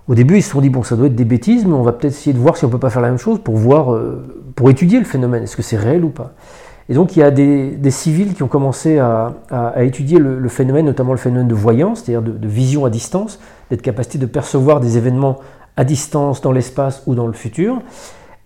Au 0.07 0.15
début, 0.15 0.37
ils 0.37 0.41
se 0.41 0.51
sont 0.51 0.61
dit 0.61 0.69
bon, 0.69 0.83
ça 0.83 0.95
doit 0.95 1.07
être 1.07 1.15
des 1.15 1.25
bêtises, 1.25 1.65
mais 1.65 1.73
on 1.73 1.83
va 1.83 1.91
peut-être 1.91 2.13
essayer 2.13 2.33
de 2.33 2.39
voir 2.39 2.55
si 2.55 2.63
on 2.63 2.69
peut 2.69 2.79
pas 2.79 2.89
faire 2.89 3.01
la 3.01 3.09
même 3.09 3.17
chose 3.17 3.39
pour 3.39 3.57
voir, 3.57 3.93
pour 4.55 4.69
étudier 4.69 4.99
le 4.99 5.05
phénomène. 5.05 5.43
Est-ce 5.43 5.57
que 5.57 5.61
c'est 5.61 5.75
réel 5.75 6.05
ou 6.05 6.09
pas 6.09 6.33
et 6.89 6.93
donc 6.93 7.15
il 7.15 7.19
y 7.19 7.23
a 7.23 7.31
des, 7.31 7.91
civils 7.91 8.33
qui 8.33 8.43
ont 8.43 8.47
commencé 8.47 8.97
à, 8.97 9.33
étudier 9.79 10.19
le, 10.19 10.47
phénomène, 10.49 10.85
notamment 10.85 11.11
le 11.11 11.17
phénomène 11.17 11.47
de 11.47 11.53
voyance, 11.53 12.03
c'est-à-dire 12.03 12.21
de, 12.21 12.47
vision 12.47 12.85
à 12.85 12.89
distance, 12.89 13.39
d'être 13.69 13.81
capacité 13.81 14.17
de 14.17 14.25
percevoir 14.25 14.79
des 14.79 14.97
événements 14.97 15.39
à 15.77 15.83
distance 15.83 16.41
dans 16.41 16.51
l'espace 16.51 17.03
ou 17.05 17.15
dans 17.15 17.27
le 17.27 17.33
futur. 17.33 17.81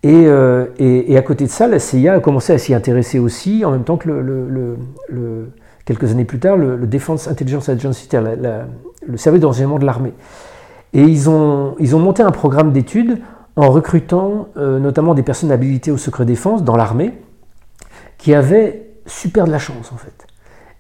Euh, 0.06 0.68
et, 0.80 1.18
à 1.18 1.22
côté 1.22 1.46
de 1.46 1.50
ça, 1.50 1.68
la 1.68 1.80
CIA 1.80 2.14
a 2.14 2.20
commencé 2.20 2.54
à 2.54 2.58
s'y 2.58 2.74
intéresser 2.74 3.20
aussi, 3.20 3.64
en 3.66 3.72
même 3.72 3.84
temps 3.84 3.98
que 3.98 4.10
le, 4.10 5.48
quelques 5.86 6.12
années 6.12 6.26
plus 6.26 6.40
tard, 6.40 6.58
le, 6.58 6.78
Defense 6.88 7.28
Intelligence 7.28 7.70
Agency, 7.70 8.08
c'est-à-dire 8.10 8.66
le 9.06 9.18
service 9.18 9.42
de 9.42 9.46
renseignement 9.46 9.80
de 9.80 9.86
l'armée. 9.86 10.14
Et 10.94 11.04
ils 11.04 11.30
ont, 11.30 11.76
ils 11.80 11.96
ont 11.96 12.00
monté 12.00 12.22
un 12.22 12.32
programme 12.32 12.74
d'études 12.74 13.20
en 13.56 13.70
recrutant 13.70 14.50
euh, 14.58 14.80
notamment 14.80 15.14
des 15.14 15.24
personnes 15.24 15.52
habilitées 15.52 15.92
au 15.92 15.98
secret 15.98 16.26
défense 16.26 16.64
dans 16.64 16.76
l'armée, 16.76 17.14
qui 18.18 18.34
avaient 18.34 18.88
super 19.06 19.46
de 19.46 19.52
la 19.52 19.60
chance 19.60 19.92
en 19.92 19.98
fait. 19.98 20.28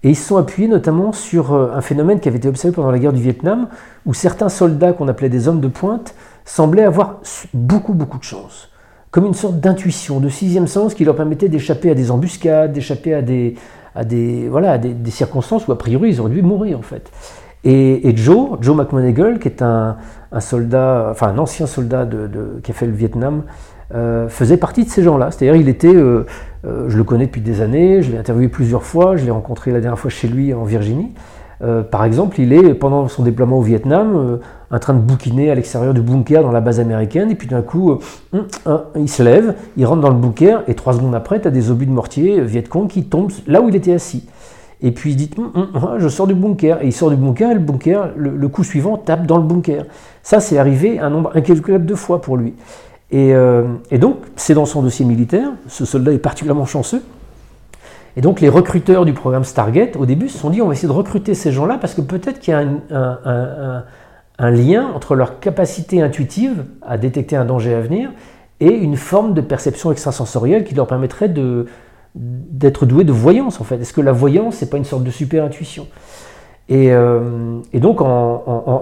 Et 0.03 0.09
ils 0.09 0.15
se 0.15 0.27
sont 0.27 0.37
appuyés 0.37 0.67
notamment 0.67 1.11
sur 1.11 1.53
euh, 1.53 1.71
un 1.73 1.81
phénomène 1.81 2.19
qui 2.19 2.27
avait 2.27 2.37
été 2.37 2.47
observé 2.47 2.73
pendant 2.75 2.91
la 2.91 2.99
guerre 2.99 3.13
du 3.13 3.21
Vietnam, 3.21 3.67
où 4.05 4.13
certains 4.13 4.49
soldats 4.49 4.93
qu'on 4.93 5.07
appelait 5.07 5.29
des 5.29 5.47
hommes 5.47 5.61
de 5.61 5.67
pointe 5.67 6.15
semblaient 6.45 6.83
avoir 6.83 7.19
beaucoup 7.53 7.93
beaucoup 7.93 8.17
de 8.17 8.23
chance, 8.23 8.69
comme 9.11 9.25
une 9.25 9.33
sorte 9.33 9.59
d'intuition, 9.59 10.19
de 10.19 10.29
sixième 10.29 10.67
sens 10.67 10.93
qui 10.93 11.05
leur 11.05 11.15
permettait 11.15 11.49
d'échapper 11.49 11.91
à 11.91 11.95
des 11.95 12.11
embuscades, 12.11 12.73
d'échapper 12.73 13.13
à 13.13 13.21
des, 13.21 13.55
à 13.95 14.03
des, 14.03 14.47
voilà, 14.49 14.79
circonstances 15.05 15.67
où 15.67 15.71
a 15.71 15.77
priori 15.77 16.09
ils 16.09 16.21
auraient 16.21 16.31
dû 16.31 16.41
mourir 16.41 16.79
en 16.79 16.83
fait. 16.83 17.11
Et, 17.63 18.15
Joe, 18.15 18.57
Joe 18.61 18.75
McMoneagle, 18.75 19.37
qui 19.37 19.47
est 19.47 19.61
un, 19.61 19.97
soldat, 20.39 21.09
enfin 21.11 21.27
un 21.27 21.37
ancien 21.37 21.67
soldat 21.67 22.05
de, 22.05 22.59
qui 22.63 22.71
a 22.71 22.73
fait 22.73 22.87
le 22.87 22.93
Vietnam, 22.93 23.43
euh, 23.93 24.29
faisait 24.29 24.57
partie 24.57 24.85
de 24.85 24.89
ces 24.89 25.03
gens-là. 25.03 25.31
C'est-à-dire, 25.31 25.61
il 25.61 25.69
était, 25.69 25.93
euh, 25.93 26.25
euh, 26.65 26.85
je 26.87 26.97
le 26.97 27.03
connais 27.03 27.25
depuis 27.25 27.41
des 27.41 27.61
années, 27.61 28.01
je 28.01 28.11
l'ai 28.11 28.17
interviewé 28.17 28.47
plusieurs 28.47 28.83
fois, 28.83 29.15
je 29.17 29.25
l'ai 29.25 29.31
rencontré 29.31 29.71
la 29.71 29.79
dernière 29.79 29.99
fois 29.99 30.09
chez 30.09 30.27
lui 30.27 30.53
en 30.53 30.63
Virginie. 30.63 31.11
Par 31.91 32.05
exemple, 32.05 32.39
il 32.39 32.53
est, 32.53 32.73
pendant 32.73 33.07
son 33.07 33.23
déploiement 33.23 33.59
au 33.59 33.61
Vietnam, 33.61 34.39
en 34.71 34.79
train 34.79 34.93
de 34.93 34.99
bouquiner 34.99 35.51
à 35.51 35.55
l'extérieur 35.55 35.93
du 35.93 36.01
bunker 36.01 36.43
dans 36.43 36.51
la 36.51 36.61
base 36.61 36.79
américaine, 36.79 37.29
et 37.29 37.35
puis 37.35 37.47
d'un 37.47 37.61
coup, 37.61 37.99
hum, 38.33 38.47
hum, 38.65 38.81
il 38.95 39.09
se 39.09 39.21
lève, 39.21 39.55
il 39.77 39.85
rentre 39.85 40.01
dans 40.01 40.09
le 40.09 40.15
bunker, 40.15 40.63
et 40.67 40.73
trois 40.73 40.93
secondes 40.93 41.13
après, 41.13 41.41
tu 41.41 41.47
as 41.47 41.51
des 41.51 41.69
obus 41.69 41.85
de 41.85 41.91
mortier 41.91 42.41
Vietcong 42.41 42.87
qui 42.87 43.03
tombent 43.03 43.31
là 43.47 43.61
où 43.61 43.69
il 43.69 43.75
était 43.75 43.93
assis. 43.93 44.25
Et 44.81 44.91
puis 44.91 45.11
il 45.11 45.15
dit, 45.15 45.29
hum, 45.37 45.67
je 45.99 46.07
sors 46.07 46.25
du 46.25 46.33
bunker. 46.33 46.81
Et 46.81 46.87
il 46.87 46.93
sort 46.93 47.09
du 47.09 47.15
bunker, 47.15 47.51
et 47.51 47.53
le 47.53 47.59
bunker, 47.59 48.09
le, 48.15 48.47
coup 48.47 48.63
suivant, 48.63 48.97
tape 48.97 49.27
dans 49.27 49.37
le 49.37 49.43
bunker. 49.43 49.85
Ça, 50.23 50.39
c'est 50.39 50.57
arrivé 50.57 50.99
un 50.99 51.09
nombre 51.09 51.31
incalculable 51.35 51.85
de 51.85 51.95
fois 51.95 52.21
pour 52.21 52.37
lui. 52.37 52.53
Euh, 53.13 53.67
et, 53.91 53.97
donc, 53.97 54.17
c'est 54.35 54.53
dans 54.53 54.65
son 54.65 54.81
dossier 54.81 55.05
militaire, 55.05 55.49
ce 55.67 55.85
soldat 55.85 56.13
est 56.13 56.17
particulièrement 56.17 56.65
chanceux. 56.65 57.03
Et 58.17 58.21
donc, 58.21 58.41
les 58.41 58.49
recruteurs 58.49 59.05
du 59.05 59.13
programme 59.13 59.43
Stargate, 59.43 59.95
au 59.95 60.05
début, 60.05 60.29
se 60.29 60.37
sont 60.37 60.49
dit 60.49 60.61
on 60.61 60.67
va 60.67 60.73
essayer 60.73 60.87
de 60.87 60.93
recruter 60.93 61.33
ces 61.33 61.51
gens-là 61.51 61.77
parce 61.79 61.93
que 61.93 62.01
peut-être 62.01 62.39
qu'il 62.39 62.53
y 62.53 62.57
a 62.57 62.63
un, 64.37 64.51
lien 64.51 64.87
entre 64.95 65.15
leur 65.15 65.39
capacité 65.39 66.01
intuitive 66.01 66.65
à 66.81 66.97
détecter 66.97 67.35
un 67.35 67.45
danger 67.45 67.75
à 67.75 67.79
venir 67.79 68.09
et 68.59 68.71
une 68.71 68.95
forme 68.95 69.33
de 69.33 69.41
perception 69.41 69.91
extrasensorielle 69.91 70.63
qui 70.63 70.73
leur 70.73 70.87
permettrait 70.87 71.31
d'être 72.15 72.85
doués 72.85 73.03
de 73.03 73.11
voyance, 73.11 73.61
en 73.61 73.63
fait. 73.63 73.75
Est-ce 73.75 73.93
que 73.93 74.01
la 74.01 74.11
voyance, 74.11 74.61
n'est 74.61 74.67
pas 74.67 74.77
une 74.77 74.85
sorte 74.85 75.03
de 75.03 75.11
super 75.11 75.45
intuition 75.45 75.87
euh, 76.71 77.59
et, 77.73 77.79
donc, 77.79 77.99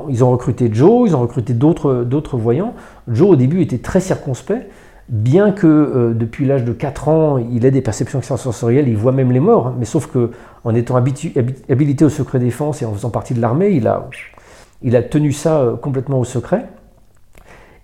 ils 0.10 0.24
ont 0.24 0.32
recruté 0.32 0.70
Joe, 0.72 1.10
ils 1.10 1.16
ont 1.16 1.22
recruté 1.22 1.54
d'autres 1.54 2.38
voyants. 2.38 2.74
Joe, 3.08 3.30
au 3.30 3.36
début, 3.36 3.62
était 3.62 3.80
très 3.80 4.00
circonspect. 4.00 4.70
Bien 5.10 5.52
que 5.52 5.68
euh, 5.68 6.14
depuis 6.14 6.46
l'âge 6.46 6.64
de 6.64 6.72
4 6.72 7.08
ans, 7.08 7.38
il 7.38 7.66
ait 7.66 7.72
des 7.72 7.82
perceptions 7.82 8.20
extrasensorielles, 8.20 8.88
il 8.88 8.96
voit 8.96 9.12
même 9.12 9.32
les 9.32 9.40
morts, 9.40 9.68
hein. 9.68 9.76
mais 9.78 9.86
sauf 9.86 10.08
que 10.08 10.32
en 10.64 10.76
étant 10.76 10.96
habilité 10.96 12.06
au 12.06 12.10
secret 12.10 12.40
défense 12.40 12.82
et 12.82 12.86
en 12.86 12.94
faisant 12.94 13.10
partie 13.10 13.34
de 13.34 13.42
l'armée, 13.42 13.72
il 13.72 13.88
a, 14.96 15.02
tenu 15.02 15.32
ça 15.32 15.60
euh, 15.60 15.76
complètement 15.76 16.20
au 16.20 16.26
secret. 16.26 16.68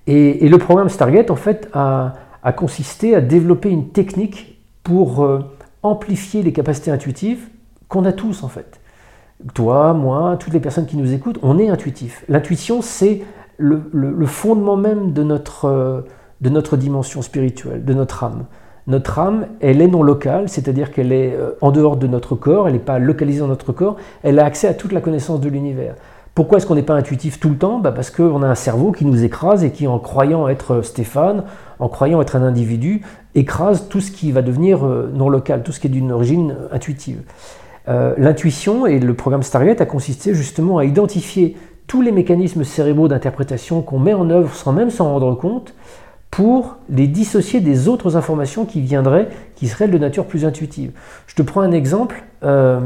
Et, 0.07 0.47
le 0.47 0.57
programme 0.59 0.89
Stargate, 0.89 1.31
en 1.31 1.35
fait, 1.35 1.67
a, 1.73 2.13
consisté 2.55 3.15
à 3.15 3.21
développer 3.21 3.69
une 3.69 3.89
technique 3.89 4.61
pour 4.83 5.23
euh, 5.23 5.39
amplifier 5.81 6.43
les 6.43 6.53
capacités 6.53 6.91
intuitives 6.91 7.47
qu'on 7.87 8.05
a 8.05 8.13
tous, 8.13 8.43
en 8.43 8.49
fait. 8.49 8.79
Toi, 9.55 9.93
moi, 9.93 10.37
toutes 10.39 10.53
les 10.53 10.59
personnes 10.59 10.85
qui 10.85 10.95
nous 10.95 11.11
écoutent, 11.11 11.39
on 11.41 11.57
est 11.57 11.69
intuitif. 11.69 12.23
L'intuition, 12.29 12.83
c'est 12.83 13.23
le, 13.57 14.25
fondement 14.27 14.77
même 14.77 15.11
de 15.11 15.23
notre, 15.23 16.05
de 16.41 16.49
notre 16.49 16.77
dimension 16.77 17.21
spirituelle, 17.21 17.85
de 17.85 17.93
notre 17.93 18.23
âme. 18.23 18.45
Notre 18.87 19.17
âme, 19.17 19.47
elle 19.61 19.81
est 19.81 19.87
non 19.87 20.03
locale, 20.03 20.47
c'est-à-dire 20.47 20.91
qu'elle 20.91 21.11
est 21.11 21.33
euh, 21.33 21.51
en 21.61 21.71
dehors 21.71 21.97
de 21.97 22.05
notre 22.05 22.35
corps, 22.35 22.67
elle 22.67 22.73
n'est 22.73 22.79
pas 22.79 22.99
localisée 22.99 23.39
dans 23.39 23.47
notre 23.47 23.71
corps, 23.71 23.95
elle 24.21 24.37
a 24.37 24.45
accès 24.45 24.67
à 24.67 24.75
toute 24.75 24.91
la 24.91 25.01
connaissance 25.01 25.41
de 25.41 25.49
l'univers. 25.49 25.95
Pourquoi 26.35 26.57
est-ce 26.57 26.67
qu'on 26.67 26.75
n'est 26.75 26.83
pas 26.83 26.93
intuitif 26.93 27.39
tout 27.39 27.49
le 27.49 27.57
temps? 27.57 27.79
Bah 27.79 27.91
Parce 27.91 28.11
qu'on 28.11 28.43
a 28.43 28.47
un 28.47 28.55
cerveau 28.55 28.91
qui 28.91 29.05
nous 29.05 29.23
écrase 29.23 29.63
et 29.63 29.71
qui, 29.71 29.87
en 29.87 29.97
croyant 29.97 30.47
être 30.49 30.81
Stéphane, 30.81 31.45
en 31.79 31.87
croyant 31.87 32.21
être 32.21 32.35
un 32.35 32.43
individu, 32.43 33.01
écrase 33.33 33.87
tout 33.87 34.01
ce 34.01 34.11
qui 34.11 34.31
va 34.31 34.41
devenir 34.43 34.85
euh, 34.85 35.09
non 35.15 35.29
local, 35.29 35.63
tout 35.63 35.71
ce 35.71 35.79
qui 35.79 35.87
est 35.87 35.89
d'une 35.89 36.11
origine 36.11 36.55
intuitive. 36.71 37.21
L'intuition 38.17 38.87
et 38.87 38.97
le 38.97 39.13
programme 39.13 39.43
Stargate 39.43 39.79
a 39.79 39.85
consisté 39.85 40.33
justement 40.33 40.79
à 40.79 40.85
identifier 40.85 41.55
tous 41.85 42.01
les 42.01 42.11
mécanismes 42.11 42.63
cérébraux 42.63 43.07
d'interprétation 43.07 43.83
qu'on 43.83 43.99
met 43.99 44.15
en 44.15 44.31
œuvre 44.31 44.53
sans 44.55 44.73
même 44.73 44.89
s'en 44.89 45.09
rendre 45.09 45.35
compte 45.35 45.75
pour 46.35 46.75
les 46.89 47.07
dissocier 47.07 47.61
des 47.61 47.87
autres 47.87 48.17
informations 48.17 48.65
qui 48.65 48.81
viendraient, 48.81 49.29
qui 49.55 49.69
seraient 49.69 49.87
de 49.87 49.97
nature 49.97 50.25
plus 50.25 50.43
intuitive. 50.43 50.91
Je 51.27 51.35
te 51.35 51.41
prends 51.41 51.61
un 51.61 51.71
exemple. 51.71 52.25
Euh, 52.43 52.81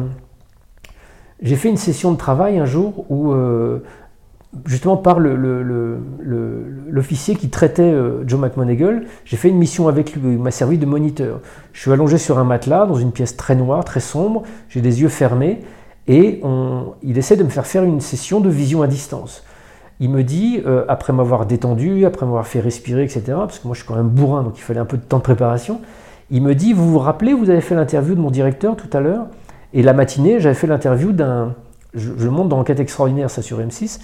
j'ai 1.41 1.56
fait 1.56 1.70
une 1.70 1.78
session 1.78 2.12
de 2.12 2.18
travail 2.18 2.60
un 2.60 2.66
jour 2.66 3.06
où, 3.10 3.32
euh, 3.32 3.80
justement 4.66 4.97
par 4.97 5.18
l'officier 6.89 7.36
qui 7.36 7.50
traitait 7.50 7.82
euh, 7.82 8.24
Joe 8.28 8.39
McMoneagle, 8.39 9.08
j'ai 9.26 9.36
fait 9.36 9.50
une 9.50 9.58
mission 9.58 9.88
avec 9.88 10.14
lui, 10.14 10.34
il 10.34 10.38
m'a 10.38 10.52
servi 10.52 10.78
de 10.78 10.86
moniteur. 10.86 11.39
Je 11.74 11.82
suis 11.82 11.91
allongé 11.91 12.20
sur 12.20 12.38
un 12.38 12.43
matelas 12.43 12.86
dans 12.86 12.97
une 13.00 13.12
pièce 13.12 13.36
très 13.36 13.56
noire, 13.56 13.84
très 13.84 14.00
sombre, 14.00 14.43
j'ai 14.70 14.82
des 14.82 15.02
yeux 15.02 15.10
fermés, 15.10 15.62
et 16.08 16.43
il 17.02 17.18
essaie 17.18 17.36
de 17.36 17.43
me 17.43 17.50
faire 17.50 17.66
faire 17.66 17.84
une 17.84 18.00
session 18.00 18.41
de 18.41 18.50
vision 18.50 18.84
à 18.84 18.88
distance. 18.88 19.43
Il 20.00 20.10
me 20.10 20.24
dit, 20.24 20.62
euh, 20.66 20.86
après 20.88 21.12
m'avoir 21.12 21.45
détendu, 21.45 22.06
après 22.06 22.26
m'avoir 22.26 22.47
fait 22.47 22.60
respirer, 22.62 23.04
etc., 23.04 23.24
parce 23.28 23.60
que 23.60 23.68
moi 23.68 23.74
je 23.74 23.82
suis 23.82 23.88
quand 23.88 23.95
même 23.95 24.08
bourrin, 24.10 24.43
donc 24.43 24.58
il 24.58 24.62
fallait 24.62 24.80
un 24.80 24.86
peu 24.86 24.97
de 24.97 25.04
temps 25.04 25.18
de 25.18 25.24
préparation, 25.24 25.82
il 26.32 26.41
me 26.41 26.56
dit, 26.56 26.74
vous 26.74 26.89
vous 26.89 27.00
rappelez, 27.00 27.34
vous 27.34 27.50
avez 27.50 27.62
fait 27.62 27.76
l'interview 27.76 28.16
de 28.16 28.22
mon 28.22 28.32
directeur 28.32 28.76
tout 28.76 28.89
à 28.95 29.02
l'heure, 29.02 29.26
et 29.74 29.84
la 29.84 29.93
matinée, 29.93 30.39
j'avais 30.39 30.56
fait 30.56 30.68
l'interview 30.68 31.12
d'un... 31.12 31.54
Je, 31.93 32.28
monte 32.28 32.50
dans 32.50 32.60
Enquête 32.60 32.80
extraordinaire, 32.80 33.30
ça 33.30 33.41
sur 33.41 33.60
M6. 33.60 34.00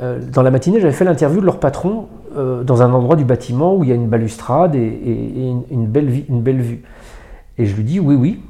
Euh, 0.00 0.20
dans 0.32 0.42
la 0.42 0.50
matinée, 0.50 0.80
j'avais 0.80 0.92
fait 0.92 1.04
l'interview 1.04 1.40
de 1.40 1.46
leur 1.46 1.58
patron 1.58 2.06
euh, 2.36 2.62
dans 2.62 2.82
un 2.82 2.92
endroit 2.92 3.16
du 3.16 3.24
bâtiment 3.24 3.76
où 3.76 3.84
il 3.84 3.90
y 3.90 3.92
a 3.92 3.96
une 3.96 4.08
balustrade 4.08 4.74
et, 4.74 5.52
une, 5.70 5.86
belle, 5.86 6.10
une 6.28 6.42
belle 6.42 6.60
vue. 6.60 6.82
Et 7.58 7.66
je 7.66 7.76
lui 7.76 7.84
dis, 7.84 8.00
oui, 8.00 8.14
oui. 8.14 8.40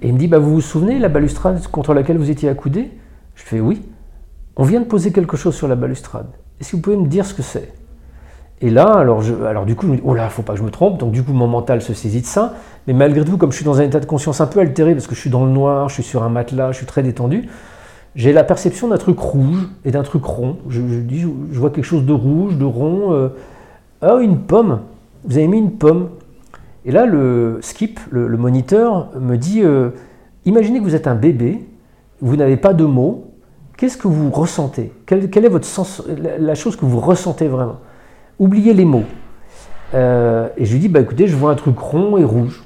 Et 0.00 0.08
il 0.08 0.14
me 0.14 0.18
dit, 0.18 0.28
bah, 0.28 0.38
vous 0.38 0.54
vous 0.54 0.60
souvenez, 0.60 0.98
la 0.98 1.08
balustrade 1.08 1.66
contre 1.68 1.94
laquelle 1.94 2.18
vous 2.18 2.30
étiez 2.30 2.48
accoudé? 2.48 2.90
Je 3.34 3.42
fais 3.42 3.60
oui. 3.60 3.82
On 4.56 4.64
vient 4.64 4.80
de 4.80 4.86
poser 4.86 5.12
quelque 5.12 5.36
chose 5.36 5.54
sur 5.54 5.68
la 5.68 5.76
balustrade. 5.76 6.26
Est-ce 6.60 6.72
que 6.72 6.76
vous 6.76 6.82
pouvez 6.82 6.96
me 6.96 7.06
dire 7.06 7.24
ce 7.24 7.34
que 7.34 7.42
c'est? 7.42 7.72
Et 8.60 8.70
là, 8.70 8.84
alors, 8.92 9.22
je, 9.22 9.34
alors 9.44 9.66
du 9.66 9.74
coup, 9.74 9.86
je 9.86 9.92
me 9.92 9.96
dis, 9.96 10.02
oh 10.04 10.14
là, 10.14 10.28
faut 10.28 10.42
pas 10.42 10.52
que 10.52 10.58
je 10.58 10.64
me 10.64 10.70
trompe. 10.70 10.98
Donc 10.98 11.10
du 11.10 11.22
coup, 11.24 11.32
mon 11.32 11.48
mental 11.48 11.82
se 11.82 11.94
saisit 11.94 12.20
de 12.20 12.26
ça. 12.26 12.54
Mais 12.86 12.92
malgré 12.92 13.24
tout, 13.24 13.36
comme 13.36 13.50
je 13.50 13.56
suis 13.56 13.64
dans 13.64 13.80
un 13.80 13.84
état 13.84 13.98
de 13.98 14.06
conscience 14.06 14.40
un 14.40 14.46
peu 14.46 14.60
altéré, 14.60 14.94
parce 14.94 15.06
que 15.06 15.14
je 15.14 15.20
suis 15.20 15.30
dans 15.30 15.44
le 15.44 15.50
noir, 15.50 15.88
je 15.88 15.94
suis 15.94 16.02
sur 16.04 16.22
un 16.22 16.28
matelas, 16.28 16.70
je 16.70 16.76
suis 16.76 16.86
très 16.86 17.02
détendu, 17.02 17.48
j'ai 18.14 18.32
la 18.32 18.44
perception 18.44 18.88
d'un 18.88 18.98
truc 18.98 19.18
rouge 19.18 19.68
et 19.84 19.90
d'un 19.90 20.02
truc 20.02 20.24
rond. 20.24 20.58
Je, 20.68 20.80
vois 21.58 21.70
quelque 21.70 21.84
chose 21.84 22.04
de 22.04 22.12
rouge, 22.12 22.56
de 22.56 22.64
rond. 22.64 23.12
Euh, 23.12 23.28
ah, 24.00 24.18
une 24.20 24.38
pomme. 24.38 24.80
Vous 25.24 25.38
avez 25.38 25.48
mis 25.48 25.58
une 25.58 25.72
pomme. 25.72 26.10
Et 26.84 26.92
là, 26.92 27.06
le 27.06 27.58
skip, 27.62 27.98
le, 28.10 28.28
moniteur, 28.36 29.08
me 29.18 29.36
dit 29.36 29.62
euh, 29.62 29.90
Imaginez 30.44 30.78
que 30.78 30.84
vous 30.84 30.94
êtes 30.94 31.06
un 31.06 31.14
bébé, 31.14 31.64
vous 32.20 32.36
n'avez 32.36 32.56
pas 32.56 32.74
de 32.74 32.84
mots, 32.84 33.31
qu'est-ce 33.82 33.98
que 33.98 34.06
vous 34.06 34.30
ressentez? 34.30 34.92
Quelle, 35.06 35.44
est 35.44 35.48
votre 35.48 35.64
sens, 35.64 36.04
la, 36.38 36.54
chose 36.54 36.76
que 36.76 36.84
vous 36.84 37.00
ressentez 37.00 37.48
vraiment? 37.48 37.80
Oubliez 38.38 38.74
les 38.74 38.84
mots. 38.84 39.02
Euh, 39.92 40.46
et 40.56 40.66
je 40.66 40.72
lui 40.72 40.78
dis 40.78 40.88
bah, 40.88 41.00
écoutez, 41.00 41.26
je 41.26 41.34
vois 41.34 41.50
un 41.50 41.56
truc 41.56 41.76
rond 41.80 42.16
et 42.16 42.22
rouge. 42.22 42.62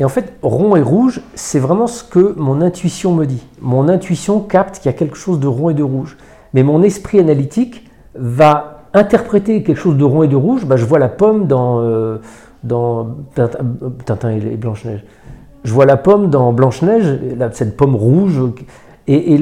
Et 0.00 0.04
en 0.04 0.08
fait, 0.08 0.32
rond 0.40 0.76
et 0.76 0.80
rouge, 0.80 1.20
c'est 1.34 1.58
vraiment 1.58 1.86
ce 1.86 2.02
que 2.02 2.32
mon 2.38 2.62
intuition 2.62 3.14
me 3.14 3.26
dit. 3.26 3.46
Mon 3.60 3.86
intuition 3.90 4.40
capte 4.40 4.78
qu'il 4.78 4.90
y 4.90 4.94
a 4.94 4.96
quelque 4.96 5.18
chose 5.18 5.40
de 5.40 5.46
rond 5.46 5.68
et 5.68 5.74
de 5.74 5.82
rouge. 5.82 6.16
Mais 6.54 6.62
mon 6.62 6.82
esprit 6.82 7.20
analytique 7.20 7.86
va 8.14 8.84
interpréter 8.94 9.62
quelque 9.62 9.76
chose 9.76 9.98
de 9.98 10.04
rond 10.04 10.22
et 10.22 10.28
de 10.28 10.36
rouge. 10.36 10.64
Bah, 10.64 10.76
je 10.78 10.86
vois 10.86 10.98
la 10.98 11.10
pomme 11.10 11.46
dans. 11.46 11.82
Euh, 11.82 12.16
dans 12.62 13.18
Tintin 14.06 14.30
et 14.30 14.56
Blanche-Neige. 14.56 15.04
Je 15.64 15.72
vois 15.72 15.84
la 15.84 15.98
pomme 15.98 16.30
dans 16.30 16.54
Blanche-Neige, 16.54 17.18
cette 17.52 17.76
pomme 17.76 17.94
rouge, 17.94 18.40
et, 19.06 19.38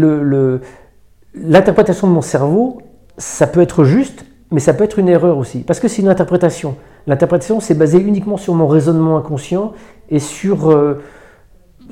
l'interprétation 1.34 2.08
de 2.08 2.12
mon 2.12 2.22
cerveau, 2.22 2.82
ça 3.16 3.46
peut 3.46 3.60
être 3.60 3.84
juste, 3.84 4.24
mais 4.50 4.60
ça 4.60 4.74
peut 4.74 4.84
être 4.84 4.98
une 4.98 5.08
erreur 5.08 5.38
aussi, 5.38 5.60
parce 5.60 5.80
que 5.80 5.88
c'est 5.88 6.02
une 6.02 6.08
interprétation. 6.08 6.76
L'interprétation, 7.06 7.60
c'est 7.60 7.74
basé 7.74 7.98
uniquement 7.98 8.36
sur 8.36 8.54
mon 8.54 8.66
raisonnement 8.66 9.16
inconscient 9.16 9.72
et 10.10 10.18
sur 10.18 10.70
euh, 10.70 11.02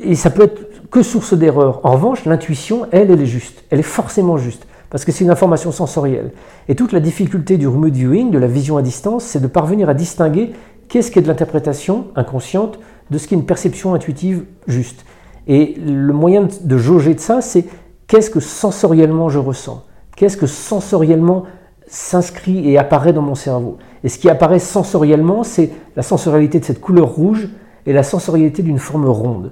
et 0.03 0.15
ça 0.15 0.31
peut 0.31 0.45
être 0.45 0.89
que 0.91 1.03
source 1.03 1.35
d'erreur. 1.35 1.81
En 1.85 1.93
revanche, 1.93 2.25
l'intuition, 2.25 2.87
elle, 2.91 3.11
elle 3.11 3.21
est 3.21 3.27
juste. 3.27 3.65
Elle 3.71 3.81
est 3.81 3.83
forcément 3.83 4.37
juste 4.37 4.67
parce 4.91 5.05
que 5.05 5.13
c'est 5.13 5.25
une 5.25 5.31
information 5.31 5.71
sensorielle. 5.73 6.33
Et 6.69 6.75
toute 6.75 6.93
la 6.93 7.01
difficulté 7.01 7.57
du 7.57 7.69
remote 7.69 7.93
viewing, 7.93 8.31
de 8.31 8.39
la 8.39 8.49
vision 8.49 8.77
à 8.77 8.83
distance, 8.83 9.25
c'est 9.25 9.41
de 9.41 9.47
parvenir 9.47 9.89
à 9.89 9.95
distinguer 9.95 10.53
qu'est-ce 10.89 11.11
qui 11.11 11.21
est 11.21 11.23
de 11.23 11.29
l'interprétation 11.29 12.09
inconsciente 12.17 12.79
de 13.11 13.19
ce 13.19 13.29
qui 13.29 13.35
est 13.35 13.39
une 13.39 13.47
perception 13.47 13.95
intuitive 13.95 14.45
juste. 14.67 15.05
Et 15.51 15.75
le 15.85 16.13
moyen 16.13 16.47
de 16.63 16.79
jauger 16.79 17.13
de 17.13 17.19
ça, 17.19 17.41
c'est 17.41 17.65
qu'est-ce 18.07 18.31
que 18.31 18.39
sensoriellement 18.39 19.29
je 19.29 19.41
ressens? 19.41 19.85
Qu'est-ce 20.17 20.37
que 20.37 20.47
sensoriellement 20.47 21.43
s'inscrit 21.89 22.71
et 22.71 22.79
apparaît 22.79 23.13
dans 23.13 23.21
mon 23.21 23.35
cerveau? 23.35 23.77
Et 24.05 24.09
ce 24.09 24.21
qui 24.21 24.31
apparaît 24.31 24.61
sensoriellement, 24.61 25.43
c'est 25.43 25.73
la 25.97 26.05
sensorialité 26.05 26.61
de 26.61 26.65
cette 26.65 26.81
couleur 26.81 27.09
rouge 27.09 27.49
et 27.85 27.93
la 27.93 28.05
sensorialité 28.05 28.63
d'une 28.63 28.79
forme 28.79 29.09
ronde. 29.09 29.51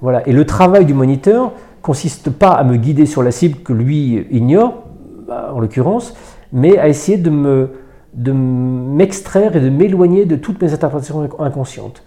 Voilà. 0.00 0.26
Et 0.28 0.32
le 0.32 0.44
travail 0.44 0.84
du 0.84 0.94
moniteur 0.94 1.52
consiste 1.80 2.28
pas 2.30 2.50
à 2.50 2.64
me 2.64 2.76
guider 2.76 3.06
sur 3.06 3.22
la 3.22 3.30
cible 3.30 3.60
que 3.60 3.72
lui 3.72 4.26
ignore, 4.32 4.82
bah, 5.28 5.52
en 5.54 5.60
l'occurrence, 5.60 6.14
mais 6.52 6.76
à 6.76 6.88
essayer 6.88 7.18
de 7.18 7.30
me 7.30 7.70
de 8.14 8.32
m'extraire 8.32 9.56
et 9.56 9.60
de 9.60 9.68
m'éloigner 9.68 10.24
de 10.24 10.36
toutes 10.36 10.60
mes 10.62 10.72
interprétations 10.72 11.28
inconscientes. 11.38 12.02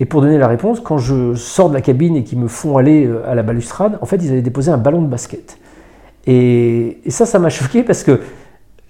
Et 0.00 0.06
pour 0.06 0.22
donner 0.22 0.38
la 0.38 0.48
réponse, 0.48 0.80
quand 0.80 0.98
je 0.98 1.34
sors 1.34 1.68
de 1.68 1.74
la 1.74 1.80
cabine 1.80 2.16
et 2.16 2.24
qu'ils 2.24 2.38
me 2.38 2.48
font 2.48 2.76
aller 2.78 3.06
euh, 3.06 3.22
à 3.30 3.34
la 3.34 3.42
balustrade, 3.42 3.98
en 4.00 4.06
fait, 4.06 4.16
ils 4.16 4.30
avaient 4.30 4.42
déposé 4.42 4.70
un 4.70 4.78
ballon 4.78 5.02
de 5.02 5.06
basket. 5.06 5.58
Et, 6.26 7.00
ça, 7.08 7.26
ça 7.26 7.38
m'a 7.38 7.48
choqué 7.50 7.82
parce 7.82 8.02
que 8.02 8.20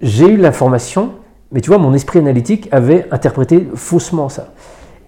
j'ai 0.01 0.29
eu 0.29 0.37
l'information, 0.37 1.11
mais 1.53 1.61
tu 1.61 1.69
vois, 1.69 1.79
mon 1.79 1.93
esprit 1.93 2.21
analytique 2.21 2.69
avait 2.71 3.07
interprété 3.11 3.69
faussement 3.75 4.29
ça. 4.29 4.53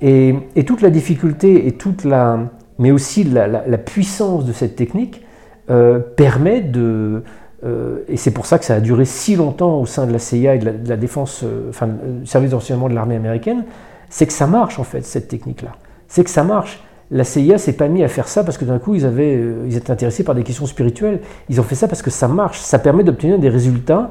Et, 0.03 0.35
toute 0.67 0.83
la 0.83 0.91
difficulté 0.91 1.67
et 1.67 1.73
toute 1.73 2.05
la, 2.05 2.41
mais 2.79 2.91
aussi 2.91 3.25
la, 3.25 3.79
puissance 3.79 4.45
de 4.45 4.53
cette 4.53 4.75
technique 4.75 5.25
euh, 5.71 6.01
permet 6.01 6.61
de, 6.61 7.23
euh, 7.65 7.99
et 8.09 8.17
c'est 8.17 8.33
pour 8.33 8.47
ça 8.47 8.59
que 8.59 8.65
ça 8.65 8.75
a 8.75 8.81
duré 8.81 9.05
si 9.05 9.37
longtemps 9.37 9.81
au 9.81 9.87
sein 9.87 10.07
de 10.07 10.13
la 10.13 10.19
CIA 10.19 10.57
et 10.57 10.59
de 10.59 10.89
la, 10.89 10.97
défense, 10.97 11.43
euh, 11.45 11.69
enfin, 11.69 11.89
service 12.25 12.51
d'enseignement 12.51 12.89
de 12.89 12.95
l'armée 12.95 13.17
américaine, 13.17 13.65
c'est 14.11 14.27
que 14.27 14.33
ça 14.33 14.47
marche 14.47 14.79
en 14.79 14.85
fait, 14.85 15.03
cette 15.03 15.29
technique-là. 15.29 15.73
C'est 16.13 16.25
que 16.25 16.31
ça 16.31 16.45
marche. 16.45 16.79
La 17.11 17.25
CIA 17.25 17.57
s'est 17.57 17.73
pas 17.73 17.89
mis 17.89 18.05
à 18.05 18.09
faire 18.09 18.29
ça 18.29 18.45
parce 18.45 18.59
que 18.59 18.67
d'un 18.67 18.79
coup 18.79 18.95
ils, 18.95 19.07
avaient, 19.07 19.35
euh, 19.35 19.65
ils 19.67 19.79
étaient 19.79 19.91
intéressés 19.91 20.25
par 20.25 20.35
des 20.35 20.43
questions 20.43 20.67
spirituelles. 20.67 21.21
Ils 21.49 21.59
ont 21.59 21.63
fait 21.63 21.75
ça 21.75 21.89
parce 21.89 22.03
que 22.03 22.11
ça 22.11 22.29
marche. 22.29 22.59
Ça 22.59 22.79
permet 22.79 23.03
d'obtenir 23.03 23.39
des 23.39 23.49
résultats. 23.49 24.11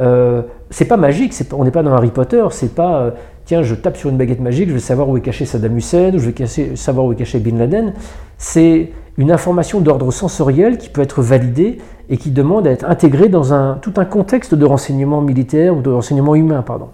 Euh, 0.00 0.42
c'est 0.70 0.84
pas 0.84 0.96
magique, 0.96 1.34
on 1.52 1.64
n'est 1.64 1.72
pas 1.72 1.82
dans 1.82 1.92
Harry 1.92 2.12
Potter, 2.12 2.46
c'est 2.52 2.72
pas 2.72 3.12
tiens, 3.46 3.62
je 3.62 3.74
tape 3.74 3.96
sur 3.96 4.10
une 4.10 4.16
baguette 4.16 4.38
magique, 4.38 4.68
je 4.68 4.74
vais 4.74 4.80
savoir 4.80 5.08
où 5.08 5.16
est 5.16 5.20
caché 5.22 5.44
Saddam 5.44 5.76
Hussein, 5.76 6.14
ou 6.14 6.18
je 6.20 6.30
vais 6.30 6.76
savoir 6.76 7.04
où 7.04 7.12
est 7.12 7.16
caché 7.16 7.40
Bin 7.40 7.58
Laden. 7.58 7.94
C'est 8.38 8.92
une 9.18 9.32
information 9.32 9.80
d'ordre 9.80 10.12
sensoriel 10.12 10.78
qui 10.78 10.88
peut 10.88 11.02
être 11.02 11.22
validée 11.22 11.78
et 12.08 12.16
qui 12.16 12.30
demande 12.30 12.68
à 12.68 12.70
être 12.70 12.84
intégrée 12.88 13.28
dans 13.28 13.52
un, 13.52 13.74
tout 13.82 13.94
un 13.96 14.04
contexte 14.04 14.54
de 14.54 14.64
renseignement 14.64 15.20
militaire 15.20 15.76
ou 15.76 15.82
de 15.82 15.90
renseignement 15.90 16.36
humain. 16.36 16.62
Pardon. 16.62 16.90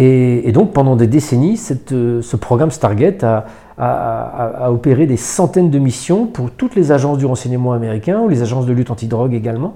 Et, 0.00 0.52
donc 0.52 0.72
pendant 0.72 0.94
des 0.94 1.08
décennies, 1.08 1.56
cette, 1.56 1.90
ce 1.90 2.36
programme 2.36 2.70
Stargate 2.70 3.24
a, 3.24 4.70
opéré 4.70 5.06
des 5.06 5.16
centaines 5.16 5.70
de 5.70 5.78
missions 5.78 6.26
pour 6.26 6.52
toutes 6.52 6.76
les 6.76 6.92
agences 6.92 7.18
du 7.18 7.26
renseignement 7.26 7.72
américain 7.72 8.20
ou 8.20 8.28
les 8.28 8.42
agences 8.42 8.64
de 8.64 8.72
lutte 8.72 8.92
anti-drogue 8.92 9.34
également, 9.34 9.74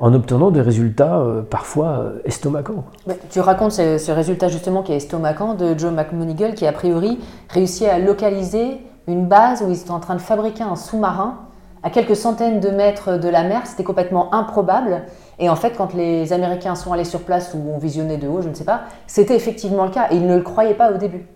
en 0.00 0.14
obtenant 0.14 0.50
des 0.50 0.62
résultats 0.62 1.22
parfois 1.50 2.12
estomacants. 2.24 2.84
tu 3.30 3.40
racontes 3.40 3.72
ce, 3.72 4.10
résultat 4.10 4.48
justement 4.48 4.82
qui 4.82 4.92
est 4.92 4.96
estomacant 4.96 5.54
de 5.54 5.78
Joe 5.78 5.92
McMonigal 5.92 6.54
qui 6.54 6.66
a 6.66 6.72
priori 6.72 7.18
réussit 7.50 7.88
à 7.88 7.98
localiser 7.98 8.78
une 9.06 9.26
base 9.26 9.62
où 9.62 9.70
ils 9.70 9.80
étaient 9.80 9.90
en 9.90 10.00
train 10.00 10.14
de 10.14 10.20
fabriquer 10.20 10.62
un 10.62 10.76
sous-marin 10.76 11.47
à 11.82 11.90
quelques 11.90 12.16
centaines 12.16 12.60
de 12.60 12.70
mètres 12.70 13.18
de 13.18 13.28
la 13.28 13.44
mer. 13.44 13.62
C'était 13.66 13.84
complètement 13.84 14.34
improbable. 14.34 15.02
Et 15.38 15.48
en 15.48 15.56
fait, 15.56 15.74
quand 15.76 15.94
les 15.94 16.32
Américains 16.32 16.74
sont 16.74 16.92
allés 16.92 17.04
sur 17.04 17.20
place 17.20 17.54
ou 17.54 17.70
ont 17.70 17.78
visionné 17.78 18.16
de 18.16 18.26
haut, 18.26 18.42
je 18.42 18.48
ne 18.48 18.54
sais 18.54 18.64
pas, 18.64 18.82
c'était 19.06 19.36
effectivement 19.36 19.84
le 19.84 19.90
cas 19.90 20.08
et 20.10 20.16
ils 20.16 20.26
ne 20.26 20.36
le 20.36 20.42
croyaient 20.42 20.74
pas 20.74 20.92
au 20.92 20.98
début. 20.98 21.26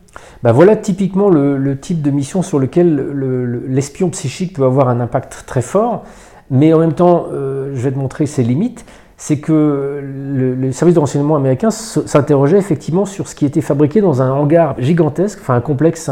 Ben 0.42 0.52
voilà 0.52 0.76
typiquement 0.76 1.30
le, 1.30 1.78
type 1.80 2.02
de 2.02 2.10
mission 2.10 2.42
sur 2.42 2.58
lequel 2.58 3.62
l'espion 3.68 4.10
psychique 4.10 4.54
peut 4.54 4.64
avoir 4.64 4.88
un 4.88 5.00
impact 5.00 5.44
très 5.46 5.62
fort, 5.62 6.02
mais 6.50 6.72
en 6.74 6.78
même 6.78 6.92
temps, 6.92 7.26
euh, 7.32 7.70
je 7.74 7.80
vais 7.80 7.92
te 7.92 7.98
montrer 7.98 8.26
ses 8.26 8.42
limites. 8.42 8.84
C'est 9.24 9.38
que 9.38 10.00
le, 10.02 10.72
service 10.72 10.96
de 10.96 10.98
renseignement 10.98 11.36
américain 11.36 11.70
s'interrogeait 11.70 12.58
effectivement 12.58 13.06
sur 13.06 13.28
ce 13.28 13.36
qui 13.36 13.46
était 13.46 13.60
fabriqué 13.60 14.00
dans 14.00 14.20
un 14.20 14.32
hangar 14.32 14.74
gigantesque, 14.80 15.38
enfin 15.40 15.54
un 15.54 15.60
complexe 15.60 16.10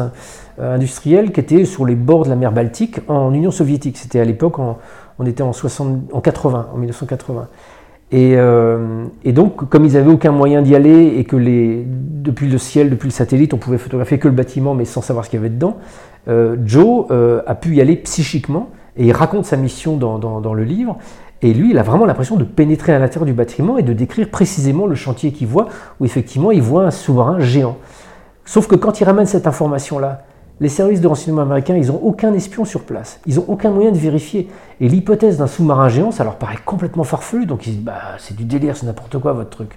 euh, 0.61 0.77
industriel 0.77 1.33
qui 1.33 1.41
était 1.41 1.65
sur 1.65 1.85
les 1.85 1.97
bords 1.97 2.23
de 2.23 2.29
la 2.29 2.37
mer 2.37 2.53
Baltique 2.53 3.01
en 3.09 3.35
Union 3.35 3.51
soviétique. 3.51 3.99
C'était 3.99 4.21
à 4.21 4.25
l'époque, 4.25 4.61
on 4.61 5.27
était 5.27 5.43
en, 5.43 5.53
60, 5.53 6.13
en 6.13 6.21
80, 6.21 6.69
en 6.73 6.77
1980. 6.77 7.49
Euh, 8.15 9.07
et, 9.25 9.33
donc, 9.33 9.69
comme 9.69 9.85
ils 9.85 9.95
n'avaient 9.95 10.13
aucun 10.13 10.31
moyen 10.31 10.63
d'y 10.63 10.77
aller 10.77 11.17
et 11.19 11.25
que 11.25 11.37
depuis 11.37 12.49
le 12.49 12.59
ciel, 12.59 12.91
depuis 12.91 13.09
le 13.09 13.13
satellite, 13.13 13.53
on 13.55 13.59
pouvait 13.59 13.79
photographier 13.79 14.21
que 14.21 14.29
le 14.29 14.35
bâtiment 14.35 14.75
mais 14.75 14.85
sans 14.85 15.03
savoir 15.03 15.25
ce 15.25 15.31
qu'il 15.31 15.41
y 15.41 15.43
avait 15.43 15.51
dedans, 15.51 15.79
euh, 16.29 16.55
Joe 16.65 17.07
a 17.45 17.55
pu 17.57 17.75
y 17.75 17.81
aller 17.81 17.97
psychiquement 17.97 18.69
et 18.97 19.07
il 19.07 19.13
raconte 19.13 19.47
sa 19.47 19.57
mission 19.57 19.97
dans, 19.97 20.55
le 20.55 20.65
livre. 20.65 20.99
Et 21.43 21.55
lui, 21.55 21.71
il 21.71 21.79
a 21.79 21.83
vraiment 21.83 22.07
l'impression 22.07 22.37
de 22.37 22.45
pénétrer 22.45 22.93
à 22.93 22.99
l'intérieur 22.99 23.27
du 23.27 23.33
bâtiment 23.33 23.79
et 23.79 23.83
de 23.83 23.93
décrire 23.93 24.31
précisément 24.31 24.87
le 24.87 24.95
chantier 24.95 25.33
qu'il 25.33 25.47
voit, 25.47 25.69
où 25.99 26.05
effectivement 26.05 26.51
il 26.51 26.63
voit 26.63 26.85
un 26.85 26.91
sous-marin 26.91 27.41
géant. 27.41 27.79
Sauf 28.45 28.67
que 28.67 28.75
quand 28.75 29.01
il 29.01 29.05
ramène 29.05 29.27
cette 29.27 29.47
information-là, 29.47 30.25
les 30.61 30.69
services 30.69 31.01
de 31.01 31.07
renseignement 31.07 31.41
américains, 31.43 31.77
ils 31.77 31.87
n'ont 31.87 32.01
aucun 32.03 32.35
espion 32.35 32.67
sur 32.67 32.83
place. 32.83 33.21
Ils 33.27 33.37
n'ont 33.37 33.47
aucun 33.49 33.71
moyen 33.71 33.93
de 33.93 33.97
vérifier. 33.97 34.49
Et 34.81 34.89
l'hypothèse 34.89 35.39
d'un 35.39 35.47
sous-marin 35.47 35.89
géant, 35.89 36.11
ça 36.11 36.23
leur 36.23 36.37
paraît 36.37 36.59
complètement 36.67 37.05
farfelu. 37.05 37.47
Donc 37.47 37.67
ils 37.67 37.71
disent, 37.71 37.83
bah, 37.83 38.01
c'est 38.19 38.37
du 38.37 38.45
délire, 38.45 38.77
c'est 38.77 38.85
n'importe 38.85 39.19
quoi 39.19 39.33
votre 39.33 39.49
truc. 39.49 39.71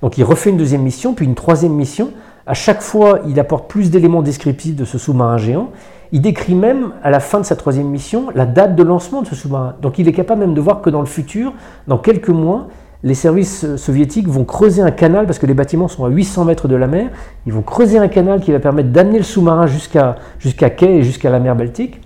Donc 0.00 0.16
il 0.16 0.24
refait 0.24 0.48
une 0.48 0.56
deuxième 0.56 0.80
mission, 0.80 1.12
puis 1.12 1.26
une 1.26 1.34
troisième 1.34 1.74
mission. 1.74 2.12
À 2.46 2.54
chaque 2.54 2.80
fois, 2.80 3.20
il 3.28 3.38
apporte 3.38 3.68
plus 3.68 3.90
d'éléments 3.90 4.22
descriptifs 4.22 4.74
de 4.74 4.86
ce 4.86 4.96
sous-marin 4.96 5.36
géant. 5.36 5.70
Il 6.12 6.20
décrit 6.20 6.54
même, 6.54 6.92
à 7.02 7.10
la 7.10 7.20
fin 7.20 7.38
de 7.38 7.44
sa 7.44 7.56
troisième 7.56 7.88
mission, 7.88 8.28
la 8.34 8.46
date 8.46 8.74
de 8.74 8.82
lancement 8.82 9.22
de 9.22 9.26
ce 9.26 9.34
sous-marin. 9.34 9.76
Donc 9.80 9.98
il 9.98 10.08
est 10.08 10.12
capable 10.12 10.40
même 10.40 10.54
de 10.54 10.60
voir 10.60 10.80
que 10.80 10.90
dans 10.90 11.00
le 11.00 11.06
futur, 11.06 11.52
dans 11.86 11.98
quelques 11.98 12.30
mois, 12.30 12.66
les 13.02 13.14
services 13.14 13.64
euh, 13.64 13.76
soviétiques 13.76 14.28
vont 14.28 14.44
creuser 14.44 14.82
un 14.82 14.90
canal, 14.90 15.26
parce 15.26 15.38
que 15.38 15.46
les 15.46 15.54
bâtiments 15.54 15.88
sont 15.88 16.04
à 16.04 16.08
800 16.08 16.44
mètres 16.44 16.68
de 16.68 16.76
la 16.76 16.86
mer, 16.86 17.10
ils 17.46 17.52
vont 17.52 17.62
creuser 17.62 17.98
un 17.98 18.08
canal 18.08 18.40
qui 18.40 18.52
va 18.52 18.58
permettre 18.58 18.90
d'amener 18.90 19.18
le 19.18 19.24
sous-marin 19.24 19.66
jusqu'à 19.66 20.16
jusqu'à 20.38 20.70
quai 20.70 20.96
et 20.96 21.02
jusqu'à 21.02 21.30
la 21.30 21.38
mer 21.38 21.56
Baltique. 21.56 22.00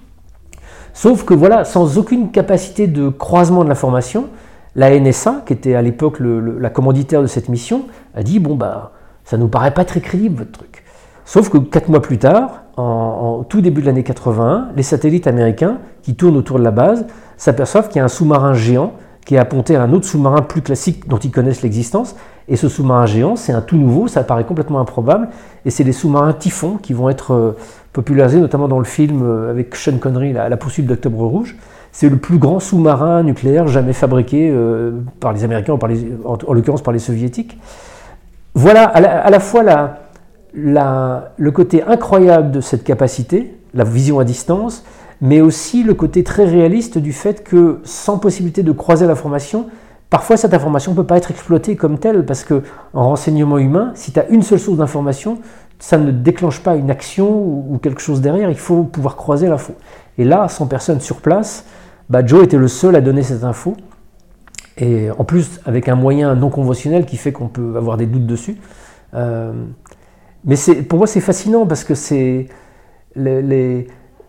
Sauf 0.92 1.24
que 1.24 1.34
voilà, 1.34 1.64
sans 1.64 1.98
aucune 1.98 2.30
capacité 2.30 2.86
de 2.86 3.08
croisement 3.08 3.64
de 3.64 3.68
l'information, 3.68 4.26
la 4.76 4.98
NSA, 4.98 5.42
qui 5.46 5.52
était 5.52 5.74
à 5.74 5.82
l'époque 5.82 6.18
la 6.20 6.70
commanditaire 6.70 7.22
de 7.22 7.26
cette 7.26 7.48
mission, 7.48 7.86
a 8.14 8.22
dit 8.22 8.38
bon 8.38 8.54
bah 8.54 8.92
ça 9.24 9.36
nous 9.36 9.48
paraît 9.48 9.72
pas 9.72 9.84
très 9.84 10.00
crédible 10.00 10.38
votre 10.38 10.52
truc. 10.52 10.73
Sauf 11.24 11.48
que 11.48 11.58
quatre 11.58 11.88
mois 11.88 12.02
plus 12.02 12.18
tard, 12.18 12.64
en, 12.76 13.44
tout 13.48 13.60
début 13.60 13.80
de 13.80 13.86
l'année 13.86 14.02
81, 14.02 14.68
les 14.76 14.82
satellites 14.82 15.26
américains 15.26 15.78
qui 16.02 16.14
tournent 16.14 16.36
autour 16.36 16.58
de 16.58 16.64
la 16.64 16.70
base 16.70 17.06
s'aperçoivent 17.36 17.88
qu'il 17.88 17.96
y 17.96 18.00
a 18.00 18.04
un 18.04 18.08
sous-marin 18.08 18.54
géant 18.54 18.92
qui 19.24 19.36
est 19.36 19.38
apponté 19.38 19.74
à 19.74 19.82
un 19.82 19.92
autre 19.92 20.04
sous-marin 20.04 20.42
plus 20.42 20.60
classique 20.60 21.08
dont 21.08 21.16
ils 21.16 21.30
connaissent 21.30 21.62
l'existence. 21.62 22.14
Et 22.46 22.56
ce 22.56 22.68
sous-marin 22.68 23.06
géant, 23.06 23.36
c'est 23.36 23.52
un 23.52 23.62
tout 23.62 23.76
nouveau, 23.76 24.06
ça 24.06 24.22
paraît 24.22 24.44
complètement 24.44 24.80
improbable. 24.80 25.28
Et 25.64 25.70
c'est 25.70 25.84
les 25.84 25.92
sous-marins 25.92 26.34
Typhon 26.34 26.76
qui 26.76 26.92
vont 26.92 27.08
être 27.08 27.32
euh, 27.32 27.56
popularisés, 27.94 28.38
notamment 28.38 28.68
dans 28.68 28.78
le 28.78 28.84
film 28.84 29.22
euh, 29.22 29.50
avec 29.50 29.74
Sean 29.76 29.96
Connery, 29.98 30.34
La, 30.34 30.56
poursuite 30.58 30.86
d'Octobre 30.86 31.24
Rouge. 31.24 31.56
C'est 31.90 32.10
le 32.10 32.16
plus 32.16 32.38
grand 32.38 32.60
sous-marin 32.60 33.22
nucléaire 33.22 33.66
jamais 33.66 33.94
fabriqué 33.94 34.50
euh, 34.52 34.92
par 35.20 35.32
les 35.32 35.44
Américains, 35.44 35.78
en, 36.24 36.52
l'occurrence 36.52 36.82
par 36.82 36.92
les 36.92 36.98
Soviétiques. 36.98 37.58
Voilà 38.54 38.84
à 38.84 39.30
la, 39.30 39.40
fois 39.40 39.62
la, 39.62 40.03
le 40.54 41.50
côté 41.50 41.82
incroyable 41.82 42.50
de 42.50 42.60
cette 42.60 42.84
capacité, 42.84 43.56
la 43.74 43.84
vision 43.84 44.18
à 44.18 44.24
distance, 44.24 44.84
mais 45.20 45.40
aussi 45.40 45.82
le 45.82 45.94
côté 45.94 46.22
très 46.24 46.44
réaliste 46.44 46.98
du 46.98 47.12
fait 47.12 47.42
que 47.42 47.80
sans 47.84 48.18
possibilité 48.18 48.62
de 48.62 48.72
croiser 48.72 49.06
l'information, 49.06 49.66
parfois 50.10 50.36
cette 50.36 50.54
information 50.54 50.92
ne 50.92 50.96
peut 50.96 51.06
pas 51.06 51.16
être 51.16 51.30
exploitée 51.30 51.76
comme 51.76 51.98
telle, 51.98 52.24
parce 52.24 52.44
que 52.44 52.62
en 52.92 53.08
renseignement 53.08 53.58
humain, 53.58 53.92
si 53.94 54.12
tu 54.12 54.20
as 54.20 54.28
une 54.28 54.42
seule 54.42 54.60
source 54.60 54.78
d'information, 54.78 55.38
ça 55.78 55.98
ne 55.98 56.10
déclenche 56.10 56.60
pas 56.60 56.76
une 56.76 56.90
action 56.90 57.28
ou 57.28 57.78
quelque 57.82 58.00
chose 58.00 58.20
derrière, 58.20 58.48
il 58.50 58.58
faut 58.58 58.84
pouvoir 58.84 59.16
croiser 59.16 59.48
l'info. 59.48 59.74
Et 60.18 60.24
là, 60.24 60.48
sans 60.48 60.66
personne 60.66 61.00
sur 61.00 61.16
place, 61.16 61.64
bah 62.08 62.24
Joe 62.24 62.44
était 62.44 62.56
le 62.56 62.68
seul 62.68 62.94
à 62.96 63.00
donner 63.00 63.22
cette 63.22 63.44
info. 63.44 63.76
Et 64.76 65.08
en 65.10 65.24
plus, 65.24 65.60
avec 65.64 65.88
un 65.88 65.94
moyen 65.94 66.34
non 66.34 66.50
conventionnel 66.50 67.06
qui 67.06 67.16
fait 67.16 67.32
qu'on 67.32 67.48
peut 67.48 67.74
avoir 67.76 67.96
des 67.96 68.06
doutes 68.06 68.26
dessus. 68.26 68.56
Euh, 69.14 69.52
mais 70.44 70.56
pour 70.88 70.98
moi, 70.98 71.06
c'est 71.06 71.20
fascinant 71.20 71.66
parce 71.66 71.84
que 71.84 71.94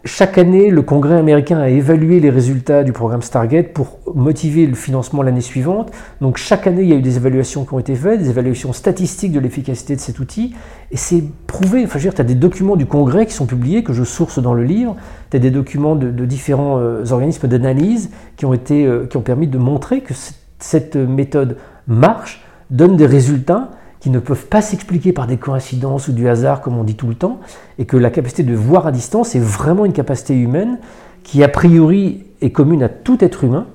chaque 0.05 0.37
année, 0.37 0.69
le 0.69 0.81
Congrès 0.81 1.15
américain 1.15 1.57
a 1.57 1.67
évalué 1.67 2.19
les 2.19 2.29
résultats 2.29 2.83
du 2.83 2.93
programme 2.93 3.21
Stargate 3.21 3.73
pour 3.73 3.99
motiver 4.13 4.65
le 4.67 4.75
financement 4.75 5.23
l'année 5.23 5.41
suivante. 5.41 5.91
Donc 6.21 6.37
chaque 6.37 6.67
année, 6.67 6.83
il 6.83 6.89
y 6.89 6.93
a 6.93 6.95
eu 6.95 7.01
des 7.01 7.17
évaluations 7.17 7.65
qui 7.65 7.73
ont 7.73 7.79
été 7.79 7.95
faites, 7.95 8.19
des 8.19 8.29
évaluations 8.29 8.71
statistiques 8.71 9.33
de 9.33 9.39
l'efficacité 9.39 9.95
de 9.95 9.99
cet 9.99 10.19
outil. 10.19 10.55
Et 10.91 10.97
c'est 10.97 11.23
prouvé. 11.47 11.83
Enfin, 11.83 11.99
je 11.99 12.05
veux 12.05 12.11
dire, 12.11 12.13
tu 12.13 12.21
as 12.21 12.25
des 12.25 12.35
documents 12.35 12.75
du 12.75 12.85
Congrès 12.85 13.25
qui 13.25 13.33
sont 13.33 13.47
publiés, 13.47 13.83
que 13.83 13.93
je 13.93 14.03
source 14.03 14.39
dans 14.39 14.53
le 14.53 14.63
livre. 14.63 14.95
Tu 15.31 15.37
as 15.37 15.39
des 15.39 15.51
documents 15.51 15.95
de, 15.95 16.25
différents 16.25 16.77
euh, 16.79 17.03
organismes 17.11 17.47
d'analyse 17.47 18.11
qui, 18.37 18.45
euh, 18.45 19.07
qui 19.07 19.17
ont 19.17 19.21
permis 19.21 19.47
de 19.47 19.57
montrer 19.57 20.01
que 20.01 20.13
cette 20.59 20.95
méthode 20.95 21.57
marche, 21.87 22.45
donne 22.69 22.95
des 22.95 23.05
résultats 23.05 23.71
qui 24.05 24.11
ne 24.11 24.19
peuvent 24.19 24.45
pas 24.45 24.61
s'expliquer 24.61 25.13
par 25.13 25.25
des 25.25 25.37
coïncidences 25.37 26.09
ou 26.09 26.11
du 26.11 26.29
hasard, 26.29 26.61
comme 26.61 26.77
on 26.77 26.83
dit 26.83 26.93
tout 26.93 27.07
le 27.07 27.15
temps, 27.15 27.39
et 27.79 27.85
que 27.85 27.97
la 27.97 28.11
capacité 28.11 28.43
de 28.43 28.53
voir 28.53 28.85
à 28.85 28.91
distance 28.91 29.33
est 29.33 29.39
vraiment 29.39 29.83
une 29.83 29.93
capacité 29.93 30.35
humaine 30.35 30.77
qui, 31.23 31.43
a 31.43 31.47
priori, 31.47 32.23
est 32.39 32.51
commune 32.51 32.83
à 32.83 32.89
tout 32.89 33.23
être 33.23 33.43
humain 33.43 33.65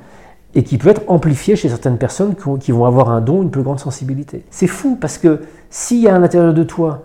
et 0.55 0.63
qui 0.63 0.79
peut 0.79 0.89
être 0.89 1.03
amplifiée 1.09 1.57
chez 1.57 1.69
certaines 1.69 1.99
personnes 1.99 2.37
qui 2.61 2.71
vont 2.71 2.85
avoir 2.85 3.11
un 3.11 3.21
don, 3.21 3.43
une 3.43 3.51
plus 3.51 3.65
grande 3.65 3.81
sensibilité. 3.81 4.45
C'est 4.51 4.69
fou 4.69 4.97
parce 5.01 5.19
que 5.19 5.41
s'il 5.69 5.99
y 5.99 6.07
a 6.07 6.15
à 6.15 6.19
l'intérieur 6.21 6.55
de 6.55 6.63
toi 6.63 7.03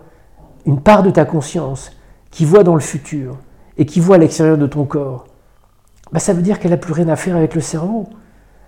une 0.64 0.80
part 0.80 1.02
de 1.02 1.10
ta 1.10 1.24
conscience 1.24 1.90
qui 2.30 2.44
voit 2.44 2.62
dans 2.62 2.74
le 2.74 2.80
futur 2.80 3.38
et 3.76 3.86
qui 3.86 3.98
voit 3.98 4.14
à 4.14 4.18
l'extérieur 4.18 4.56
de 4.56 4.68
ton 4.68 4.84
corps, 4.84 5.26
bah 6.12 6.20
ça 6.20 6.32
veut 6.32 6.42
dire 6.42 6.60
qu'elle 6.60 6.70
n'a 6.70 6.76
plus 6.76 6.92
rien 6.92 7.08
à 7.08 7.16
faire 7.16 7.34
avec 7.34 7.56
le 7.56 7.60
cerveau. 7.60 8.08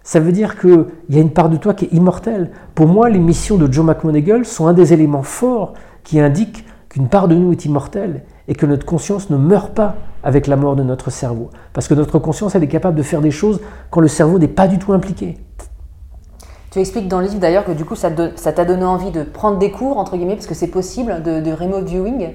Ça 0.09 0.20
veut 0.20 0.32
dire 0.32 0.59
qu'il 0.59 0.86
y 1.11 1.18
a 1.18 1.20
une 1.20 1.32
part 1.32 1.50
de 1.50 1.59
toi 1.59 1.74
qui 1.74 1.84
est 1.84 1.92
immortelle. 1.92 2.50
Pour 2.74 2.86
moi, 2.86 3.11
les 3.11 3.18
missions 3.18 3.59
de 3.59 3.70
Joe 3.70 3.84
McMoneagle 3.84 4.46
sont 4.46 4.66
un 4.66 4.72
des 4.72 4.94
éléments 4.94 5.22
forts 5.22 5.74
qui 6.02 6.18
indiquent 6.18 6.64
qu'une 6.88 7.09
part 7.09 7.28
de 7.28 7.34
nous 7.34 7.52
est 7.52 7.66
immortelle 7.66 8.22
et 8.48 8.54
que 8.54 8.64
notre 8.64 8.86
conscience 8.86 9.28
ne 9.28 9.36
meurt 9.36 9.74
pas 9.74 9.96
avec 10.22 10.46
la 10.46 10.56
mort 10.56 10.76
de 10.76 10.82
notre 10.82 11.11
cerveau. 11.11 11.50
Parce 11.74 11.88
que 11.88 11.92
notre 11.92 12.18
conscience, 12.18 12.54
elle 12.54 12.62
est 12.62 12.68
capable 12.68 12.96
de 12.96 13.02
faire 13.02 13.20
des 13.20 13.30
choses 13.30 13.61
quand 13.90 14.00
le 14.00 14.09
cerveau 14.09 14.38
n'est 14.38 14.48
pas 14.48 14.66
du 14.66 14.78
tout 14.78 14.94
impliqué. 14.94 15.36
Tu 16.70 16.78
expliques 16.78 17.09
dans 17.09 17.20
le 17.20 17.26
livre 17.26 17.40
d'ailleurs 17.40 17.66
que 17.66 17.72
du 17.72 17.84
coup 17.84 17.94
ça 17.94 18.11
t'a 18.11 18.64
donné 18.64 18.84
envie 18.86 19.11
de 19.11 19.24
prendre 19.24 19.59
des 19.59 19.70
cours, 19.70 19.98
entre 19.98 20.16
guillemets, 20.16 20.36
parce 20.36 20.46
que 20.46 20.54
c'est 20.54 20.68
possible, 20.68 21.22
de, 21.22 21.52
remote 21.52 21.84
viewing. 21.84 22.30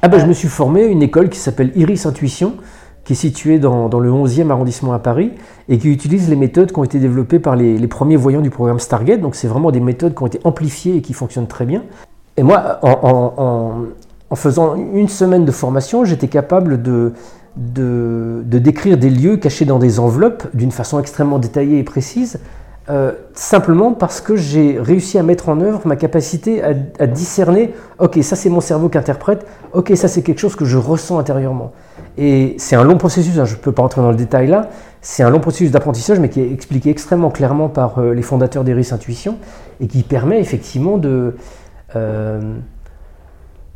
Ah 0.00 0.06
ben, 0.06 0.20
Je 0.20 0.26
me 0.26 0.32
suis 0.32 0.46
formé 0.46 0.84
à 0.84 0.86
une 0.86 1.02
école 1.02 1.28
qui 1.28 1.40
s'appelle 1.40 1.72
Iris 1.74 2.06
Intuition, 2.06 2.52
qui 3.06 3.12
est 3.12 3.16
situé 3.16 3.60
dans, 3.60 3.88
le 3.88 4.10
11e 4.10 4.50
arrondissement 4.50 4.92
à 4.92 4.98
Paris 4.98 5.30
et 5.68 5.78
qui 5.78 5.88
utilise 5.88 6.28
les 6.28 6.34
méthodes 6.34 6.72
qui 6.72 6.78
ont 6.78 6.84
été 6.84 6.98
développées 6.98 7.38
par 7.38 7.54
les, 7.54 7.86
premiers 7.86 8.16
voyants 8.16 8.40
du 8.40 8.50
programme 8.50 8.80
Stargate. 8.80 9.20
Donc 9.20 9.36
c'est 9.36 9.46
vraiment 9.46 9.70
des 9.70 9.78
méthodes 9.78 10.12
qui 10.12 10.22
ont 10.24 10.26
été 10.26 10.40
amplifiées 10.42 10.96
et 10.96 11.02
qui 11.02 11.12
fonctionnent 11.12 11.46
très 11.46 11.64
bien. 11.66 11.84
Et 12.36 12.42
moi, 12.42 12.80
en, 12.82 14.34
faisant 14.34 14.74
une 14.74 15.08
semaine 15.08 15.44
de 15.44 15.52
formation, 15.52 16.04
j'étais 16.04 16.26
capable 16.26 16.82
de, 16.82 17.12
de, 17.56 18.42
décrire 18.58 18.98
des 18.98 19.08
lieux 19.08 19.36
cachés 19.36 19.64
dans 19.64 19.78
des 19.78 20.00
enveloppes 20.00 20.48
d'une 20.52 20.72
façon 20.72 20.98
extrêmement 20.98 21.38
détaillée 21.38 21.78
et 21.78 21.84
précise, 21.84 22.40
euh, 22.90 23.12
simplement 23.34 23.92
parce 23.92 24.20
que 24.20 24.34
j'ai 24.34 24.78
réussi 24.80 25.16
à 25.16 25.22
mettre 25.22 25.48
en 25.48 25.60
œuvre 25.60 25.82
ma 25.84 25.94
capacité 25.94 26.62
à, 26.62 26.70
à 26.98 27.06
discerner, 27.06 27.72
ok, 28.00 28.18
ça 28.22 28.34
c'est 28.34 28.50
mon 28.50 28.60
cerveau 28.60 28.88
qui 28.88 28.98
interprète, 28.98 29.46
ok, 29.72 29.92
ça 29.94 30.08
c'est 30.08 30.22
quelque 30.22 30.40
chose 30.40 30.56
que 30.56 30.64
je 30.64 30.76
ressens 30.76 31.18
intérieurement. 31.20 31.72
Et 32.18 32.54
c'est 32.58 32.76
un 32.76 32.84
long 32.84 32.96
processus, 32.96 33.38
hein, 33.38 33.44
je 33.44 33.56
ne 33.56 33.60
peux 33.60 33.72
pas 33.72 33.82
rentrer 33.82 34.00
dans 34.00 34.10
le 34.10 34.16
détail 34.16 34.46
là, 34.46 34.70
c'est 35.02 35.22
un 35.22 35.30
long 35.30 35.40
processus 35.40 35.70
d'apprentissage, 35.70 36.18
mais 36.18 36.30
qui 36.30 36.40
est 36.40 36.52
expliqué 36.52 36.90
extrêmement 36.90 37.30
clairement 37.30 37.68
par 37.68 37.98
euh, 37.98 38.12
les 38.12 38.22
fondateurs 38.22 38.64
d'Eris 38.64 38.88
Intuition, 38.92 39.36
et 39.80 39.86
qui 39.86 40.02
permet 40.02 40.40
effectivement 40.40 40.98
de... 40.98 41.36
Euh, 41.94 42.56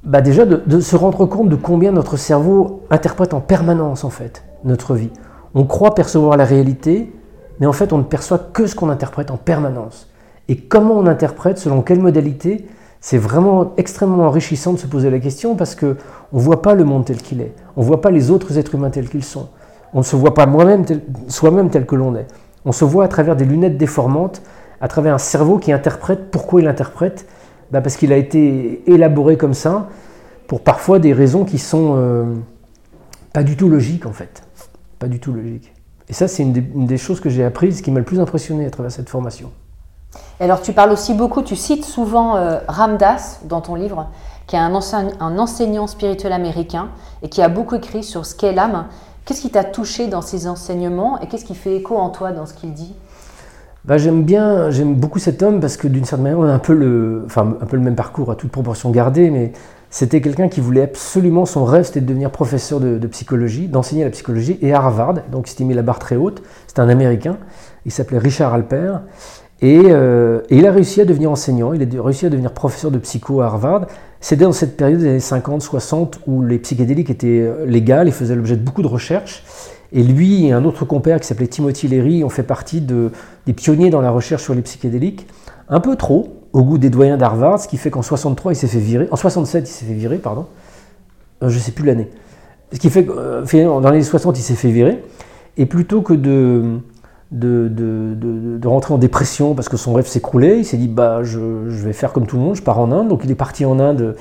bah 0.03 0.23
déjà 0.23 0.47
de, 0.47 0.81
se 0.81 0.97
rendre 0.97 1.27
compte 1.27 1.51
de 1.51 1.57
combien 1.57 1.93
notre 1.93 2.17
cerveau 2.17 2.87
interprète 2.91 3.35
en 3.35 3.41
permanence 3.41 4.03
en 4.03 4.09
fait 4.09 4.45
notre 4.65 4.95
vie. 4.95 5.11
On 5.55 5.65
croit 5.65 5.95
percevoir 5.95 6.39
la 6.39 6.47
réalité, 6.47 7.13
mais 7.61 7.67
en 7.67 7.73
fait 7.73 7.93
on 7.93 7.99
ne 7.99 8.03
perçoit 8.03 8.39
que 8.39 8.67
ce 8.67 8.75
qu'on 8.75 8.89
interprète 8.89 9.31
en 9.31 9.37
permanence. 9.37 10.09
Et 10.49 10.57
comment 10.57 10.95
on 10.95 11.07
interprète, 11.07 11.59
selon 11.59 11.83
quelle 11.83 12.01
modalité, 12.01 12.67
c'est 13.01 13.19
vraiment 13.19 13.73
extrêmement 13.77 14.27
enrichissant 14.27 14.75
de 14.75 14.79
se 14.79 14.87
poser 14.87 15.11
la 15.11 15.19
question 15.19 15.57
parce 15.57 15.75
que 15.75 15.97
on 16.33 16.39
ne 16.39 16.43
voit 16.43 16.63
pas 16.63 16.75
le 16.75 16.85
monde 16.85 17.05
tel 17.05 17.17
qu'il 17.17 17.41
est, 17.41 17.53
on 17.77 17.81
ne 17.81 17.87
voit 17.87 18.01
pas 18.01 18.11
les 18.11 18.31
autres 18.31 18.59
êtres 18.59 18.75
humains 18.75 18.91
tels 18.91 19.09
qu'ils 19.09 19.25
sont, 19.25 19.49
on 19.93 19.99
ne 19.99 20.05
se 20.05 20.17
voit 20.17 20.35
pas 20.35 20.47
moi-même 20.47 20.85
soi-même 21.29 21.71
tel 21.71 21.87
que 21.87 21.97
l'on 21.97 22.15
est. 22.15 22.27
On 22.65 22.73
se 22.73 22.85
voit 22.85 23.05
à 23.05 23.09
travers 23.09 23.37
des 23.37 23.45
lunettes 23.45 23.79
déformantes, 23.79 24.43
à 24.81 24.89
travers 24.89 25.15
un 25.15 25.19
cerveau 25.19 25.59
qui 25.59 25.73
interprète. 25.73 26.31
Pourquoi 26.31 26.61
il 26.61 26.69
interprète? 26.69 27.27
Bah 27.71 27.81
Parce 27.81 27.97
qu'il 27.97 28.13
a 28.13 28.17
été 28.17 28.83
élaboré 28.87 29.37
comme 29.37 29.55
ça, 29.55 29.89
pour 30.47 30.61
parfois 30.61 30.99
des 30.99 31.13
raisons 31.13 31.45
qui 31.45 31.59
sont 31.59 31.95
euh, 31.97 32.25
pas 33.33 33.43
du 33.43 33.57
tout 33.57 33.69
logiques 33.69 34.07
en 34.07 34.13
fait. 34.13 34.43
Pas 34.99 35.09
du 35.09 35.19
tout 35.21 35.33
logiques. 35.33 35.73
Et 36.09 36.13
ça, 36.13 36.29
c'est 36.29 36.43
une, 36.43 36.53
des 36.87 36.97
choses 36.99 37.21
que 37.21 37.31
j'ai 37.31 37.45
apprises, 37.45 37.83
qui 37.83 37.91
m'a 37.91 38.01
le 38.01 38.05
plus 38.05 38.21
impressionné 38.21 38.67
à 38.67 38.71
travers 38.71 38.91
cette 38.91 39.09
formation. 39.09 39.53
Alors, 40.41 40.63
tu 40.63 40.73
parles 40.73 40.91
aussi 40.91 41.15
beaucoup, 41.15 41.43
tu 41.43 41.57
cites 41.57 41.85
souvent 41.85 42.37
euh, 42.37 42.59
Ramdas 42.67 43.41
dans 43.45 43.61
ton 43.61 43.75
livre, 43.75 44.07
qui 44.47 44.57
est 44.57 44.59
un, 44.59 44.75
enseignant 44.75 45.87
spirituel 45.87 46.33
américain 46.33 46.89
et 47.23 47.29
qui 47.29 47.43
a 47.43 47.49
beaucoup 47.49 47.77
écrit 47.77 48.03
sur 48.03 48.27
ce 48.27 48.35
qu'est 48.35 48.53
l'âme. 48.53 48.87
Qu'est-ce 49.25 49.43
qui 49.43 49.51
t'a 49.51 49.65
touché 49.65 50.09
dans 50.09 50.23
ses 50.23 50.49
enseignements 50.49 51.21
et 51.21 51.29
qu'est-ce 51.29 51.45
qui 51.45 51.55
fait 51.55 51.77
écho 51.77 51.97
en 51.97 52.09
toi 52.09 52.33
dans 52.33 52.47
ce 52.47 52.55
qu'il 52.55 52.73
dit? 52.73 52.95
Bah, 53.85 53.97
j'aime 53.97 54.25
bien, 54.25 54.71
j'aime 54.71 54.95
beaucoup 54.95 55.19
cet 55.19 55.43
homme 55.43 55.61
parce 55.61 55.77
que 55.77 55.89
d'une 55.89 56.05
certaine 56.05 56.25
manière, 56.25 56.39
on 56.39 56.45
a 56.45 56.53
un 56.53 56.59
peu 56.59 56.75
le, 56.75 57.23
enfin, 57.27 57.57
un 57.61 57.67
peu 57.67 57.77
le 57.77 57.83
même 57.83 57.95
parcours 57.95 58.31
à 58.31 58.35
toute 58.35 58.51
proportion 58.51 58.91
gardée, 58.91 59.31
mais 59.31 59.53
c'était 59.91 60.21
quelqu'un 60.21 60.49
qui 60.49 60.61
voulait 60.61 60.83
absolument, 60.83 61.47
son 61.47 61.65
rêve 61.65 61.85
c'était 61.85 62.01
de 62.01 62.07
devenir 62.07 62.31
professeur 62.31 62.79
de, 62.79 63.07
psychologie, 63.09 63.69
d'enseigner 63.69 64.05
la 64.05 64.11
psychologie, 64.11 64.59
et 64.63 64.73
à 64.73 64.79
Harvard, 64.79 65.15
donc 65.33 65.49
il 65.49 65.51
s'était 65.51 65.65
mis 65.65 65.75
la 65.75 65.83
barre 65.83 65.99
très 65.99 66.17
haute, 66.17 66.43
c'était 66.69 66.81
un 66.81 66.89
Américain, 66.89 67.39
il 67.85 67.91
s'appelait 67.91 68.19
Richard 68.19 68.55
Alper, 68.55 68.99
et, 69.63 69.81
euh, 69.87 70.41
et, 70.49 70.57
il 70.57 70.67
a 70.67 70.73
réussi 70.73 71.01
à 71.01 71.05
devenir 71.05 71.31
enseignant, 71.31 71.73
il 71.75 71.83
a 71.83 72.03
réussi 72.03 72.25
à 72.25 72.31
devenir 72.31 72.53
professeur 72.53 72.91
de 72.91 72.99
psycho 72.99 73.41
à 73.41 73.47
Harvard. 73.47 73.87
C'était 74.21 74.45
dans 74.45 74.53
cette 74.53 74.77
période 74.77 75.01
des 75.01 75.09
années 75.09 75.19
50-60 75.19 76.15
où 76.27 76.43
les 76.43 76.59
psychédéliques 76.59 77.11
étaient 77.11 77.41
euh, 77.41 77.67
légales 77.67 78.09
et 78.09 78.11
faisaient 78.11 78.37
l'objet 78.37 78.57
de 78.57 78.63
beaucoup 78.63 78.83
de 78.83 78.89
recherches. 78.89 79.45
Et 79.93 80.03
lui 80.03 80.47
et 80.47 80.53
un 80.53 80.65
autre 80.65 80.85
compère 80.85 81.21
qui 81.21 81.27
s'appelait 81.27 81.49
Timothy 81.49 81.89
Leary 81.89 82.25
ont 82.25 82.29
fait 82.29 82.43
partie 82.43 82.81
de, 82.81 83.11
des 83.47 83.53
pionniers 83.53 83.91
dans 83.91 84.01
la 84.01 84.11
recherche 84.11 84.43
sur 84.43 84.55
les 84.55 84.63
psychédéliques. 84.63 85.27
Un 85.69 85.81
peu 85.81 85.97
trop, 85.97 86.37
au 86.53 86.63
goût 86.63 86.79
des 86.79 86.91
doyens 86.91 87.17
d'Harvard, 87.17 87.61
ce 87.61 87.69
qui 87.69 87.77
fait 87.77 87.91
qu'en 87.91 88.03
63, 88.03 88.53
il 88.53 88.57
s'est 88.57 88.67
fait 88.67 88.79
virer. 88.79 89.09
En 89.11 89.17
67, 89.17 89.69
il 89.69 89.73
s'est 89.73 89.85
fait 89.85 89.93
virer, 89.93 90.19
pardon. 90.19 90.47
Euh, 91.43 91.49
je 91.49 91.57
ne 91.57 91.61
sais 91.61 91.73
plus 91.73 91.85
l'année. 91.85 92.09
Ce 92.73 92.79
qui 92.79 92.89
fait 92.89 93.05
que, 93.05 93.13
dans 93.13 93.81
les 93.81 93.87
années 93.87 94.03
60, 94.03 94.39
il 94.39 94.43
s'est 94.43 94.55
fait 94.55 94.71
virer. 94.71 95.03
Et 95.57 95.67
plutôt 95.67 96.03
que 96.03 96.15
de, 96.15 96.79
de, 97.33 97.69
de, 97.69 98.59
de, 98.59 98.69
rentrer 98.69 98.93
en 98.93 98.99
dépression 98.99 99.55
parce 99.55 99.69
que 99.69 99.77
son 99.77 99.93
rêve 99.93 100.07
s'écroulait, 100.07 100.59
il 100.59 100.65
s'est 100.65 100.77
dit 100.77 100.89
bah, 100.89 101.23
je, 101.23 101.69
je, 101.69 101.85
vais 101.85 101.93
faire 101.93 102.13
comme 102.13 102.27
tout 102.27 102.37
le 102.37 102.43
monde, 102.43 102.57
je 102.57 102.63
pars 102.63 102.79
en 102.79 102.91
Inde. 102.91 103.09
Donc 103.09 103.23
il 103.25 103.31
est 103.31 103.37
parti 103.37 103.65
en 103.65 103.79
Inde 103.79 104.17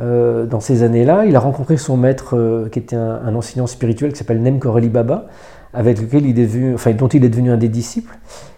euh, 0.00 0.44
dans 0.44 0.58
ces 0.58 0.82
années-là. 0.82 1.24
Il 1.24 1.36
a 1.36 1.40
rencontré 1.40 1.76
son 1.76 1.96
maître, 1.96 2.36
euh, 2.36 2.68
qui 2.68 2.80
était 2.80 2.96
un, 2.96 3.32
enseignant 3.34 3.68
spirituel 3.68 4.12
qui 4.12 4.18
s'appelle 4.18 4.42
Nem 4.42 4.58
Koreli 4.58 4.88
Baba, 4.88 5.26
avec 5.72 6.00
lequel 6.00 6.26
il 6.26 6.38
est 6.38 6.46
devenu, 6.46 6.74
enfin, 6.74 6.92
dont 6.92 7.06
il 7.06 7.24
est 7.24 7.28
devenu 7.28 7.52
un 7.52 7.56
des 7.56 7.68
disciples. 7.68 8.16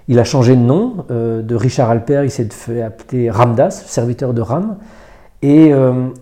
Il 0.08 0.18
a 0.18 0.24
changé 0.24 0.56
de 0.56 0.62
nom, 0.62 1.04
euh, 1.10 1.42
de 1.42 1.54
Richard 1.54 1.90
Alper, 1.90 2.22
il 2.24 2.30
s'est 2.30 2.48
fait 2.50 2.80
appeler 2.80 3.28
Ramdas, 3.28 3.70
serviteur 3.86 4.32
de 4.32 4.40
Ram. 4.40 4.76
Et, 5.42 5.70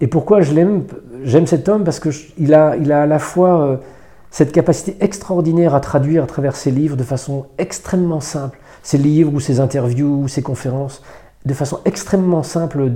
et 0.01 0.07
pourquoi 0.09 0.41
je 0.41 0.53
l'aime 0.53 0.83
J'aime 1.23 1.47
cet 1.47 1.69
homme? 1.69 1.85
Parce 1.85 2.01
qu'il 2.01 2.53
a, 2.53 2.77
il 2.77 2.91
a 2.93 3.03
à 3.03 3.07
la 3.07 3.21
fois 3.21 3.81
cette 4.35 4.51
capacité 4.51 4.97
extraordinaire 4.99 5.77
à 5.77 5.81
traduire 5.81 6.25
à 6.25 6.27
travers 6.27 6.57
ses 6.57 6.73
livres 6.73 6.97
de 6.97 7.05
façon 7.05 7.47
extrêmement 7.57 8.19
simple, 8.19 8.59
ses 8.83 8.99
livres 8.99 9.33
ou 9.33 9.39
ses 9.39 9.61
interviews 9.61 10.23
ou 10.25 10.27
ses 10.27 10.43
conférences, 10.43 11.03
de 11.47 11.55
façon 11.55 11.79
extrêmement 11.85 12.43
simple 12.43 12.91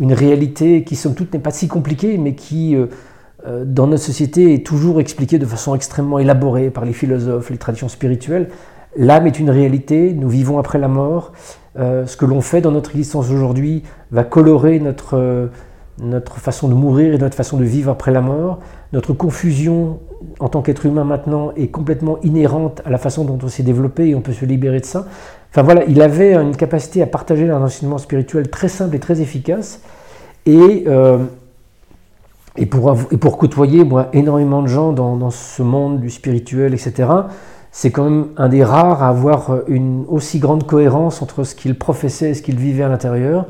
une 0.00 0.12
réalité 0.14 0.82
qui, 0.82 0.96
somme 0.96 1.14
toute, 1.14 1.34
n'est 1.34 1.40
pas 1.40 1.50
si 1.50 1.68
compliquée, 1.68 2.16
mais 2.16 2.34
qui, 2.34 2.74
euh, 2.74 2.86
euh, 3.46 3.64
dans 3.66 3.86
notre 3.86 4.02
société, 4.02 4.54
est 4.54 4.64
toujours 4.64 4.98
expliquée 4.98 5.38
de 5.38 5.44
façon 5.44 5.74
extrêmement 5.74 6.18
élaborée 6.18 6.70
par 6.70 6.86
les 6.86 6.94
philosophes, 6.94 7.50
les 7.50 7.58
traditions 7.58 7.90
spirituelles. 7.90 8.48
L'âme 8.96 9.26
est 9.26 9.38
une 9.38 9.50
réalité, 9.50 10.14
nous 10.14 10.30
vivons 10.30 10.58
après 10.58 10.78
la 10.78 10.88
mort. 10.88 11.34
Euh, 11.78 12.06
ce 12.06 12.16
que 12.16 12.24
l'on 12.24 12.40
fait 12.40 12.62
dans 12.62 12.72
notre 12.72 12.92
existence 12.92 13.30
aujourd'hui 13.30 13.82
va 14.10 14.24
colorer 14.24 14.80
notre, 14.80 15.50
notre 15.98 16.36
façon 16.38 16.68
de 16.68 16.74
mourir 16.74 17.14
et 17.14 17.18
notre 17.18 17.36
façon 17.36 17.56
de 17.56 17.64
vivre 17.64 17.90
après 17.90 18.12
la 18.12 18.20
mort. 18.20 18.58
Notre 18.92 19.12
confusion 19.12 20.00
en 20.40 20.48
tant 20.48 20.62
qu'être 20.62 20.86
humain 20.86 21.04
maintenant 21.04 21.52
est 21.56 21.68
complètement 21.68 22.18
inhérente 22.22 22.82
à 22.84 22.90
la 22.90 22.98
façon 22.98 23.24
dont 23.24 23.38
on 23.42 23.48
s'est 23.48 23.62
développé 23.62 24.08
et 24.08 24.14
on 24.14 24.20
peut 24.20 24.32
se 24.32 24.44
libérer 24.44 24.80
de 24.80 24.84
ça. 24.84 25.06
Enfin 25.50 25.62
voilà, 25.62 25.84
il 25.84 26.00
avait 26.00 26.34
une 26.34 26.56
capacité 26.56 27.02
à 27.02 27.06
partager 27.06 27.48
un 27.48 27.62
enseignement 27.62 27.98
spirituel 27.98 28.48
très 28.48 28.68
simple 28.68 28.96
et 28.96 29.00
très 29.00 29.20
efficace. 29.20 29.80
Et, 30.46 30.84
euh, 30.86 31.18
et, 32.56 32.66
pour, 32.66 32.96
et 33.10 33.16
pour 33.16 33.38
côtoyer 33.38 33.84
moi, 33.84 34.08
énormément 34.12 34.62
de 34.62 34.68
gens 34.68 34.92
dans, 34.92 35.16
dans 35.16 35.30
ce 35.30 35.62
monde 35.62 36.00
du 36.00 36.10
spirituel, 36.10 36.74
etc., 36.74 37.08
c'est 37.70 37.90
quand 37.90 38.04
même 38.04 38.26
un 38.36 38.50
des 38.50 38.62
rares 38.62 39.02
à 39.02 39.08
avoir 39.08 39.60
une 39.66 40.04
aussi 40.08 40.38
grande 40.38 40.66
cohérence 40.66 41.22
entre 41.22 41.42
ce 41.42 41.54
qu'il 41.54 41.78
professait 41.78 42.30
et 42.30 42.34
ce 42.34 42.42
qu'il 42.42 42.58
vivait 42.58 42.82
à 42.82 42.88
l'intérieur, 42.88 43.46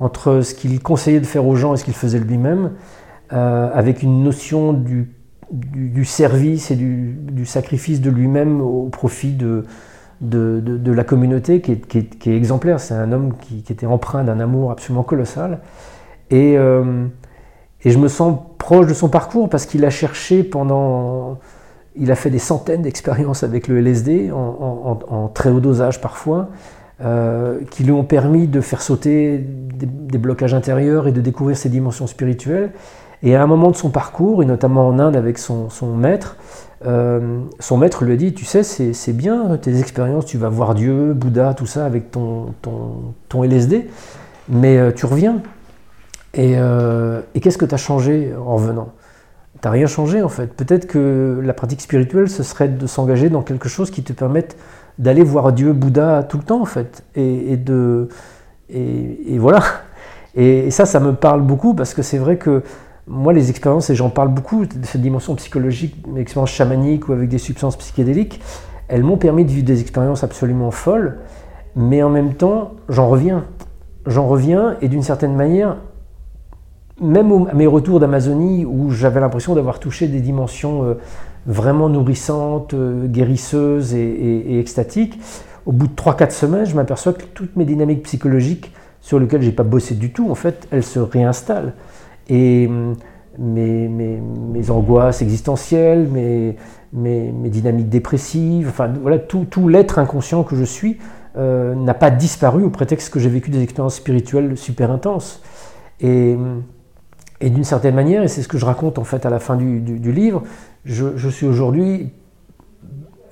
entre 0.00 0.40
ce 0.40 0.54
qu'il 0.54 0.80
conseillait 0.80 1.20
de 1.20 1.26
faire 1.26 1.46
aux 1.46 1.56
gens 1.56 1.74
et 1.74 1.76
ce 1.76 1.84
qu'il 1.84 1.94
faisait 1.94 2.18
lui-même, 2.18 2.72
euh, 3.32 3.70
avec 3.72 4.02
une 4.02 4.22
notion 4.22 4.72
du, 4.72 5.14
service 6.04 6.70
et 6.70 6.76
du, 6.76 7.46
sacrifice 7.46 8.00
de 8.00 8.10
lui-même 8.10 8.60
au 8.60 8.88
profit 8.88 9.32
de, 9.32 9.64
de, 10.20 10.92
la 10.92 11.04
communauté 11.04 11.60
qui 11.60 11.72
est, 11.72 12.26
exemplaire. 12.26 12.80
C'est 12.80 12.94
un 12.94 13.12
homme 13.12 13.34
qui, 13.40 13.64
était 13.70 13.86
empreint 13.86 14.24
d'un 14.24 14.40
amour 14.40 14.70
absolument 14.70 15.02
colossal. 15.02 15.60
Euh, 16.32 17.06
et, 17.84 17.90
je 17.90 17.98
me 17.98 18.08
sens 18.08 18.38
proche 18.58 18.86
de 18.86 18.94
son 18.94 19.08
parcours 19.08 19.48
parce 19.48 19.66
qu'il 19.66 19.84
a 19.84 19.90
cherché 19.90 20.42
pendant... 20.42 21.38
Il 21.96 22.10
a 22.10 22.16
fait 22.16 22.30
des 22.30 22.40
centaines 22.40 22.82
d'expériences 22.82 23.44
avec 23.44 23.68
le 23.68 23.78
LSD, 23.78 24.32
en, 24.32 25.30
très 25.32 25.50
haut 25.50 25.60
dosage 25.60 26.00
parfois, 26.00 26.48
euh, 27.02 27.58
qui 27.72 27.82
lui 27.82 27.90
ont 27.90 28.04
permis 28.04 28.46
de 28.46 28.60
faire 28.60 28.80
sauter 28.80 29.38
des, 29.38 30.16
blocages 30.16 30.54
intérieurs 30.54 31.08
et 31.08 31.12
de 31.12 31.20
découvrir 31.20 31.56
ses 31.56 31.68
dimensions 31.68 32.06
spirituelles. 32.06 32.70
Et 33.24 33.34
à 33.34 33.42
un 33.42 33.48
moment 33.48 33.72
de 33.72 33.76
son 33.76 33.90
parcours, 33.90 34.44
et 34.44 34.46
notamment 34.46 34.86
en 34.86 35.00
Inde 35.00 35.16
avec 35.16 35.38
son 35.38 35.68
maître, 35.96 36.36
euh, 36.86 37.40
son 37.58 37.78
maître 37.78 38.04
lui 38.04 38.12
a 38.12 38.16
dit, 38.16 38.32
tu 38.32 38.44
sais, 38.44 38.62
c'est 38.62 39.12
bien 39.12 39.56
tes 39.56 39.80
expériences, 39.80 40.24
tu 40.24 40.38
vas 40.38 40.48
voir 40.48 40.76
Dieu, 40.76 41.14
Bouddha, 41.14 41.54
tout 41.54 41.66
ça 41.66 41.84
avec 41.84 42.12
ton, 42.12 42.54
LSD, 43.42 43.88
mais 44.48 44.78
euh, 44.78 44.92
tu 44.92 45.06
reviens. 45.06 45.40
Et, 46.34 46.56
qu'est-ce 47.40 47.58
que 47.58 47.64
tu 47.64 47.74
as 47.74 47.78
changé 47.78 48.32
en 48.36 48.54
revenant? 48.54 48.90
Tu 49.60 49.68
rien 49.68 49.86
changé 49.86 50.22
en 50.22 50.28
fait. 50.28 50.54
Peut-être 50.54 50.86
que 50.86 51.40
la 51.42 51.54
pratique 51.54 51.80
spirituelle, 51.80 52.28
ce 52.28 52.44
serait 52.44 52.68
de 52.68 52.86
s'engager 52.86 53.30
dans 53.30 53.42
quelque 53.42 53.68
chose 53.68 53.90
qui 53.90 54.04
te 54.04 54.12
permette 54.12 54.56
d'aller 54.98 55.22
voir 55.22 55.52
Dieu, 55.52 55.72
Bouddha 55.72 56.22
tout 56.22 56.38
le 56.38 56.44
temps 56.44 56.60
en 56.60 56.66
fait. 56.66 57.04
Et, 57.16 57.58
voilà. 59.38 59.62
Et, 60.34 60.70
ça, 60.70 60.86
ça 60.86 61.00
me 61.00 61.12
parle 61.14 61.42
beaucoup 61.42 61.74
parce 61.74 61.94
que 61.94 62.02
c'est 62.02 62.18
vrai 62.18 62.36
que 62.36 62.62
moi, 63.06 63.32
les 63.32 63.50
expériences, 63.50 63.90
et 63.90 63.94
j'en 63.94 64.08
parle 64.08 64.28
beaucoup, 64.28 64.64
cette 64.82 65.02
dimension 65.02 65.34
psychologique, 65.34 65.94
expériences 66.16 66.50
chamaniques 66.50 67.08
ou 67.08 67.12
avec 67.12 67.28
des 67.28 67.38
substances 67.38 67.76
psychédéliques, 67.76 68.40
elles 68.88 69.02
m'ont 69.02 69.18
permis 69.18 69.44
de 69.44 69.50
vivre 69.50 69.66
des 69.66 69.80
expériences 69.80 70.24
absolument 70.24 70.70
folles, 70.70 71.18
mais 71.76 72.02
en 72.02 72.08
même 72.08 72.34
temps, 72.34 72.72
j'en 72.88 73.08
reviens. 73.08 73.44
J'en 74.06 74.26
reviens, 74.26 74.76
et 74.80 74.88
d'une 74.88 75.02
certaine 75.02 75.34
manière, 75.34 75.76
même 77.00 77.46
à 77.50 77.54
mes 77.54 77.66
retours 77.66 78.00
d'Amazonie, 78.00 78.64
où 78.64 78.90
j'avais 78.90 79.20
l'impression 79.20 79.54
d'avoir 79.54 79.80
touché 79.80 80.08
des 80.08 80.20
dimensions 80.20 80.84
euh, 80.84 80.94
vraiment 81.46 81.88
nourrissantes, 81.88 82.74
euh, 82.74 83.06
guérisseuses 83.06 83.94
et, 83.94 84.58
extatiques, 84.58 85.18
au 85.66 85.72
bout 85.72 85.86
de 85.86 85.94
3-4 85.94 86.30
semaines, 86.30 86.66
je 86.66 86.74
m'aperçois 86.74 87.12
que 87.12 87.24
toutes 87.24 87.56
mes 87.56 87.64
dynamiques 87.64 88.02
psychologiques, 88.02 88.72
sur 89.00 89.18
lesquelles 89.18 89.42
je 89.42 89.48
n'ai 89.48 89.54
pas 89.54 89.64
bossé 89.64 89.94
du 89.94 90.12
tout, 90.12 90.30
en 90.30 90.34
fait, 90.34 90.66
elles 90.70 90.82
se 90.82 90.98
réinstallent. 90.98 91.74
Et 92.28 92.66
hum, 92.68 92.94
mes, 93.38 93.88
mes, 93.88 94.18
mes 94.20 94.70
angoisses 94.70 95.20
existentielles, 95.20 96.08
mes, 96.08 96.56
mes, 96.92 97.50
dynamiques 97.50 97.88
dépressives, 97.88 98.68
enfin 98.68 98.90
voilà, 99.00 99.18
tout, 99.18 99.46
tout 99.50 99.68
l'être 99.68 99.98
inconscient 99.98 100.42
que 100.42 100.56
je 100.56 100.64
suis 100.64 100.98
euh, 101.36 101.74
n'a 101.74 101.94
pas 101.94 102.10
disparu 102.10 102.62
au 102.62 102.70
prétexte 102.70 103.12
que 103.12 103.18
j'ai 103.18 103.28
vécu 103.28 103.50
des 103.50 103.62
expériences 103.62 103.96
spirituelles 103.96 104.56
super 104.56 104.90
intenses. 104.90 105.42
Hum, 106.02 106.62
et 107.44 107.50
d'une 107.50 107.62
certaine 107.64 107.94
manière, 107.94 108.22
et 108.22 108.28
c'est 108.28 108.40
ce 108.40 108.48
que 108.48 108.56
je 108.56 108.64
raconte 108.64 108.98
en 108.98 109.04
fait 109.04 109.26
à 109.26 109.30
la 109.30 109.38
fin 109.38 109.56
du, 109.56 109.78
du, 109.80 110.12
livre, 110.12 110.42
je, 110.86 111.28
suis 111.28 111.46
aujourd'hui 111.46 112.10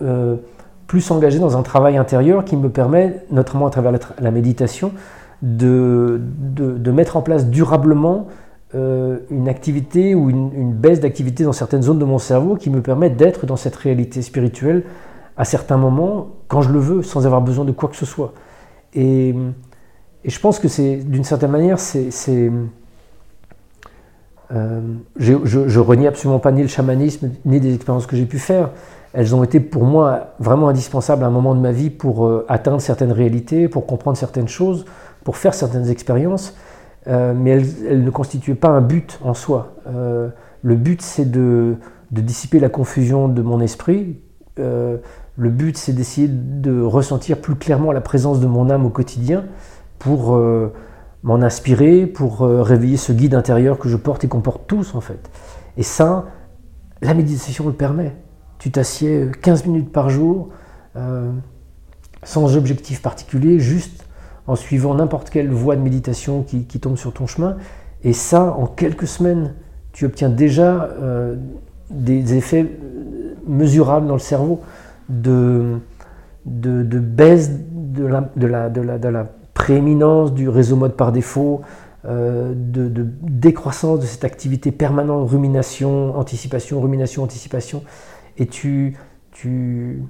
euh, 0.02 0.36
plus 0.86 1.10
engagé 1.10 1.38
dans 1.38 1.56
un 1.56 1.62
travail 1.62 1.96
intérieur 1.96 2.44
qui 2.44 2.58
me 2.58 2.68
permet, 2.68 3.24
notamment 3.30 3.66
à 3.66 3.70
travers 3.70 3.90
la, 4.20 4.30
méditation, 4.30 4.92
de, 5.40 6.20
de, 6.20 6.90
mettre 6.90 7.16
en 7.16 7.22
place 7.22 7.48
durablement 7.48 8.26
euh, 8.74 9.20
une 9.30 9.48
activité 9.48 10.14
ou 10.14 10.28
une, 10.28 10.74
baisse 10.74 11.00
d'activité 11.00 11.44
dans 11.44 11.54
certaines 11.54 11.82
zones 11.82 11.98
de 11.98 12.04
mon 12.04 12.18
cerveau 12.18 12.56
qui 12.56 12.68
me 12.68 12.82
permettent 12.82 13.16
d'être 13.16 13.46
dans 13.46 13.56
cette 13.56 13.76
réalité 13.76 14.20
spirituelle 14.20 14.82
à 15.38 15.46
certains 15.46 15.78
moments, 15.78 16.32
quand 16.48 16.60
je 16.60 16.70
le 16.70 16.80
veux, 16.80 17.02
sans 17.02 17.24
avoir 17.24 17.40
besoin 17.40 17.64
de 17.64 17.72
quoi 17.72 17.88
que 17.88 17.96
ce 17.96 18.04
soit. 18.04 18.34
Et, 18.92 19.34
je 20.22 20.38
pense 20.38 20.58
que 20.58 20.68
c'est, 20.68 20.96
d'une 20.96 21.24
certaine 21.24 21.50
manière, 21.50 21.80
c'est. 21.80 22.10
Euh, 24.54 24.80
je, 25.16 25.34
je 25.44 25.80
renie 25.80 26.06
absolument 26.06 26.38
pas 26.38 26.52
ni 26.52 26.62
le 26.62 26.68
chamanisme, 26.68 27.30
ni 27.44 27.60
des 27.60 27.74
expériences 27.74 28.06
que 28.06 28.16
j'ai 28.16 28.26
pu 28.26 28.38
faire. 28.38 28.70
Elles 29.14 29.34
ont 29.34 29.44
été 29.44 29.60
pour 29.60 29.84
moi 29.84 30.34
vraiment 30.38 30.68
indispensables 30.68 31.24
à 31.24 31.26
un 31.26 31.30
moment 31.30 31.54
de 31.54 31.60
ma 31.60 31.72
vie 31.72 31.90
pour 31.90 32.26
euh, 32.26 32.44
atteindre 32.48 32.80
certaines 32.80 33.12
réalités, 33.12 33.68
pour 33.68 33.86
comprendre 33.86 34.16
certaines 34.16 34.48
choses, 34.48 34.84
pour 35.24 35.36
faire 35.36 35.54
certaines 35.54 35.88
expériences. 35.88 36.56
Euh, 37.08 37.34
mais 37.36 37.62
elles, 37.88 38.04
ne 38.04 38.10
constituaient 38.10 38.54
pas 38.54 38.68
un 38.68 38.80
but 38.80 39.18
en 39.22 39.34
soi. 39.34 39.74
le 39.86 40.76
but, 40.76 41.02
c'est 41.02 41.30
de, 41.30 41.76
de, 42.10 42.20
dissiper 42.20 42.60
la 42.60 42.68
confusion 42.68 43.28
de 43.28 43.42
mon 43.42 43.60
esprit, 43.60 44.18
le 44.56 45.48
but, 45.48 45.76
c'est 45.76 45.92
d'essayer 45.92 46.28
de 46.28 46.80
ressentir 46.80 47.40
plus 47.40 47.56
clairement 47.56 47.90
la 47.90 48.02
présence 48.02 48.38
de 48.38 48.46
mon 48.46 48.70
âme 48.70 48.86
au 48.86 48.90
quotidien 48.90 49.44
pour 49.98 50.38
m'en 51.22 51.36
inspirer, 51.42 52.06
pour 52.06 52.42
euh, 52.42 52.62
réveiller 52.62 52.96
ce 52.96 53.12
guide 53.12 53.34
intérieur 53.34 53.78
que 53.78 53.88
je 53.88 53.96
porte 53.96 54.24
et 54.24 54.28
qu'on 54.28 54.40
porte 54.40 54.62
tous 54.66 54.94
en 54.94 55.00
fait. 55.00 55.30
Et 55.76 55.82
ça, 55.82 56.26
la 57.00 57.14
méditation 57.14 57.66
le 57.66 57.72
permet. 57.72 58.14
Tu 58.58 58.70
t'assieds 58.70 59.28
15 59.42 59.66
minutes 59.66 59.92
par 59.92 60.10
jour, 60.10 60.50
euh, 60.96 61.30
sans 62.22 62.56
objectif 62.56 63.02
particulier, 63.02 63.58
juste 63.58 64.04
en 64.46 64.56
suivant 64.56 64.94
n'importe 64.94 65.30
quelle 65.30 65.50
voie 65.50 65.76
de 65.76 65.82
méditation 65.82 66.42
qui, 66.42 66.64
tombe 66.80 66.96
sur 66.96 67.12
ton 67.12 67.26
chemin. 67.26 67.56
Et 68.02 68.12
ça, 68.12 68.52
en 68.58 68.66
quelques 68.66 69.06
semaines, 69.06 69.54
tu 69.92 70.04
obtiens 70.04 70.28
déjà 70.28 70.88
des 71.90 72.34
effets 72.34 72.66
mesurables 73.46 74.06
dans 74.06 74.14
le 74.14 74.20
cerveau 74.20 74.60
de, 75.08 75.78
baisse 76.44 77.50
de 77.50 78.06
la, 78.06 79.32
prééminence 79.54 80.32
du 80.32 80.48
réseau 80.48 80.76
mode 80.76 80.96
par 80.96 81.12
défaut, 81.12 81.62
euh, 82.04 82.52
de, 82.56 83.06
décroissance 83.22 84.00
de 84.00 84.06
cette 84.06 84.24
activité 84.24 84.72
permanente, 84.72 85.30
rumination, 85.30 86.16
anticipation, 86.16 86.80
rumination, 86.80 87.22
anticipation. 87.22 87.84
Et 88.38 88.46
tu, 88.46 88.96
tu, 89.30 90.02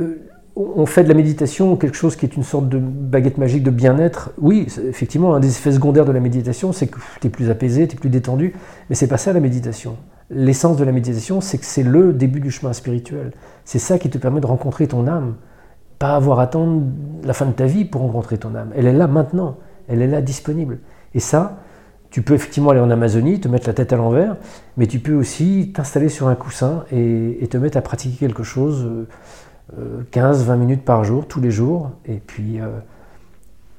euh, 0.00 0.16
on 0.56 0.86
fait 0.86 1.04
de 1.04 1.08
la 1.08 1.14
méditation 1.14 1.76
quelque 1.76 1.96
chose 1.96 2.16
qui 2.16 2.26
est 2.26 2.36
une 2.36 2.42
sorte 2.42 2.68
de 2.68 2.78
baguette 2.78 3.38
magique 3.38 3.62
de 3.62 3.70
bien-être. 3.70 4.32
Oui, 4.38 4.66
effectivement, 4.88 5.34
un 5.34 5.40
des 5.40 5.50
effets 5.50 5.72
secondaires 5.72 6.04
de 6.04 6.12
la 6.12 6.20
méditation, 6.20 6.72
c'est 6.72 6.86
que 6.86 6.98
tu 7.20 7.26
es 7.26 7.30
plus 7.30 7.50
apaisé, 7.50 7.86
tu 7.86 7.96
es 7.96 7.98
plus 7.98 8.10
détendu, 8.10 8.54
mais 8.88 8.96
c'est 8.96 9.06
pas 9.06 9.18
ça 9.18 9.32
la 9.32 9.40
méditation. 9.40 9.96
L'essence 10.30 10.76
de 10.76 10.84
la 10.84 10.92
méditation, 10.92 11.40
c'est 11.40 11.58
que 11.58 11.64
c'est 11.64 11.82
le 11.82 12.12
début 12.12 12.40
du 12.40 12.50
chemin 12.50 12.72
spirituel. 12.72 13.32
C'est 13.64 13.78
ça 13.78 13.98
qui 13.98 14.10
te 14.10 14.18
permet 14.18 14.40
de 14.40 14.46
rencontrer 14.46 14.88
ton 14.88 15.06
âme. 15.06 15.36
Pas 15.98 16.14
avoir 16.14 16.40
à 16.40 16.44
attendre 16.44 16.82
la 17.24 17.32
fin 17.32 17.46
de 17.46 17.52
ta 17.52 17.66
vie 17.66 17.84
pour 17.84 18.02
rencontrer 18.02 18.38
ton 18.38 18.54
âme. 18.54 18.70
Elle 18.76 18.86
est 18.86 18.92
là 18.92 19.06
maintenant, 19.06 19.56
elle 19.88 20.02
est 20.02 20.06
là 20.06 20.20
disponible. 20.20 20.78
Et 21.14 21.20
ça, 21.20 21.58
tu 22.10 22.22
peux 22.22 22.34
effectivement 22.34 22.70
aller 22.70 22.80
en 22.80 22.90
Amazonie, 22.90 23.40
te 23.40 23.48
mettre 23.48 23.66
la 23.66 23.74
tête 23.74 23.92
à 23.92 23.96
l'envers, 23.96 24.36
mais 24.76 24.86
tu 24.86 24.98
peux 24.98 25.14
aussi 25.14 25.72
t'installer 25.74 26.08
sur 26.08 26.28
un 26.28 26.34
coussin 26.34 26.84
et, 26.92 27.46
te 27.50 27.56
mettre 27.56 27.76
à 27.76 27.82
pratiquer 27.82 28.16
quelque 28.16 28.42
chose. 28.42 28.86
Euh, 29.76 30.02
15-20 30.12 30.56
minutes 30.56 30.84
par 30.84 31.04
jour, 31.04 31.26
tous 31.26 31.40
les 31.40 31.50
jours. 31.50 31.90
Et 32.06 32.22
puis, 32.26 32.60
euh, 32.60 32.68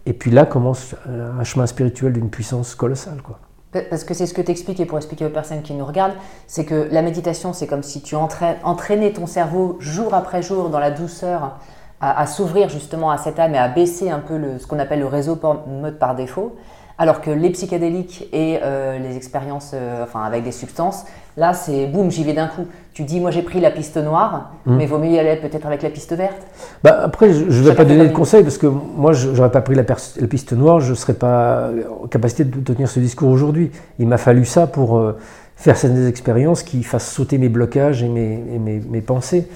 et 0.06 0.14
puis 0.14 0.30
là 0.30 0.46
commence 0.46 0.96
un 1.08 1.44
chemin 1.44 1.66
spirituel 1.66 2.14
d'une 2.14 2.30
puissance 2.30 2.76
colossale. 2.76 3.22
Quoi. 3.24 3.40
Parce 3.72 4.04
que 4.04 4.16
c'est 4.16 4.26
ce 4.26 4.34
que 4.34 4.42
tu 4.42 4.50
expliques, 4.50 4.80
et 4.80 4.86
pour 4.86 4.98
expliquer 4.98 5.26
aux 5.26 5.32
personnes 5.32 5.62
qui 5.62 5.74
nous 5.74 5.86
regardent, 5.86 6.16
c'est 6.48 6.66
que 6.66 6.88
la 6.92 7.04
méditation, 7.04 7.54
c'est 7.54 7.68
comme 7.68 7.84
si 7.84 8.02
tu 8.02 8.16
entraînais 8.16 9.14
ton 9.14 9.28
cerveau 9.28 9.78
jour 9.80 10.16
après 10.16 10.42
jour 10.42 10.70
dans 10.70 10.80
la 10.80 10.90
douceur 10.90 11.60
à, 12.02 12.26
s'ouvrir 12.26 12.70
justement 12.70 13.12
à 13.12 13.18
cette 13.18 13.40
âme 13.40 13.56
et 13.56 13.58
à 13.58 13.68
baisser 13.68 14.10
un 14.10 14.20
peu 14.20 14.38
le, 14.38 14.58
ce 14.60 14.68
qu'on 14.68 14.80
appelle 14.80 15.00
le 15.00 15.08
réseau 15.08 15.38
mode 15.68 16.00
par 16.00 16.16
défaut. 16.16 16.56
Alors 16.98 17.22
que 17.22 17.32
les 17.32 17.50
psychédéliques 17.52 18.28
et 18.34 18.60
euh, 18.62 19.00
les 19.00 19.16
expériences 19.16 19.72
euh, 19.74 20.04
enfin, 20.04 20.22
avec 20.22 20.44
des 20.44 20.52
substances, 20.52 21.06
là 21.38 21.54
c'est 21.54 21.88
boum, 21.88 22.12
j'y 22.12 22.26
vais 22.26 22.34
d'un 22.34 22.48
coup. 22.48 22.68
Tu 22.94 23.04
dis, 23.04 23.22
moi 23.22 23.32
j'ai 23.32 23.42
pris 23.42 23.62
la 23.62 23.72
piste 23.72 23.96
noire, 23.96 24.52
mmh. 24.66 24.76
mais 24.76 24.86
vaut 24.86 24.98
mieux 24.98 25.12
y 25.12 25.20
aller 25.20 25.38
peut-être 25.38 25.66
avec 25.66 25.82
la 25.82 25.90
piste 25.90 26.12
verte. 26.14 26.46
Bah, 26.84 27.00
après, 27.04 27.32
je 27.32 27.46
ne 27.46 27.70
vais 27.70 27.74
pas 27.74 27.86
donner 27.86 28.06
de 28.06 28.14
conseils 28.14 28.44
parce 28.44 28.58
que 28.58 28.68
moi 28.68 29.14
je 29.14 29.30
n'aurais 29.30 29.52
pas 29.52 29.62
pris 29.62 29.76
la, 29.76 29.86
piste 29.86 30.52
noire, 30.52 30.82
je 30.82 30.90
ne 30.90 30.96
serais 30.96 31.14
pas 31.14 31.70
en 32.04 32.08
capacité 32.08 32.44
de 32.44 32.60
tenir 32.60 32.90
ce 32.90 33.00
discours 33.00 33.30
aujourd'hui. 33.30 33.72
Il 33.98 34.08
m'a 34.08 34.18
fallu 34.18 34.44
ça 34.44 34.68
pour 34.68 34.98
euh, 34.98 35.18
faire 35.56 35.78
certaines 35.78 36.08
expériences 36.08 36.64
qui 36.64 36.84
fassent 36.84 37.10
sauter 37.10 37.38
mes 37.38 37.50
blocages 37.50 38.04
et 38.04 38.10
mes, 38.10 38.42
mes 38.60 39.02
pensées. 39.02 39.48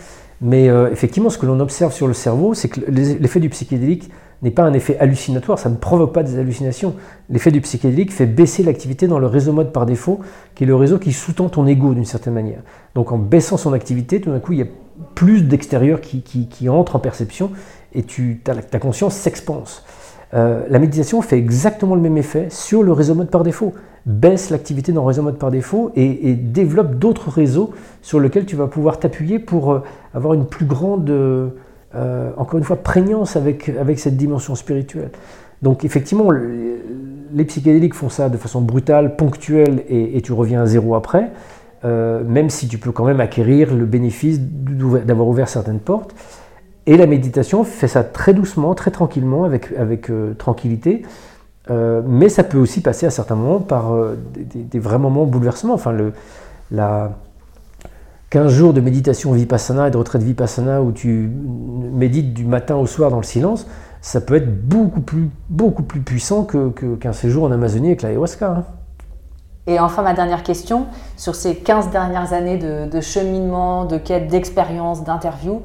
Mais 0.46 0.66
effectivement, 0.92 1.30
ce 1.30 1.38
que 1.38 1.46
l'on 1.46 1.60
observe 1.62 1.94
sur 1.94 2.06
le 2.06 2.14
cerveau, 2.14 2.54
c'est 2.54 2.68
que 2.68 2.82
l'effet 2.90 3.40
du 3.40 3.50
psychédélique 3.50 4.12
n'est 4.42 4.52
pas 4.52 4.64
un 4.64 4.74
effet 4.74 4.98
hallucinatoire, 5.00 5.58
ça 5.58 5.70
ne 5.70 5.78
provoque 5.78 6.12
pas 6.12 6.22
des 6.22 6.38
hallucinations. 6.38 6.96
L'effet 7.30 7.50
du 7.50 7.62
psychédélique 7.62 8.12
fait 8.12 8.26
baisser 8.26 8.62
l'activité 8.62 9.08
dans 9.08 9.20
le 9.20 9.28
réseau 9.28 9.54
mode 9.54 9.72
par 9.72 9.86
défaut, 9.86 10.20
qui 10.54 10.66
est 10.66 10.68
le 10.68 10.76
réseau 10.76 11.00
qui 11.00 11.14
sous-tend 11.14 11.48
ton 11.48 11.66
ego 11.66 11.94
d'une 11.94 12.04
certaine 12.04 12.34
manière. 12.34 12.60
Donc 12.94 13.14
en 13.14 13.18
baissant 13.18 13.56
son 13.56 13.72
activité, 13.72 14.20
tout 14.20 14.32
d'un 14.32 14.40
coup, 14.40 14.52
il 14.52 14.60
y 14.60 14.64
a 14.64 14.68
plus 15.16 15.44
d'extérieur 15.44 16.02
qui, 16.02 16.68
entre 16.68 16.98
en 16.98 17.00
perception 17.00 17.52
et 17.96 18.04
ta, 18.44 18.56
ta 18.56 18.80
conscience 18.80 19.16
s'expanse. 19.16 19.86
Euh, 20.34 20.64
la 20.68 20.80
méditation 20.80 21.22
fait 21.22 21.38
exactement 21.38 21.96
le 21.96 22.02
même 22.02 22.18
effet 22.18 22.48
sur 22.50 22.82
le 22.84 22.92
réseau 22.92 23.14
mode 23.14 23.30
par 23.30 23.44
défaut. 23.44 23.74
Baisse 24.06 24.50
l'activité 24.50 24.92
dans 24.92 25.02
le 25.02 25.08
réseau 25.08 25.22
mode 25.22 25.38
par 25.38 25.52
défaut 25.52 25.92
et, 25.96 26.34
développe 26.34 26.96
d'autres 26.96 27.30
réseaux 27.30 27.72
sur 28.02 28.20
lesquels 28.20 28.46
tu 28.46 28.56
vas 28.56 28.68
pouvoir 28.68 29.00
t'appuyer 29.00 29.40
pour 29.40 29.74
euh, 29.74 29.84
avoir 30.14 30.34
une 30.34 30.46
plus 30.46 30.66
grande... 30.66 31.10
Euh, 31.10 31.50
encore 32.38 32.58
une 32.58 32.64
fois, 32.64 32.78
prégnance 32.78 33.36
avec, 33.36 33.70
avec 33.70 34.00
cette 34.00 34.18
dimension 34.18 34.56
spirituelle. 34.56 35.12
Donc 35.62 35.86
effectivement, 35.86 36.32
les 36.32 37.46
psychédéliques 37.46 37.94
font 37.94 38.10
ça 38.10 38.30
de 38.30 38.38
façon 38.38 38.62
brutale, 38.62 39.16
ponctuelle, 39.16 39.84
et, 39.88 40.20
tu 40.24 40.34
reviens 40.34 40.64
à 40.64 40.66
zéro 40.66 40.96
après, 40.96 41.30
même 41.84 42.50
si 42.50 42.68
tu 42.68 42.80
peux 42.80 42.92
quand 42.92 43.06
même 43.06 43.20
acquérir 43.20 43.76
le 43.76 43.86
bénéfice 43.86 44.40
d'avoir 44.42 45.28
ouvert 45.28 45.48
certaines 45.48 45.80
portes. 45.80 46.16
Et 46.86 46.98
la 46.98 47.08
méditation 47.08 47.64
fait 47.64 47.88
ça 47.88 48.04
très 48.04 48.34
doucement, 48.34 48.76
très 48.76 48.92
tranquillement, 48.92 49.46
avec, 49.46 49.72
avec 49.78 50.10
euh, 50.10 50.34
tranquillité. 50.34 51.04
mais 51.70 52.30
ça 52.30 52.44
peut 52.44 52.58
aussi 52.58 52.82
passer 52.82 53.06
à 53.06 53.10
certains 53.10 53.36
moments 53.36 53.60
par 53.60 53.94
des, 54.34 54.64
des, 54.64 54.80
vrais 54.80 55.00
moments 55.00 55.26
de 55.26 55.32
bouleversement. 55.32 55.74
Enfin, 55.74 55.94
le, 55.94 56.12
la, 56.72 57.12
15 58.34 58.52
jours 58.52 58.74
de 58.74 58.82
méditation 58.82 59.32
vipassana 59.32 59.90
et 59.90 59.92
de 59.92 59.98
retraite 59.98 60.24
vipassana 60.24 60.82
où 60.82 60.92
tu 60.92 61.30
médites 61.94 62.34
du 62.34 62.46
matin 62.46 62.76
au 62.76 62.88
soir 62.88 63.12
dans 63.12 63.18
le 63.18 63.24
silence, 63.24 63.68
ça 64.02 64.22
peut 64.22 64.34
être 64.34 64.68
beaucoup 64.68 65.02
plus, 65.02 65.30
beaucoup 65.52 65.84
plus 65.84 66.00
puissant 66.00 66.44
qu'un 66.44 66.72
que, 66.72 67.12
séjour 67.12 67.44
en 67.44 67.52
Amazonie 67.52 67.90
avec 67.90 68.02
l'ayahuasca. 68.02 68.48
Hein. 68.50 68.64
Et 69.68 69.80
enfin, 69.80 70.02
ma 70.02 70.16
dernière 70.16 70.42
question, 70.42 70.88
sur 71.16 71.36
ces 71.36 71.58
15 71.58 71.92
dernières 71.92 72.34
années 72.34 72.58
de, 72.58 73.02
cheminement, 73.02 73.86
de 73.86 74.00
quête, 74.00 74.30
d'expérience, 74.30 75.04
d'interview, 75.04 75.62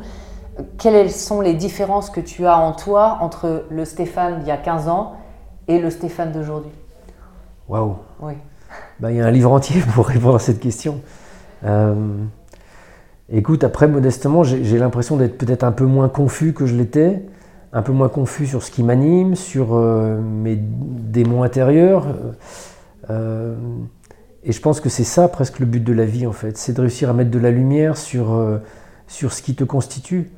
quelles 0.78 1.10
sont 1.10 1.40
les 1.40 1.54
différences 1.54 2.10
que 2.10 2.20
tu 2.20 2.46
as 2.46 2.58
en 2.58 2.72
toi 2.72 3.18
entre 3.20 3.64
le 3.70 3.84
Stéphane 3.84 4.40
d'il 4.40 4.48
y 4.48 4.50
a 4.50 4.56
15 4.56 4.88
ans 4.88 5.14
et 5.68 5.78
le 5.78 5.90
Stéphane 5.90 6.32
d'aujourd'hui? 6.32 6.72
Waouh 7.68 7.96
Oui. 8.20 8.34
Bah, 9.00 9.10
il 9.10 9.18
y 9.18 9.20
a 9.20 9.26
un 9.26 9.30
livre 9.30 9.52
entier 9.52 9.80
pour 9.94 10.06
répondre 10.06 10.36
à 10.36 10.40
cette 10.40 10.60
question. 10.60 11.00
Euh, 11.64 11.94
Écoute, 13.30 13.62
après, 13.62 13.86
modestement, 13.88 14.42
j'ai 14.42 14.78
l'impression 14.78 15.18
d'être 15.18 15.36
peut-être 15.36 15.62
un 15.62 15.72
peu 15.72 15.84
moins 15.84 16.08
confus 16.08 16.54
que 16.54 16.64
je 16.64 16.74
l'étais, 16.74 17.20
un 17.74 17.82
peu 17.82 17.92
moins 17.92 18.08
confus 18.08 18.46
sur 18.46 18.62
ce 18.62 18.70
qui 18.70 18.82
m'anime, 18.82 19.34
sur 19.34 19.74
euh, 19.74 20.18
mes 20.18 20.56
démons 20.56 21.42
intérieurs. 21.42 22.06
Euh, 23.10 23.54
et 24.44 24.52
je 24.52 24.60
pense 24.62 24.80
que 24.80 24.88
c'est 24.88 25.04
ça 25.04 25.28
presque 25.28 25.58
le 25.58 25.66
but 25.66 25.84
de 25.84 25.92
la 25.92 26.06
vie, 26.06 26.26
en 26.26 26.32
fait. 26.32 26.56
C'est 26.56 26.72
de 26.72 26.80
réussir 26.80 27.10
à 27.10 27.12
mettre 27.12 27.30
de 27.30 27.38
la 27.38 27.50
lumière 27.50 27.98
sur, 27.98 28.40
sur 29.08 29.34
ce 29.34 29.42
qui 29.42 29.54
te 29.54 29.64
constitue. 29.64 30.30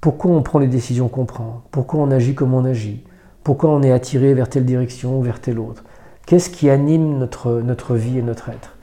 Pourquoi 0.00 0.30
on 0.32 0.42
prend 0.42 0.58
les 0.58 0.66
décisions 0.66 1.08
qu'on 1.08 1.24
prend? 1.24 1.62
Pourquoi 1.70 2.00
on 2.00 2.10
agit 2.10 2.34
comme 2.34 2.54
on 2.54 2.64
agit? 2.64 3.04
Pourquoi 3.42 3.70
on 3.70 3.82
est 3.82 3.92
attiré 3.92 4.34
vers 4.34 4.48
telle 4.48 4.64
direction 4.64 5.18
ou 5.18 5.22
vers 5.22 5.40
telle 5.40 5.58
autre? 5.58 5.84
Qu'est-ce 6.26 6.50
qui 6.50 6.70
anime 6.70 7.18
notre, 7.18 7.60
notre 7.60 7.94
vie 7.94 8.18
et 8.18 8.22
notre 8.22 8.50
être? 8.50 8.76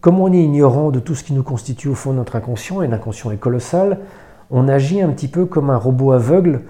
Comme 0.00 0.20
on 0.20 0.32
est 0.32 0.42
ignorant 0.42 0.90
de 0.90 1.00
tout 1.00 1.14
ce 1.14 1.24
qui 1.24 1.32
nous 1.32 1.42
constitue 1.42 1.88
au 1.88 1.94
fond 1.94 2.12
de 2.12 2.16
notre 2.16 2.36
inconscient, 2.36 2.82
et 2.82 2.88
l'inconscient 2.88 3.30
est 3.30 3.36
colossal, 3.36 4.00
on 4.50 4.68
agit 4.68 5.00
un 5.00 5.08
petit 5.08 5.28
peu 5.28 5.46
comme 5.46 5.70
un 5.70 5.76
robot 5.76 6.12
aveugle 6.12 6.62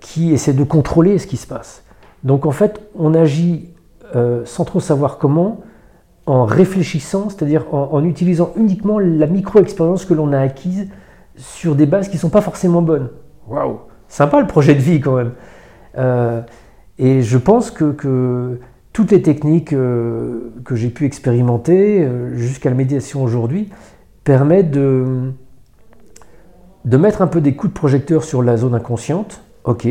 qui 0.00 0.32
essaie 0.32 0.52
de 0.52 0.64
contrôler 0.64 1.18
ce 1.18 1.26
qui 1.26 1.36
se 1.36 1.46
passe. 1.46 1.82
Donc 2.24 2.46
en 2.46 2.52
fait, 2.52 2.80
on 2.96 3.14
agit 3.14 3.70
euh, 4.14 4.42
sans 4.44 4.64
trop 4.64 4.80
savoir 4.80 5.18
comment, 5.18 5.62
en 6.26 6.44
réfléchissant, 6.44 7.28
c'est-à-dire 7.28 7.72
en, 7.72 8.04
utilisant 8.04 8.52
uniquement 8.56 8.98
la 8.98 9.26
micro-expérience 9.26 10.04
que 10.04 10.14
l'on 10.14 10.32
a 10.32 10.38
acquise 10.38 10.88
sur 11.36 11.74
des 11.74 11.86
bases 11.86 12.08
qui 12.08 12.16
ne 12.16 12.20
sont 12.20 12.30
pas 12.30 12.40
forcément 12.40 12.82
bonnes. 12.82 13.10
Waouh 13.48 13.80
Sympa 14.08 14.40
le 14.40 14.46
projet 14.46 14.74
de 14.74 14.80
vie 14.80 15.00
quand 15.00 15.16
même. 15.16 15.32
Euh, 15.98 16.42
et 16.98 17.22
je 17.22 17.38
pense 17.38 17.70
que 17.70 18.58
toutes 18.96 19.10
les 19.10 19.20
techniques 19.20 19.74
euh, 19.74 20.54
que 20.64 20.74
j'ai 20.74 20.88
pu 20.88 21.04
expérimenter 21.04 22.02
euh, 22.02 22.34
jusqu'à 22.34 22.70
la 22.70 22.74
médiation 22.74 23.22
aujourd'hui 23.22 23.68
permettent 24.24 24.70
de, 24.70 25.32
de 26.86 26.96
mettre 26.96 27.20
un 27.20 27.26
peu 27.26 27.42
des 27.42 27.54
coups 27.54 27.74
de 27.74 27.78
projecteur 27.78 28.24
sur 28.24 28.42
la 28.42 28.56
zone 28.56 28.74
inconsciente. 28.74 29.42
Ok. 29.64 29.86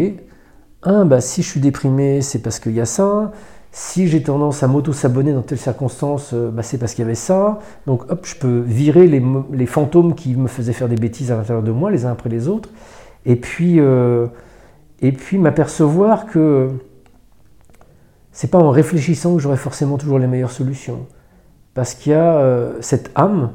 Un, 0.81 1.05
bah, 1.05 1.21
si 1.21 1.43
je 1.43 1.47
suis 1.47 1.59
déprimé, 1.59 2.21
c'est 2.21 2.39
parce 2.39 2.59
qu'il 2.59 2.71
y 2.71 2.81
a 2.81 2.85
ça. 2.85 3.31
Si 3.77 4.07
j'ai 4.07 4.23
tendance 4.23 4.63
à 4.63 4.69
m'auto-sabonner 4.69 5.33
dans 5.33 5.41
telle 5.41 5.57
circonstance, 5.57 6.31
euh, 6.33 6.49
bah, 6.49 6.63
c'est 6.63 6.77
parce 6.77 6.93
qu'il 6.93 7.01
y 7.01 7.05
avait 7.05 7.13
ça. 7.13 7.59
Donc 7.87 8.09
hop, 8.09 8.25
je 8.25 8.37
peux 8.37 8.61
virer 8.61 9.05
les, 9.05 9.65
fantômes 9.65 10.15
qui 10.15 10.33
me 10.33 10.47
faisaient 10.47 10.71
faire 10.71 10.87
des 10.87 10.95
bêtises 10.95 11.29
à 11.29 11.35
l'intérieur 11.35 11.61
de 11.61 11.73
moi, 11.73 11.91
les 11.91 12.05
uns 12.05 12.13
après 12.13 12.29
les 12.29 12.47
autres. 12.47 12.69
Et 13.25 13.35
puis, 13.35 13.81
euh, 13.81 14.27
et 15.01 15.11
puis 15.11 15.37
m'apercevoir 15.37 16.25
que 16.25 16.69
c'est 18.31 18.49
pas 18.49 18.59
en 18.59 18.69
réfléchissant 18.69 19.35
que 19.35 19.41
j'aurai 19.41 19.57
forcément 19.57 19.97
toujours 19.97 20.19
les 20.19 20.27
meilleures 20.27 20.51
solutions. 20.51 21.05
Parce 21.73 21.95
qu'il 21.95 22.13
y 22.13 22.15
a 22.15 22.37
euh, 22.37 22.77
cette 22.79 23.11
âme, 23.13 23.51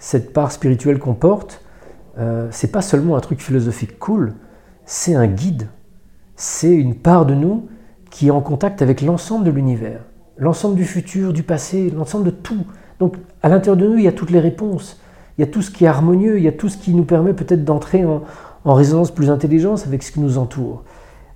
cette 0.00 0.32
part 0.32 0.50
spirituelle 0.50 0.98
qu'on 0.98 1.14
porte, 1.14 1.64
c'est 2.50 2.72
pas 2.72 2.82
seulement 2.82 3.16
un 3.16 3.20
truc 3.20 3.40
philosophique 3.40 3.96
cool, 4.00 4.34
c'est 4.84 5.14
un 5.14 5.28
guide. 5.28 5.68
C'est 6.34 6.74
une 6.74 6.96
part 6.96 7.26
de 7.26 7.34
nous 7.34 7.68
qui 8.12 8.28
est 8.28 8.30
en 8.30 8.42
contact 8.42 8.82
avec 8.82 9.00
l'ensemble 9.00 9.44
de 9.44 9.50
l'univers, 9.50 10.00
l'ensemble 10.36 10.76
du 10.76 10.84
futur, 10.84 11.32
du 11.32 11.42
passé, 11.42 11.90
l'ensemble 11.90 12.26
de 12.26 12.30
tout. 12.30 12.64
Donc 13.00 13.16
à 13.42 13.48
l'intérieur 13.48 13.78
de 13.78 13.88
nous, 13.88 13.96
il 13.96 14.04
y 14.04 14.08
a 14.08 14.12
toutes 14.12 14.30
les 14.30 14.38
réponses, 14.38 15.00
il 15.36 15.40
y 15.40 15.44
a 15.44 15.50
tout 15.50 15.62
ce 15.62 15.70
qui 15.70 15.86
est 15.86 15.88
harmonieux, 15.88 16.36
il 16.36 16.44
y 16.44 16.48
a 16.48 16.52
tout 16.52 16.68
ce 16.68 16.76
qui 16.76 16.92
nous 16.92 17.04
permet 17.04 17.32
peut-être 17.32 17.64
d'entrer 17.64 18.04
en, 18.04 18.22
résonance 18.64 19.10
plus 19.10 19.30
intelligence 19.30 19.86
avec 19.86 20.02
ce 20.02 20.12
qui 20.12 20.20
nous 20.20 20.38
entoure. 20.38 20.84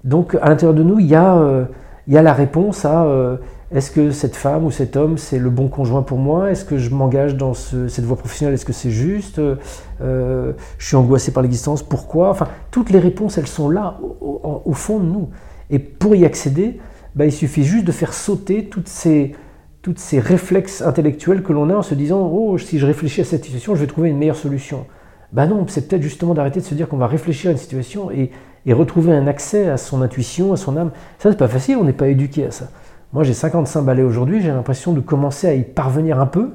Donc 0.05 0.37
à 0.41 0.51
l'intérieur 0.51 0.75
de 0.75 0.83
nous, 0.83 1.01
il 1.01 1.07
y 1.07 1.15
a, 1.15 1.37
euh, 1.37 1.65
il 2.07 2.13
y 2.13 2.19
a 2.19 2.23
la 2.23 2.35
réponse 2.35 2.85
à 2.85 3.05
euh, 3.05 3.39
est-ce 3.73 3.91
que 3.91 4.11
cette 4.11 4.37
femme 4.37 4.67
ou 4.67 4.71
cet 4.71 4.97
homme, 4.97 5.17
c'est 5.17 5.39
le 5.39 5.49
bon 5.49 5.69
conjoint 5.69 6.03
pour 6.03 6.19
moi? 6.19 6.51
Est-ce 6.51 6.67
que 6.67 6.77
je 6.77 6.91
m'engage 6.91 7.37
dans 7.37 7.55
cette 7.55 8.05
voie 8.05 8.19
professionnelle? 8.19 8.55
Est-ce 8.55 8.67
que 8.67 8.75
c'est 8.75 8.91
juste? 8.91 9.39
Euh, 9.39 10.53
Je 10.79 10.87
suis 10.87 10.95
angoissé 10.95 11.33
par 11.33 11.43
l'existence, 11.43 11.83
pourquoi? 11.83 12.29
Enfin, 12.29 12.49
toutes 12.71 12.91
les 12.91 13.01
réponses, 13.01 13.39
elles 13.39 13.49
sont 13.49 13.71
là, 13.71 13.99
au 14.21 14.73
fond 14.75 14.99
de 14.99 15.07
nous. 15.07 15.31
Et 15.71 15.79
pour 15.79 16.15
y 16.15 16.25
accéder, 16.25 16.79
bah, 17.15 17.25
il 17.25 17.33
suffit 17.33 17.65
juste 17.65 17.85
de 17.85 17.93
faire 17.93 18.13
sauter 18.13 18.67
toutes 18.67 18.89
ces, 18.89 19.35
toutes 19.83 19.99
ces 19.99 20.21
réflexes 20.21 20.83
intellectuels 20.83 21.43
que 21.43 21.53
l'on 21.53 21.71
a 21.71 21.75
en 21.75 21.83
se 21.83 21.95
disant 21.95 22.31
Oh, 22.33 22.59
si 22.59 22.79
je 22.79 22.87
réfléchis 22.87 23.23
à 23.23 23.25
cette 23.25 23.45
situation, 23.45 23.75
je 23.75 23.81
vais 23.81 23.87
trouver 23.87 24.11
une 24.11 24.19
meilleure 24.19 24.37
solution. 24.37 24.87
Ben 25.33 25.47
non, 25.47 25.67
c'est 25.69 25.89
peut-être 25.89 26.03
justement 26.03 26.35
d'arrêter 26.35 26.61
de 26.61 26.65
se 26.65 26.75
dire 26.75 26.89
qu'on 26.89 26.99
va 26.99 27.07
réfléchir 27.07 27.49
à 27.49 27.53
une 27.53 27.59
situation 27.59 28.11
et, 28.11 28.31
et, 28.65 28.73
retrouver 28.73 29.13
un 29.13 29.27
accès 29.27 29.69
à 29.69 29.77
son 29.77 30.03
intuition, 30.03 30.53
à 30.53 30.57
son 30.57 30.77
âme. 30.77 30.93
Ça, 31.19 31.31
c'est 31.31 31.39
pas 31.39 31.49
facile, 31.49 31.77
on 31.79 31.85
n'est 31.85 31.93
pas 31.93 32.09
éduqué 32.09 32.47
à 32.47 32.51
ça. 32.51 32.69
Moi, 33.13 33.25
j'ai 33.25 33.35
55 33.35 33.83
balais 33.83 34.03
aujourd'hui, 34.03 34.41
j'ai 34.41 34.49
l'impression 34.49 34.93
de 34.93 35.01
commencer 35.01 35.49
à 35.49 35.55
y 35.55 35.63
parvenir 35.63 36.21
un 36.21 36.27
peu. 36.27 36.51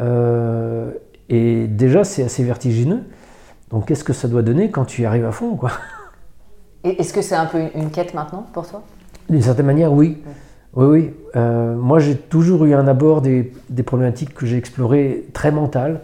Euh, 0.00 0.90
et 1.28 1.66
déjà, 1.66 2.04
c'est 2.04 2.22
assez 2.22 2.44
vertigineux. 2.44 3.04
Donc, 3.70 3.86
qu'est-ce 3.86 4.04
que 4.04 4.12
ça 4.12 4.28
doit 4.28 4.42
donner 4.42 4.70
quand 4.70 4.84
tu 4.84 5.02
y 5.02 5.04
arrives 5.04 5.24
à 5.24 5.32
fond, 5.32 5.56
quoi? 5.56 5.70
Est-ce 6.84 7.12
que 7.12 7.22
c'est 7.22 7.34
un 7.34 7.46
peu 7.46 7.58
une 7.74 7.90
quête 7.90 8.14
maintenant 8.14 8.46
pour 8.52 8.66
toi? 8.66 8.82
D'une 9.28 9.42
certaine 9.42 9.66
manière, 9.66 9.92
oui. 9.92 10.18
Oui, 10.74 10.86
oui. 10.86 11.10
Euh, 11.36 11.76
moi, 11.76 11.98
j'ai 11.98 12.16
toujours 12.16 12.64
eu 12.64 12.74
un 12.74 12.88
abord 12.88 13.20
des, 13.20 13.52
problématiques 13.84 14.34
que 14.34 14.46
j'ai 14.46 14.56
explorées 14.56 15.26
très 15.32 15.52
mentales, 15.52 16.00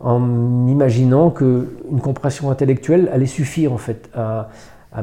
en 0.00 0.66
imaginant 0.66 1.30
qu'une 1.30 2.00
compréhension 2.02 2.50
intellectuelle 2.50 3.08
allait 3.12 3.26
suffire 3.26 3.72
en 3.72 3.78
fait 3.78 4.10
à, 4.14 4.48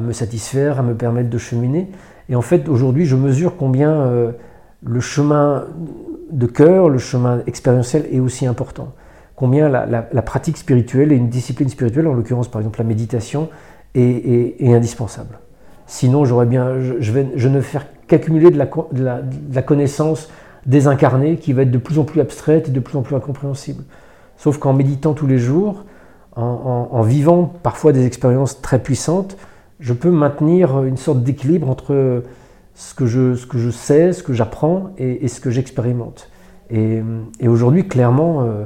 me 0.00 0.12
satisfaire, 0.12 0.80
à 0.80 0.82
me 0.82 0.94
permettre 0.94 1.30
de 1.30 1.38
cheminer. 1.38 1.90
Et 2.28 2.36
en 2.36 2.42
fait, 2.42 2.68
aujourd'hui, 2.68 3.04
je 3.04 3.16
mesure 3.16 3.56
combien 3.56 3.90
euh, 3.90 4.32
le 4.82 5.00
chemin 5.00 5.64
de 6.30 6.46
cœur, 6.46 6.88
le 6.88 6.98
chemin 6.98 7.42
expérientiel 7.46 8.06
est 8.10 8.20
aussi 8.20 8.46
important. 8.46 8.92
Combien 9.36 9.68
la, 9.68 9.86
la 9.86 10.22
pratique 10.22 10.56
spirituelle 10.56 11.12
et 11.12 11.16
une 11.16 11.28
discipline 11.28 11.68
spirituelle, 11.68 12.06
en 12.06 12.14
l'occurrence 12.14 12.48
par 12.48 12.60
exemple 12.60 12.78
la 12.78 12.84
méditation, 12.84 13.48
est, 13.94 14.72
indispensable. 14.72 15.38
Sinon, 15.86 16.24
j'aurais 16.24 16.46
bien, 16.46 16.80
je, 16.80 17.12
vais, 17.12 17.28
je 17.36 17.48
ne 17.48 17.60
faire 17.60 17.86
qu'accumuler 18.06 18.50
de 18.50 18.58
la, 18.58 19.62
connaissance 19.62 20.28
désincarnée 20.66 21.36
qui 21.36 21.52
va 21.52 21.62
être 21.62 21.70
de 21.70 21.78
plus 21.78 21.98
en 21.98 22.04
plus 22.04 22.20
abstraite 22.20 22.68
et 22.68 22.70
de 22.70 22.80
plus 22.80 22.96
en 22.96 23.02
plus 23.02 23.16
incompréhensible. 23.16 23.84
Sauf 24.36 24.58
qu'en 24.58 24.72
méditant 24.72 25.12
tous 25.12 25.26
les 25.26 25.38
jours, 25.38 25.84
en, 26.34 27.02
vivant 27.02 27.52
parfois 27.62 27.92
des 27.92 28.06
expériences 28.06 28.62
très 28.62 28.78
puissantes, 28.78 29.36
je 29.80 29.92
peux 29.92 30.10
maintenir 30.10 30.82
une 30.84 30.96
sorte 30.96 31.22
d'équilibre 31.22 31.68
entre 31.68 32.22
ce 32.74 32.94
que, 32.94 33.06
je, 33.06 33.70
sais, 33.70 34.12
ce 34.12 34.22
que 34.22 34.32
j'apprends 34.32 34.90
et, 34.96 35.28
ce 35.28 35.40
que 35.40 35.50
j'expérimente. 35.50 36.30
Et, 36.70 37.02
aujourd'hui, 37.46 37.86
clairement, 37.86 38.42
euh, 38.42 38.64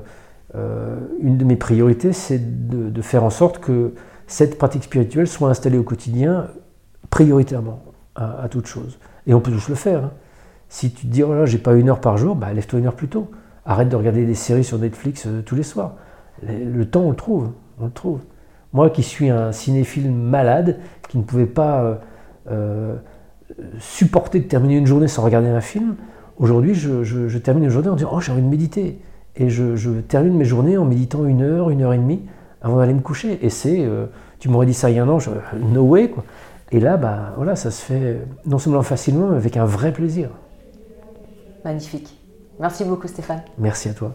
euh, 0.55 0.97
une 1.21 1.37
de 1.37 1.45
mes 1.45 1.57
priorités, 1.57 2.13
c'est 2.13 2.69
de, 2.69 3.03
faire 3.03 3.25
en 3.25 3.31
sorte 3.31 3.59
que 3.59 3.93
cette 4.27 4.59
pratique 4.59 4.85
spirituelle 4.85 5.27
soit 5.27 5.49
installée 5.49 5.79
au 5.79 5.83
quotidien 5.83 6.49
prioritairement 7.11 7.83
à, 8.15 8.49
toute 8.51 8.67
chose. 8.67 8.99
Et 9.27 9.35
on 9.35 9.41
peut 9.41 9.53
tous 9.53 9.69
le 9.69 9.75
faire. 9.75 10.05
Hein. 10.05 10.11
Si 10.69 10.91
tu 10.91 11.07
te 11.07 11.13
dis, 11.13 11.23
oh 11.23 11.35
là, 11.35 11.45
j'ai 11.45 11.59
pas 11.59 11.75
une 11.75 11.89
heure 11.89 12.01
par 12.01 12.17
jour, 12.17 12.35
bah, 12.35 12.53
lève-toi 12.53 12.79
une 12.79 12.87
heure 12.87 12.97
plus 12.97 13.09
tôt. 13.09 13.31
Arrête 13.65 13.89
de 13.89 13.97
regarder 13.97 14.25
des 14.25 14.35
séries 14.35 14.65
sur 14.65 14.79
Netflix 14.79 15.27
euh, 15.27 15.43
tous 15.43 15.55
les 15.55 15.63
soirs. 15.63 15.95
Le, 16.43 16.85
temps, 16.85 17.03
on 17.03 17.11
le 17.11 17.17
trouve. 17.17 17.51
On 17.79 17.87
le 17.87 17.91
trouve. 17.91 18.21
Moi 18.73 18.91
qui 18.91 19.03
suis 19.03 19.29
un 19.31 19.53
cinéphile 19.53 20.11
malade, 20.11 20.79
qui 21.09 21.19
ne 21.19 21.23
pouvait 21.23 21.47
pas 21.47 21.83
euh, 21.83 21.95
euh, 22.51 22.97
supporter 23.79 24.41
de 24.41 24.45
terminer 24.47 24.77
une 24.77 24.87
journée 24.87 25.09
sans 25.09 25.23
regarder 25.23 25.49
un 25.49 25.61
film, 25.61 25.97
aujourd'hui, 26.39 26.75
je, 26.75 27.39
termine 27.39 27.65
une 27.65 27.71
journée 27.71 27.89
en 27.89 27.97
disant, 27.97 28.11
oh, 28.13 28.21
j'ai 28.21 28.33
envie 28.33 28.43
de 28.43 28.49
méditer. 28.49 29.01
Et 29.37 29.51
je, 29.51 29.77
je 29.77 29.91
termine 29.91 30.37
mes 30.37 30.45
journées 30.45 30.79
en 30.79 30.85
méditant 30.85 31.27
une 31.27 31.43
heure, 31.43 31.71
une 31.71 31.83
heure 31.83 31.93
et 31.93 31.99
demie 31.99 32.23
avant 32.63 32.79
d'aller 32.79 32.95
me 32.95 33.01
coucher. 33.01 33.39
Et 33.45 33.51
c'est, 33.51 33.81
euh, 33.81 34.07
tu 34.39 34.49
m'aurais 34.49 34.67
dit 34.67 34.75
ça 34.75 34.91
il 34.91 34.97
y 34.97 34.99
a 34.99 35.05
un 35.05 35.09
an, 35.09 35.19
je, 35.19 35.31
no 35.61 35.83
way 35.83 36.11
quoi. 36.11 36.25
Et 36.73 36.81
là, 36.81 36.97
bah 36.97 37.33
voilà, 37.37 37.55
ça 37.55 37.71
se 37.71 37.81
fait 37.83 38.19
non 38.45 38.59
seulement 38.59 38.83
facilement, 38.83 39.29
mais 39.29 39.37
avec 39.37 39.57
un 39.57 39.65
vrai 39.65 39.93
plaisir. 39.93 40.31
Magnifique. 41.65 42.19
Merci 42.59 42.85
beaucoup 42.85 43.09
Stéphane. 43.09 43.43
Merci 43.59 43.89
à 43.89 43.95
toi. 43.95 44.15